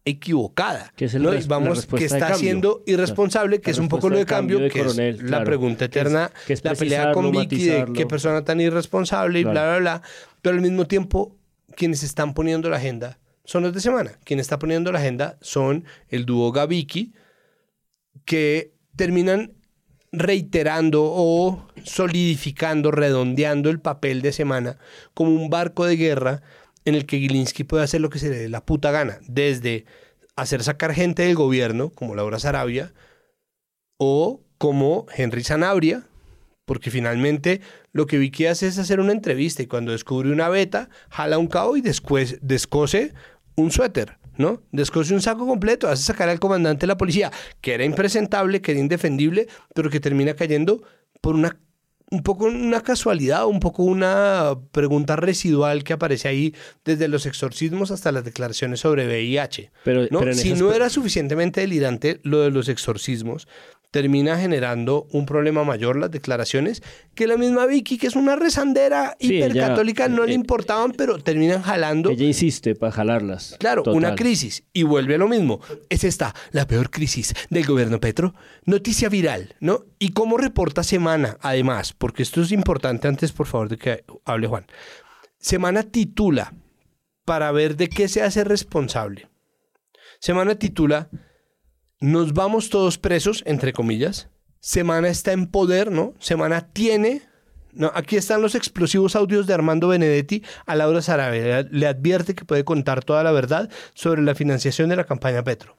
equivocada. 0.07 0.93
Que 0.97 1.05
es 1.07 1.15
el 1.15 1.23
¿no? 1.25 1.33
vamos, 1.49 1.85
que 1.85 2.07
está 2.07 2.33
siendo 2.35 2.83
irresponsable, 2.87 3.61
que 3.61 3.71
La 3.71 3.73
es 3.73 3.79
un 3.79 3.89
poco 3.89 4.09
lo 4.09 4.17
de 4.17 4.25
cambio 4.25 4.59
de 4.59 4.71
que 4.71 4.79
coronel, 4.79 5.17
es 5.17 5.23
la 5.25 5.45
pregunta 5.45 5.89
Que 5.89 5.99
es- 5.99 6.07
eterna, 6.07 6.31
que 6.47 6.53
es 6.55 6.65
la 6.65 6.75
pelea 6.75 7.13
con 7.13 7.31
Vicky 7.33 7.65
de 7.67 7.85
qué 7.93 8.07
persona 8.07 8.43
tan 8.45 8.61
irresponsable 8.61 9.41
y 9.41 9.43
Claro. 9.43 9.53
bla, 9.53 9.67
bla, 9.67 9.79
bla. 9.79 10.03
Pero 10.41 10.55
al 10.57 10.63
mismo 10.63 10.87
tiempo, 10.87 11.37
quienes 11.77 12.03
están 12.03 12.33
poniendo 12.33 12.71
la 12.71 12.77
agenda 12.79 13.19
son 13.45 13.65
los 13.65 13.75
de 13.75 13.81
semana. 13.81 14.13
Quien 14.25 14.41
está 14.41 14.59
poniendo 14.59 14.91
la 14.93 15.01
agenda 15.01 15.37
son 15.41 15.85
el 16.09 16.25
dúo 16.25 16.53
Gaviki, 16.53 17.13
que 18.25 18.73
terminan 18.97 19.53
reiterando 20.13 21.03
o 21.05 21.67
solidificando, 21.83 22.91
redondeando 22.91 23.71
el 23.71 23.81
papel 23.81 24.23
de 24.23 24.33
semana 24.33 24.79
como 25.15 25.31
un 25.33 25.51
barco 25.51 25.85
de 25.85 25.97
guerra 25.97 26.43
en 26.87 26.95
el 26.95 27.05
que 27.05 27.19
Gilinski 27.19 27.65
puede 27.65 27.85
hacer 27.85 28.01
lo 28.01 28.09
que 28.09 28.19
se 28.19 28.31
le 28.31 28.39
dé 28.39 28.49
la 28.49 28.65
puta 28.65 28.91
gana, 28.91 29.19
desde 29.27 29.85
hacer 30.37 30.63
sacar 30.63 30.95
gente 30.95 31.25
del 31.25 31.35
gobierno, 31.35 31.91
como 31.91 32.15
Laura 32.15 32.39
Sarabia, 32.39 32.95
o 33.99 34.41
como 34.57 35.07
Henry 35.15 35.43
Sanabria, 35.43 36.05
porque 36.65 36.91
finalmente 36.91 37.61
lo 37.93 38.07
que 38.07 38.19
Vicky 38.19 38.47
hace 38.47 38.69
es 38.69 38.79
hacer 38.79 39.01
una 39.01 39.13
entrevista 39.13 39.63
y 39.63 39.67
cuando 39.67 39.93
descubre 39.93 40.31
una 40.31 40.49
beta, 40.49 40.89
jala 41.11 41.39
un 41.39 41.49
cabo 41.49 41.77
y 41.77 41.81
después 41.81 42.39
descose 42.41 43.15
un 43.57 43.71
suéter, 43.71 44.19
¿no? 44.37 44.63
Descose 44.71 45.13
un 45.13 45.23
saco 45.23 45.47
completo, 45.47 45.89
hace 45.89 46.05
sacar 46.05 46.29
al 46.29 46.41
comandante 46.41 46.83
de 46.83 46.89
la 46.89 46.97
policía, 46.97 47.33
que 47.61 47.75
era 47.75 47.85
impresentable, 47.85 48.63
que 48.63 48.73
era 48.73 48.81
indefendible, 48.81 49.49
pero 49.75 49.91
que 49.91 50.01
termina 50.01 50.35
cayendo 50.35 50.83
por 51.21 51.35
una 51.35 51.59
un 52.11 52.23
poco 52.23 52.45
una 52.45 52.83
casualidad, 52.83 53.47
un 53.47 53.59
poco 53.59 53.83
una 53.83 54.57
pregunta 54.71 55.17
residual 55.17 55.83
que 55.83 55.93
aparece 55.93 56.29
ahí 56.29 56.55
desde 56.85 57.09
los 57.09 57.27
exorcismos 57.27 57.91
hasta 57.91 58.13
las 58.13 58.25
declaraciones 58.25 58.81
sobre 58.81 59.07
VIH. 59.07 59.73
Pero- 59.85 60.07
¿no? 60.11 60.21
pero 60.21 60.33
si 60.35 60.49
esas 60.49 60.61
no 60.61 60.73
era 60.73 60.89
suficientemente 60.89 61.61
delirante 61.63 62.21
lo 62.23 62.41
de 62.43 62.51
los 62.51 62.69
exorcismos, 62.69 63.49
termina 63.97 64.39
generando 64.39 65.07
un 65.13 65.25
problema 65.25 65.65
mayor 65.65 65.97
las 65.97 66.11
declaraciones 66.11 66.83
que 67.15 67.27
la 67.27 67.39
misma 67.39 67.65
Vicky, 67.65 67.97
que 67.97 68.09
es 68.09 68.15
una 68.15 68.37
rezandera 68.37 69.17
Sí, 69.19 69.37
ella- 69.39 69.47
hipercatólica, 69.47 70.07
no 70.09 70.27
le 70.27 70.33
eh, 70.33 70.35
importaban, 70.35 70.93
pero 70.93 71.17
terminan 71.19 71.63
jalando. 71.63 72.11
Ella 72.11 72.27
insiste 72.27 72.75
para 72.75 72.93
jalarlas. 72.93 73.57
Claro, 73.59 73.83
Total. 73.85 73.97
una 73.97 74.15
crisis. 74.15 74.65
Y 74.75 74.83
vuelve 74.83 75.15
a 75.15 75.19
lo 75.19 75.29
mismo. 75.29 75.61
Es 75.89 76.05
esta, 76.05 76.35
la 76.51 76.67
peor 76.67 76.91
crisis 76.91 77.33
del 77.49 77.65
gobierno 77.65 77.99
Petro. 77.99 78.35
Noticia 78.67 79.09
viral, 79.09 79.55
¿no? 79.61 79.85
¿Y 79.99 80.11
cómo 80.11 80.37
reporta 80.37 80.83
Semana? 80.83 81.39
Además, 81.41 81.95
porque 81.95 82.23
esto 82.23 82.43
es 82.43 82.53
importante 82.53 83.09
antes, 83.09 83.33
por 83.33 83.47
favor, 83.47 83.71
de 83.71 83.79
que 83.79 84.05
hable 84.27 84.47
Juan. 84.47 84.67
Semana 85.39 85.85
titula 85.85 86.53
para 87.25 87.51
ver 87.51 87.77
de 87.77 87.89
qué 87.89 88.09
se 88.09 88.23
hace 88.23 88.45
responsable. 88.45 89.31
Semana 90.21 90.57
titula 90.57 91.09
Nos 92.01 92.35
vamos 92.35 92.69
todos 92.69 92.99
presos, 92.99 93.43
entre 93.47 93.73
comillas. 93.73 94.29
Semana 94.61 95.09
está 95.09 95.33
en 95.33 95.47
poder, 95.47 95.91
¿no? 95.91 96.15
Semana 96.19 96.69
tiene 96.73 97.23
no, 97.77 97.93
aquí 97.95 98.17
están 98.17 98.41
los 98.41 98.55
explosivos 98.55 99.17
audios 99.17 99.47
de 99.47 99.53
Armando 99.53 99.89
Benedetti 99.89 100.43
a 100.65 100.75
Laura 100.75 101.03
Sarabia. 101.03 101.63
Le 101.71 101.87
advierte 101.87 102.35
que 102.35 102.47
puede 102.47 102.65
contar 102.65 103.05
toda 103.05 103.23
la 103.23 103.33
verdad 103.33 103.69
sobre 103.93 104.23
la 104.23 104.35
financiación 104.35 104.89
de 104.89 104.97
la 104.97 105.05
campaña 105.05 105.45
Petro. 105.45 105.77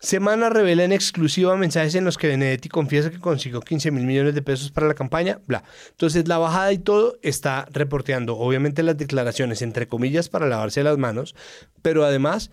Semana 0.00 0.48
revela 0.48 0.84
en 0.84 0.92
exclusiva 0.92 1.54
mensajes 1.56 1.94
en 1.94 2.04
los 2.06 2.16
que 2.16 2.28
Benedetti 2.28 2.70
confiesa 2.70 3.10
que 3.10 3.20
consiguió 3.20 3.60
15 3.60 3.90
mil 3.90 4.04
millones 4.04 4.34
de 4.34 4.40
pesos 4.40 4.70
para 4.70 4.86
la 4.86 4.94
campaña, 4.94 5.40
bla. 5.46 5.64
Entonces 5.90 6.26
la 6.28 6.38
bajada 6.38 6.72
y 6.72 6.78
todo 6.78 7.18
está 7.22 7.66
reporteando 7.72 8.38
obviamente 8.38 8.82
las 8.82 8.96
declaraciones 8.96 9.60
entre 9.60 9.86
comillas 9.86 10.30
para 10.30 10.46
lavarse 10.46 10.82
las 10.82 10.96
manos, 10.96 11.34
pero 11.82 12.04
además 12.04 12.50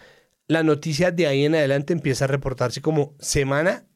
la 0.51 0.63
noticia 0.63 1.11
de 1.11 1.27
ahí 1.27 1.45
en 1.45 1.55
adelante 1.55 1.93
empieza 1.93 2.25
a 2.25 2.27
reportarse 2.27 2.81
como 2.81 3.15
Semana 3.19 3.87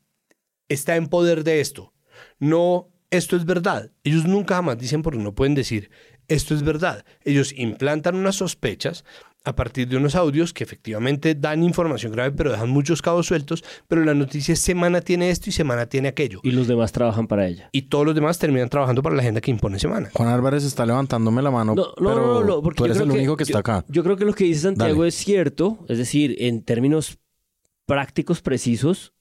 está 0.70 0.96
en 0.96 1.08
poder 1.08 1.44
de 1.44 1.60
esto. 1.60 1.94
No, 2.40 2.94
esto 3.10 3.36
es 3.36 3.44
verdad. 3.44 3.92
Ellos 4.06 4.24
nunca 4.24 4.56
jamás 4.56 4.78
dicen 4.78 5.02
porque 5.02 5.20
no 5.20 5.36
pueden 5.36 5.54
decir 5.54 5.92
esto 6.30 6.56
es 6.56 6.64
verdad. 6.64 7.04
Ellos 7.26 7.52
implantan 7.58 8.16
unas 8.16 8.38
sospechas 8.38 9.04
a 9.46 9.56
partir 9.56 9.88
de 9.88 9.98
unos 9.98 10.16
audios 10.16 10.54
que 10.54 10.64
efectivamente 10.64 11.36
dan 11.36 11.64
información 11.64 12.12
grave, 12.12 12.32
pero 12.32 12.52
dejan 12.52 12.70
muchos 12.70 13.02
cabos 13.02 13.28
sueltos, 13.28 13.64
pero 13.88 14.04
la 14.04 14.14
noticia 14.14 14.54
es 14.54 14.60
semana 14.60 15.02
tiene 15.02 15.30
esto 15.30 15.50
y 15.50 15.54
semana 15.54 15.86
tiene 15.86 16.08
aquello. 16.08 16.40
Y 16.44 16.52
los 16.52 16.68
demás 16.68 16.92
trabajan 16.92 17.28
para 17.28 17.48
ella. 17.48 17.70
Y 17.72 17.84
todos 17.84 18.06
los 18.06 18.16
demás 18.16 18.40
terminan 18.40 18.70
trabajando 18.70 19.02
para 19.02 19.16
la 19.16 19.22
agenda 19.22 19.42
que 19.42 19.52
impone 19.52 19.80
semana. 19.80 20.10
Juan 20.14 20.30
Álvarez 20.30 20.64
está 20.64 20.86
levantándome 20.86 21.42
la 21.42 21.52
mano, 21.52 21.76
No, 21.76 21.84
no, 21.84 21.94
pero 21.98 22.16
no, 22.16 22.44
no, 22.44 22.62
porque 22.62 22.78
tú 22.78 22.84
yo 22.84 22.86
eres 22.88 22.98
creo 22.98 23.12
el 23.14 23.18
único 23.20 23.38
que, 23.38 23.46
yo- 23.46 23.50
está 23.58 23.60
acá. 23.60 23.86
Yo 23.88 24.04
creo 24.04 24.18
que 24.18 24.26
lo 24.26 24.34
que 24.34 24.44
dice 24.46 24.62
Santiago 24.62 24.96
Dale. 24.98 25.08
es 25.10 25.16
cierto, 25.16 25.86
es 25.88 25.98
decir, 25.98 26.36
en 26.40 26.64
términos 26.64 27.20
prácticos 27.86 28.42
precisos, 28.42 29.14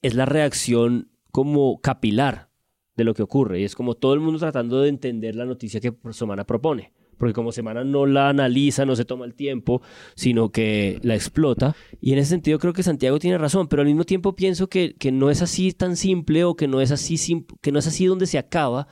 es 0.00 0.14
la 0.14 0.24
reacción 0.26 1.10
como 1.30 1.80
capilar 1.80 2.50
de 2.96 3.04
lo 3.04 3.14
que 3.14 3.22
ocurre. 3.22 3.60
Y 3.60 3.64
es 3.64 3.74
como 3.74 3.94
todo 3.94 4.14
el 4.14 4.20
mundo 4.20 4.38
tratando 4.38 4.80
de 4.80 4.88
entender 4.88 5.34
la 5.34 5.44
noticia 5.44 5.80
que 5.80 5.92
Semana 6.12 6.44
propone. 6.44 6.92
Porque 7.22 7.34
como 7.34 7.52
Semana 7.52 7.84
no 7.84 8.04
la 8.04 8.30
analiza, 8.30 8.84
no 8.84 8.96
se 8.96 9.04
toma 9.04 9.26
el 9.26 9.36
tiempo, 9.36 9.80
sino 10.16 10.50
que 10.50 10.98
la 11.04 11.14
explota. 11.14 11.76
Y 12.00 12.12
en 12.12 12.18
ese 12.18 12.30
sentido 12.30 12.58
creo 12.58 12.72
que 12.72 12.82
Santiago 12.82 13.20
tiene 13.20 13.38
razón, 13.38 13.68
pero 13.68 13.82
al 13.82 13.86
mismo 13.86 14.02
tiempo 14.02 14.34
pienso 14.34 14.68
que, 14.68 14.96
que 14.96 15.12
no 15.12 15.30
es 15.30 15.40
así 15.40 15.70
tan 15.70 15.94
simple 15.96 16.42
o 16.42 16.56
que 16.56 16.66
no 16.66 16.80
es 16.80 16.90
así, 16.90 17.46
que 17.60 17.70
no 17.70 17.78
es 17.78 17.86
así 17.86 18.06
donde 18.06 18.26
se 18.26 18.38
acaba, 18.38 18.88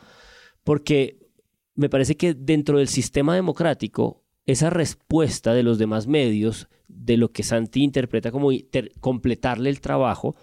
porque 0.63 1.19
me 1.75 1.89
parece 1.89 2.17
que 2.17 2.35
dentro 2.35 2.79
del 2.79 2.87
sistema 2.87 3.35
democrático, 3.35 4.23
esa 4.47 4.71
respuesta 4.71 5.53
de 5.53 5.65
los 5.65 5.79
demás 5.79 6.07
medios, 6.07 6.69
de 6.87 7.17
lo 7.17 7.33
que 7.33 7.43
Santi 7.43 7.83
interpreta 7.83 8.31
como 8.31 8.51
completarle 9.01 9.71
el 9.71 9.81
trabajo, 9.81 10.37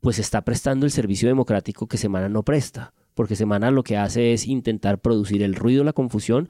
pues 0.00 0.18
está 0.18 0.42
prestando 0.42 0.86
el 0.86 0.90
servicio 0.90 1.28
democrático 1.28 1.86
que 1.86 1.98
Semana 1.98 2.30
no 2.30 2.44
presta. 2.44 2.94
Porque 3.12 3.36
Semana 3.36 3.70
lo 3.70 3.82
que 3.82 3.98
hace 3.98 4.32
es 4.32 4.46
intentar 4.46 5.02
producir 5.02 5.42
el 5.42 5.54
ruido, 5.54 5.84
la 5.84 5.92
confusión, 5.92 6.48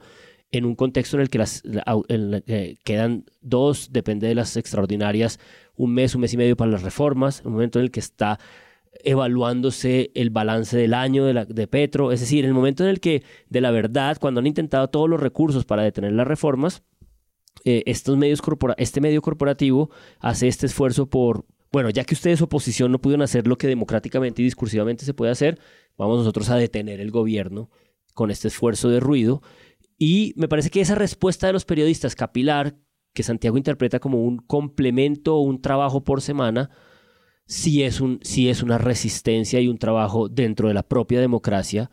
en 0.51 0.65
un 0.65 0.75
contexto 0.75 1.17
en 1.17 1.21
el 1.21 1.29
que 1.29 1.37
las, 1.37 1.61
que 1.63 2.77
quedan 2.83 3.25
dos, 3.41 3.89
depende 3.91 4.27
de 4.27 4.35
las 4.35 4.55
extraordinarias, 4.57 5.39
un 5.75 5.93
mes, 5.93 6.15
un 6.15 6.21
mes 6.21 6.33
y 6.33 6.37
medio 6.37 6.55
para 6.55 6.71
las 6.71 6.83
reformas, 6.83 7.41
un 7.45 7.53
momento 7.53 7.79
en 7.79 7.85
el 7.85 7.91
que 7.91 7.99
está 7.99 8.39
evaluándose 9.03 10.11
el 10.15 10.29
balance 10.29 10.77
del 10.77 10.93
año 10.93 11.25
de 11.25 11.67
Petro, 11.67 12.11
es 12.11 12.21
decir, 12.21 12.45
el 12.45 12.53
momento 12.53 12.83
en 12.83 12.89
el 12.89 12.99
que, 12.99 13.23
de 13.49 13.61
la 13.61 13.71
verdad, 13.71 14.17
cuando 14.19 14.39
han 14.39 14.47
intentado 14.47 14.89
todos 14.89 15.09
los 15.09 15.19
recursos 15.19 15.65
para 15.65 15.83
detener 15.83 16.13
las 16.13 16.27
reformas, 16.27 16.83
eh, 17.63 17.83
estos 17.85 18.17
medios 18.17 18.41
corpora 18.41 18.75
este 18.77 19.01
medio 19.01 19.21
corporativo 19.21 19.89
hace 20.19 20.47
este 20.47 20.65
esfuerzo 20.65 21.07
por, 21.07 21.45
bueno, 21.71 21.89
ya 21.89 22.03
que 22.03 22.13
ustedes 22.13 22.41
oposición 22.41 22.91
no 22.91 22.99
pudieron 22.99 23.23
hacer 23.23 23.47
lo 23.47 23.57
que 23.57 23.67
democráticamente 23.67 24.41
y 24.41 24.45
discursivamente 24.45 25.05
se 25.05 25.13
puede 25.13 25.31
hacer, 25.31 25.59
vamos 25.97 26.19
nosotros 26.19 26.49
a 26.49 26.57
detener 26.57 26.99
el 26.99 27.11
gobierno 27.11 27.69
con 28.13 28.31
este 28.31 28.47
esfuerzo 28.47 28.89
de 28.89 28.99
ruido. 28.99 29.41
Y 29.97 30.33
me 30.35 30.47
parece 30.47 30.69
que 30.69 30.81
esa 30.81 30.95
respuesta 30.95 31.47
de 31.47 31.53
los 31.53 31.65
periodistas 31.65 32.15
capilar, 32.15 32.75
que 33.13 33.23
Santiago 33.23 33.57
interpreta 33.57 33.99
como 33.99 34.23
un 34.23 34.37
complemento 34.37 35.35
o 35.35 35.41
un 35.41 35.61
trabajo 35.61 36.03
por 36.03 36.21
semana, 36.21 36.69
sí 37.45 37.83
es, 37.83 38.01
un, 38.01 38.19
sí 38.21 38.49
es 38.49 38.63
una 38.63 38.77
resistencia 38.77 39.61
y 39.61 39.67
un 39.67 39.77
trabajo 39.77 40.27
dentro 40.27 40.67
de 40.67 40.73
la 40.73 40.83
propia 40.83 41.19
democracia 41.19 41.91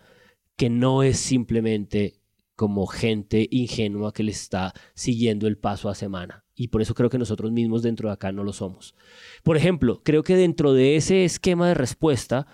que 0.56 0.70
no 0.70 1.02
es 1.02 1.18
simplemente 1.18 2.20
como 2.56 2.86
gente 2.86 3.48
ingenua 3.50 4.12
que 4.12 4.22
le 4.22 4.30
está 4.30 4.72
siguiendo 4.94 5.46
el 5.46 5.58
paso 5.58 5.88
a 5.88 5.94
semana. 5.94 6.44
Y 6.54 6.68
por 6.68 6.82
eso 6.82 6.94
creo 6.94 7.10
que 7.10 7.18
nosotros 7.18 7.50
mismos 7.50 7.82
dentro 7.82 8.08
de 8.08 8.14
acá 8.14 8.30
no 8.30 8.44
lo 8.44 8.52
somos. 8.52 8.94
Por 9.42 9.56
ejemplo, 9.56 10.02
creo 10.04 10.22
que 10.22 10.36
dentro 10.36 10.72
de 10.72 10.96
ese 10.96 11.24
esquema 11.24 11.68
de 11.68 11.74
respuesta 11.74 12.46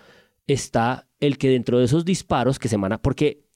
está 0.47 1.07
el 1.19 1.37
que 1.37 1.49
dentro 1.49 1.79
de 1.79 1.85
esos 1.85 2.05
disparos 2.05 2.59
que 2.59 2.69
Semana, 2.69 3.01
porque 3.01 3.48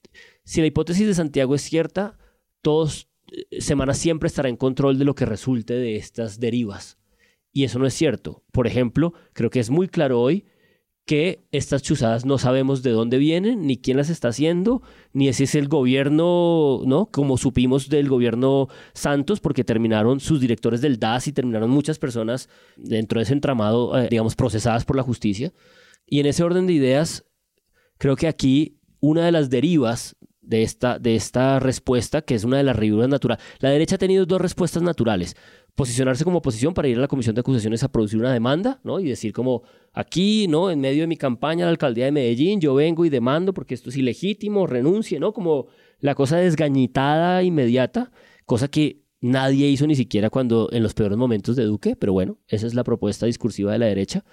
si 0.44 0.60
la 0.60 0.66
hipótesis 0.66 1.06
de 1.06 1.14
Santiago 1.14 1.54
es 1.54 1.62
cierta, 1.62 2.18
todos 2.62 3.08
eh, 3.32 3.60
Semana 3.60 3.94
siempre 3.94 4.26
estará 4.26 4.48
en 4.48 4.56
control 4.56 4.98
de 4.98 5.04
lo 5.04 5.14
que 5.14 5.26
resulte 5.26 5.74
de 5.74 5.96
estas 5.96 6.38
derivas. 6.40 6.98
Y 7.52 7.64
eso 7.64 7.78
no 7.78 7.86
es 7.86 7.94
cierto. 7.94 8.44
Por 8.52 8.66
ejemplo, 8.66 9.14
creo 9.32 9.50
que 9.50 9.60
es 9.60 9.70
muy 9.70 9.88
claro 9.88 10.20
hoy 10.20 10.46
que 11.06 11.46
estas 11.52 11.82
chuzadas 11.82 12.24
no 12.24 12.38
sabemos 12.38 12.82
de 12.82 12.90
dónde 12.90 13.18
vienen, 13.18 13.66
ni 13.66 13.76
quién 13.76 13.98
las 13.98 14.08
está 14.08 14.28
haciendo, 14.28 14.82
ni 15.12 15.30
si 15.34 15.44
es 15.44 15.54
el 15.54 15.68
gobierno, 15.68 16.80
¿no? 16.86 17.06
Como 17.06 17.36
supimos 17.36 17.90
del 17.90 18.08
gobierno 18.08 18.68
Santos, 18.94 19.40
porque 19.40 19.64
terminaron 19.64 20.20
sus 20.20 20.40
directores 20.40 20.80
del 20.80 20.98
DAS 20.98 21.28
y 21.28 21.32
terminaron 21.32 21.70
muchas 21.70 21.98
personas 21.98 22.48
dentro 22.76 23.18
de 23.18 23.24
ese 23.24 23.34
entramado, 23.34 23.98
eh, 23.98 24.08
digamos, 24.10 24.34
procesadas 24.34 24.84
por 24.84 24.96
la 24.96 25.02
justicia. 25.02 25.52
Y 26.06 26.20
en 26.20 26.26
ese 26.26 26.42
orden 26.42 26.66
de 26.66 26.72
ideas, 26.72 27.24
creo 27.98 28.16
que 28.16 28.26
aquí 28.26 28.80
una 29.00 29.26
de 29.26 29.32
las 29.32 29.50
derivas 29.50 30.16
de 30.46 30.62
esta, 30.62 30.98
de 30.98 31.16
esta 31.16 31.58
respuesta, 31.58 32.22
que 32.22 32.34
es 32.34 32.44
una 32.44 32.58
de 32.58 32.64
las 32.64 32.76
derivas 32.76 33.08
naturales, 33.08 33.44
la 33.60 33.70
derecha 33.70 33.96
ha 33.96 33.98
tenido 33.98 34.26
dos 34.26 34.40
respuestas 34.40 34.82
naturales 34.82 35.36
posicionarse 35.74 36.24
como 36.24 36.38
oposición 36.38 36.72
para 36.72 36.88
ir 36.88 36.98
a 36.98 37.00
la 37.00 37.08
comisión 37.08 37.34
de 37.34 37.40
acusaciones 37.40 37.82
a 37.82 37.90
producir 37.90 38.20
una 38.20 38.32
demanda, 38.32 38.80
¿no? 38.84 39.00
Y 39.00 39.08
decir 39.08 39.32
como 39.32 39.62
aquí, 39.92 40.46
¿no? 40.48 40.70
En 40.70 40.80
medio 40.80 41.02
de 41.02 41.06
mi 41.06 41.16
campaña 41.16 41.64
a 41.64 41.66
la 41.66 41.70
alcaldía 41.72 42.04
de 42.04 42.12
Medellín, 42.12 42.60
yo 42.60 42.74
vengo 42.74 43.04
y 43.04 43.10
demando 43.10 43.52
porque 43.52 43.74
esto 43.74 43.90
es 43.90 43.96
ilegítimo, 43.96 44.66
renuncie, 44.66 45.18
¿no? 45.18 45.32
Como 45.32 45.66
la 45.98 46.14
cosa 46.14 46.36
desgañitada 46.36 47.42
inmediata, 47.42 48.12
cosa 48.46 48.68
que 48.68 49.02
nadie 49.20 49.68
hizo 49.68 49.86
ni 49.86 49.96
siquiera 49.96 50.30
cuando 50.30 50.68
en 50.70 50.82
los 50.82 50.94
peores 50.94 51.18
momentos 51.18 51.56
de 51.56 51.64
Duque, 51.64 51.96
pero 51.96 52.12
bueno, 52.12 52.38
esa 52.46 52.66
es 52.66 52.74
la 52.74 52.84
propuesta 52.84 53.26
discursiva 53.26 53.72
de 53.72 53.78
la 53.78 53.86
derecha. 53.86 54.24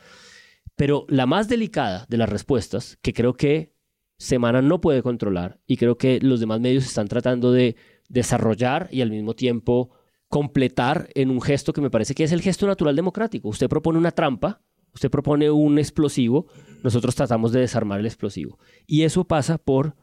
Pero 0.76 1.05
la 1.09 1.26
más 1.26 1.47
delicada 1.47 2.05
de 2.07 2.18
las 2.18 2.30
respuestas, 2.30 2.97
que 3.01 3.14
creo 3.14 3.34
que 3.34 3.74
Semana 4.22 4.61
no 4.61 4.82
puede 4.82 5.01
controlar 5.01 5.59
y 5.65 5.78
creo 5.78 5.97
que 5.97 6.19
los 6.22 6.39
demás 6.39 6.61
medios 6.61 6.86
están 6.86 7.07
tratando 7.07 7.51
de 7.51 7.76
desarrollar 8.07 8.88
y 8.91 9.01
al 9.01 9.09
mismo 9.09 9.34
tiempo 9.34 9.89
completar 10.28 11.09
en 11.15 11.32
un 11.32 11.41
gesto 11.41 11.74
que 11.74 11.82
me 11.82 11.89
parece 11.89 12.13
que 12.13 12.24
es 12.24 12.32
el 12.32 12.43
gesto 12.43 12.67
natural 12.67 12.95
democrático. 12.95 13.49
Usted 13.49 13.67
propone 13.67 13.97
una 13.97 14.11
trampa, 14.11 14.61
usted 14.93 15.09
propone 15.09 15.49
un 15.49 15.80
explosivo, 15.80 16.45
nosotros 16.84 17.15
tratamos 17.15 17.51
de 17.51 17.61
desarmar 17.61 17.99
el 17.99 18.05
explosivo. 18.05 18.59
Y 18.86 19.05
eso 19.05 19.24
pasa 19.24 19.57
por 19.57 19.95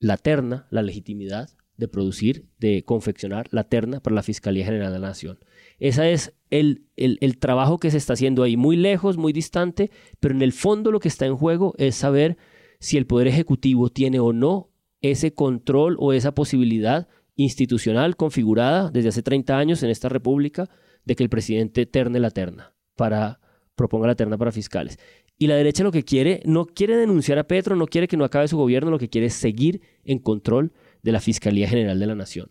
la 0.00 0.16
terna, 0.16 0.66
la 0.70 0.82
legitimidad 0.82 1.50
de 1.76 1.86
producir, 1.86 2.48
de 2.58 2.84
confeccionar 2.84 3.46
la 3.52 3.62
terna 3.62 4.00
para 4.00 4.16
la 4.16 4.24
Fiscalía 4.24 4.64
General 4.64 4.92
de 4.92 4.98
la 4.98 5.06
Nación. 5.06 5.38
Ese 5.78 6.12
es 6.12 6.34
el, 6.50 6.88
el, 6.96 7.18
el, 7.20 7.38
trabajo 7.38 7.78
que 7.78 7.92
se 7.92 7.98
está 7.98 8.14
haciendo 8.14 8.42
ahí, 8.42 8.56
muy 8.56 8.74
lejos, 8.74 9.18
muy 9.18 9.32
distante, 9.32 9.92
pero 10.18 10.34
en 10.34 10.42
el 10.42 10.52
fondo 10.52 10.90
lo 10.90 10.98
que 10.98 11.06
está 11.06 11.26
en 11.26 11.36
juego 11.36 11.74
es 11.78 11.94
saber 11.94 12.38
si 12.82 12.96
el 12.96 13.06
Poder 13.06 13.28
Ejecutivo 13.28 13.90
tiene 13.90 14.18
o 14.18 14.32
no 14.32 14.68
ese 15.02 15.32
control 15.32 15.96
o 16.00 16.12
esa 16.12 16.34
posibilidad 16.34 17.06
institucional 17.36 18.16
configurada 18.16 18.90
desde 18.90 19.10
hace 19.10 19.22
30 19.22 19.56
años 19.56 19.84
en 19.84 19.90
esta 19.90 20.08
república 20.08 20.68
de 21.04 21.14
que 21.14 21.22
el 21.22 21.30
presidente 21.30 21.86
terne 21.86 22.18
la 22.18 22.32
terna 22.32 22.74
para 22.96 23.38
proponga 23.76 24.08
la 24.08 24.16
terna 24.16 24.36
para 24.36 24.50
fiscales. 24.50 24.98
Y 25.38 25.46
la 25.46 25.54
derecha 25.54 25.84
lo 25.84 25.92
que 25.92 26.02
quiere, 26.02 26.42
no 26.44 26.66
quiere 26.66 26.96
denunciar 26.96 27.38
a 27.38 27.46
Petro, 27.46 27.76
no 27.76 27.86
quiere 27.86 28.08
que 28.08 28.16
no 28.16 28.24
acabe 28.24 28.48
su 28.48 28.56
gobierno, 28.56 28.90
lo 28.90 28.98
que 28.98 29.08
quiere 29.08 29.28
es 29.28 29.34
seguir 29.34 29.80
en 30.04 30.18
control 30.18 30.72
de 31.04 31.12
la 31.12 31.20
Fiscalía 31.20 31.68
General 31.68 32.00
de 32.00 32.06
la 32.06 32.16
Nación. 32.16 32.50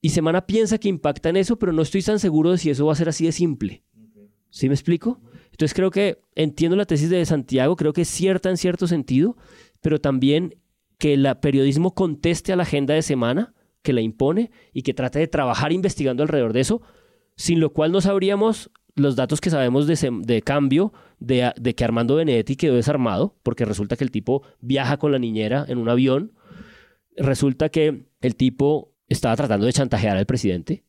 Y 0.00 0.10
Semana 0.10 0.46
piensa 0.46 0.78
que 0.78 0.88
impacta 0.88 1.30
en 1.30 1.36
eso, 1.36 1.58
pero 1.58 1.72
no 1.72 1.82
estoy 1.82 2.02
tan 2.02 2.20
seguro 2.20 2.52
de 2.52 2.58
si 2.58 2.70
eso 2.70 2.86
va 2.86 2.92
a 2.92 2.96
ser 2.96 3.08
así 3.08 3.26
de 3.26 3.32
simple. 3.32 3.82
¿Sí 4.50 4.68
me 4.68 4.74
explico? 4.74 5.20
Entonces 5.52 5.74
creo 5.74 5.90
que 5.90 6.18
entiendo 6.34 6.76
la 6.76 6.86
tesis 6.86 7.10
de 7.10 7.24
Santiago, 7.24 7.76
creo 7.76 7.92
que 7.92 8.02
es 8.02 8.08
cierta 8.08 8.50
en 8.50 8.56
cierto 8.56 8.86
sentido, 8.86 9.36
pero 9.80 10.00
también 10.00 10.56
que 10.98 11.14
el 11.14 11.28
periodismo 11.40 11.94
conteste 11.94 12.52
a 12.52 12.56
la 12.56 12.62
agenda 12.64 12.94
de 12.94 13.02
Semana 13.02 13.54
que 13.82 13.92
la 13.92 14.00
impone 14.00 14.50
y 14.72 14.82
que 14.82 14.94
trate 14.94 15.18
de 15.18 15.26
trabajar 15.26 15.72
investigando 15.72 16.22
alrededor 16.22 16.52
de 16.52 16.60
eso, 16.60 16.82
sin 17.36 17.60
lo 17.60 17.72
cual 17.72 17.92
no 17.92 18.00
sabríamos 18.00 18.70
los 18.94 19.16
datos 19.16 19.40
que 19.40 19.50
sabemos 19.50 19.86
de, 19.86 20.42
cambio 20.42 20.92
de, 21.18 21.52
de, 21.56 21.74
que 21.74 21.84
Armando 21.84 22.16
Benedetti 22.16 22.56
quedó 22.56 22.74
desarmado, 22.74 23.36
porque 23.42 23.64
resulta 23.64 23.96
que 23.96 24.04
el 24.04 24.10
tipo 24.10 24.42
viaja 24.60 24.98
con 24.98 25.12
la 25.12 25.18
niñera 25.18 25.64
en 25.66 25.78
un 25.78 25.88
avión, 25.88 26.34
resulta 27.16 27.68
que 27.68 28.06
el 28.20 28.36
tipo 28.36 28.94
estaba 29.08 29.34
tratando 29.36 29.66
de 29.66 29.72
chantajear 29.72 30.16
al 30.16 30.26
presidente, 30.26 30.84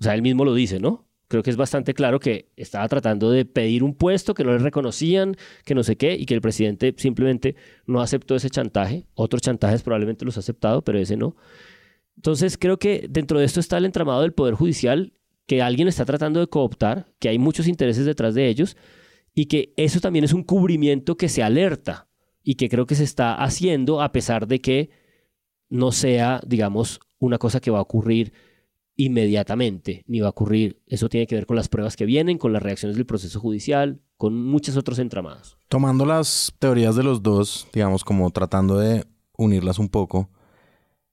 o 0.00 0.04
sea, 0.04 0.14
él 0.14 0.22
mismo 0.22 0.44
lo 0.44 0.52
dice, 0.52 0.80
¿no? 0.80 1.06
Creo 1.32 1.42
que 1.42 1.48
es 1.48 1.56
bastante 1.56 1.94
claro 1.94 2.20
que 2.20 2.52
estaba 2.56 2.86
tratando 2.88 3.30
de 3.30 3.46
pedir 3.46 3.82
un 3.82 3.94
puesto 3.94 4.34
que 4.34 4.44
no 4.44 4.52
le 4.52 4.58
reconocían, 4.58 5.34
que 5.64 5.74
no 5.74 5.82
sé 5.82 5.96
qué, 5.96 6.14
y 6.14 6.26
que 6.26 6.34
el 6.34 6.42
presidente 6.42 6.94
simplemente 6.98 7.56
no 7.86 8.02
aceptó 8.02 8.36
ese 8.36 8.50
chantaje. 8.50 9.06
Otros 9.14 9.40
chantajes 9.40 9.82
probablemente 9.82 10.26
los 10.26 10.36
ha 10.36 10.40
aceptado, 10.40 10.84
pero 10.84 10.98
ese 10.98 11.16
no. 11.16 11.34
Entonces 12.16 12.58
creo 12.58 12.78
que 12.78 13.06
dentro 13.08 13.38
de 13.38 13.46
esto 13.46 13.60
está 13.60 13.78
el 13.78 13.86
entramado 13.86 14.20
del 14.20 14.34
Poder 14.34 14.52
Judicial 14.52 15.14
que 15.46 15.62
alguien 15.62 15.88
está 15.88 16.04
tratando 16.04 16.38
de 16.38 16.48
cooptar, 16.48 17.06
que 17.18 17.30
hay 17.30 17.38
muchos 17.38 17.66
intereses 17.66 18.04
detrás 18.04 18.34
de 18.34 18.48
ellos 18.48 18.76
y 19.34 19.46
que 19.46 19.72
eso 19.78 20.00
también 20.00 20.26
es 20.26 20.34
un 20.34 20.42
cubrimiento 20.42 21.16
que 21.16 21.30
se 21.30 21.42
alerta 21.42 22.08
y 22.42 22.56
que 22.56 22.68
creo 22.68 22.84
que 22.84 22.94
se 22.94 23.04
está 23.04 23.36
haciendo 23.36 24.02
a 24.02 24.12
pesar 24.12 24.46
de 24.46 24.60
que 24.60 24.90
no 25.70 25.92
sea, 25.92 26.42
digamos, 26.46 27.00
una 27.18 27.38
cosa 27.38 27.58
que 27.58 27.70
va 27.70 27.78
a 27.78 27.82
ocurrir 27.88 28.34
inmediatamente, 28.96 30.04
ni 30.06 30.20
va 30.20 30.28
a 30.28 30.30
ocurrir. 30.30 30.82
Eso 30.86 31.08
tiene 31.08 31.26
que 31.26 31.34
ver 31.34 31.46
con 31.46 31.56
las 31.56 31.68
pruebas 31.68 31.96
que 31.96 32.04
vienen, 32.04 32.38
con 32.38 32.52
las 32.52 32.62
reacciones 32.62 32.96
del 32.96 33.06
proceso 33.06 33.40
judicial, 33.40 34.00
con 34.16 34.44
muchos 34.44 34.76
otros 34.76 34.98
entramados. 34.98 35.56
Tomando 35.68 36.04
las 36.04 36.52
teorías 36.58 36.96
de 36.96 37.02
los 37.02 37.22
dos, 37.22 37.66
digamos, 37.72 38.04
como 38.04 38.30
tratando 38.30 38.78
de 38.78 39.04
unirlas 39.36 39.78
un 39.78 39.88
poco, 39.88 40.28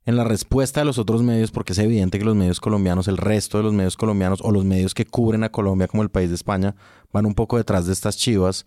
en 0.05 0.15
la 0.15 0.23
respuesta 0.23 0.81
de 0.81 0.85
los 0.85 0.97
otros 0.97 1.21
medios, 1.21 1.51
porque 1.51 1.73
es 1.73 1.79
evidente 1.79 2.17
que 2.17 2.25
los 2.25 2.35
medios 2.35 2.59
colombianos, 2.59 3.07
el 3.07 3.17
resto 3.17 3.57
de 3.57 3.63
los 3.63 3.73
medios 3.73 3.95
colombianos 3.95 4.39
o 4.41 4.51
los 4.51 4.65
medios 4.65 4.93
que 4.93 5.05
cubren 5.05 5.43
a 5.43 5.51
Colombia 5.51 5.87
como 5.87 6.03
el 6.03 6.09
país 6.09 6.29
de 6.29 6.35
España, 6.35 6.75
van 7.11 7.25
un 7.25 7.35
poco 7.35 7.57
detrás 7.57 7.85
de 7.85 7.93
estas 7.93 8.17
chivas, 8.17 8.65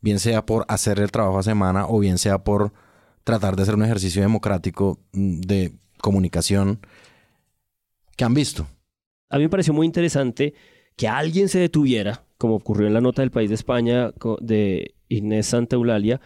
bien 0.00 0.20
sea 0.20 0.46
por 0.46 0.64
hacer 0.68 1.00
el 1.00 1.10
trabajo 1.10 1.38
a 1.38 1.42
semana 1.42 1.86
o 1.88 1.98
bien 1.98 2.18
sea 2.18 2.44
por 2.44 2.72
tratar 3.24 3.56
de 3.56 3.62
hacer 3.62 3.74
un 3.74 3.82
ejercicio 3.82 4.22
democrático 4.22 5.00
mm, 5.12 5.40
de 5.40 5.72
comunicación 6.00 6.80
que 8.16 8.24
han 8.24 8.34
visto. 8.34 8.66
A 9.30 9.36
mí 9.36 9.44
me 9.44 9.50
pareció 9.50 9.72
muy 9.72 9.86
interesante 9.86 10.54
que 10.96 11.08
alguien 11.08 11.48
se 11.48 11.58
detuviera, 11.58 12.24
como 12.38 12.56
ocurrió 12.56 12.86
en 12.86 12.94
la 12.94 13.00
nota 13.00 13.22
del 13.22 13.30
país 13.30 13.48
de 13.48 13.56
España 13.56 14.12
de 14.40 14.94
Inés 15.08 15.46
Santa 15.46 15.76
Eulalia, 15.76 16.20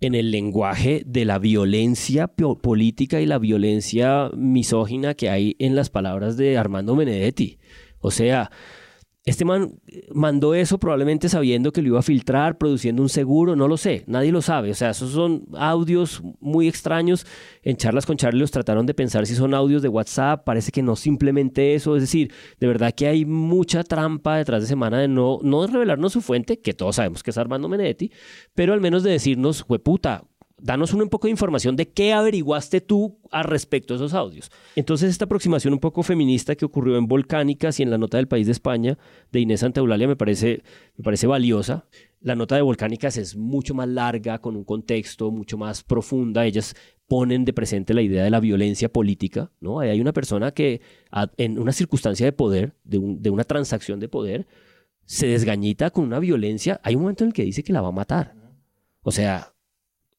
en 0.00 0.14
el 0.14 0.32
lenguaje 0.32 1.02
de 1.06 1.24
la 1.24 1.38
violencia 1.38 2.26
política 2.26 3.20
y 3.20 3.26
la 3.26 3.38
violencia 3.38 4.30
misógina 4.36 5.14
que 5.14 5.30
hay 5.30 5.56
en 5.60 5.76
las 5.76 5.90
palabras 5.90 6.36
de 6.36 6.58
Armando 6.58 6.96
Benedetti. 6.96 7.58
O 8.00 8.10
sea, 8.10 8.50
este 9.24 9.44
man 9.44 9.80
mandó 10.12 10.52
eso 10.54 10.78
probablemente 10.78 11.28
sabiendo 11.28 11.72
que 11.72 11.80
lo 11.80 11.88
iba 11.88 12.00
a 12.00 12.02
filtrar, 12.02 12.58
produciendo 12.58 13.02
un 13.02 13.08
seguro, 13.08 13.54
no 13.54 13.68
lo 13.68 13.76
sé, 13.76 14.02
nadie 14.08 14.32
lo 14.32 14.42
sabe. 14.42 14.72
O 14.72 14.74
sea, 14.74 14.90
esos 14.90 15.12
son 15.12 15.44
audios 15.54 16.22
muy 16.40 16.66
extraños. 16.66 17.24
En 17.62 17.76
charlas 17.76 18.04
con 18.04 18.16
Charlie 18.16 18.40
los 18.40 18.50
trataron 18.50 18.84
de 18.84 18.94
pensar 18.94 19.26
si 19.26 19.36
son 19.36 19.54
audios 19.54 19.80
de 19.80 19.88
WhatsApp, 19.88 20.44
parece 20.44 20.72
que 20.72 20.82
no 20.82 20.96
simplemente 20.96 21.74
eso. 21.74 21.94
Es 21.94 22.02
decir, 22.02 22.32
de 22.58 22.66
verdad 22.66 22.92
que 22.92 23.06
hay 23.06 23.24
mucha 23.24 23.84
trampa 23.84 24.38
detrás 24.38 24.62
de 24.62 24.68
semana 24.68 24.98
de 24.98 25.06
no, 25.06 25.38
no 25.42 25.66
revelarnos 25.68 26.12
su 26.12 26.20
fuente, 26.20 26.58
que 26.58 26.74
todos 26.74 26.96
sabemos 26.96 27.22
que 27.22 27.30
es 27.30 27.38
Armando 27.38 27.68
Benedetti, 27.68 28.10
pero 28.54 28.72
al 28.72 28.80
menos 28.80 29.04
de 29.04 29.12
decirnos, 29.12 29.64
hueputa, 29.68 30.24
danos 30.62 30.94
un 30.94 31.08
poco 31.08 31.26
de 31.26 31.32
información 31.32 31.74
de 31.76 31.88
qué 31.88 32.12
averiguaste 32.12 32.80
tú 32.80 33.18
al 33.30 33.44
respecto 33.44 33.92
de 33.92 33.96
esos 33.96 34.14
audios. 34.14 34.50
Entonces, 34.76 35.10
esta 35.10 35.24
aproximación 35.24 35.74
un 35.74 35.80
poco 35.80 36.02
feminista 36.02 36.54
que 36.54 36.64
ocurrió 36.64 36.96
en 36.96 37.06
Volcánicas 37.06 37.80
y 37.80 37.82
en 37.82 37.90
la 37.90 37.98
nota 37.98 38.16
del 38.16 38.28
País 38.28 38.46
de 38.46 38.52
España 38.52 38.96
de 39.32 39.40
Inés 39.40 39.60
Santaulalia 39.60 40.06
me 40.06 40.16
parece, 40.16 40.62
me 40.96 41.04
parece 41.04 41.26
valiosa. 41.26 41.86
La 42.20 42.36
nota 42.36 42.54
de 42.54 42.62
Volcánicas 42.62 43.16
es 43.16 43.36
mucho 43.36 43.74
más 43.74 43.88
larga, 43.88 44.38
con 44.38 44.56
un 44.56 44.62
contexto 44.62 45.32
mucho 45.32 45.58
más 45.58 45.82
profunda. 45.82 46.46
Ellas 46.46 46.76
ponen 47.08 47.44
de 47.44 47.52
presente 47.52 47.92
la 47.92 48.02
idea 48.02 48.22
de 48.22 48.30
la 48.30 48.40
violencia 48.40 48.88
política, 48.90 49.50
¿no? 49.60 49.80
hay 49.80 50.00
una 50.00 50.12
persona 50.12 50.52
que 50.52 50.80
en 51.36 51.58
una 51.58 51.72
circunstancia 51.72 52.24
de 52.24 52.32
poder, 52.32 52.74
de, 52.84 53.00
de 53.18 53.30
una 53.30 53.44
transacción 53.44 53.98
de 54.00 54.08
poder, 54.08 54.46
se 55.04 55.26
desgañita 55.26 55.90
con 55.90 56.04
una 56.04 56.20
violencia. 56.20 56.80
Hay 56.84 56.94
un 56.94 57.02
momento 57.02 57.24
en 57.24 57.28
el 57.28 57.34
que 57.34 57.44
dice 57.44 57.64
que 57.64 57.72
la 57.72 57.82
va 57.82 57.88
a 57.88 57.92
matar. 57.92 58.34
O 59.02 59.10
sea, 59.10 59.51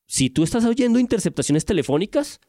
si 0.06 0.30
tú 0.30 0.44
estás 0.44 0.66
oyendo 0.66 1.00
interceptaciones 1.00 1.66
telefónicas 1.66 2.40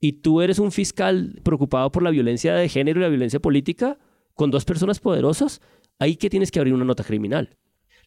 y 0.00 0.14
tú 0.14 0.40
eres 0.42 0.58
un 0.58 0.72
fiscal 0.72 1.40
preocupado 1.42 1.90
por 1.92 2.02
la 2.02 2.10
violencia 2.10 2.54
de 2.54 2.68
género 2.68 3.00
y 3.00 3.02
la 3.02 3.08
violencia 3.08 3.40
política 3.40 3.98
con 4.34 4.50
dos 4.50 4.64
personas 4.64 5.00
poderosas, 5.00 5.60
ahí 5.98 6.16
que 6.16 6.30
tienes 6.30 6.50
que 6.50 6.58
abrir 6.58 6.74
una 6.74 6.84
nota 6.84 7.04
criminal. 7.04 7.56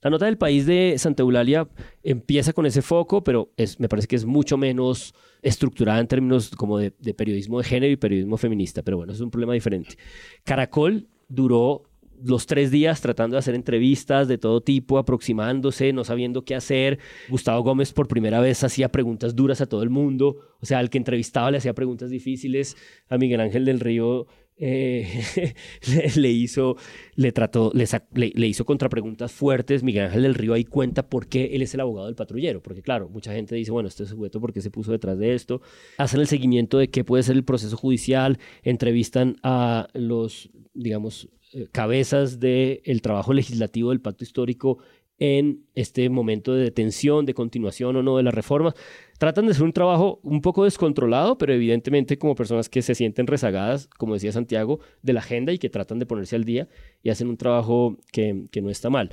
La 0.02 0.12
nota 0.12 0.26
del 0.26 0.38
país 0.38 0.66
de 0.66 0.96
Santa 0.98 1.24
Eulalia 1.24 1.68
empieza 2.04 2.54
con 2.54 2.66
ese 2.66 2.82
foco, 2.82 3.24
pero 3.24 3.52
es, 3.58 3.80
me 3.80 3.90
parece 3.90 4.08
que 4.08 4.16
es 4.16 4.26
mucho 4.26 4.58
menos 4.58 5.16
estructurada 5.42 6.00
en 6.00 6.08
términos 6.08 6.52
como 6.52 6.78
de, 6.78 6.94
de 7.00 7.14
periodismo 7.14 7.58
de 7.58 7.64
género 7.64 7.92
y 7.92 7.98
periodismo 7.98 8.38
feminista, 8.38 8.84
pero 8.84 8.98
bueno, 8.98 9.14
es 9.14 9.22
un 9.22 9.32
problema 9.32 9.54
diferente. 9.54 9.98
Caracol 10.44 11.08
duró 11.28 11.84
los 12.24 12.48
tres 12.48 12.72
días 12.72 13.02
tratando 13.02 13.36
de 13.36 13.40
hacer 13.40 13.56
entrevistas 13.56 14.28
de 14.28 14.38
todo 14.38 14.62
tipo, 14.62 14.98
aproximándose, 14.98 15.94
no 15.94 16.04
sabiendo 16.04 16.44
qué 16.44 16.56
hacer. 16.56 17.00
Gustavo 17.30 17.62
Gómez 17.64 17.94
por 17.94 18.08
primera 18.08 18.40
vez 18.40 18.64
hacía 18.64 18.92
preguntas 18.92 19.36
duras 19.36 19.62
a 19.62 19.68
todo 19.68 19.84
el 19.84 19.90
mundo, 19.90 20.38
o 20.60 20.66
sea, 20.66 20.80
al 20.80 20.90
que 20.90 20.98
entrevistaba 20.98 21.52
le 21.52 21.58
hacía 21.58 21.74
preguntas 21.74 22.10
difíciles. 22.10 22.78
A 23.10 23.18
Miguel 23.18 23.42
Ángel 23.42 23.66
del 23.66 23.80
Río 23.80 24.28
eh, 24.60 25.54
le, 26.16 26.30
hizo, 26.30 26.78
le 27.16 27.32
trató, 27.32 27.72
le, 27.74 27.86
le, 28.34 28.48
hizo 28.48 28.66
contrapreguntas 28.66 29.32
fuertes. 29.32 29.84
Miguel 29.84 30.06
Ángel 30.06 30.24
del 30.24 30.36
Río 30.36 30.54
ahí 30.54 30.64
cuenta 30.64 31.08
por 31.10 31.28
qué 31.28 31.52
él 31.54 31.62
es 31.62 31.74
el 31.74 31.82
abogado 31.82 32.08
del 32.08 32.16
patrullero, 32.16 32.62
porque 32.62 32.82
claro, 32.82 33.10
mucha 33.10 33.34
gente 33.34 33.56
dice, 33.56 33.72
bueno, 33.72 33.88
este 33.88 34.06
sujeto, 34.06 34.42
¿por 34.42 34.54
qué 34.54 34.62
se 34.62 34.72
puso 34.72 34.92
detrás 34.92 35.18
de 35.20 35.34
esto? 35.34 35.62
Hacen 35.98 36.20
el 36.20 36.28
seguimiento 36.28 36.78
de 36.78 36.90
qué 36.90 37.04
puede 37.04 37.24
ser 37.24 37.36
el 37.36 37.44
proceso 37.44 37.78
judicial, 37.78 38.40
entrevistan 38.64 39.38
a 39.44 39.88
los, 39.94 40.50
digamos, 40.74 41.30
eh, 41.54 41.68
cabezas 41.72 42.40
del 42.40 43.02
trabajo 43.02 43.34
legislativo 43.34 43.92
del 43.92 44.02
pacto 44.02 44.24
histórico 44.24 44.80
en 45.20 45.66
este 45.74 46.10
momento 46.10 46.54
de 46.54 46.64
detención, 46.64 47.26
de 47.26 47.34
continuación 47.34 47.96
o 47.96 48.04
no 48.04 48.18
de 48.18 48.24
las 48.24 48.34
reformas. 48.34 48.76
Tratan 49.18 49.46
de 49.46 49.52
hacer 49.52 49.64
un 49.64 49.74
trabajo 49.74 50.20
un 50.24 50.42
poco 50.42 50.64
descontrolado, 50.64 51.38
pero 51.38 51.54
evidentemente 51.54 52.18
como 52.18 52.36
personas 52.36 52.70
que 52.70 52.82
se 52.82 52.94
sienten 52.94 53.26
rezagadas, 53.26 53.88
como 53.98 54.14
decía 54.14 54.32
Santiago, 54.32 54.80
de 55.02 55.14
la 55.14 55.22
agenda 55.22 55.52
y 55.54 55.58
que 55.58 55.70
tratan 55.70 56.00
de 56.00 56.06
ponerse 56.06 56.36
al 56.36 56.44
día 56.44 56.68
y 57.02 57.10
hacen 57.10 57.28
un 57.28 57.38
trabajo 57.38 57.98
que, 58.12 58.46
que 58.52 58.62
no 58.62 58.70
está 58.70 58.90
mal. 58.90 59.12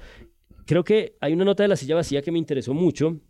Creo 0.67 0.85
que 0.85 1.17
hay 1.21 1.33
una 1.33 1.45
nota 1.45 1.63
de 1.63 1.69
la 1.69 1.77
silla 1.77 1.95
vacía 1.95 2.23
que 2.23 2.33
me 2.33 2.39
interesó 2.39 2.75
mucho, 2.75 3.21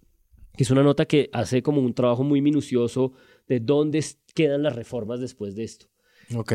que 0.56 0.64
es 0.64 0.70
una 0.70 0.82
nota 0.82 1.04
que 1.04 1.30
hace 1.32 1.62
como 1.62 1.80
un 1.80 1.94
trabajo 1.94 2.24
muy 2.24 2.40
minucioso 2.42 3.12
de 3.46 3.60
dónde 3.60 4.04
quedan 4.34 4.62
las 4.62 4.74
reformas 4.74 5.20
después 5.20 5.54
de 5.54 5.64
esto. 5.64 5.86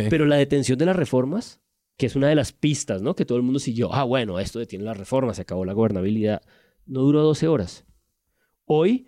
Pero 0.09 0.25
la 0.25 0.37
detención 0.37 0.77
de 0.79 0.85
las 0.85 0.95
reformas 0.95 1.61
que 1.99 2.05
es 2.05 2.15
una 2.15 2.29
de 2.29 2.35
las 2.35 2.53
pistas, 2.53 3.01
¿no? 3.01 3.13
Que 3.13 3.25
todo 3.25 3.37
el 3.37 3.43
mundo 3.43 3.59
siguió, 3.59 3.93
ah, 3.93 4.05
bueno, 4.05 4.39
esto 4.39 4.57
detiene 4.57 4.85
la 4.85 4.93
reforma, 4.93 5.33
se 5.33 5.41
acabó 5.41 5.65
la 5.65 5.73
gobernabilidad. 5.73 6.41
No 6.85 7.01
duró 7.01 7.21
12 7.23 7.49
horas. 7.49 7.85
Hoy, 8.63 9.07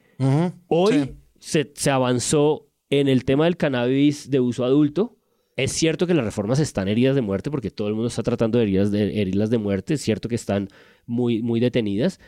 hoy 0.68 1.16
se, 1.40 1.72
se, 1.74 1.90
avanzó 1.90 2.68
en 2.90 3.08
el 3.08 3.24
tema 3.24 3.46
del 3.46 3.56
cannabis 3.56 4.30
de 4.30 4.42
uso 4.42 4.66
adulto. 4.66 5.18
Es 5.56 5.72
cierto 5.72 6.06
que 6.06 6.14
las 6.14 6.26
reformas 6.26 6.60
están 6.60 6.90
heridas 6.90 7.16
de 7.16 7.22
muerte, 7.22 7.50
porque 7.50 7.72
todo 7.72 7.88
el 7.88 7.94
mundo 7.94 8.10
está 8.10 8.24
tratando 8.24 8.58
de 8.58 8.66
herirlas 8.66 8.92
de, 8.92 9.22
herirlas 9.22 9.50
de 9.50 9.58
muerte. 9.58 9.94
Es 9.94 10.02
cierto 10.02 10.28
que 10.28 10.36
están 10.36 10.68
muy, 11.06 11.42
muy 11.42 11.62
detenidas. 11.62 12.20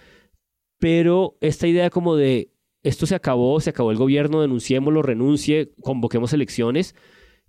Pero 0.79 1.37
esta 1.41 1.67
idea 1.67 1.89
como 1.89 2.15
de 2.15 2.53
esto 2.83 3.05
se 3.05 3.15
acabó, 3.15 3.59
se 3.59 3.71
acabó 3.71 3.91
el 3.91 3.97
gobierno, 3.97 4.41
denunciémoslo, 4.41 5.01
renuncie, 5.01 5.73
convoquemos 5.81 6.31
elecciones, 6.31 6.95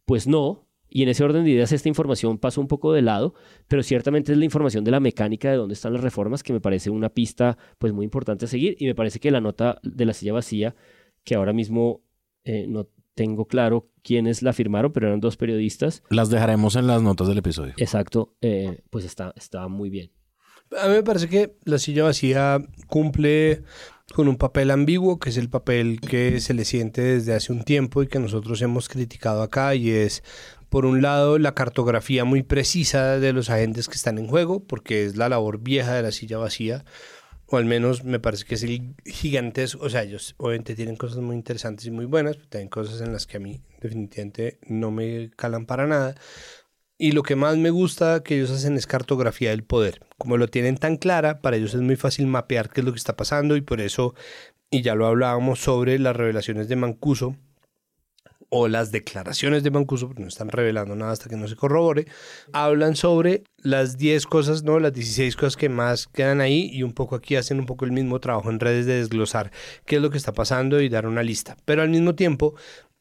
pues 0.04 0.26
no, 0.26 0.63
y 0.94 1.02
en 1.02 1.08
ese 1.08 1.24
orden 1.24 1.42
de 1.44 1.50
ideas 1.50 1.72
esta 1.72 1.88
información 1.88 2.38
pasó 2.38 2.60
un 2.60 2.68
poco 2.68 2.92
de 2.92 3.02
lado, 3.02 3.34
pero 3.66 3.82
ciertamente 3.82 4.30
es 4.30 4.38
la 4.38 4.44
información 4.44 4.84
de 4.84 4.92
la 4.92 5.00
mecánica 5.00 5.50
de 5.50 5.56
dónde 5.56 5.74
están 5.74 5.92
las 5.92 6.02
reformas 6.02 6.44
que 6.44 6.52
me 6.52 6.60
parece 6.60 6.88
una 6.88 7.08
pista 7.08 7.58
pues 7.78 7.92
muy 7.92 8.04
importante 8.04 8.44
a 8.44 8.48
seguir 8.48 8.76
y 8.78 8.86
me 8.86 8.94
parece 8.94 9.18
que 9.18 9.32
la 9.32 9.40
nota 9.40 9.80
de 9.82 10.04
la 10.04 10.12
silla 10.12 10.32
vacía, 10.32 10.76
que 11.24 11.34
ahora 11.34 11.52
mismo 11.52 12.04
eh, 12.44 12.66
no 12.68 12.88
tengo 13.16 13.48
claro 13.48 13.90
quiénes 14.04 14.42
la 14.42 14.52
firmaron, 14.52 14.92
pero 14.92 15.08
eran 15.08 15.18
dos 15.18 15.36
periodistas. 15.36 16.04
Las 16.10 16.30
dejaremos 16.30 16.76
en 16.76 16.86
las 16.86 17.02
notas 17.02 17.26
del 17.26 17.38
episodio. 17.38 17.74
Exacto, 17.76 18.36
eh, 18.40 18.82
pues 18.90 19.04
está, 19.04 19.32
está 19.36 19.66
muy 19.66 19.90
bien. 19.90 20.12
A 20.80 20.86
mí 20.86 20.94
me 20.94 21.02
parece 21.02 21.28
que 21.28 21.56
la 21.64 21.78
silla 21.78 22.04
vacía 22.04 22.58
cumple 22.86 23.62
con 24.14 24.28
un 24.28 24.36
papel 24.36 24.70
ambiguo, 24.70 25.18
que 25.18 25.30
es 25.30 25.38
el 25.38 25.48
papel 25.48 26.00
que 26.00 26.40
se 26.40 26.54
le 26.54 26.64
siente 26.64 27.02
desde 27.02 27.34
hace 27.34 27.52
un 27.52 27.64
tiempo 27.64 28.02
y 28.02 28.06
que 28.06 28.20
nosotros 28.20 28.62
hemos 28.62 28.88
criticado 28.88 29.42
acá, 29.42 29.74
y 29.74 29.90
es 29.90 30.22
por 30.74 30.86
un 30.86 31.02
lado, 31.02 31.38
la 31.38 31.54
cartografía 31.54 32.24
muy 32.24 32.42
precisa 32.42 33.20
de 33.20 33.32
los 33.32 33.48
agentes 33.48 33.86
que 33.86 33.94
están 33.94 34.18
en 34.18 34.26
juego, 34.26 34.58
porque 34.64 35.04
es 35.04 35.16
la 35.16 35.28
labor 35.28 35.60
vieja 35.60 35.94
de 35.94 36.02
la 36.02 36.10
silla 36.10 36.36
vacía, 36.36 36.84
o 37.46 37.58
al 37.58 37.64
menos 37.64 38.02
me 38.02 38.18
parece 38.18 38.44
que 38.44 38.56
es 38.56 38.64
el 38.64 38.96
gigantesco, 39.06 39.84
o 39.84 39.88
sea, 39.88 40.02
ellos 40.02 40.34
obviamente 40.36 40.74
tienen 40.74 40.96
cosas 40.96 41.18
muy 41.18 41.36
interesantes 41.36 41.86
y 41.86 41.92
muy 41.92 42.06
buenas, 42.06 42.34
pero 42.34 42.48
tienen 42.48 42.68
cosas 42.70 43.00
en 43.02 43.12
las 43.12 43.28
que 43.28 43.36
a 43.36 43.40
mí 43.40 43.62
definitivamente 43.80 44.58
no 44.66 44.90
me 44.90 45.30
calan 45.36 45.64
para 45.64 45.86
nada. 45.86 46.16
Y 46.98 47.12
lo 47.12 47.22
que 47.22 47.36
más 47.36 47.56
me 47.56 47.70
gusta 47.70 48.24
que 48.24 48.34
ellos 48.34 48.50
hacen 48.50 48.76
es 48.76 48.88
cartografía 48.88 49.50
del 49.50 49.62
poder. 49.62 50.00
Como 50.18 50.38
lo 50.38 50.48
tienen 50.48 50.76
tan 50.76 50.96
clara, 50.96 51.40
para 51.40 51.56
ellos 51.56 51.74
es 51.74 51.82
muy 51.82 51.94
fácil 51.94 52.26
mapear 52.26 52.68
qué 52.70 52.80
es 52.80 52.84
lo 52.84 52.90
que 52.90 52.98
está 52.98 53.14
pasando 53.14 53.54
y 53.54 53.60
por 53.60 53.80
eso, 53.80 54.16
y 54.72 54.82
ya 54.82 54.96
lo 54.96 55.06
hablábamos 55.06 55.60
sobre 55.60 56.00
las 56.00 56.16
revelaciones 56.16 56.66
de 56.66 56.74
Mancuso, 56.74 57.36
o 58.56 58.68
las 58.68 58.92
declaraciones 58.92 59.64
de 59.64 59.72
Mancuso, 59.72 60.06
porque 60.06 60.22
no 60.22 60.28
están 60.28 60.48
revelando 60.48 60.94
nada 60.94 61.10
hasta 61.10 61.28
que 61.28 61.34
no 61.34 61.48
se 61.48 61.56
corrobore, 61.56 62.06
hablan 62.52 62.94
sobre 62.94 63.42
las 63.64 63.98
10 63.98 64.26
cosas, 64.26 64.62
no, 64.62 64.78
las 64.78 64.92
16 64.92 65.34
cosas 65.34 65.56
que 65.56 65.68
más 65.68 66.06
quedan 66.06 66.40
ahí 66.40 66.70
y 66.72 66.84
un 66.84 66.92
poco 66.92 67.16
aquí 67.16 67.34
hacen 67.34 67.58
un 67.58 67.66
poco 67.66 67.84
el 67.84 67.90
mismo 67.90 68.20
trabajo 68.20 68.50
en 68.50 68.60
redes 68.60 68.86
de 68.86 68.94
desglosar 68.94 69.50
qué 69.86 69.96
es 69.96 70.02
lo 70.02 70.10
que 70.10 70.18
está 70.18 70.30
pasando 70.30 70.80
y 70.80 70.88
dar 70.88 71.08
una 71.08 71.24
lista. 71.24 71.56
Pero 71.64 71.82
al 71.82 71.88
mismo 71.88 72.14
tiempo 72.14 72.54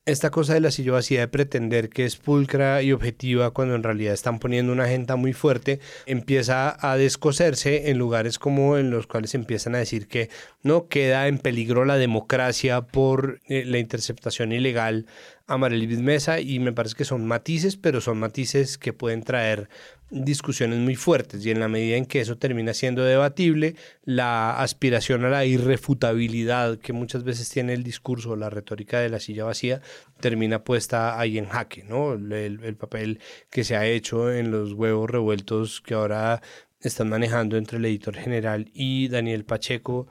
esta 0.06 0.32
cosa 0.32 0.54
de 0.54 0.60
la 0.60 0.72
silla 0.72 1.00
de 1.02 1.28
pretender 1.30 1.90
que 1.90 2.04
es 2.04 2.18
pulcra 2.18 2.82
y 2.82 2.92
objetiva 2.92 3.52
cuando 3.52 3.76
en 3.76 3.84
realidad 3.84 4.14
están 4.14 4.38
poniendo 4.40 4.74
una 4.74 4.84
agenda 4.84 5.16
muy 5.16 5.32
fuerte, 5.32 5.80
empieza 6.06 6.76
a 6.80 6.98
descoserse 6.98 7.90
en 7.90 7.98
lugares 7.98 8.38
como 8.38 8.78
en 8.78 8.92
los 8.92 9.08
cuales 9.08 9.34
empiezan 9.34 9.76
a 9.76 9.80
decir 9.80 10.08
que 10.08 10.30
no 10.62 10.88
queda 10.88 11.28
en 11.28 11.38
peligro 11.38 11.86
la 11.86 11.96
democracia 11.96 12.82
por 12.82 13.40
eh, 13.48 13.64
la 13.66 13.78
interceptación 13.78 14.52
ilegal 14.52 15.06
a 15.48 15.58
Marielvis 15.58 16.00
Mesa 16.00 16.42
y 16.42 16.60
me 16.60 16.74
parece 16.74 16.96
que 16.96 17.06
son 17.06 17.26
matices, 17.26 17.78
pero 17.78 18.02
son 18.02 18.20
matices 18.20 18.78
que 18.78 18.92
pueden 18.92 19.24
traer 19.24 19.70
discusiones 20.14 20.80
muy 20.80 20.96
fuertes 20.96 21.44
y 21.46 21.50
en 21.50 21.60
la 21.60 21.68
medida 21.68 21.98
en 21.98 22.06
que 22.06 22.22
eso 22.22 22.38
termina 22.38 22.74
siendo 22.74 23.04
debatible, 23.04 23.76
la 24.04 24.60
aspiración 24.62 25.26
a 25.26 25.30
la 25.30 25.46
irrefutabilidad 25.46 26.78
que 26.78 26.94
muchas 26.94 27.24
veces 27.24 27.50
tiene 27.50 27.74
el 27.74 27.84
discurso 27.84 28.32
o 28.32 28.36
la 28.36 28.52
retórica 28.52 29.00
de 29.00 29.10
la 29.10 29.20
silla 29.20 29.46
vacía 29.46 29.82
termina 30.20 30.64
puesta 30.64 31.20
ahí 31.20 31.40
en 31.40 31.48
jaque, 31.48 31.84
¿no? 31.84 32.14
El, 32.14 32.76
papel 32.78 33.20
que 33.50 33.64
se 33.64 33.76
ha 33.76 33.86
hecho 33.88 34.32
en 34.32 34.52
los 34.52 34.74
huevos 34.74 35.10
revueltos 35.10 35.82
que 35.82 35.96
ahora 35.96 36.42
están 36.80 37.10
manejando 37.10 37.58
entre 37.58 37.78
el 37.78 37.86
editor 37.86 38.16
general 38.16 38.70
y 38.74 39.08
Daniel 39.08 39.46
Pacheco, 39.46 40.08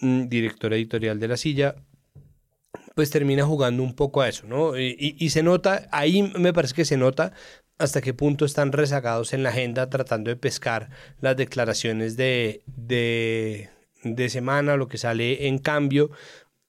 mm, 0.00 0.28
director 0.28 0.74
editorial 0.74 1.18
de 1.18 1.28
La 1.28 1.36
Silla, 1.36 1.76
pues 2.94 3.10
termina 3.10 3.44
jugando 3.44 3.82
un 3.82 3.94
poco 3.94 4.20
a 4.20 4.28
eso, 4.28 4.46
¿no? 4.46 4.78
Y, 4.78 5.16
y, 5.18 5.30
se 5.30 5.42
nota, 5.42 5.88
ahí 5.92 6.22
me 6.22 6.52
parece 6.52 6.74
que 6.74 6.84
se 6.84 6.96
nota 6.96 7.32
hasta 7.78 8.00
qué 8.00 8.14
punto 8.14 8.44
están 8.44 8.72
rezagados 8.72 9.32
en 9.32 9.42
la 9.42 9.50
agenda 9.50 9.90
tratando 9.90 10.30
de 10.30 10.36
pescar 10.36 10.90
las 11.20 11.36
declaraciones 11.36 12.16
de, 12.16 12.62
de, 12.66 13.70
de 14.04 14.28
semana, 14.28 14.76
lo 14.76 14.88
que 14.88 14.98
sale 14.98 15.48
en 15.48 15.58
cambio, 15.58 16.10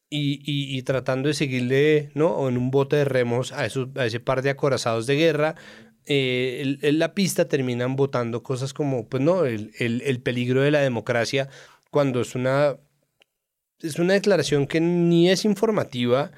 y, 0.10 0.41
y, 0.45 0.84
tratando 0.84 1.28
de 1.28 1.34
seguirle, 1.34 2.12
¿no? 2.14 2.28
O 2.28 2.47
en 2.47 2.58
un 2.58 2.70
bote 2.70 2.97
de 2.97 3.06
remos 3.06 3.51
a, 3.51 3.66
esos, 3.66 3.89
a 3.95 4.06
ese 4.06 4.20
par 4.20 4.43
de 4.43 4.51
acorazados 4.51 5.08
de 5.08 5.16
guerra, 5.16 5.56
eh, 6.06 6.78
la 6.82 7.14
pista 7.16 7.47
terminan 7.47 7.95
votando 7.95 8.43
cosas 8.43 8.74
como, 8.74 9.08
pues 9.08 9.24
no, 9.24 9.45
el, 9.45 9.72
el, 9.80 10.22
peligro 10.22 10.62
de 10.62 10.70
la 10.70 10.82
democracia, 10.82 11.49
cuando 11.89 12.22
es 12.22 12.36
una, 12.36 12.78
es 13.80 13.97
una 13.97 14.14
declaración 14.14 14.68
que 14.68 14.82
ni 14.82 15.30
es 15.30 15.45
informativa, 15.45 16.32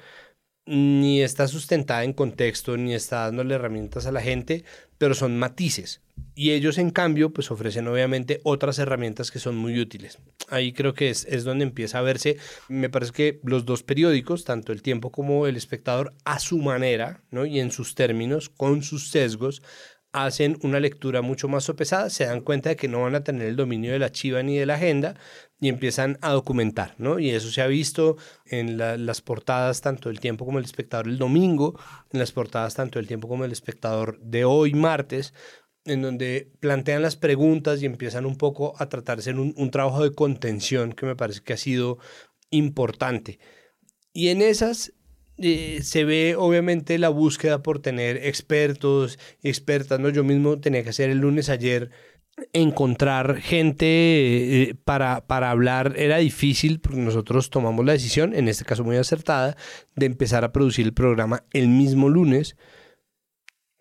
ni 0.66 1.22
está 1.22 1.48
sustentada 1.48 2.04
en 2.04 2.12
contexto, 2.12 2.76
ni 2.76 2.94
está 2.94 3.20
dándole 3.20 3.54
herramientas 3.54 4.06
a 4.06 4.12
la 4.12 4.20
gente, 4.20 4.64
pero 4.98 5.14
son 5.14 5.38
matices. 5.38 6.02
Y 6.34 6.50
ellos, 6.50 6.78
en 6.78 6.90
cambio, 6.90 7.32
pues 7.32 7.50
ofrecen 7.50 7.88
obviamente 7.88 8.40
otras 8.42 8.78
herramientas 8.78 9.30
que 9.30 9.38
son 9.38 9.56
muy 9.56 9.78
útiles. 9.78 10.18
Ahí 10.48 10.72
creo 10.72 10.94
que 10.94 11.10
es, 11.10 11.24
es 11.26 11.44
donde 11.44 11.64
empieza 11.64 11.98
a 11.98 12.02
verse, 12.02 12.36
me 12.68 12.90
parece 12.90 13.12
que 13.12 13.40
los 13.42 13.64
dos 13.64 13.82
periódicos, 13.82 14.44
tanto 14.44 14.72
El 14.72 14.82
Tiempo 14.82 15.10
como 15.10 15.46
El 15.46 15.56
Espectador, 15.56 16.14
a 16.24 16.38
su 16.38 16.58
manera 16.58 17.22
¿no? 17.30 17.46
y 17.46 17.60
en 17.60 17.70
sus 17.70 17.94
términos, 17.94 18.48
con 18.48 18.82
sus 18.82 19.10
sesgos, 19.10 19.62
hacen 20.24 20.58
una 20.62 20.80
lectura 20.80 21.20
mucho 21.20 21.46
más 21.46 21.64
sopesada, 21.64 22.08
se 22.08 22.24
dan 22.24 22.40
cuenta 22.40 22.70
de 22.70 22.76
que 22.76 22.88
no 22.88 23.02
van 23.02 23.14
a 23.14 23.22
tener 23.22 23.48
el 23.48 23.56
dominio 23.56 23.92
de 23.92 23.98
la 23.98 24.10
chiva 24.10 24.42
ni 24.42 24.56
de 24.56 24.64
la 24.64 24.74
agenda 24.74 25.14
y 25.60 25.68
empiezan 25.68 26.18
a 26.22 26.30
documentar, 26.30 26.94
¿no? 26.96 27.18
Y 27.18 27.30
eso 27.30 27.50
se 27.50 27.60
ha 27.60 27.66
visto 27.66 28.16
en 28.46 28.78
las 28.78 29.20
portadas 29.20 29.82
tanto 29.82 30.08
del 30.08 30.18
tiempo 30.18 30.46
como 30.46 30.58
el 30.58 30.64
espectador 30.64 31.06
el 31.06 31.18
domingo, 31.18 31.78
en 32.12 32.18
las 32.18 32.32
portadas 32.32 32.74
tanto 32.74 32.98
del 32.98 33.06
tiempo 33.06 33.28
como 33.28 33.44
el 33.44 33.52
espectador 33.52 34.18
de 34.20 34.46
hoy 34.46 34.72
martes, 34.72 35.34
en 35.84 36.00
donde 36.00 36.50
plantean 36.60 37.02
las 37.02 37.16
preguntas 37.16 37.82
y 37.82 37.86
empiezan 37.86 38.24
un 38.24 38.36
poco 38.36 38.74
a 38.78 38.88
tratarse 38.88 39.30
en 39.30 39.38
un, 39.38 39.54
un 39.56 39.70
trabajo 39.70 40.02
de 40.02 40.14
contención 40.14 40.94
que 40.94 41.04
me 41.04 41.14
parece 41.14 41.42
que 41.42 41.52
ha 41.52 41.58
sido 41.58 41.98
importante. 42.50 43.38
Y 44.14 44.28
en 44.28 44.40
esas 44.40 44.94
eh, 45.38 45.80
se 45.82 46.04
ve 46.04 46.34
obviamente 46.36 46.98
la 46.98 47.08
búsqueda 47.08 47.62
por 47.62 47.80
tener 47.80 48.16
expertos, 48.26 49.18
expertas, 49.42 50.00
¿no? 50.00 50.08
Yo 50.08 50.24
mismo 50.24 50.58
tenía 50.60 50.82
que 50.82 50.90
hacer 50.90 51.10
el 51.10 51.18
lunes 51.18 51.48
ayer 51.48 51.90
encontrar 52.52 53.36
gente 53.36 53.86
eh, 53.86 54.74
para, 54.84 55.26
para 55.26 55.50
hablar 55.50 55.94
era 55.96 56.18
difícil 56.18 56.80
porque 56.80 56.98
nosotros 56.98 57.50
tomamos 57.50 57.84
la 57.84 57.92
decisión, 57.92 58.34
en 58.34 58.48
este 58.48 58.64
caso 58.64 58.84
muy 58.84 58.96
acertada, 58.96 59.56
de 59.94 60.06
empezar 60.06 60.44
a 60.44 60.52
producir 60.52 60.86
el 60.86 60.92
programa 60.92 61.44
el 61.52 61.68
mismo 61.68 62.08
lunes. 62.08 62.56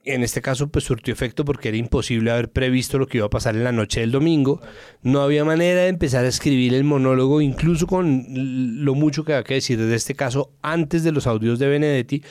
En 0.06 0.24
este 0.24 0.41
caso, 0.41 0.68
pues 0.68 0.86
surtió 0.86 1.12
efecto 1.12 1.43
porque 1.45 1.70
era 1.70 1.78
imposible 1.78 2.30
haber 2.30 2.51
previsto 2.51 2.99
lo 2.99 3.08
que 3.08 3.18
iba 3.18 3.26
a 3.26 3.30
pasar 3.32 3.56
en 3.56 3.64
la 3.64 3.72
noche 3.72 4.01
del 4.01 4.12
domingo. 4.12 4.62
No 5.01 5.22
había 5.22 5.43
manera 5.43 5.82
de 5.82 5.88
empezar 5.88 6.26
a 6.26 6.28
escribir 6.28 6.76
el 6.76 6.84
monólogo, 6.84 7.41
incluso 7.41 7.88
con 7.88 8.24
lo 8.30 8.93
mucho 8.93 9.26
que 9.26 9.34
había 9.34 9.43
que 9.43 9.56
decir 9.56 9.80
de 9.80 9.95
este 9.95 10.14
caso 10.14 10.51
antes 10.62 11.03
de 11.03 11.12
los 11.12 11.26
audios 11.26 11.58
de 11.58 11.68
Benedetti. 11.68 12.24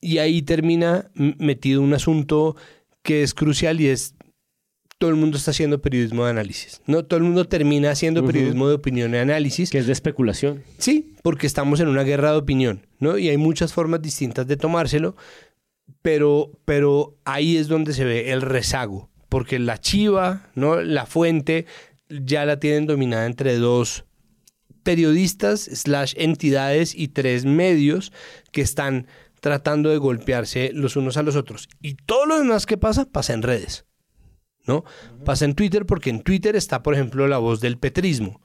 Y 0.00 0.18
ahí 0.18 0.42
termina 0.42 1.10
metido 1.14 1.80
un 1.80 1.94
asunto 1.94 2.56
que 3.02 3.22
es 3.22 3.34
crucial 3.34 3.80
y 3.80 3.86
es 3.86 4.16
todo 5.02 5.10
el 5.10 5.16
mundo 5.16 5.36
está 5.36 5.50
haciendo 5.50 5.82
periodismo 5.82 6.24
de 6.24 6.30
análisis. 6.30 6.80
No 6.86 7.04
todo 7.04 7.18
el 7.18 7.24
mundo 7.24 7.44
termina 7.44 7.90
haciendo 7.90 8.24
periodismo 8.24 8.68
de 8.68 8.74
opinión 8.74 9.12
y 9.12 9.18
análisis. 9.18 9.70
Que 9.70 9.78
es 9.78 9.86
de 9.88 9.92
especulación. 9.92 10.62
Sí, 10.78 11.14
porque 11.22 11.48
estamos 11.48 11.80
en 11.80 11.88
una 11.88 12.04
guerra 12.04 12.30
de 12.30 12.38
opinión, 12.38 12.86
¿no? 13.00 13.18
Y 13.18 13.28
hay 13.28 13.36
muchas 13.36 13.72
formas 13.72 14.00
distintas 14.00 14.46
de 14.46 14.56
tomárselo, 14.56 15.16
pero, 16.02 16.50
pero 16.64 17.16
ahí 17.24 17.56
es 17.56 17.68
donde 17.68 17.92
se 17.92 18.04
ve 18.04 18.32
el 18.32 18.42
rezago, 18.42 19.10
porque 19.28 19.58
la 19.58 19.78
chiva, 19.78 20.50
¿no? 20.54 20.80
La 20.82 21.06
fuente 21.06 21.66
ya 22.08 22.44
la 22.44 22.60
tienen 22.60 22.86
dominada 22.86 23.26
entre 23.26 23.56
dos 23.56 24.04
periodistas 24.82 25.60
slash 25.60 26.14
entidades 26.16 26.94
y 26.94 27.08
tres 27.08 27.44
medios 27.44 28.12
que 28.50 28.62
están 28.62 29.06
tratando 29.40 29.90
de 29.90 29.98
golpearse 29.98 30.70
los 30.74 30.96
unos 30.96 31.16
a 31.16 31.22
los 31.22 31.36
otros. 31.36 31.68
Y 31.80 31.94
todo 31.94 32.26
lo 32.26 32.38
demás 32.38 32.66
que 32.66 32.76
pasa, 32.76 33.06
pasa 33.06 33.32
en 33.32 33.42
redes. 33.42 33.86
¿no? 34.66 34.84
Pasa 35.24 35.44
en 35.44 35.54
Twitter 35.54 35.86
porque 35.86 36.10
en 36.10 36.22
Twitter 36.22 36.56
está, 36.56 36.82
por 36.82 36.94
ejemplo, 36.94 37.26
la 37.26 37.38
voz 37.38 37.60
del 37.60 37.78
petrismo. 37.78 38.40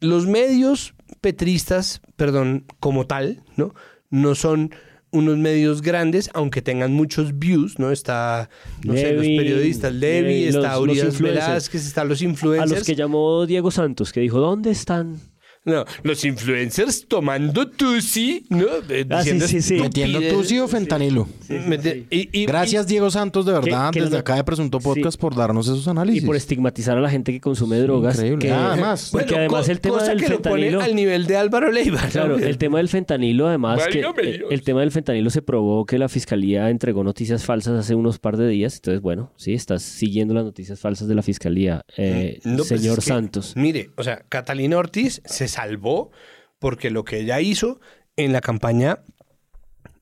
Los 0.00 0.26
medios 0.26 0.94
petristas, 1.20 2.00
perdón, 2.16 2.66
como 2.80 3.06
tal, 3.06 3.44
¿no? 3.56 3.74
No 4.10 4.34
son 4.34 4.74
unos 5.10 5.36
medios 5.38 5.82
grandes, 5.82 6.30
aunque 6.34 6.62
tengan 6.62 6.92
muchos 6.92 7.38
views, 7.38 7.78
¿no? 7.78 7.90
Está, 7.90 8.50
no 8.84 8.94
sé, 8.94 9.12
los 9.12 9.24
periodistas, 9.24 9.92
Levi, 9.92 10.44
está 10.44 10.78
Urias 10.78 11.20
Velázquez, 11.20 11.86
están 11.86 12.08
los 12.08 12.22
influencers. 12.22 12.72
A 12.72 12.74
los 12.74 12.86
que 12.86 12.94
llamó 12.94 13.46
Diego 13.46 13.70
Santos, 13.70 14.12
que 14.12 14.20
dijo, 14.20 14.40
¿dónde 14.40 14.70
están? 14.70 15.20
No, 15.66 15.84
los 16.04 16.24
influencers 16.24 17.06
tomando 17.08 17.68
tusi, 17.68 18.46
¿no? 18.48 18.64
Eh, 18.88 19.04
ah, 19.10 19.18
diciendo 19.18 19.46
sí, 19.46 19.60
sí, 19.60 19.76
sí. 19.76 19.80
Metiendo 19.82 20.20
tusi 20.22 20.58
o 20.60 20.68
fentanilo. 20.68 21.28
Mete- 21.48 22.06
y- 22.10 22.28
y- 22.32 22.46
Gracias, 22.46 22.86
Diego 22.86 23.10
Santos, 23.10 23.44
de 23.46 23.52
verdad, 23.52 23.90
que 23.90 24.00
desde 24.00 24.12
lo- 24.14 24.18
acá 24.20 24.36
de 24.36 24.44
Presunto 24.44 24.78
Podcast, 24.80 25.16
Sí. 25.16 25.20
por 25.20 25.34
darnos 25.34 25.66
esos 25.66 25.86
análisis. 25.88 26.22
Y 26.22 26.26
por 26.26 26.36
estigmatizar 26.36 26.96
a 26.96 27.00
la 27.00 27.10
gente 27.10 27.32
que 27.32 27.40
consume 27.40 27.78
drogas. 27.80 28.14
increíble. 28.16 28.46
que- 28.46 28.52
además. 28.52 29.08
Porque 29.10 29.26
Bueno, 29.26 29.38
además 29.40 29.66
co- 29.66 29.72
el 29.72 29.80
tema 29.80 29.98
cosa 29.98 30.08
del 30.10 30.20
que 30.20 30.28
lo 30.28 30.42
pone 30.42 30.54
fentanilo... 30.62 30.80
al 30.82 30.94
nivel 30.94 31.26
de 31.26 31.36
Álvaro 31.36 31.70
Leiva. 31.72 32.00
¿no? 32.02 32.10
Claro, 32.10 32.38
el 32.38 32.58
tema 32.58 32.78
del 32.78 32.88
fentanilo, 32.88 33.48
además, 33.48 33.78
que 33.88 34.02
Válgame 34.02 34.22
el, 34.30 34.36
Dios. 34.38 34.48
el 34.52 34.62
tema 34.62 34.80
del 34.80 34.92
fentanilo 34.92 35.30
se 35.30 35.42
probó 35.42 35.84
que 35.84 35.98
la 35.98 36.08
fiscalía 36.08 36.70
entregó 36.70 37.02
noticias 37.02 37.44
falsas 37.44 37.78
hace 37.78 37.94
unos 37.96 38.18
par 38.20 38.36
de 38.36 38.46
días. 38.48 38.76
Entonces, 38.76 39.02
bueno, 39.02 39.32
sí, 39.36 39.52
estás 39.54 39.82
siguiendo 39.82 40.32
las 40.34 40.44
noticias 40.44 40.78
falsas 40.78 41.08
de 41.08 41.14
la 41.16 41.22
fiscalía, 41.22 41.84
eh, 41.96 42.38
No, 42.44 42.58
pues 42.58 42.68
señor 42.68 42.98
es 43.00 43.04
que, 43.04 43.08
Santos. 43.10 43.52
Mire, 43.56 43.90
o 43.96 44.04
sea, 44.04 44.22
Catalina 44.28 44.76
Ortiz 44.78 45.20
se 45.24 45.48
salvó 45.56 46.10
porque 46.58 46.90
lo 46.90 47.04
que 47.04 47.20
ella 47.20 47.40
hizo 47.40 47.80
en 48.16 48.32
la 48.32 48.40
campaña, 48.40 49.00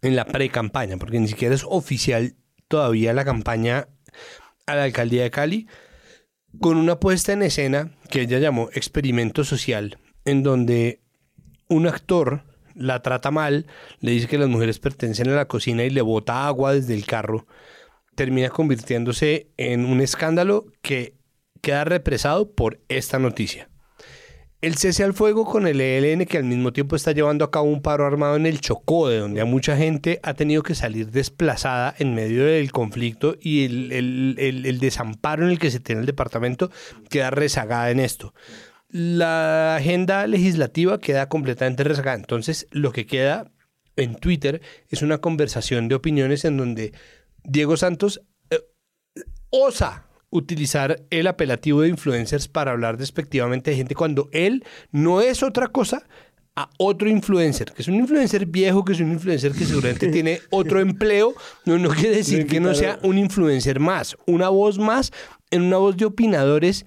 en 0.03 0.17
la 0.17 0.25
pre-campaña, 0.25 0.97
porque 0.97 1.21
ni 1.21 1.29
siquiera 1.29 1.55
es 1.55 1.65
oficial 1.65 2.35
todavía 2.69 3.13
la 3.13 3.25
campaña 3.25 3.89
a 4.67 4.75
la 4.75 4.85
alcaldía 4.85 5.23
de 5.23 5.31
Cali, 5.31 5.69
con 6.61 6.77
una 6.77 7.01
puesta 7.01 7.33
en 7.33 7.43
escena 7.43 7.97
que 8.11 8.23
ella 8.23 8.39
llamó 8.39 8.69
experimento 8.73 9.45
social, 9.45 9.99
en 10.25 10.43
donde 10.43 11.01
un 11.69 11.87
actor 11.87 12.43
la 12.75 13.03
trata 13.03 13.31
mal, 13.31 13.67
le 14.01 14.13
dice 14.13 14.27
que 14.27 14.39
las 14.39 14.49
mujeres 14.49 14.79
pertenecen 14.79 15.29
a 15.29 15.37
la 15.37 15.47
cocina 15.47 15.85
y 15.85 15.91
le 15.91 16.03
bota 16.03 16.47
agua 16.47 16.75
desde 16.75 16.95
el 16.95 17.07
carro, 17.07 17.47
termina 18.17 18.49
convirtiéndose 18.51 19.53
en 19.57 19.85
un 19.85 20.01
escándalo 20.01 20.67
que 20.83 21.17
queda 21.61 21.85
represado 21.85 22.53
por 22.53 22.81
esta 22.89 23.19
noticia. 23.19 23.69
El 24.65 24.77
cese 24.77 25.05
al 25.05 25.12
fuego 25.12 25.45
con 25.45 25.67
el 25.67 25.79
ELN 25.79 26.25
que 26.25 26.39
al 26.39 26.45
mismo 26.45 26.73
tiempo 26.73 26.97
está 26.97 27.12
llevando 27.12 27.45
a 27.45 27.51
cabo 27.51 27.67
un 27.67 27.83
paro 27.83 28.07
armado 28.07 28.37
en 28.37 28.47
el 28.47 28.62
Chocó, 28.62 29.11
de 29.11 29.19
donde 29.19 29.43
a 29.43 29.45
mucha 29.45 29.77
gente 29.77 30.21
ha 30.23 30.33
tenido 30.33 30.62
que 30.62 30.75
salir 30.75 31.11
desplazada 31.11 31.95
en 31.99 32.15
medio 32.15 32.47
del 32.47 32.73
conflicto 32.73 33.37
y 33.39 33.67
el, 33.67 34.79
desamparo 34.81 35.45
en 35.45 35.51
el 35.51 35.59
que 35.59 35.71
se 35.71 35.81
tiene 35.81 36.01
el 36.01 36.07
departamento 36.07 36.71
queda 37.11 37.29
rezagada 37.29 37.91
en 37.91 38.01
esto. 38.01 38.33
La 38.89 39.77
agenda 39.77 40.27
legislativa 40.27 40.99
queda 40.99 41.29
completamente 41.29 41.85
rezagada. 41.85 42.17
Entonces, 42.17 42.67
lo 42.71 42.91
que 42.91 43.05
queda 43.05 43.53
en 43.97 44.15
Twitter 44.15 44.62
es 44.89 45.03
una 45.03 45.19
conversación 45.19 45.89
de 45.89 45.97
opiniones 45.97 46.47
en 46.47 46.57
donde 46.57 46.95
Diego 47.43 47.77
Santos 47.77 48.23
eh, 48.49 48.61
osa 49.51 50.07
utilizar 50.35 51.01
el 51.11 51.28
apelativo 51.28 51.82
de 51.82 51.89
influencers 51.89 52.49
para 52.49 52.72
hablar 52.72 52.97
despectivamente 52.97 53.70
de 53.70 53.76
gente 53.76 53.95
cuando 53.95 54.28
él 54.32 54.64
no 54.91 55.20
es 55.20 55.45
otra 55.45 55.68
cosa 55.68 56.07
a 56.57 56.68
otro 56.78 57.09
influencer, 57.09 57.72
que 57.72 57.82
es 57.82 57.89
un 57.89 57.95
influencer 57.95 58.47
viejo, 58.47 58.85
que 58.85 58.95
es 58.95 59.01
un 59.01 59.12
influencer 59.12 59.53
que 59.53 59.64
seguramente 59.64 60.09
tiene 60.09 60.41
otro 60.51 60.80
empleo, 60.80 61.35
no, 61.64 61.78
no 61.78 61.89
quiere 61.89 62.16
decir 62.16 62.47
que 62.47 62.59
no 62.59 62.74
sea 62.74 62.99
un 63.03 63.16
influencer 63.16 63.78
más, 63.78 64.16
una 64.26 64.49
voz 64.49 64.78
más 64.78 65.12
en 65.51 65.62
una 65.62 65.76
voz 65.76 65.97
de 65.97 66.05
opinadores 66.05 66.85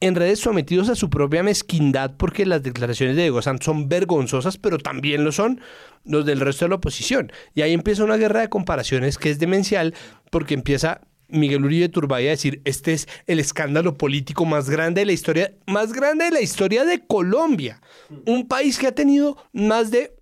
en 0.00 0.14
redes 0.14 0.40
sometidos 0.40 0.88
a 0.88 0.94
su 0.94 1.10
propia 1.10 1.42
mezquindad 1.42 2.16
porque 2.16 2.46
las 2.46 2.62
declaraciones 2.62 3.16
de 3.16 3.22
Diego 3.22 3.42
Santos 3.42 3.66
son 3.66 3.88
vergonzosas, 3.88 4.56
pero 4.56 4.78
también 4.78 5.22
lo 5.22 5.32
son 5.32 5.60
los 6.04 6.24
del 6.24 6.40
resto 6.40 6.64
de 6.64 6.70
la 6.70 6.76
oposición. 6.76 7.32
Y 7.54 7.62
ahí 7.62 7.72
empieza 7.72 8.04
una 8.04 8.16
guerra 8.16 8.40
de 8.40 8.48
comparaciones 8.48 9.18
que 9.18 9.30
es 9.30 9.38
demencial 9.38 9.94
porque 10.30 10.54
empieza 10.54 11.00
Miguel 11.28 11.64
Uribe 11.64 11.88
Turbay 11.88 12.26
a 12.26 12.30
decir, 12.30 12.62
este 12.64 12.92
es 12.92 13.08
el 13.26 13.40
escándalo 13.40 13.94
político 13.94 14.44
más 14.44 14.70
grande 14.70 15.00
de 15.00 15.06
la 15.06 15.12
historia, 15.12 15.54
más 15.66 15.92
grande 15.92 16.26
de 16.26 16.30
la 16.30 16.40
historia 16.40 16.84
de 16.84 17.06
Colombia. 17.06 17.80
Un 18.26 18.46
país 18.46 18.78
que 18.78 18.86
ha 18.86 18.94
tenido 18.94 19.36
más 19.52 19.90
de 19.90 20.16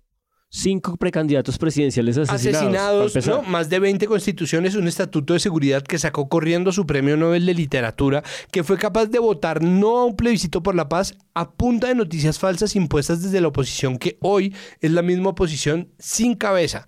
Cinco 0.57 0.95
precandidatos 0.95 1.57
presidenciales 1.57 2.17
asesinados. 2.17 3.13
asesinados. 3.13 3.43
¿no? 3.43 3.49
más 3.51 3.69
de 3.69 3.77
20 3.77 4.07
constituciones, 4.07 4.75
un 4.75 4.87
estatuto 4.87 5.33
de 5.33 5.41
seguridad 5.41 5.83
que 5.83 5.99
sacó 5.99 6.29
corriendo 6.29 6.71
su 6.71 6.85
premio 6.85 7.17
Nobel 7.17 7.45
de 7.45 7.53
Literatura, 7.53 8.23
que 8.51 8.63
fue 8.63 8.77
capaz 8.77 9.07
de 9.07 9.19
votar 9.19 9.61
no 9.61 9.97
a 9.97 10.05
un 10.05 10.15
plebiscito 10.15 10.63
por 10.63 10.73
la 10.73 10.87
paz 10.87 11.17
a 11.33 11.51
punta 11.51 11.87
de 11.87 11.95
noticias 11.95 12.39
falsas 12.39 12.77
impuestas 12.77 13.21
desde 13.21 13.41
la 13.41 13.49
oposición, 13.49 13.97
que 13.97 14.17
hoy 14.21 14.55
es 14.79 14.91
la 14.91 15.01
misma 15.01 15.31
oposición 15.31 15.91
sin 15.99 16.35
cabeza, 16.35 16.87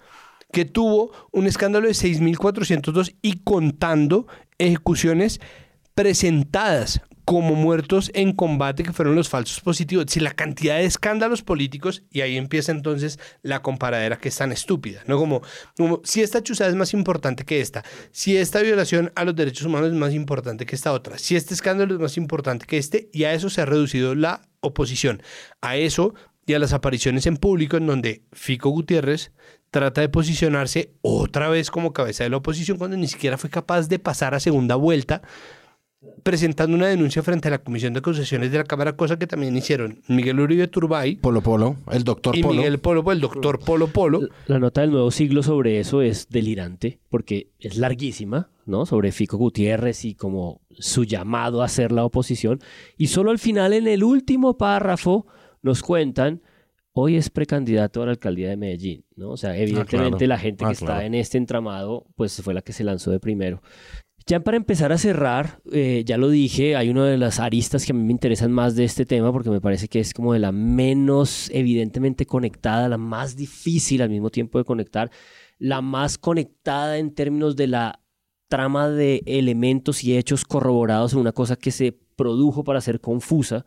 que 0.52 0.66
tuvo 0.66 1.12
un 1.32 1.48
escándalo 1.48 1.88
de 1.88 1.94
6.402 1.94 3.16
y 3.22 3.40
contando 3.44 4.28
ejecuciones 4.58 5.40
presentadas 5.94 7.02
como 7.28 7.56
muertos 7.56 8.10
en 8.14 8.32
combate 8.32 8.84
que 8.84 8.94
fueron 8.94 9.16
los 9.16 9.28
falsos 9.28 9.60
positivos. 9.60 10.06
Si 10.08 10.22
la 10.22 10.32
cantidad 10.32 10.78
de 10.78 10.86
escándalos 10.86 11.42
políticos, 11.42 12.04
y 12.10 12.22
ahí 12.22 12.38
empieza 12.38 12.72
entonces 12.72 13.20
la 13.42 13.62
comparadera 13.62 14.18
que 14.18 14.30
es 14.30 14.38
tan 14.38 14.54
estúpida, 14.54 15.04
¿no? 15.08 15.18
Como, 15.18 15.42
como 15.76 16.00
si 16.06 16.22
esta 16.22 16.42
chuzada 16.42 16.70
es 16.70 16.78
más 16.78 16.94
importante 16.94 17.44
que 17.44 17.60
esta, 17.60 17.84
si 18.12 18.38
esta 18.38 18.62
violación 18.62 19.12
a 19.16 19.26
los 19.26 19.36
derechos 19.36 19.66
humanos 19.66 19.90
es 19.90 19.96
más 19.96 20.14
importante 20.14 20.66
que 20.66 20.76
esta 20.76 20.94
otra, 20.94 21.18
si 21.18 21.36
este 21.36 21.54
escándalo 21.54 21.96
es 21.96 22.00
más 22.00 22.16
importante 22.16 22.66
que 22.66 22.78
este, 22.78 23.10
y 23.12 23.26
a 23.26 23.34
eso 23.34 23.50
se 23.50 23.60
ha 23.60 23.66
reducido 23.66 24.16
la 24.16 24.44
oposición. 24.62 25.22
A 25.60 25.76
eso 25.76 26.14
y 26.48 26.54
a 26.54 26.60
las 26.60 26.74
apariciones 26.74 27.28
en 27.28 27.38
público 27.38 27.78
en 27.78 27.86
donde 27.86 28.24
Fico 28.32 28.70
Gutiérrez 28.70 29.32
trata 29.70 30.02
de 30.02 30.10
posicionarse 30.10 30.94
otra 31.02 31.50
vez 31.50 31.70
como 31.70 31.94
cabeza 31.94 32.24
de 32.24 32.30
la 32.30 32.38
oposición 32.38 32.78
cuando 32.78 32.96
ni 32.98 33.08
siquiera 33.08 33.38
fue 33.38 33.50
capaz 33.50 33.90
de 33.90 34.00
pasar 34.00 34.34
a 34.34 34.40
segunda 34.40 34.76
vuelta 34.76 35.22
presentando 36.24 36.78
una 36.78 36.88
denuncia 36.88 37.22
frente 37.22 37.50
a 37.50 37.52
la 37.52 37.58
Comisión 37.58 37.92
de 37.92 38.00
Acusaciones 38.00 38.52
de 38.52 38.60
la 38.60 38.64
Cámara, 38.64 38.96
cosa 38.96 39.20
que 39.20 39.28
también 39.28 39.58
hicieron 39.58 40.02
Miguel 40.08 40.40
Uribe 40.40 40.68
Turbay 40.68 41.18
Polo 41.18 41.42
Polo, 41.42 41.76
el 41.92 42.04
doctor 42.04 42.36
y 42.36 42.44
Polo. 42.44 42.56
Miguel 42.56 42.80
Polo, 42.80 43.12
el 43.12 43.20
doctor 43.20 43.60
Polo 43.60 43.88
Polo. 43.88 44.22
La 44.46 44.60
nota 44.60 44.82
del 44.82 44.92
nuevo 44.92 45.12
siglo 45.12 45.44
sobre 45.44 45.80
eso 45.80 46.02
es 46.02 46.30
delirante, 46.30 47.00
porque 47.10 47.50
es 47.60 47.78
larguísima, 47.78 48.50
¿no? 48.66 48.86
Sobre 48.86 49.12
Fico 49.12 49.38
Gutiérrez 49.38 50.06
y 50.06 50.16
como 50.16 50.62
su 50.70 51.04
llamado 51.04 51.62
a 51.62 51.68
ser 51.68 51.92
la 51.92 52.06
oposición. 52.06 52.62
Y 52.98 53.08
solo 53.08 53.32
al 53.32 53.40
final, 53.40 53.74
en 53.74 53.88
el 53.88 54.04
último 54.04 54.58
párrafo, 54.58 55.26
nos 55.62 55.82
cuentan, 55.82 56.42
hoy 56.94 57.16
es 57.16 57.30
precandidato 57.30 58.02
a 58.02 58.06
la 58.06 58.12
alcaldía 58.12 58.50
de 58.50 58.58
Medellín, 58.58 59.06
¿no? 59.16 59.30
O 59.32 59.38
sea, 59.38 59.56
evidentemente 59.56 60.26
claro. 60.26 60.30
la 60.30 60.38
gente 60.38 60.66
Ah, 60.66 60.68
que 60.70 60.74
está 60.74 61.06
en 61.06 61.14
este 61.14 61.38
entramado, 61.38 62.08
pues 62.16 62.42
fue 62.42 62.54
la 62.54 62.62
que 62.62 62.74
se 62.74 62.84
lanzó 62.84 63.12
de 63.12 63.20
primero. 63.20 63.62
Ya 64.26 64.42
para 64.42 64.58
empezar 64.58 64.92
a 64.92 64.98
cerrar, 64.98 65.62
eh, 65.72 66.04
ya 66.06 66.18
lo 66.18 66.30
dije, 66.30 66.76
hay 66.76 66.90
una 66.90 67.06
de 67.06 67.18
las 67.18 67.40
aristas 67.40 67.86
que 67.86 67.94
a 67.94 67.96
mí 67.96 68.04
me 68.04 68.12
interesan 68.12 68.52
más 68.52 68.76
de 68.76 68.84
este 68.84 69.06
tema 69.06 69.32
porque 69.32 69.50
me 69.50 69.62
parece 69.62 69.88
que 69.88 70.02
es 70.02 70.14
como 70.14 70.34
de 70.34 70.40
la 70.40 70.52
menos 70.52 71.50
evidentemente 71.54 72.26
conectada, 72.26 72.90
la 72.90 72.98
más 72.98 73.38
difícil 73.38 74.02
al 74.02 74.10
mismo 74.10 74.30
tiempo 74.30 74.58
de 74.58 74.66
conectar, 74.66 75.10
la 75.60 75.82
más 75.82 76.18
conectada 76.18 76.98
en 76.98 77.14
términos 77.14 77.56
de 77.56 77.68
la 77.68 78.02
trama 78.50 78.90
de 78.90 79.24
elementos 79.26 80.04
y 80.04 80.18
hechos 80.18 80.44
corroborados 80.44 81.14
en 81.14 81.20
una 81.20 81.32
cosa 81.32 81.56
que 81.56 81.72
se 81.72 81.98
produjo 82.18 82.66
para 82.66 82.82
ser 82.82 83.00
confusa, 83.00 83.66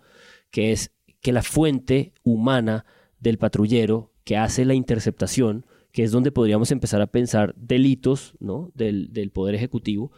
que 0.50 0.72
es 0.72 0.92
que 1.20 1.32
la 1.32 1.42
fuente 1.42 2.12
humana 2.22 2.84
del 3.18 3.38
patrullero 3.38 4.12
que 4.24 4.36
hace 4.36 4.64
la 4.64 4.74
interceptación, 4.74 5.66
que 5.92 6.02
es 6.04 6.12
donde 6.12 6.32
podríamos 6.32 6.70
empezar 6.70 7.02
a 7.02 7.08
pensar 7.08 7.54
delitos 7.56 8.34
¿no? 8.38 8.70
del, 8.74 9.12
del 9.12 9.30
Poder 9.30 9.54
Ejecutivo, 9.54 10.12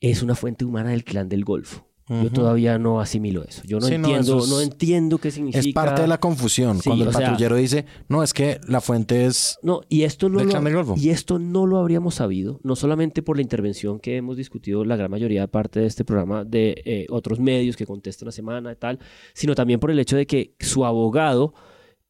es 0.00 0.22
una 0.22 0.34
fuente 0.34 0.64
humana 0.64 0.90
del 0.90 1.04
clan 1.04 1.28
del 1.28 1.44
Golfo. 1.44 1.91
Yo 2.22 2.30
todavía 2.30 2.78
no 2.78 3.00
asimilo 3.00 3.44
eso. 3.44 3.62
Yo 3.64 3.78
no 3.78 3.86
Sí, 3.86 3.94
entiendo, 3.94 4.38
es- 4.40 4.48
no 4.48 4.60
entiendo 4.60 5.18
qué 5.18 5.30
significa. 5.30 5.60
Es 5.60 5.72
parte 5.72 6.02
de 6.02 6.08
la 6.08 6.18
confusión. 6.18 6.78
Sí, 6.80 6.88
cuando 6.90 7.04
el 7.06 7.12
sea- 7.12 7.20
patrullero 7.30 7.56
dice, 7.56 7.86
no, 8.08 8.22
es 8.22 8.34
que 8.34 8.60
la 8.68 8.80
fuente 8.80 9.26
es... 9.26 9.58
No, 9.62 9.80
y 9.88 10.02
esto 10.02 10.28
no, 10.28 10.42
lo, 10.42 10.96
y 10.96 11.10
esto 11.10 11.38
no 11.38 11.66
lo 11.66 11.78
habríamos 11.78 12.16
sabido, 12.16 12.60
no 12.62 12.76
solamente 12.76 13.22
por 13.22 13.36
la 13.36 13.42
intervención 13.42 14.00
que 14.00 14.16
hemos 14.16 14.36
discutido 14.36 14.84
la 14.84 14.96
gran 14.96 15.10
mayoría 15.10 15.42
de 15.42 15.48
parte 15.48 15.80
de 15.80 15.86
este 15.86 16.04
programa 16.04 16.44
de 16.44 16.82
eh, 16.84 17.06
otros 17.10 17.38
medios 17.40 17.76
que 17.76 17.86
contestan 17.86 18.26
la 18.26 18.32
semana 18.32 18.72
y 18.72 18.76
tal, 18.76 18.98
sino 19.34 19.54
también 19.54 19.80
por 19.80 19.90
el 19.90 19.98
hecho 19.98 20.16
de 20.16 20.26
que 20.26 20.54
su 20.60 20.84
abogado 20.84 21.54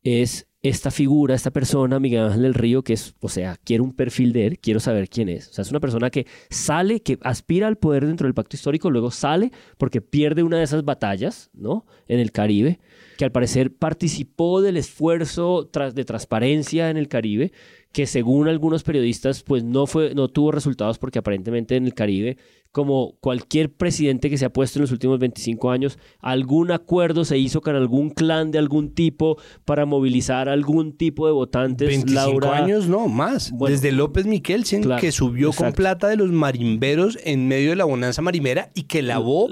es 0.02 0.48
esta 0.62 0.92
figura, 0.92 1.34
esta 1.34 1.50
persona, 1.50 1.98
Miguel 1.98 2.24
Ángel 2.24 2.42
del 2.42 2.54
Río, 2.54 2.82
que 2.82 2.92
es, 2.92 3.14
o 3.20 3.28
sea, 3.28 3.56
quiero 3.64 3.82
un 3.82 3.92
perfil 3.92 4.32
de 4.32 4.46
él, 4.46 4.58
quiero 4.60 4.78
saber 4.78 5.08
quién 5.08 5.28
es. 5.28 5.48
O 5.48 5.52
sea, 5.52 5.62
es 5.62 5.70
una 5.70 5.80
persona 5.80 6.08
que 6.10 6.26
sale, 6.50 7.00
que 7.00 7.18
aspira 7.22 7.66
al 7.66 7.76
poder 7.76 8.06
dentro 8.06 8.26
del 8.26 8.34
pacto 8.34 8.54
histórico, 8.54 8.90
luego 8.90 9.10
sale 9.10 9.50
porque 9.76 10.00
pierde 10.00 10.44
una 10.44 10.58
de 10.58 10.64
esas 10.64 10.84
batallas, 10.84 11.50
¿no? 11.52 11.84
En 12.06 12.20
el 12.20 12.30
Caribe, 12.30 12.78
que 13.18 13.24
al 13.24 13.32
parecer 13.32 13.74
participó 13.74 14.60
del 14.62 14.76
esfuerzo 14.76 15.68
tras- 15.72 15.94
de 15.94 16.04
transparencia 16.04 16.90
en 16.90 16.96
el 16.96 17.08
Caribe, 17.08 17.52
que 17.92 18.06
según 18.06 18.48
algunos 18.48 18.84
periodistas, 18.84 19.42
pues 19.42 19.64
no 19.64 19.86
fue, 19.86 20.14
no 20.14 20.28
tuvo 20.28 20.50
resultados 20.50 20.98
porque 20.98 21.18
aparentemente 21.18 21.76
en 21.76 21.84
el 21.84 21.92
Caribe, 21.92 22.38
como 22.70 23.18
cualquier 23.20 23.70
presidente 23.70 24.30
que 24.30 24.38
se 24.38 24.46
ha 24.46 24.52
puesto 24.52 24.78
en 24.78 24.84
los 24.84 24.92
últimos 24.92 25.18
25 25.18 25.70
años, 25.70 25.98
algún 26.20 26.70
acuerdo 26.70 27.26
se 27.26 27.36
hizo 27.36 27.60
con 27.60 27.76
algún 27.76 28.08
clan 28.08 28.50
de 28.50 28.58
algún 28.58 28.94
tipo 28.94 29.36
para 29.66 29.84
movilizar 29.84 30.48
algún 30.48 30.96
tipo 30.96 31.26
de 31.26 31.34
votantes. 31.34 31.86
25 31.86 32.14
Laura, 32.40 32.56
años, 32.64 32.88
no, 32.88 33.08
más. 33.08 33.50
Bueno, 33.52 33.74
Desde 33.74 33.92
López 33.92 34.24
Miquelsen, 34.24 34.84
claro, 34.84 34.98
que 35.02 35.12
subió 35.12 35.52
con 35.52 35.74
plata 35.74 36.08
de 36.08 36.16
los 36.16 36.32
marimberos 36.32 37.18
en 37.24 37.46
medio 37.46 37.68
de 37.70 37.76
la 37.76 37.84
bonanza 37.84 38.22
marimera 38.22 38.70
y 38.74 38.84
que 38.84 39.02
lavó 39.02 39.48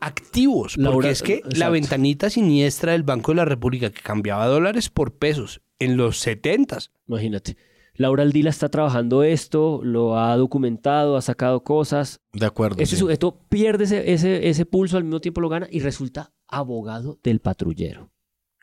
activos. 0.00 0.74
porque 0.74 0.82
Laura, 0.82 1.10
es 1.10 1.22
que 1.22 1.42
la 1.54 1.70
ventanita 1.70 2.30
siniestra 2.30 2.92
del 2.92 3.02
Banco 3.02 3.32
de 3.32 3.36
la 3.36 3.44
República 3.44 3.90
que 3.90 4.02
cambiaba 4.02 4.46
dólares 4.46 4.88
por 4.88 5.14
pesos 5.14 5.60
en 5.78 5.96
los 5.96 6.18
70 6.18 6.78
Imagínate. 7.08 7.56
Laura 7.94 8.22
Aldila 8.22 8.50
está 8.50 8.68
trabajando 8.68 9.24
esto, 9.24 9.80
lo 9.82 10.18
ha 10.18 10.36
documentado, 10.36 11.16
ha 11.16 11.22
sacado 11.22 11.64
cosas. 11.64 12.20
De 12.32 12.46
acuerdo. 12.46 12.82
Ese 12.82 12.96
sí. 12.96 13.00
sujeto 13.00 13.40
pierde 13.48 13.84
ese, 13.84 14.12
ese, 14.12 14.48
ese 14.48 14.64
pulso, 14.64 14.96
al 14.96 15.04
mismo 15.04 15.20
tiempo 15.20 15.40
lo 15.40 15.48
gana 15.48 15.68
y 15.70 15.80
resulta 15.80 16.32
abogado 16.48 17.18
del 17.22 17.40
patrullero. 17.40 18.10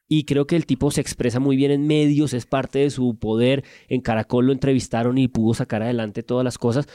Y 0.08 0.24
creo 0.24 0.48
que 0.48 0.56
el 0.56 0.66
tipo 0.66 0.90
se 0.90 1.02
expresa 1.02 1.40
muy 1.40 1.58
bien 1.58 1.72
en 1.72 1.86
medios, 1.86 2.34
es 2.34 2.46
parte 2.46 2.80
de 2.80 2.90
su 2.90 3.18
poder. 3.20 3.64
En 3.90 4.02
Caracol 4.02 4.48
lo 4.48 4.54
entrevistaron 4.54 5.18
y 5.18 5.28
pudo 5.28 5.54
sacar 5.54 5.84
adelante 5.84 6.24
todas 6.24 6.46
las 6.46 6.58
cosas. 6.58 6.88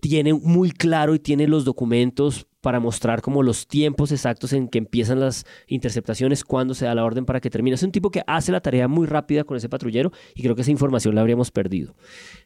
Tiene 0.00 0.34
muy 0.34 0.70
claro 0.70 1.14
y 1.14 1.18
tiene 1.18 1.48
los 1.48 1.64
documentos 1.64 2.46
para 2.60 2.80
mostrar 2.80 3.22
como 3.22 3.42
los 3.42 3.66
tiempos 3.66 4.12
exactos 4.12 4.52
en 4.52 4.68
que 4.68 4.78
empiezan 4.78 5.20
las 5.20 5.46
interceptaciones, 5.66 6.44
cuándo 6.44 6.74
se 6.74 6.84
da 6.84 6.94
la 6.94 7.04
orden 7.04 7.24
para 7.24 7.40
que 7.40 7.50
termine. 7.50 7.74
Es 7.74 7.82
un 7.82 7.92
tipo 7.92 8.10
que 8.10 8.22
hace 8.26 8.52
la 8.52 8.60
tarea 8.60 8.88
muy 8.88 9.06
rápida 9.06 9.44
con 9.44 9.56
ese 9.56 9.68
patrullero 9.68 10.12
y 10.34 10.42
creo 10.42 10.54
que 10.54 10.62
esa 10.62 10.70
información 10.70 11.14
la 11.14 11.20
habríamos 11.20 11.50
perdido. 11.50 11.94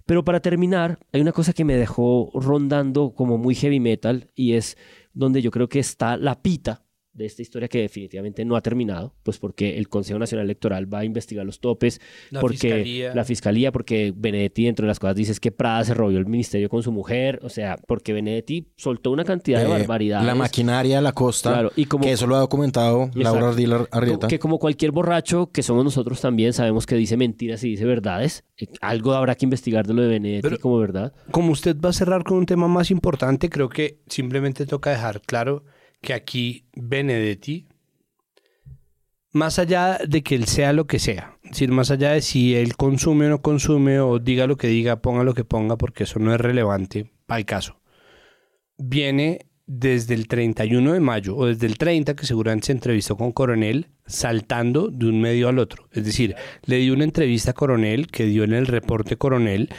Pero 0.06 0.24
para 0.24 0.40
terminar, 0.40 0.98
hay 1.12 1.20
una 1.20 1.32
cosa 1.32 1.52
que 1.52 1.64
me 1.64 1.76
dejó 1.76 2.30
rondando 2.34 3.14
como 3.14 3.38
muy 3.38 3.54
heavy 3.54 3.80
metal 3.80 4.30
y 4.34 4.54
es 4.54 4.76
donde 5.12 5.42
yo 5.42 5.50
creo 5.50 5.68
que 5.68 5.78
está 5.78 6.16
la 6.16 6.42
pita 6.42 6.82
de 7.14 7.26
esta 7.26 7.42
historia 7.42 7.68
que 7.68 7.78
definitivamente 7.80 8.44
no 8.44 8.56
ha 8.56 8.60
terminado, 8.60 9.14
pues 9.22 9.38
porque 9.38 9.78
el 9.78 9.88
Consejo 9.88 10.18
Nacional 10.18 10.44
Electoral 10.46 10.92
va 10.92 10.98
a 10.98 11.04
investigar 11.04 11.46
los 11.46 11.60
topes, 11.60 12.00
La 12.30 12.40
porque 12.40 12.56
fiscalía. 12.58 13.14
la 13.14 13.24
fiscalía, 13.24 13.72
porque 13.72 14.12
Benedetti 14.14 14.64
dentro 14.64 14.84
de 14.84 14.88
las 14.88 14.98
cosas 14.98 15.14
dice 15.16 15.32
es 15.32 15.40
que 15.40 15.52
Prada 15.52 15.84
se 15.84 15.94
robó 15.94 16.10
el 16.10 16.26
ministerio 16.26 16.68
con 16.68 16.82
su 16.82 16.90
mujer, 16.92 17.38
o 17.42 17.48
sea, 17.48 17.76
porque 17.86 18.12
Benedetti 18.12 18.66
soltó 18.76 19.10
una 19.12 19.24
cantidad 19.24 19.60
de 19.60 19.66
Eh, 19.66 19.68
barbaridades. 19.68 20.26
La 20.26 20.34
maquinaria 20.34 20.96
de 20.96 21.02
la 21.02 21.12
costa, 21.12 21.52
Claro, 21.52 21.72
y 21.76 21.84
como- 21.86 22.04
que 22.04 22.12
eso 22.12 22.26
lo 22.26 22.36
ha 22.36 22.40
documentado 22.40 23.10
Laura 23.14 23.30
Exacto. 23.30 23.46
Ardila 23.46 23.86
Arrieta. 23.92 24.26
Que 24.28 24.38
como 24.38 24.58
cualquier 24.58 24.90
borracho 24.90 25.50
que 25.52 25.62
somos 25.62 25.84
nosotros 25.84 26.20
también 26.20 26.52
sabemos 26.52 26.84
que 26.86 26.96
dice 26.96 27.16
mentiras 27.16 27.62
y 27.64 27.70
dice 27.70 27.84
verdades. 27.84 28.44
Eh, 28.58 28.66
Algo 28.80 29.12
habrá 29.14 29.34
que 29.36 29.46
investigar 29.46 29.86
de 29.86 29.94
lo 29.94 30.02
de 30.02 30.08
Benedetti 30.08 30.42
Pero- 30.42 30.58
como 30.58 30.78
verdad. 30.78 31.12
Como 31.30 31.52
usted 31.52 31.76
va 31.80 31.90
a 31.90 31.92
cerrar 31.92 32.24
con 32.24 32.38
un 32.38 32.46
tema 32.46 32.66
más 32.68 32.90
importante, 32.90 33.48
creo 33.48 33.68
que 33.68 34.00
simplemente 34.08 34.66
toca 34.66 34.90
dejar 34.90 35.20
claro 35.22 35.64
que 36.04 36.14
aquí 36.14 36.66
Benedetti, 36.74 37.66
más 39.32 39.58
allá 39.58 39.98
de 40.06 40.22
que 40.22 40.36
él 40.36 40.44
sea 40.44 40.72
lo 40.72 40.86
que 40.86 41.00
sea, 41.00 41.36
es 41.42 41.50
decir, 41.50 41.72
más 41.72 41.90
allá 41.90 42.12
de 42.12 42.20
si 42.20 42.54
él 42.54 42.76
consume 42.76 43.26
o 43.26 43.30
no 43.30 43.42
consume, 43.42 43.98
o 43.98 44.20
diga 44.20 44.46
lo 44.46 44.56
que 44.56 44.68
diga, 44.68 45.02
ponga 45.02 45.24
lo 45.24 45.34
que 45.34 45.44
ponga, 45.44 45.76
porque 45.76 46.04
eso 46.04 46.20
no 46.20 46.32
es 46.32 46.40
relevante 46.40 47.10
el 47.28 47.44
caso, 47.44 47.80
viene 48.78 49.46
desde 49.66 50.14
el 50.14 50.28
31 50.28 50.92
de 50.92 51.00
mayo 51.00 51.36
o 51.36 51.46
desde 51.46 51.66
el 51.66 51.78
30, 51.78 52.14
que 52.14 52.26
seguramente 52.26 52.66
se 52.66 52.72
entrevistó 52.72 53.16
con 53.16 53.32
Coronel, 53.32 53.88
saltando 54.06 54.88
de 54.88 55.06
un 55.06 55.20
medio 55.20 55.48
al 55.48 55.58
otro. 55.58 55.88
Es 55.90 56.04
decir, 56.04 56.36
le 56.66 56.76
dio 56.76 56.92
una 56.92 57.04
entrevista 57.04 57.52
a 57.52 57.54
Coronel 57.54 58.08
que 58.08 58.26
dio 58.26 58.44
en 58.44 58.52
el 58.52 58.66
reporte 58.66 59.16
Coronel. 59.16 59.70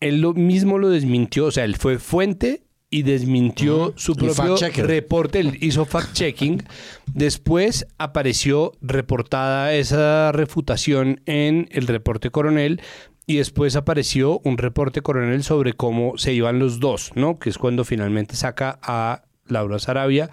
Él 0.00 0.20
lo 0.20 0.34
mismo 0.34 0.78
lo 0.78 0.88
desmintió, 0.88 1.46
o 1.46 1.50
sea, 1.52 1.64
él 1.64 1.76
fue 1.76 1.98
fuente 1.98 2.64
y 2.90 3.02
desmintió 3.02 3.94
su 3.96 4.16
propio 4.16 4.56
reporte, 4.84 5.58
hizo 5.60 5.86
fact-checking. 5.86 6.66
Después 7.06 7.86
apareció 7.98 8.72
reportada 8.80 9.72
esa 9.74 10.32
refutación 10.32 11.22
en 11.26 11.68
el 11.70 11.86
reporte 11.86 12.30
Coronel 12.30 12.82
y 13.26 13.36
después 13.36 13.76
apareció 13.76 14.40
un 14.44 14.58
reporte 14.58 15.02
Coronel 15.02 15.44
sobre 15.44 15.72
cómo 15.72 16.18
se 16.18 16.32
iban 16.32 16.58
los 16.58 16.80
dos, 16.80 17.12
¿no? 17.14 17.38
Que 17.38 17.50
es 17.50 17.58
cuando 17.58 17.84
finalmente 17.84 18.34
saca 18.34 18.80
a 18.82 19.22
Laura 19.46 19.78
Sarabia 19.78 20.30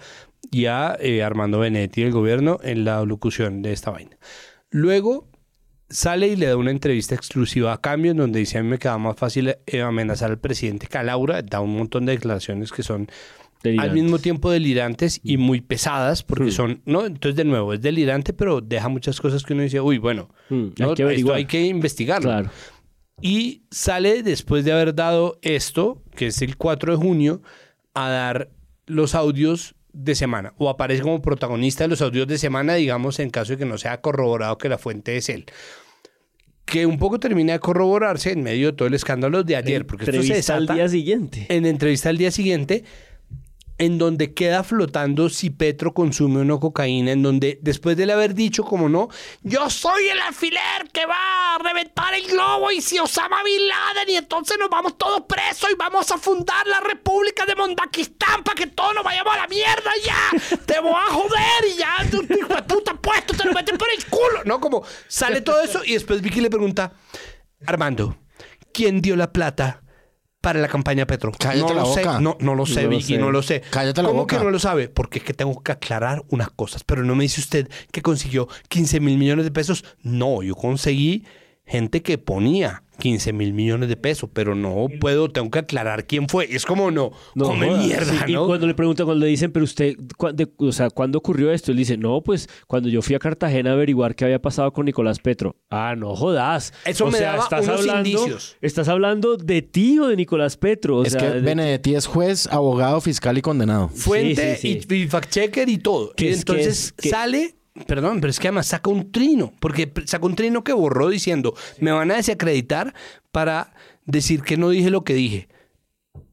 y 0.50 0.66
a 0.66 0.96
eh, 1.00 1.22
Armando 1.22 1.60
Benedetti 1.60 2.02
del 2.02 2.12
gobierno 2.12 2.58
en 2.62 2.84
la 2.84 3.04
locución 3.04 3.62
de 3.62 3.72
esta 3.72 3.92
vaina. 3.92 4.18
Luego 4.70 5.28
sale 5.90 6.28
y 6.28 6.36
le 6.36 6.46
da 6.46 6.56
una 6.56 6.70
entrevista 6.70 7.14
exclusiva 7.14 7.72
a 7.72 7.80
cambio 7.80 8.10
en 8.10 8.18
donde 8.18 8.38
dice 8.40 8.58
a 8.58 8.62
mí 8.62 8.68
me 8.68 8.78
queda 8.78 8.98
más 8.98 9.16
fácil 9.16 9.56
eh, 9.66 9.80
amenazar 9.80 10.30
al 10.30 10.38
presidente 10.38 10.86
que 10.86 10.98
a 10.98 11.02
Laura, 11.02 11.42
da 11.42 11.60
un 11.60 11.76
montón 11.76 12.06
de 12.06 12.12
declaraciones 12.12 12.72
que 12.72 12.82
son 12.82 13.08
Delirantes. 13.62 13.90
al 13.90 13.96
mismo 14.02 14.18
tiempo 14.20 14.50
delirantes 14.50 15.20
y 15.24 15.36
muy 15.36 15.60
pesadas 15.60 16.22
porque 16.22 16.52
son, 16.52 16.80
¿no? 16.84 17.06
Entonces 17.06 17.34
de 17.36 17.44
nuevo 17.44 17.72
es 17.74 17.80
delirante 17.80 18.32
pero 18.32 18.60
deja 18.60 18.88
muchas 18.88 19.20
cosas 19.20 19.42
que 19.42 19.52
uno 19.54 19.62
dice, 19.62 19.80
uy, 19.80 19.98
bueno, 19.98 20.28
Mm, 20.50 20.66
¿no? 20.78 20.88
hay 20.90 20.94
que 20.94 21.14
esto 21.14 21.34
hay 21.34 21.44
que 21.46 21.62
investigarlo. 21.62 22.28
Claro. 22.30 22.50
Y 23.20 23.62
sale 23.70 24.22
después 24.22 24.64
de 24.64 24.72
haber 24.72 24.94
dado 24.94 25.38
esto, 25.42 26.02
que 26.14 26.28
es 26.28 26.40
el 26.40 26.56
4 26.56 26.92
de 26.92 26.98
junio, 26.98 27.42
a 27.94 28.08
dar 28.08 28.50
los 28.86 29.14
audios 29.16 29.74
de 29.98 30.14
semana. 30.14 30.54
O 30.58 30.70
aparece 30.70 31.02
como 31.02 31.20
protagonista 31.20 31.84
de 31.84 31.88
los 31.88 32.00
audios 32.00 32.26
de 32.28 32.38
semana, 32.38 32.74
digamos, 32.74 33.18
en 33.18 33.30
caso 33.30 33.52
de 33.52 33.58
que 33.58 33.64
no 33.64 33.78
sea 33.78 34.00
corroborado 34.00 34.56
que 34.56 34.68
la 34.68 34.78
fuente 34.78 35.16
es 35.16 35.28
él. 35.28 35.46
Que 36.64 36.86
un 36.86 36.98
poco 36.98 37.18
termina 37.18 37.54
de 37.54 37.60
corroborarse 37.60 38.30
en 38.30 38.42
medio 38.42 38.68
de 38.68 38.72
todo 38.74 38.88
el 38.88 38.94
escándalo 38.94 39.42
de 39.42 39.56
ayer. 39.56 39.86
Porque 39.86 40.04
esto 40.04 40.12
se 40.12 40.18
Entrevista 40.18 40.54
al 40.54 40.66
desata 40.66 40.74
día 40.74 40.88
siguiente. 40.88 41.46
en 41.48 41.66
entrevista 41.66 42.10
al 42.10 42.18
día 42.18 42.30
siguiente, 42.30 42.84
en 43.78 43.96
donde 43.96 44.34
queda 44.34 44.64
flotando 44.64 45.30
si 45.30 45.50
Petro 45.50 45.94
consume 45.94 46.40
o 46.40 46.44
no 46.44 46.58
cocaína, 46.58 47.12
en 47.12 47.22
donde 47.22 47.58
después 47.62 47.96
de 47.96 48.02
él 48.02 48.10
haber 48.10 48.34
dicho, 48.34 48.64
como 48.64 48.88
no, 48.88 49.08
yo 49.42 49.70
soy 49.70 50.08
el 50.08 50.20
alfiler 50.20 50.90
que 50.92 51.06
va 51.06 51.54
a 51.54 51.58
reventar 51.58 52.12
el 52.14 52.26
globo 52.26 52.72
y 52.72 52.80
si 52.80 52.98
Osama 52.98 53.42
Bin 53.44 53.68
Laden 53.68 54.10
y 54.10 54.16
entonces 54.16 54.58
nos 54.58 54.68
vamos 54.68 54.98
todos 54.98 55.22
presos 55.22 55.70
y 55.70 55.76
vamos 55.76 56.10
a 56.10 56.18
fundar 56.18 56.66
la 56.66 56.80
República 56.80 57.46
de 57.46 57.54
Mondakistán 57.54 58.42
para 58.42 58.56
que 58.56 58.66
todos 58.66 58.94
nos 58.94 59.04
vayamos 59.04 59.32
a 59.34 59.38
la 59.38 59.46
mierda 59.46 59.90
ya, 60.04 60.58
te 60.66 60.80
voy 60.80 60.92
a 60.92 61.12
joder 61.12 61.64
y 61.72 61.78
ya, 61.78 62.10
tu 62.10 62.22
hijo 62.22 62.54
de 62.54 62.62
puta 62.62 62.94
puesto, 62.94 63.34
te 63.34 63.44
lo 63.44 63.52
metes 63.52 63.78
por 63.78 63.88
el 63.96 64.04
culo, 64.06 64.42
¿no? 64.44 64.60
Como 64.60 64.82
sale 65.06 65.40
todo 65.40 65.62
eso 65.62 65.82
y 65.84 65.92
después 65.92 66.20
Vicky 66.20 66.40
le 66.40 66.50
pregunta, 66.50 66.92
Armando, 67.64 68.16
¿quién 68.72 69.00
dio 69.00 69.14
la 69.14 69.32
plata? 69.32 69.82
Para 70.40 70.60
la 70.60 70.68
campaña 70.68 71.04
Petro. 71.06 71.32
Cállate 71.36 71.72
no 71.72 71.74
la 71.74 71.82
lo 71.82 71.92
sé, 71.94 72.00
boca. 72.04 72.20
no, 72.20 72.36
no 72.40 72.54
lo 72.54 72.64
sé, 72.64 72.82
No 72.84 72.90
lo 72.90 72.96
Vicky, 72.96 73.14
sé. 73.14 73.18
no 73.18 73.30
lo 73.32 73.42
sé. 73.42 73.62
Cállate 73.70 74.02
la 74.02 74.08
¿Cómo 74.08 74.20
boca. 74.20 74.38
que 74.38 74.44
no 74.44 74.50
lo 74.50 74.58
sabe? 74.60 74.88
Porque 74.88 75.18
es 75.18 75.24
que 75.24 75.34
tengo 75.34 75.60
que 75.62 75.72
aclarar 75.72 76.22
unas 76.28 76.50
cosas. 76.50 76.84
Pero 76.84 77.02
no 77.02 77.16
me 77.16 77.24
dice 77.24 77.40
usted 77.40 77.68
que 77.90 78.02
consiguió 78.02 78.48
15 78.68 79.00
mil 79.00 79.18
millones 79.18 79.44
de 79.44 79.50
pesos. 79.50 79.84
No, 80.02 80.42
yo 80.42 80.54
conseguí 80.54 81.24
gente 81.66 82.02
que 82.02 82.18
ponía 82.18 82.84
15 82.98 83.32
mil 83.32 83.52
millones 83.52 83.88
de 83.88 83.96
pesos, 83.96 84.28
pero 84.32 84.54
no 84.54 84.86
puedo, 85.00 85.30
tengo 85.30 85.50
que 85.50 85.60
aclarar 85.60 86.06
quién 86.06 86.28
fue. 86.28 86.46
Es 86.54 86.66
como 86.66 86.90
no, 86.90 87.12
come 87.34 87.68
jodas. 87.68 87.84
mierda, 87.86 88.24
Sí, 88.26 88.32
¿no? 88.32 88.44
Y 88.44 88.46
cuando 88.46 88.66
le 88.66 88.74
preguntan, 88.74 89.06
cuando 89.06 89.24
le 89.24 89.30
dicen, 89.30 89.52
pero 89.52 89.64
usted, 89.64 89.96
¿cu- 90.16 90.32
de- 90.32 90.48
o 90.58 90.72
sea, 90.72 90.90
¿cuándo 90.90 91.18
ocurrió 91.18 91.52
esto? 91.52 91.70
Él 91.70 91.76
dice, 91.78 91.96
no, 91.96 92.20
pues 92.22 92.48
cuando 92.66 92.88
yo 92.88 93.00
fui 93.02 93.14
a 93.14 93.18
Cartagena 93.18 93.70
a 93.70 93.72
averiguar 93.74 94.14
qué 94.14 94.24
había 94.24 94.40
pasado 94.42 94.72
con 94.72 94.86
Nicolás 94.86 95.18
Petro. 95.20 95.56
Ah, 95.70 95.94
no 95.96 96.16
jodas. 96.16 96.72
Eso 96.84 97.04
o 97.06 97.10
me 97.10 97.18
sea, 97.18 97.32
daba 97.32 97.44
estás 97.44 97.64
unos 97.64 97.80
hablando, 97.80 98.08
indicios. 98.08 98.56
Estás 98.60 98.88
hablando 98.88 99.36
de 99.36 99.62
ti 99.62 99.98
o 99.98 100.08
de 100.08 100.16
Nicolás 100.16 100.56
Petro. 100.56 100.98
O 100.98 101.04
es 101.04 101.12
sea, 101.12 101.20
que 101.20 101.30
de- 101.30 101.40
Benedetti 101.40 101.94
es 101.94 102.06
juez, 102.06 102.46
abogado, 102.48 103.00
fiscal 103.00 103.38
y 103.38 103.42
condenado. 103.42 103.88
Fuente 103.90 104.56
Sí, 104.56 104.78
sí, 104.78 104.80
sí. 104.88 104.94
Y, 104.94 105.02
y 105.02 105.08
fact 105.08 105.30
checker 105.30 105.68
y 105.68 105.78
todo. 105.78 106.12
Que 106.16 106.24
y 106.24 106.28
es- 106.28 106.44
que 106.44 106.52
entonces 106.52 106.66
es- 106.86 106.92
que- 106.92 107.08
sale, 107.10 107.54
perdón, 107.86 108.20
pero 108.20 108.30
es 108.30 108.38
que 108.40 108.48
además 108.48 108.66
saca 108.66 108.90
un 108.90 109.10
trino, 109.12 109.52
porque 109.60 109.92
saca 110.06 110.26
un 110.26 110.34
trino 110.34 110.64
que 110.64 110.72
borró 110.72 111.08
diciendo, 111.08 111.54
me 111.80 111.90
van 111.92 112.10
a 112.10 112.16
desacreditar 112.16 112.94
para 113.32 113.74
decir 114.06 114.42
que 114.42 114.56
no 114.56 114.70
dije 114.70 114.90
lo 114.90 115.04
que 115.04 115.14
dije. 115.14 115.48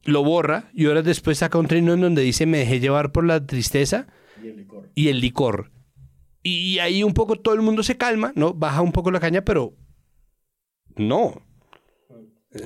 Lo 0.04 0.22
borra 0.24 0.70
y 0.72 0.86
horas 0.86 1.04
después 1.04 1.38
saca 1.38 1.58
un 1.58 1.66
trino 1.66 1.92
en 1.94 2.00
donde 2.00 2.22
dice, 2.22 2.46
me 2.46 2.58
dejé 2.58 2.80
llevar 2.80 3.12
por 3.12 3.24
la 3.24 3.44
tristeza 3.44 4.06
y 4.94 5.08
el 5.08 5.20
licor. 5.20 5.70
Y 6.42 6.78
ahí 6.78 7.02
un 7.02 7.12
poco 7.12 7.36
todo 7.36 7.54
el 7.54 7.62
mundo 7.62 7.82
se 7.82 7.96
calma, 7.96 8.32
¿no? 8.36 8.54
Baja 8.54 8.80
un 8.82 8.92
poco 8.92 9.10
la 9.10 9.18
caña, 9.20 9.42
pero 9.44 9.74
no. 10.96 11.42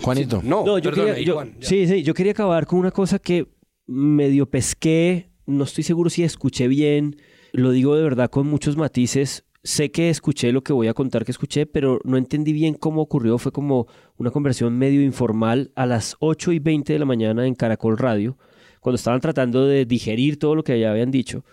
Juanito. 0.02 0.40
No, 0.44 0.64
No, 0.64 0.78
yo 0.78 0.90
perdón, 0.90 1.06
quería, 1.06 1.24
yo- 1.24 1.34
Juan, 1.34 1.56
sí, 1.60 1.86
sí, 1.86 2.02
yo 2.02 2.14
quería 2.14 2.32
acabar 2.32 2.66
con 2.66 2.78
una 2.78 2.90
cosa 2.90 3.18
que 3.18 3.48
medio 3.86 4.46
pesqué, 4.48 5.30
no 5.46 5.64
estoy 5.64 5.82
seguro 5.82 6.10
si 6.10 6.22
escuché 6.22 6.68
bien, 6.68 7.16
lo 7.52 7.70
digo 7.70 7.96
de 7.96 8.02
verdad 8.02 8.30
con 8.30 8.46
muchos 8.46 8.76
matices. 8.76 9.44
Sé 9.62 9.90
que 9.90 10.08
escuché 10.08 10.52
lo 10.52 10.62
que 10.62 10.72
voy 10.72 10.88
a 10.88 10.94
contar 10.94 11.24
que 11.24 11.32
escuché, 11.32 11.66
pero 11.66 12.00
no 12.04 12.16
entendí 12.16 12.52
bien 12.52 12.74
cómo 12.74 13.02
ocurrió. 13.02 13.36
Fue 13.36 13.52
como 13.52 13.86
una 14.16 14.30
conversión 14.30 14.78
medio 14.78 15.02
informal 15.02 15.70
a 15.74 15.84
las 15.84 16.16
8 16.20 16.52
y 16.52 16.58
20 16.58 16.92
de 16.94 16.98
la 16.98 17.04
mañana 17.04 17.46
en 17.46 17.54
Caracol 17.54 17.98
Radio, 17.98 18.38
cuando 18.80 18.96
estaban 18.96 19.20
tratando 19.20 19.66
de 19.66 19.84
digerir 19.84 20.38
todo 20.38 20.54
lo 20.54 20.64
que 20.64 20.80
ya 20.80 20.90
habían 20.90 21.10
dicho. 21.10 21.44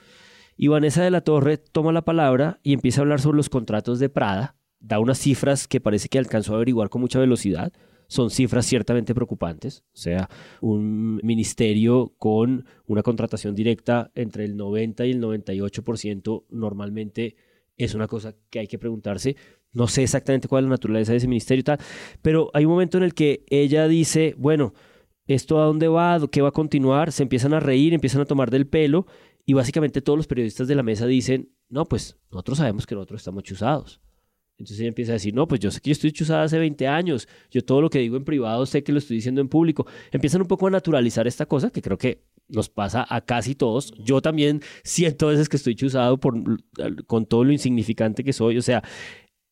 Y 0.55 0.69
Vanessa 0.69 1.03
de 1.03 1.11
la 1.11 1.21
Torre 1.21 1.57
toma 1.57 1.91
la 1.91 2.03
palabra 2.03 2.59
y 2.63 2.73
empieza 2.73 3.01
a 3.01 3.03
hablar 3.03 3.19
sobre 3.19 3.37
los 3.37 3.49
contratos 3.49 3.99
de 3.99 4.09
Prada. 4.09 4.55
Da 4.79 4.99
unas 4.99 5.19
cifras 5.19 5.67
que 5.67 5.81
parece 5.81 6.07
que 6.07 6.17
alcanzó 6.17 6.53
a 6.53 6.55
averiguar 6.57 6.89
con 6.89 7.01
mucha 7.01 7.19
velocidad. 7.19 7.73
Son 8.07 8.29
cifras 8.29 8.65
ciertamente 8.65 9.13
preocupantes. 9.13 9.83
O 9.93 9.97
sea, 9.97 10.29
un 10.61 11.19
ministerio 11.23 12.13
con 12.17 12.65
una 12.85 13.03
contratación 13.03 13.55
directa 13.55 14.11
entre 14.15 14.45
el 14.45 14.55
90 14.55 15.05
y 15.05 15.11
el 15.11 15.21
98% 15.21 16.45
normalmente 16.49 17.35
es 17.77 17.93
una 17.93 18.07
cosa 18.07 18.35
que 18.49 18.59
hay 18.59 18.67
que 18.67 18.79
preguntarse. 18.79 19.35
No 19.73 19.87
sé 19.87 20.03
exactamente 20.03 20.47
cuál 20.47 20.63
es 20.63 20.69
la 20.69 20.75
naturaleza 20.75 21.11
de 21.11 21.19
ese 21.19 21.27
ministerio 21.27 21.63
tal, 21.63 21.79
pero 22.21 22.49
hay 22.53 22.65
un 22.65 22.71
momento 22.71 22.97
en 22.97 23.03
el 23.03 23.13
que 23.13 23.45
ella 23.49 23.87
dice, 23.87 24.33
bueno, 24.37 24.73
¿esto 25.27 25.61
a 25.61 25.65
dónde 25.65 25.87
va? 25.87 26.19
¿Qué 26.31 26.41
va 26.41 26.49
a 26.49 26.53
continuar? 26.53 27.11
Se 27.11 27.23
empiezan 27.23 27.53
a 27.53 27.59
reír, 27.59 27.93
empiezan 27.93 28.21
a 28.21 28.25
tomar 28.25 28.49
del 28.49 28.67
pelo 28.67 29.05
y 29.45 29.53
básicamente 29.53 30.01
todos 30.01 30.17
los 30.17 30.27
periodistas 30.27 30.67
de 30.67 30.75
la 30.75 30.83
mesa 30.83 31.05
dicen, 31.05 31.51
no, 31.69 31.85
pues 31.85 32.17
nosotros 32.31 32.57
sabemos 32.57 32.87
que 32.87 32.95
nosotros 32.95 33.21
estamos 33.21 33.43
chuzados. 33.43 34.01
Entonces 34.57 34.79
ella 34.79 34.89
empieza 34.89 35.11
a 35.11 35.13
decir, 35.13 35.35
no, 35.35 35.47
pues 35.47 35.59
yo 35.61 35.69
sé 35.69 35.79
que 35.79 35.89
yo 35.89 35.93
estoy 35.93 36.11
chuzada 36.11 36.43
hace 36.43 36.57
20 36.57 36.87
años, 36.87 37.27
yo 37.51 37.63
todo 37.63 37.79
lo 37.79 37.89
que 37.89 37.99
digo 37.99 38.17
en 38.17 38.25
privado 38.25 38.65
sé 38.65 38.83
que 38.83 38.91
lo 38.91 38.97
estoy 38.97 39.17
diciendo 39.17 39.39
en 39.39 39.49
público. 39.49 39.85
Empiezan 40.11 40.41
un 40.41 40.47
poco 40.47 40.67
a 40.67 40.71
naturalizar 40.71 41.27
esta 41.27 41.45
cosa 41.45 41.69
que 41.69 41.81
creo 41.81 41.97
que 41.97 42.23
nos 42.49 42.67
pasa 42.69 43.05
a 43.07 43.21
casi 43.21 43.53
todos. 43.53 43.93
Yo 43.99 44.21
también 44.21 44.61
siento 44.83 45.27
a 45.27 45.31
veces 45.31 45.47
que 45.47 45.57
estoy 45.57 45.75
chuzado 45.75 46.19
por, 46.19 46.35
con 47.05 47.27
todo 47.27 47.43
lo 47.43 47.51
insignificante 47.51 48.23
que 48.23 48.33
soy. 48.33 48.57
O 48.57 48.61
sea, 48.63 48.83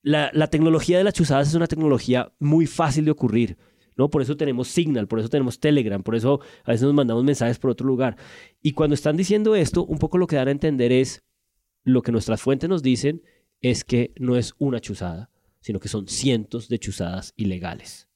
la, 0.01 0.31
la 0.33 0.47
tecnología 0.47 0.97
de 0.97 1.03
las 1.03 1.13
chuzadas 1.13 1.49
es 1.49 1.53
una 1.53 1.67
tecnología 1.67 2.33
muy 2.39 2.65
fácil 2.65 3.05
de 3.05 3.11
ocurrir. 3.11 3.57
¿no? 3.97 4.09
Por 4.09 4.21
eso 4.21 4.35
tenemos 4.35 4.67
Signal, 4.69 5.07
por 5.07 5.19
eso 5.19 5.29
tenemos 5.29 5.59
Telegram, 5.59 6.01
por 6.01 6.15
eso 6.15 6.41
a 6.63 6.71
veces 6.71 6.83
nos 6.83 6.93
mandamos 6.93 7.23
mensajes 7.23 7.59
por 7.59 7.71
otro 7.71 7.87
lugar. 7.87 8.17
Y 8.61 8.73
cuando 8.73 8.93
están 8.93 9.17
diciendo 9.17 9.55
esto, 9.55 9.85
un 9.85 9.99
poco 9.99 10.17
lo 10.17 10.27
que 10.27 10.35
dan 10.35 10.47
a 10.47 10.51
entender 10.51 10.91
es 10.91 11.23
lo 11.83 12.01
que 12.01 12.11
nuestras 12.11 12.41
fuentes 12.41 12.69
nos 12.69 12.81
dicen 12.81 13.21
es 13.61 13.83
que 13.83 14.11
no 14.17 14.35
es 14.35 14.53
una 14.57 14.79
chuzada, 14.79 15.29
sino 15.61 15.79
que 15.79 15.87
son 15.87 16.07
cientos 16.07 16.69
de 16.69 16.79
chuzadas 16.79 17.33
ilegales. 17.35 18.07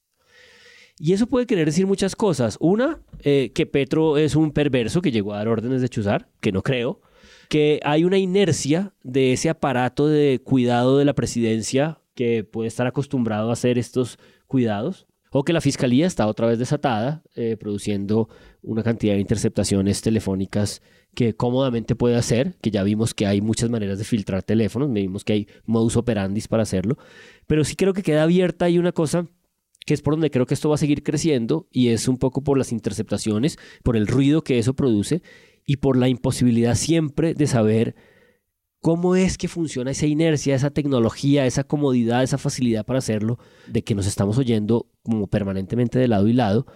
Y 1.02 1.14
eso 1.14 1.26
puede 1.26 1.46
querer 1.46 1.64
decir 1.64 1.86
muchas 1.86 2.14
cosas. 2.14 2.58
Una, 2.60 3.00
eh, 3.20 3.52
que 3.54 3.64
Petro 3.64 4.18
es 4.18 4.36
un 4.36 4.52
perverso 4.52 5.00
que 5.00 5.10
llegó 5.10 5.32
a 5.32 5.38
dar 5.38 5.48
órdenes 5.48 5.80
de 5.80 5.88
chuzar, 5.88 6.28
que 6.40 6.52
no 6.52 6.62
creo. 6.62 7.00
Que 7.48 7.80
hay 7.84 8.04
una 8.04 8.18
inercia 8.18 8.92
de 9.02 9.32
ese 9.32 9.48
aparato 9.48 10.06
de 10.06 10.42
cuidado 10.44 10.98
de 10.98 11.06
la 11.06 11.14
presidencia 11.14 12.02
que 12.14 12.44
puede 12.44 12.68
estar 12.68 12.86
acostumbrado 12.86 13.48
a 13.48 13.54
hacer 13.54 13.78
estos 13.78 14.18
cuidados. 14.46 15.06
O 15.32 15.42
que 15.42 15.54
la 15.54 15.62
fiscalía 15.62 16.06
está 16.06 16.26
otra 16.26 16.48
vez 16.48 16.58
desatada, 16.58 17.22
eh, 17.34 17.56
produciendo 17.58 18.28
una 18.62 18.82
cantidad 18.82 19.14
de 19.14 19.20
interceptaciones 19.20 20.02
telefónicas 20.02 20.82
que 21.14 21.34
cómodamente 21.34 21.96
puede 21.96 22.16
hacer, 22.16 22.56
que 22.60 22.70
ya 22.70 22.82
vimos 22.82 23.14
que 23.14 23.26
hay 23.26 23.40
muchas 23.40 23.70
maneras 23.70 23.98
de 23.98 24.04
filtrar 24.04 24.42
teléfonos, 24.42 24.92
vimos 24.92 25.24
que 25.24 25.32
hay 25.32 25.48
modus 25.66 25.96
operandis 25.96 26.48
para 26.48 26.62
hacerlo, 26.62 26.96
pero 27.46 27.64
sí 27.64 27.76
creo 27.76 27.92
que 27.92 28.02
queda 28.02 28.22
abierta 28.22 28.66
ahí 28.66 28.78
una 28.78 28.92
cosa 28.92 29.26
que 29.86 29.94
es 29.94 30.02
por 30.02 30.14
donde 30.14 30.30
creo 30.30 30.46
que 30.46 30.54
esto 30.54 30.68
va 30.68 30.76
a 30.76 30.78
seguir 30.78 31.02
creciendo 31.02 31.66
y 31.70 31.88
es 31.88 32.06
un 32.06 32.18
poco 32.18 32.42
por 32.42 32.58
las 32.58 32.70
interceptaciones, 32.70 33.58
por 33.82 33.96
el 33.96 34.06
ruido 34.06 34.42
que 34.42 34.58
eso 34.58 34.74
produce 34.74 35.22
y 35.66 35.78
por 35.78 35.96
la 35.96 36.08
imposibilidad 36.08 36.74
siempre 36.74 37.34
de 37.34 37.46
saber 37.46 37.96
cómo 38.80 39.14
es 39.14 39.36
que 39.36 39.48
funciona 39.48 39.90
esa 39.90 40.06
inercia, 40.06 40.54
esa 40.54 40.70
tecnología, 40.70 41.46
esa 41.46 41.64
comodidad, 41.64 42.22
esa 42.22 42.38
facilidad 42.38 42.84
para 42.84 42.98
hacerlo, 42.98 43.38
de 43.66 43.82
que 43.82 43.94
nos 43.94 44.06
estamos 44.06 44.38
oyendo 44.38 44.86
como 45.02 45.26
permanentemente 45.26 45.98
de 45.98 46.08
lado 46.08 46.28
y 46.28 46.32
lado 46.32 46.66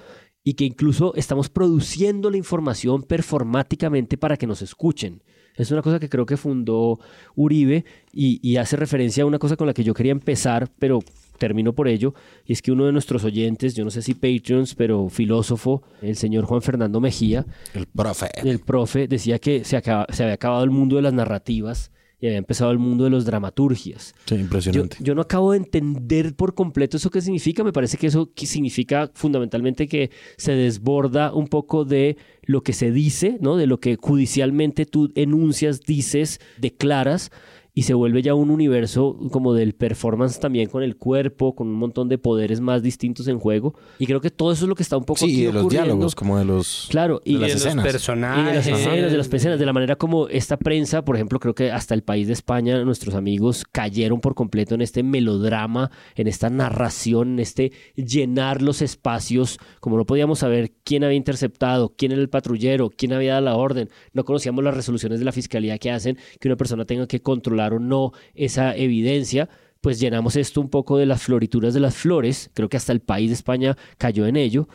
y 0.45 0.55
que 0.55 0.65
incluso 0.65 1.15
estamos 1.17 1.49
produciendo 1.49 2.31
la 2.31 2.37
información 2.37 3.03
performáticamente 3.03 4.19
para 4.19 4.37
que 4.37 4.47
nos 4.47 4.61
escuchen. 4.63 5.23
Es 5.57 5.71
una 5.71 5.83
cosa 5.83 5.99
que 5.99 6.09
creo 6.09 6.27
que 6.27 6.37
fundó 6.37 6.99
Uribe 7.35 7.85
y, 8.13 8.41
y, 8.43 8.57
hace 8.57 8.77
referencia 8.77 9.23
a 9.23 9.27
una 9.27 9.39
cosa 9.39 9.57
con 9.57 9.67
la 9.67 9.73
que 9.73 9.85
yo 9.85 9.95
quería 9.95 10.13
empezar, 10.13 10.69
pero 10.79 11.01
termino 11.39 11.73
por 11.73 11.89
ello, 11.89 12.15
y 12.45 12.53
es 12.53 12.63
que 12.63 12.73
uno 12.73 12.87
de 12.87 12.93
nuestros 12.93 13.25
oyentes, 13.25 13.75
yo 13.75 13.85
no 13.85 13.91
sé 13.91 14.03
si 14.03 14.15
Patreons, 14.15 14.75
pero 14.75 15.09
filósofo, 15.09 15.83
el 16.03 16.17
señor 16.17 16.45
Juan 16.45 16.63
Fernando 16.63 17.01
Mejía, 17.01 17.47
el 17.73 17.87
profe, 17.87 18.29
el 18.43 18.59
profe 18.61 19.09
decía 19.09 19.39
que 19.39 19.65
se, 19.65 19.77
acaba, 19.77 20.07
se 20.11 20.23
había 20.25 20.35
acabado 20.35 20.65
el 20.65 20.71
mundo 20.71 20.97
de 20.97 21.03
las 21.03 21.13
narrativas 21.13 21.91
y 22.21 22.27
había 22.27 22.39
empezado 22.39 22.71
el 22.71 22.79
mundo 22.79 23.05
de 23.05 23.11
los 23.11 23.25
dramaturgias. 23.25 24.15
Sí, 24.27 24.37
impresionante. 24.37 24.97
Yo, 25.01 25.05
yo, 25.05 25.15
no 25.15 25.23
acabo 25.23 25.53
de 25.53 25.59
entender 25.59 26.35
por 26.35 26.55
completo 26.55 26.97
eso 26.97 27.11
qué 27.11 27.21
significa. 27.21 27.65
Me 27.65 27.73
parece 27.73 27.97
que 27.97 28.07
eso 28.07 28.31
significa 28.37 29.11
fundamentalmente 29.15 29.87
que 29.87 30.11
se 30.37 30.53
desborda 30.53 31.35
un 31.35 31.49
poco 31.49 31.85
de 31.85 32.17
lo 32.43 32.63
que 32.63 32.73
se 32.73 32.91
dice, 32.91 33.39
¿no? 33.41 33.57
De 33.57 33.67
lo 33.67 33.79
que 33.79 33.97
judicialmente 33.97 34.87
tú 34.87 35.13
enuncias, 35.15 35.81
dices, 35.81 36.41
declaras 36.59 37.31
y 37.75 37.83
se 37.83 37.93
vuelve 37.93 38.23
ya 38.23 38.35
un 38.35 38.51
universo 38.51 39.19
como 39.33 39.53
del 39.53 39.75
performance 39.75 40.39
también 40.39 40.69
con 40.69 40.85
el 40.85 40.97
cuerpo, 40.97 41.57
con 41.57 41.67
un 41.67 41.75
montón 41.75 42.09
de 42.09 42.19
poderes 42.19 42.61
más 42.61 42.83
distintos 42.83 43.27
en 43.27 43.41
juego. 43.41 43.75
Y 43.99 44.07
creo 44.07 44.21
que 44.21 44.31
todo 44.31 44.53
eso 44.53 44.65
es 44.65 44.69
lo 44.69 44.77
que 44.77 44.85
está 44.85 44.97
un 44.97 45.05
poco 45.05 45.19
sí, 45.19 45.25
aquí 45.25 45.43
y 45.43 45.47
de 45.47 45.53
los 45.53 45.69
diálogos, 45.69 46.15
como 46.15 46.39
de 46.39 46.45
los 46.45 46.87
claro, 46.89 47.21
y 47.25 47.35
de 47.35 47.41
las 47.41 47.49
de 47.49 47.55
los 47.55 47.67
escenas. 47.67 47.85
personajes. 47.85 48.43
y 48.43 48.47
de 48.47 48.55
las 48.55 48.67
escenas, 48.67 49.11
de 49.11 49.19
las 49.19 49.33
escenas, 49.33 49.59
de 49.59 49.67
la 49.67 49.73
manera 49.73 49.97
como 49.97 50.29
esta 50.29 50.57
prensa, 50.57 51.05
por 51.05 51.17
ejemplo, 51.17 51.41
creo 51.41 51.55
que 51.55 51.73
hasta 51.73 51.95
el 51.95 52.05
país 52.05 52.29
de 52.29 52.33
España, 52.33 52.83
nuestros 52.85 53.17
amigos 53.17 53.65
cayeron 53.73 54.21
por 54.21 54.37
completo 54.37 54.77
en 54.77 54.81
este 54.81 55.03
melodrama, 55.03 55.91
en 56.15 56.29
esta 56.29 56.51
narración, 56.51 57.35
en 57.35 57.39
este 57.41 57.73
llenar 57.97 58.63
los 58.63 58.83
espacios, 58.83 59.59
como 59.81 59.97
no 59.97 60.07
podíamos 60.07 60.39
saber 60.39 60.73
quién 60.85 61.03
había 61.03 61.17
interceptado, 61.17 61.93
quién 61.97 62.13
era 62.13 62.21
el 62.21 62.29
patrullero, 62.29 62.91
quién 62.97 63.13
había 63.13 63.33
dado 63.33 63.45
la 63.45 63.57
orden, 63.57 63.91
no 64.13 64.25
conocíamos 64.25 64.63
las 64.63 64.75
resoluciones 64.75 65.19
de 65.19 65.25
la 65.25 65.33
fiscalía 65.33 65.79
que 65.79 65.91
hacen 65.91 66.19
que 66.39 66.47
una 66.47 66.57
persona 66.57 66.85
tenga 66.85 67.09
que 67.09 67.21
controlar 67.21 67.64
o 67.73 67.79
no 67.79 68.13
esa 68.35 68.77
evidencia, 68.77 69.49
pues 69.81 70.01
llenamos 70.01 70.37
esto 70.37 70.61
un 70.61 70.71
poco 70.71 70.99
de 70.99 71.07
las 71.07 71.23
florituras 71.23 71.75
de 71.75 71.81
las 71.81 71.95
flores, 71.95 72.51
creo 72.55 72.69
que 72.69 72.77
hasta 72.77 72.93
el 72.93 73.01
país 73.01 73.31
de 73.31 73.35
España 73.35 73.77
cayó 73.99 74.27
en 74.27 74.37
ello, 74.37 74.69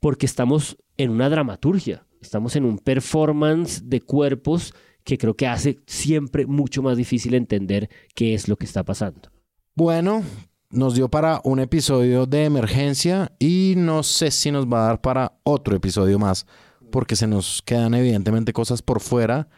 porque 0.00 0.26
estamos 0.26 0.76
en 0.96 1.10
una 1.10 1.28
dramaturgia, 1.28 2.06
estamos 2.20 2.56
en 2.56 2.64
un 2.64 2.78
performance 2.78 3.82
de 3.88 4.00
cuerpos 4.00 4.74
que 5.04 5.18
creo 5.18 5.34
que 5.34 5.46
hace 5.46 5.78
siempre 5.86 6.46
mucho 6.46 6.82
más 6.82 6.96
difícil 6.96 7.34
entender 7.34 7.88
qué 8.14 8.34
es 8.34 8.48
lo 8.48 8.56
que 8.56 8.64
está 8.66 8.82
pasando. 8.82 9.30
Bueno, 9.76 10.24
nos 10.70 10.94
dio 10.94 11.08
para 11.08 11.40
un 11.44 11.60
episodio 11.60 12.26
de 12.26 12.44
emergencia 12.44 13.32
y 13.38 13.74
no 13.76 14.02
sé 14.02 14.32
si 14.32 14.50
nos 14.50 14.66
va 14.66 14.82
a 14.82 14.86
dar 14.88 15.00
para 15.00 15.38
otro 15.44 15.76
episodio 15.76 16.18
más, 16.18 16.46
porque 16.90 17.14
se 17.14 17.28
nos 17.28 17.62
quedan 17.62 17.94
evidentemente 17.94 18.52
cosas 18.52 18.82
por 18.82 19.00
fuera. 19.00 19.48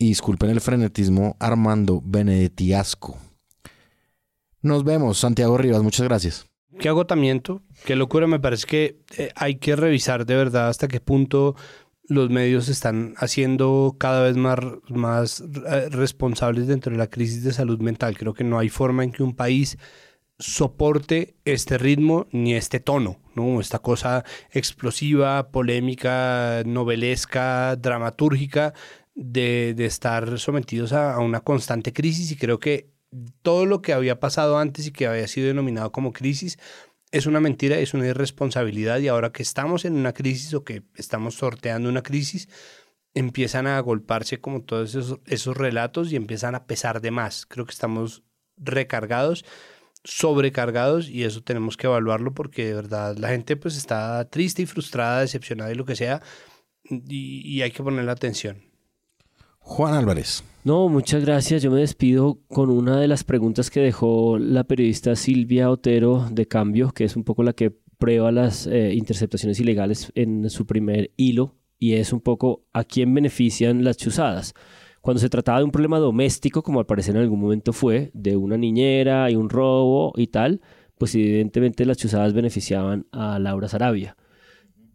Y 0.00 0.06
disculpen 0.06 0.50
el 0.50 0.60
frenetismo, 0.60 1.36
Armando 1.40 2.00
Benedetiasco. 2.04 3.18
Nos 4.62 4.84
vemos, 4.84 5.18
Santiago 5.18 5.58
Rivas, 5.58 5.82
muchas 5.82 6.06
gracias. 6.06 6.46
Qué 6.78 6.88
agotamiento, 6.88 7.62
qué 7.84 7.96
locura. 7.96 8.28
Me 8.28 8.38
parece 8.38 8.66
que 8.66 9.00
eh, 9.16 9.32
hay 9.34 9.56
que 9.56 9.74
revisar 9.74 10.24
de 10.24 10.36
verdad 10.36 10.68
hasta 10.68 10.86
qué 10.86 11.00
punto 11.00 11.56
los 12.04 12.30
medios 12.30 12.68
están 12.68 13.14
haciendo 13.16 13.96
cada 13.98 14.22
vez 14.22 14.36
más, 14.36 14.58
más 14.88 15.40
eh, 15.40 15.88
responsables 15.90 16.68
dentro 16.68 16.92
de 16.92 16.98
la 16.98 17.10
crisis 17.10 17.42
de 17.42 17.52
salud 17.52 17.80
mental. 17.80 18.16
Creo 18.16 18.34
que 18.34 18.44
no 18.44 18.60
hay 18.60 18.68
forma 18.68 19.02
en 19.02 19.10
que 19.10 19.24
un 19.24 19.34
país 19.34 19.78
soporte 20.38 21.34
este 21.44 21.76
ritmo 21.76 22.28
ni 22.30 22.54
este 22.54 22.78
tono, 22.78 23.18
¿no? 23.34 23.60
Esta 23.60 23.80
cosa 23.80 24.24
explosiva, 24.52 25.50
polémica, 25.50 26.62
novelesca, 26.64 27.74
dramatúrgica 27.74 28.74
de, 29.18 29.74
estar 29.84 30.38
sometidos 30.38 30.92
a, 30.92 31.18
una 31.18 31.40
constante 31.40 31.92
crisis 31.92 32.30
y 32.30 32.36
creo 32.36 32.60
que 32.60 32.90
todo 33.42 33.66
lo 33.66 33.82
que 33.82 33.92
había 33.92 34.20
pasado 34.20 34.58
antes 34.58 34.86
y 34.86 34.92
que 34.92 35.06
había 35.06 35.26
sido 35.26 35.48
denominado 35.48 35.90
como 35.90 36.12
crisis 36.12 36.58
es 37.10 37.26
una 37.26 37.40
mentira, 37.40 37.78
es 37.78 37.94
una 37.94 38.06
irresponsabilidad 38.06 39.00
y 39.00 39.08
ahora 39.08 39.32
que 39.32 39.42
estamos 39.42 39.84
en 39.84 39.96
una 39.96 40.12
crisis 40.12 40.54
o 40.54 40.62
que 40.62 40.84
estamos 40.94 41.34
sorteando 41.34 41.88
una 41.88 42.02
crisis, 42.02 42.48
empiezan 43.14 43.66
a 43.66 43.78
agolparse 43.78 44.40
como 44.40 44.62
todos 44.62 44.90
esos, 44.90 45.18
esos 45.26 45.56
relatos 45.56 46.12
y 46.12 46.16
empiezan 46.16 46.54
a 46.54 46.66
pesar 46.66 47.00
de 47.00 47.10
más. 47.10 47.44
Creo 47.46 47.64
que 47.64 47.72
estamos 47.72 48.22
recargados, 48.56 49.44
sobrecargados 50.04 51.08
y 51.08 51.24
eso 51.24 51.42
tenemos 51.42 51.76
que 51.76 51.88
evaluarlo 51.88 52.34
porque 52.34 52.66
de 52.66 52.74
verdad 52.74 53.16
la 53.16 53.30
gente 53.30 53.56
pues 53.56 53.76
está 53.76 54.28
triste 54.28 54.62
y 54.62 54.66
frustrada, 54.66 55.22
decepcionada 55.22 55.72
y 55.72 55.74
lo 55.74 55.86
que 55.86 55.96
sea 55.96 56.22
y, 56.84 57.42
y 57.44 57.62
hay 57.62 57.72
que 57.72 57.82
ponerle 57.82 58.12
atención. 58.12 58.67
Juan 59.68 59.92
Álvarez. 59.92 60.42
No, 60.64 60.88
muchas 60.88 61.24
gracias. 61.24 61.62
Yo 61.62 61.70
me 61.70 61.80
despido 61.80 62.38
con 62.48 62.70
una 62.70 62.98
de 62.98 63.06
las 63.06 63.22
preguntas 63.22 63.70
que 63.70 63.80
dejó 63.80 64.38
la 64.38 64.64
periodista 64.64 65.14
Silvia 65.14 65.70
Otero 65.70 66.26
de 66.32 66.46
Cambio, 66.46 66.90
que 66.90 67.04
es 67.04 67.16
un 67.16 67.22
poco 67.22 67.42
la 67.42 67.52
que 67.52 67.70
prueba 67.98 68.32
las 68.32 68.66
eh, 68.66 68.94
interceptaciones 68.94 69.60
ilegales 69.60 70.10
en 70.14 70.48
su 70.48 70.66
primer 70.66 71.12
hilo, 71.16 71.54
y 71.78 71.92
es 71.92 72.14
un 72.14 72.22
poco 72.22 72.64
a 72.72 72.82
quién 72.82 73.12
benefician 73.14 73.84
las 73.84 73.98
chuzadas. 73.98 74.54
Cuando 75.02 75.20
se 75.20 75.28
trataba 75.28 75.58
de 75.58 75.64
un 75.64 75.70
problema 75.70 75.98
doméstico, 75.98 76.62
como 76.62 76.80
al 76.80 76.86
parecer 76.86 77.14
en 77.14 77.22
algún 77.22 77.38
momento 77.38 77.72
fue, 77.74 78.10
de 78.14 78.36
una 78.36 78.56
niñera 78.56 79.30
y 79.30 79.36
un 79.36 79.50
robo 79.50 80.12
y 80.16 80.28
tal, 80.28 80.62
pues 80.96 81.14
evidentemente 81.14 81.84
las 81.84 81.98
chuzadas 81.98 82.32
beneficiaban 82.32 83.06
a 83.12 83.38
Laura 83.38 83.68
Sarabia. 83.68 84.16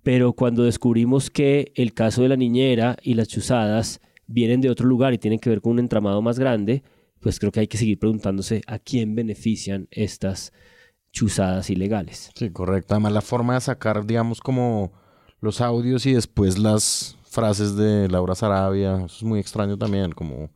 Pero 0.01 0.33
cuando 0.33 0.63
descubrimos 0.63 1.29
que 1.29 1.71
el 1.75 1.93
caso 1.93 2.23
de 2.23 2.29
la 2.29 2.35
niñera 2.35 2.97
y 3.03 3.13
las 3.13 3.27
chuzadas 3.27 4.01
vienen 4.33 4.61
de 4.61 4.69
otro 4.69 4.87
lugar 4.87 5.13
y 5.13 5.17
tienen 5.17 5.39
que 5.39 5.49
ver 5.49 5.61
con 5.61 5.73
un 5.73 5.79
entramado 5.79 6.21
más 6.21 6.39
grande, 6.39 6.83
pues 7.19 7.39
creo 7.39 7.51
que 7.51 7.61
hay 7.61 7.67
que 7.67 7.77
seguir 7.77 7.99
preguntándose 7.99 8.61
a 8.67 8.79
quién 8.79 9.15
benefician 9.15 9.87
estas 9.91 10.51
chuzadas 11.11 11.69
ilegales. 11.69 12.31
Sí, 12.35 12.49
correcto. 12.49 12.95
Además, 12.95 13.13
la 13.13 13.21
forma 13.21 13.53
de 13.53 13.61
sacar, 13.61 14.05
digamos, 14.05 14.41
como 14.41 14.91
los 15.39 15.61
audios 15.61 16.05
y 16.05 16.13
después 16.13 16.57
las 16.57 17.15
frases 17.23 17.75
de 17.75 18.09
Laura 18.09 18.33
Sarabia, 18.33 18.95
eso 19.05 19.17
es 19.17 19.23
muy 19.23 19.39
extraño 19.39 19.77
también, 19.77 20.11
como 20.11 20.49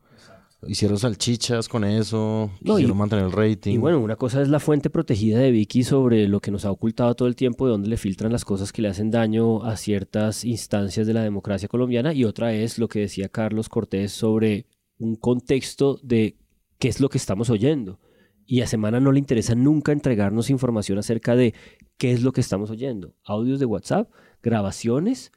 hicieron 0.66 0.98
salchichas 0.98 1.68
con 1.68 1.84
eso, 1.84 2.50
No, 2.60 2.74
quisieron 2.74 2.96
y- 2.96 2.98
mantener 2.98 3.24
el 3.26 3.32
rating. 3.32 3.74
Y 3.74 3.78
bueno, 3.78 4.00
una 4.00 4.16
cosa 4.16 4.42
es 4.42 4.48
la 4.48 4.58
fuente 4.60 4.90
protegida 4.90 5.38
de 5.38 5.50
Vicky 5.50 5.84
sobre 5.84 6.26
lo 6.28 6.40
que 6.40 6.50
nos 6.50 6.64
ha 6.64 6.70
ocultado 6.70 7.14
todo 7.14 7.28
el 7.28 7.36
tiempo, 7.36 7.66
de 7.66 7.72
dónde 7.72 7.88
le 7.88 7.96
filtran 7.96 8.32
las 8.32 8.44
cosas 8.44 8.72
que 8.72 8.82
le 8.82 8.88
hacen 8.88 9.10
daño 9.10 9.62
a 9.64 9.76
ciertas 9.76 10.44
instancias 10.44 11.06
de 11.06 11.14
la 11.14 11.22
democracia 11.22 11.68
colombiana, 11.68 12.12
y 12.12 12.24
otra 12.24 12.52
es 12.52 12.78
lo 12.78 12.88
que 12.88 13.00
decía 13.00 13.28
Carlos 13.28 13.68
Cortés 13.68 14.12
sobre 14.12 14.66
un 14.98 15.14
contexto 15.16 16.00
de 16.02 16.36
qué 16.78 16.88
es 16.88 17.00
lo 17.00 17.08
que 17.08 17.18
estamos 17.18 17.50
oyendo. 17.50 18.00
Y 18.46 18.62
a 18.62 18.66
Semana 18.66 18.98
no 18.98 19.12
le 19.12 19.18
interesa 19.18 19.54
nunca 19.54 19.92
entregarnos 19.92 20.48
información 20.50 20.98
acerca 20.98 21.36
de 21.36 21.54
qué 21.98 22.12
es 22.12 22.22
lo 22.22 22.32
que 22.32 22.40
estamos 22.40 22.70
oyendo. 22.70 23.14
Audios 23.24 23.60
de 23.60 23.66
WhatsApp, 23.66 24.10
grabaciones, 24.42 25.30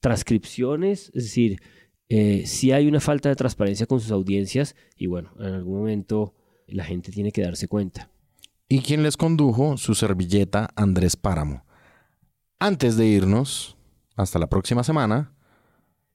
transcripciones, 0.00 1.08
es 1.14 1.24
decir, 1.24 1.60
eh, 2.08 2.44
sí 2.46 2.72
hay 2.72 2.86
una 2.86 3.00
falta 3.00 3.28
de 3.28 3.36
transparencia 3.36 3.86
con 3.86 4.00
sus 4.00 4.10
audiencias 4.12 4.74
y 4.96 5.06
bueno, 5.06 5.30
en 5.40 5.54
algún 5.54 5.78
momento 5.78 6.34
la 6.66 6.84
gente 6.84 7.10
tiene 7.12 7.32
que 7.32 7.42
darse 7.42 7.68
cuenta. 7.68 8.10
Y 8.68 8.80
quien 8.80 9.02
les 9.04 9.16
condujo 9.16 9.76
su 9.76 9.94
servilleta 9.94 10.68
Andrés 10.74 11.16
Páramo. 11.16 11.64
Antes 12.58 12.96
de 12.96 13.06
irnos, 13.06 13.76
hasta 14.16 14.38
la 14.38 14.48
próxima 14.48 14.82
semana, 14.82 15.32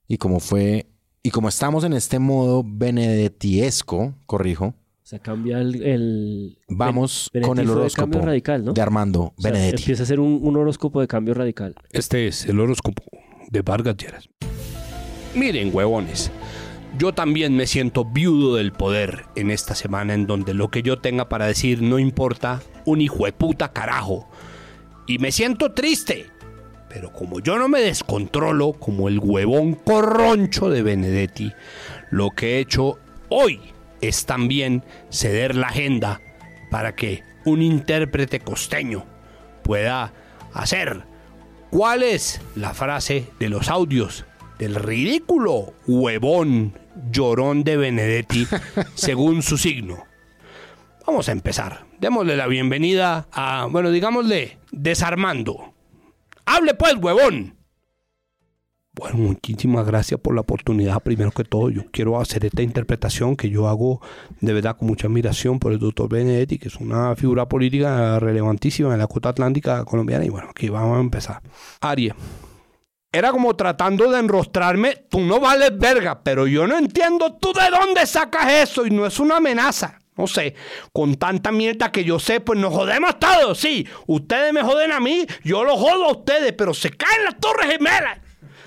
y 0.08 0.18
como 0.18 0.40
fue, 0.40 0.86
y 1.22 1.30
como 1.30 1.48
estamos 1.48 1.84
en 1.84 1.92
este 1.94 2.18
modo 2.18 2.62
benedetiesco, 2.66 4.14
corrijo, 4.26 4.66
O 4.66 4.74
sea, 5.06 5.18
cambia 5.20 5.60
el... 5.60 5.82
el 5.82 6.58
vamos 6.68 7.30
Ben- 7.32 7.42
con 7.44 7.58
el 7.58 7.66
de 7.66 7.72
horóscopo 7.72 8.02
cambio 8.10 8.20
radical, 8.26 8.64
¿no? 8.64 8.72
de 8.72 8.80
Armando 8.82 9.32
O 9.36 9.40
sea, 9.40 9.52
Benedetti. 9.52 9.82
empieza 9.82 10.02
a 10.02 10.06
ser 10.06 10.20
un, 10.20 10.38
un 10.42 10.56
horóscopo 10.56 11.00
de 11.00 11.06
cambio 11.06 11.32
radical. 11.34 11.74
Este 11.90 12.26
es 12.26 12.44
el 12.46 12.60
horóscopo 12.60 13.02
de 13.50 13.62
Vargas 13.62 13.96
Lleras. 13.96 14.28
Miren, 15.34 15.70
huevones, 15.72 16.30
yo 16.98 17.14
también 17.14 17.56
me 17.56 17.66
siento 17.66 18.04
viudo 18.04 18.56
del 18.56 18.72
poder 18.72 19.24
en 19.34 19.50
esta 19.50 19.74
semana 19.74 20.12
en 20.12 20.26
donde 20.26 20.52
lo 20.52 20.70
que 20.70 20.82
yo 20.82 20.98
tenga 20.98 21.28
para 21.28 21.46
decir 21.46 21.80
no 21.80 21.98
importa 21.98 22.60
un 22.84 23.00
hijo 23.00 23.24
de 23.24 23.32
puta 23.32 23.72
carajo. 23.72 24.28
Y 25.06 25.18
me 25.18 25.32
siento 25.32 25.72
triste. 25.72 26.26
Pero 26.90 27.10
como 27.12 27.40
yo 27.40 27.58
no 27.58 27.68
me 27.68 27.80
descontrolo 27.80 28.74
como 28.74 29.08
el 29.08 29.18
huevón 29.18 29.74
corroncho 29.74 30.68
de 30.68 30.82
Benedetti, 30.82 31.52
lo 32.10 32.30
que 32.30 32.56
he 32.56 32.58
hecho 32.58 32.98
hoy 33.30 33.60
es 34.02 34.26
también 34.26 34.84
ceder 35.08 35.56
la 35.56 35.68
agenda 35.68 36.20
para 36.70 36.94
que 36.94 37.22
un 37.46 37.62
intérprete 37.62 38.40
costeño 38.40 39.06
pueda 39.62 40.12
hacer 40.52 41.06
¿Cuál 41.72 42.02
es 42.02 42.38
la 42.54 42.74
frase 42.74 43.30
de 43.40 43.48
los 43.48 43.70
audios 43.70 44.26
del 44.62 44.76
ridículo 44.76 45.72
huevón 45.88 46.78
llorón 47.10 47.64
de 47.64 47.76
Benedetti 47.76 48.46
según 48.94 49.42
su 49.42 49.58
signo? 49.58 50.04
Vamos 51.04 51.28
a 51.28 51.32
empezar. 51.32 51.84
Démosle 51.98 52.36
la 52.36 52.46
bienvenida 52.46 53.26
a, 53.32 53.66
bueno, 53.68 53.90
digámosle, 53.90 54.58
desarmando. 54.70 55.74
Hable 56.46 56.74
pues, 56.74 56.94
huevón. 56.94 57.56
Bueno, 58.94 59.16
muchísimas 59.16 59.84
gracias 59.84 60.20
por 60.20 60.32
la 60.36 60.42
oportunidad. 60.42 61.02
Primero 61.02 61.32
que 61.32 61.42
todo, 61.42 61.68
yo 61.68 61.82
quiero 61.90 62.20
hacer 62.20 62.44
esta 62.44 62.62
interpretación 62.62 63.34
que 63.34 63.50
yo 63.50 63.66
hago 63.66 64.00
de 64.40 64.52
verdad 64.52 64.76
con 64.76 64.86
mucha 64.86 65.08
admiración 65.08 65.58
por 65.58 65.72
el 65.72 65.80
doctor 65.80 66.08
Benedetti, 66.08 66.58
que 66.58 66.68
es 66.68 66.76
una 66.76 67.16
figura 67.16 67.48
política 67.48 68.20
relevantísima 68.20 68.92
en 68.92 69.00
la 69.00 69.08
costa 69.08 69.30
atlántica 69.30 69.84
colombiana. 69.84 70.24
Y 70.24 70.28
bueno, 70.28 70.50
aquí 70.50 70.68
vamos 70.68 70.98
a 70.98 71.00
empezar. 71.00 71.42
Aries. 71.80 72.14
Era 73.14 73.30
como 73.30 73.54
tratando 73.54 74.10
de 74.10 74.20
enrostrarme, 74.20 74.96
tú 75.10 75.20
no 75.20 75.38
vales 75.38 75.76
verga, 75.76 76.22
pero 76.22 76.46
yo 76.46 76.66
no 76.66 76.78
entiendo 76.78 77.34
tú 77.34 77.52
de 77.52 77.68
dónde 77.68 78.06
sacas 78.06 78.50
eso 78.50 78.86
y 78.86 78.90
no 78.90 79.04
es 79.04 79.20
una 79.20 79.36
amenaza. 79.36 79.98
No 80.16 80.26
sé, 80.26 80.54
con 80.94 81.16
tanta 81.16 81.52
mierda 81.52 81.92
que 81.92 82.04
yo 82.04 82.18
sé, 82.18 82.40
pues 82.40 82.58
nos 82.58 82.72
jodemos 82.72 83.18
todos, 83.18 83.58
sí. 83.58 83.86
Ustedes 84.06 84.54
me 84.54 84.62
joden 84.62 84.92
a 84.92 85.00
mí, 85.00 85.26
yo 85.44 85.62
los 85.62 85.78
jodo 85.78 86.06
a 86.06 86.12
ustedes, 86.12 86.54
pero 86.54 86.72
se 86.72 86.90
caen 86.90 87.24
las 87.24 87.38
torres 87.38 87.70
gemelas. 87.70 88.18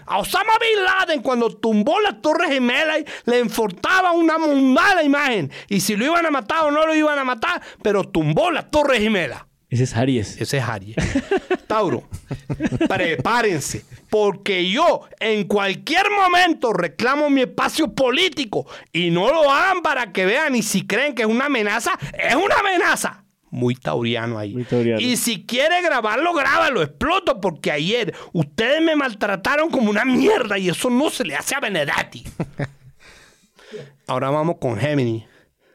A 0.06 0.20
Osama 0.20 0.54
Bin 0.60 0.84
Laden 0.84 1.22
cuando 1.24 1.50
tumbó 1.50 2.00
las 2.00 2.22
torres 2.22 2.52
gemelas 2.52 3.04
le 3.26 3.40
importaba 3.40 4.12
una 4.12 4.38
mundana 4.38 5.02
imagen. 5.02 5.52
Y 5.68 5.80
si 5.80 5.96
lo 5.96 6.06
iban 6.06 6.26
a 6.26 6.30
matar 6.30 6.66
o 6.66 6.72
no 6.72 6.86
lo 6.86 6.94
iban 6.94 7.18
a 7.18 7.24
matar, 7.24 7.62
pero 7.82 8.04
tumbó 8.04 8.52
las 8.52 8.70
torres 8.70 9.00
gemelas. 9.00 9.44
Ese 9.76 9.84
es 9.84 9.96
Aries. 9.98 10.40
Ese 10.40 10.58
es 10.60 10.64
Aries. 10.64 10.96
Tauro, 11.68 12.08
prepárense, 12.88 13.84
porque 14.10 14.70
yo 14.70 15.02
en 15.20 15.44
cualquier 15.50 16.06
momento 16.12 16.72
reclamo 16.72 17.30
mi 17.30 17.42
espacio 17.42 17.92
político 17.92 18.66
y 18.94 19.10
no 19.10 19.28
lo 19.28 19.52
hagan 19.52 19.82
para 19.82 20.14
que 20.14 20.26
vean 20.26 20.56
y 20.56 20.64
si 20.64 20.88
creen 20.88 21.14
que 21.14 21.24
es 21.24 21.28
una 21.28 21.48
amenaza, 21.48 22.00
es 22.18 22.36
una 22.36 22.56
amenaza. 22.56 23.26
Muy 23.52 23.76
tauriano 23.76 24.40
ahí. 24.40 24.56
Y 25.00 25.18
si 25.18 25.46
quiere 25.46 25.82
grabarlo, 25.82 26.34
grábalo, 26.34 26.82
exploto, 26.82 27.42
porque 27.42 27.70
ayer 27.70 28.16
ustedes 28.32 28.82
me 28.82 28.96
maltrataron 28.96 29.70
como 29.70 29.90
una 29.90 30.06
mierda 30.06 30.58
y 30.58 30.70
eso 30.70 30.90
no 30.90 31.10
se 31.10 31.26
le 31.26 31.36
hace 31.36 31.54
a 31.54 31.60
Benedetti. 31.60 32.24
Ahora 34.08 34.30
vamos 34.30 34.56
con 34.62 34.78
Gemini. 34.78 35.26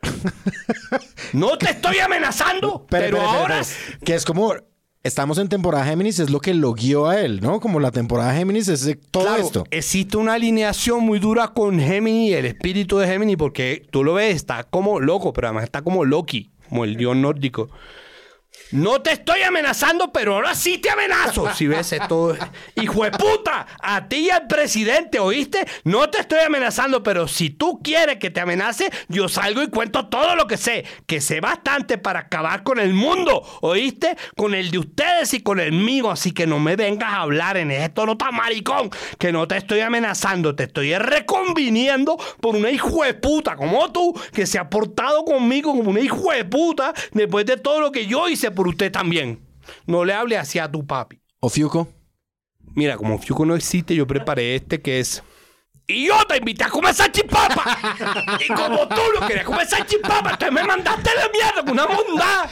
No 1.32 1.56
te 1.56 1.70
estoy 1.70 1.98
amenazando, 1.98 2.86
pero 2.88 3.20
ahora. 3.20 3.62
Que 4.04 4.14
es 4.14 4.24
como. 4.24 4.54
Estamos 5.02 5.38
en 5.38 5.48
temporada 5.48 5.86
Géminis, 5.86 6.18
es 6.18 6.28
lo 6.28 6.40
que 6.40 6.52
lo 6.52 6.74
guió 6.74 7.08
a 7.08 7.18
él, 7.20 7.40
¿no? 7.40 7.58
Como 7.58 7.80
la 7.80 7.90
temporada 7.90 8.34
Géminis 8.34 8.68
es 8.68 8.98
todo 9.10 9.22
Claro, 9.22 9.42
esto. 9.42 9.64
Existe 9.70 10.18
una 10.18 10.34
alineación 10.34 11.02
muy 11.02 11.18
dura 11.18 11.48
con 11.48 11.80
Gemini, 11.80 12.34
el 12.34 12.44
espíritu 12.44 12.98
de 12.98 13.06
Gemini, 13.06 13.34
porque 13.34 13.86
tú 13.90 14.04
lo 14.04 14.12
ves, 14.12 14.36
está 14.36 14.62
como 14.64 15.00
loco, 15.00 15.32
pero 15.32 15.46
además 15.46 15.64
está 15.64 15.80
como 15.80 16.04
Loki, 16.04 16.50
como 16.68 16.84
el 16.84 16.96
dios 16.96 17.16
nórdico. 17.16 17.70
No 18.72 19.02
te 19.02 19.12
estoy 19.12 19.42
amenazando, 19.42 20.12
pero 20.12 20.34
ahora 20.34 20.54
sí 20.54 20.78
te 20.78 20.90
amenazo. 20.90 21.52
Si 21.54 21.66
ves 21.66 21.92
esto, 21.92 22.36
hijo 22.76 23.04
de 23.04 23.10
puta, 23.10 23.66
a 23.82 24.06
ti 24.08 24.26
y 24.26 24.30
al 24.30 24.46
presidente, 24.46 25.18
¿oíste? 25.18 25.66
No 25.84 26.08
te 26.08 26.20
estoy 26.20 26.38
amenazando, 26.40 27.02
pero 27.02 27.26
si 27.26 27.50
tú 27.50 27.80
quieres 27.82 28.18
que 28.18 28.30
te 28.30 28.40
amenace, 28.40 28.90
yo 29.08 29.28
salgo 29.28 29.62
y 29.62 29.68
cuento 29.68 30.06
todo 30.06 30.36
lo 30.36 30.46
que 30.46 30.56
sé, 30.56 30.84
que 31.06 31.20
sé 31.20 31.40
bastante 31.40 31.98
para 31.98 32.20
acabar 32.20 32.62
con 32.62 32.78
el 32.78 32.94
mundo, 32.94 33.42
¿oíste? 33.60 34.16
Con 34.36 34.54
el 34.54 34.70
de 34.70 34.78
ustedes 34.78 35.34
y 35.34 35.40
con 35.40 35.58
el 35.58 35.72
mío, 35.72 36.10
así 36.10 36.30
que 36.30 36.46
no 36.46 36.60
me 36.60 36.76
vengas 36.76 37.12
a 37.12 37.22
hablar 37.22 37.56
en 37.56 37.72
esto, 37.72 38.06
no 38.06 38.12
está 38.12 38.30
maricón, 38.30 38.90
que 39.18 39.32
no 39.32 39.48
te 39.48 39.56
estoy 39.56 39.80
amenazando, 39.80 40.54
te 40.54 40.64
estoy 40.64 40.94
reconviniendo 40.94 42.16
por 42.40 42.54
una 42.54 42.70
hijo 42.70 43.02
de 43.02 43.14
puta 43.14 43.56
como 43.56 43.90
tú, 43.90 44.14
que 44.32 44.46
se 44.46 44.58
ha 44.58 44.70
portado 44.70 45.24
conmigo 45.24 45.72
como 45.72 45.90
una 45.90 46.00
hijo 46.00 46.30
de 46.30 46.44
puta 46.44 46.94
después 47.12 47.46
de 47.46 47.56
todo 47.56 47.80
lo 47.80 47.90
que 47.90 48.06
yo 48.06 48.28
hice 48.28 48.52
por 48.60 48.68
usted 48.68 48.92
también. 48.92 49.40
No 49.86 50.04
le 50.04 50.12
hable 50.12 50.36
así 50.36 50.58
a 50.58 50.70
tu 50.70 50.86
papi. 50.86 51.18
¿O 51.40 51.48
Fiuco? 51.48 51.88
Mira, 52.74 52.98
como 52.98 53.18
Fiuco 53.18 53.46
no 53.46 53.54
existe, 53.56 53.94
yo 53.94 54.06
preparé 54.06 54.54
este 54.54 54.82
que 54.82 55.00
es. 55.00 55.22
Y 55.86 56.06
yo 56.08 56.14
te 56.28 56.36
invité 56.36 56.64
a 56.64 56.68
comer 56.68 56.94
salchipapa. 56.94 57.78
y 58.46 58.48
como 58.52 58.86
tú 58.86 59.00
lo 59.18 59.26
querías 59.26 59.46
comer 59.46 59.66
salchipapa, 59.66 60.32
entonces 60.32 60.52
me 60.52 60.62
mandaste 60.62 61.08
de 61.08 61.30
mierda 61.32 61.62
con 61.62 61.70
una 61.70 61.86
bondad. 61.86 62.50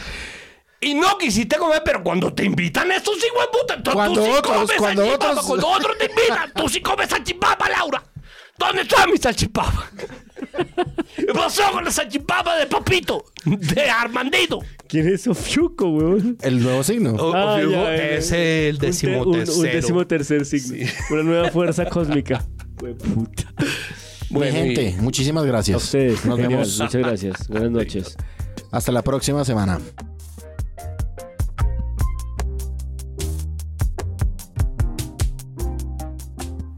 Y 0.80 0.94
no 0.94 1.18
quisiste 1.18 1.56
comer, 1.58 1.82
pero 1.84 2.02
cuando 2.02 2.32
te 2.32 2.44
invitan 2.44 2.90
esos 2.90 3.18
hijos 3.18 3.40
de 3.42 3.58
puta, 3.58 3.74
entonces 3.74 3.94
Cuando 3.94 4.20
tú 4.20 4.26
sí 4.26 4.32
otros- 4.32 4.56
comes 4.56 4.76
cuando 4.78 5.06
otros- 5.12 5.44
Cuando 5.46 5.68
otros 5.68 5.98
te 5.98 6.06
invitan, 6.06 6.52
tú 6.54 6.68
sí 6.70 6.80
comes 6.80 7.10
salchipapa, 7.10 7.68
Laura. 7.68 8.02
¿Dónde 8.58 8.82
está 8.82 9.06
mi 9.06 9.16
salchipapa? 9.18 9.90
¿Qué 11.16 11.26
pasó 11.32 11.62
con 11.72 11.84
la 11.84 11.90
salchipapa 11.90 12.56
de 12.56 12.66
Papito? 12.66 13.24
De 13.44 13.88
Armandito. 13.90 14.60
¿Quién 14.88 15.08
es 15.08 15.26
Ofiuco, 15.26 15.88
weón? 15.88 16.36
El 16.40 16.62
nuevo 16.62 16.82
signo. 16.82 17.12
O- 17.14 17.34
Ah, 17.34 17.54
Ofiuco 17.54 17.72
ya, 17.72 17.96
ya. 17.96 18.04
es 18.10 18.32
el 18.32 18.74
Un 18.74 18.80
te- 18.80 18.86
décimo 18.86 19.22
un-. 19.22 19.36
Un, 19.38 19.62
décimo 19.62 20.06
tercer 20.06 20.44
signo. 20.46 20.86
Una 21.10 21.22
nueva 21.22 21.50
fuerza 21.50 21.86
cósmica. 21.90 22.44
Puta. 22.76 23.52
Mi 24.30 24.46
gente, 24.50 24.96
muchísimas 25.00 25.44
gracias. 25.44 25.74
A 25.74 25.78
ustedes. 25.78 26.24
Nos 26.24 26.36
genial. 26.36 26.48
vemos. 26.60 26.78
Muchas 26.80 26.96
gracias. 27.02 27.48
Buenas 27.48 27.70
noches. 27.72 28.16
Hasta 28.70 28.92
la 28.92 29.02
próxima 29.02 29.44
semana. 29.44 29.80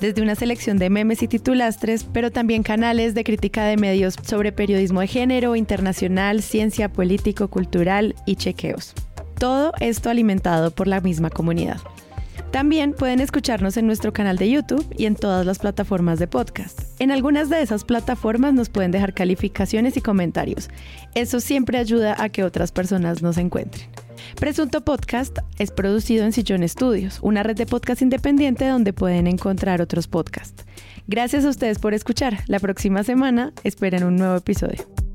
desde 0.00 0.22
una 0.22 0.34
selección 0.34 0.78
de 0.78 0.90
memes 0.90 1.22
y 1.22 1.28
titulastres, 1.28 2.04
pero 2.04 2.30
también 2.30 2.62
canales 2.62 3.14
de 3.14 3.24
crítica 3.24 3.64
de 3.64 3.76
medios 3.76 4.16
sobre 4.22 4.52
periodismo 4.52 5.00
de 5.00 5.06
género, 5.06 5.56
internacional, 5.56 6.42
ciencia, 6.42 6.92
político, 6.92 7.48
cultural 7.48 8.14
y 8.26 8.36
chequeos. 8.36 8.94
Todo 9.38 9.72
esto 9.80 10.10
alimentado 10.10 10.70
por 10.70 10.86
la 10.86 11.00
misma 11.00 11.30
comunidad. 11.30 11.80
También 12.50 12.94
pueden 12.94 13.20
escucharnos 13.20 13.76
en 13.76 13.86
nuestro 13.86 14.12
canal 14.12 14.38
de 14.38 14.50
YouTube 14.50 14.86
y 14.96 15.04
en 15.06 15.14
todas 15.14 15.44
las 15.44 15.58
plataformas 15.58 16.18
de 16.18 16.26
podcast. 16.26 16.80
En 16.98 17.10
algunas 17.10 17.50
de 17.50 17.60
esas 17.60 17.84
plataformas 17.84 18.54
nos 18.54 18.70
pueden 18.70 18.92
dejar 18.92 19.12
calificaciones 19.12 19.96
y 19.96 20.00
comentarios. 20.00 20.70
Eso 21.14 21.40
siempre 21.40 21.76
ayuda 21.76 22.16
a 22.18 22.28
que 22.30 22.44
otras 22.44 22.72
personas 22.72 23.20
nos 23.20 23.36
encuentren. 23.36 23.86
Presunto 24.34 24.84
Podcast 24.84 25.38
es 25.58 25.70
producido 25.70 26.24
en 26.24 26.32
Sillón 26.32 26.62
Estudios, 26.62 27.20
una 27.22 27.42
red 27.42 27.56
de 27.56 27.66
podcast 27.66 28.02
independiente 28.02 28.66
donde 28.66 28.92
pueden 28.92 29.26
encontrar 29.26 29.80
otros 29.80 30.08
podcasts. 30.08 30.64
Gracias 31.06 31.44
a 31.44 31.50
ustedes 31.50 31.78
por 31.78 31.94
escuchar. 31.94 32.40
La 32.46 32.58
próxima 32.58 33.02
semana 33.04 33.52
esperen 33.62 34.04
un 34.04 34.16
nuevo 34.16 34.36
episodio. 34.36 35.05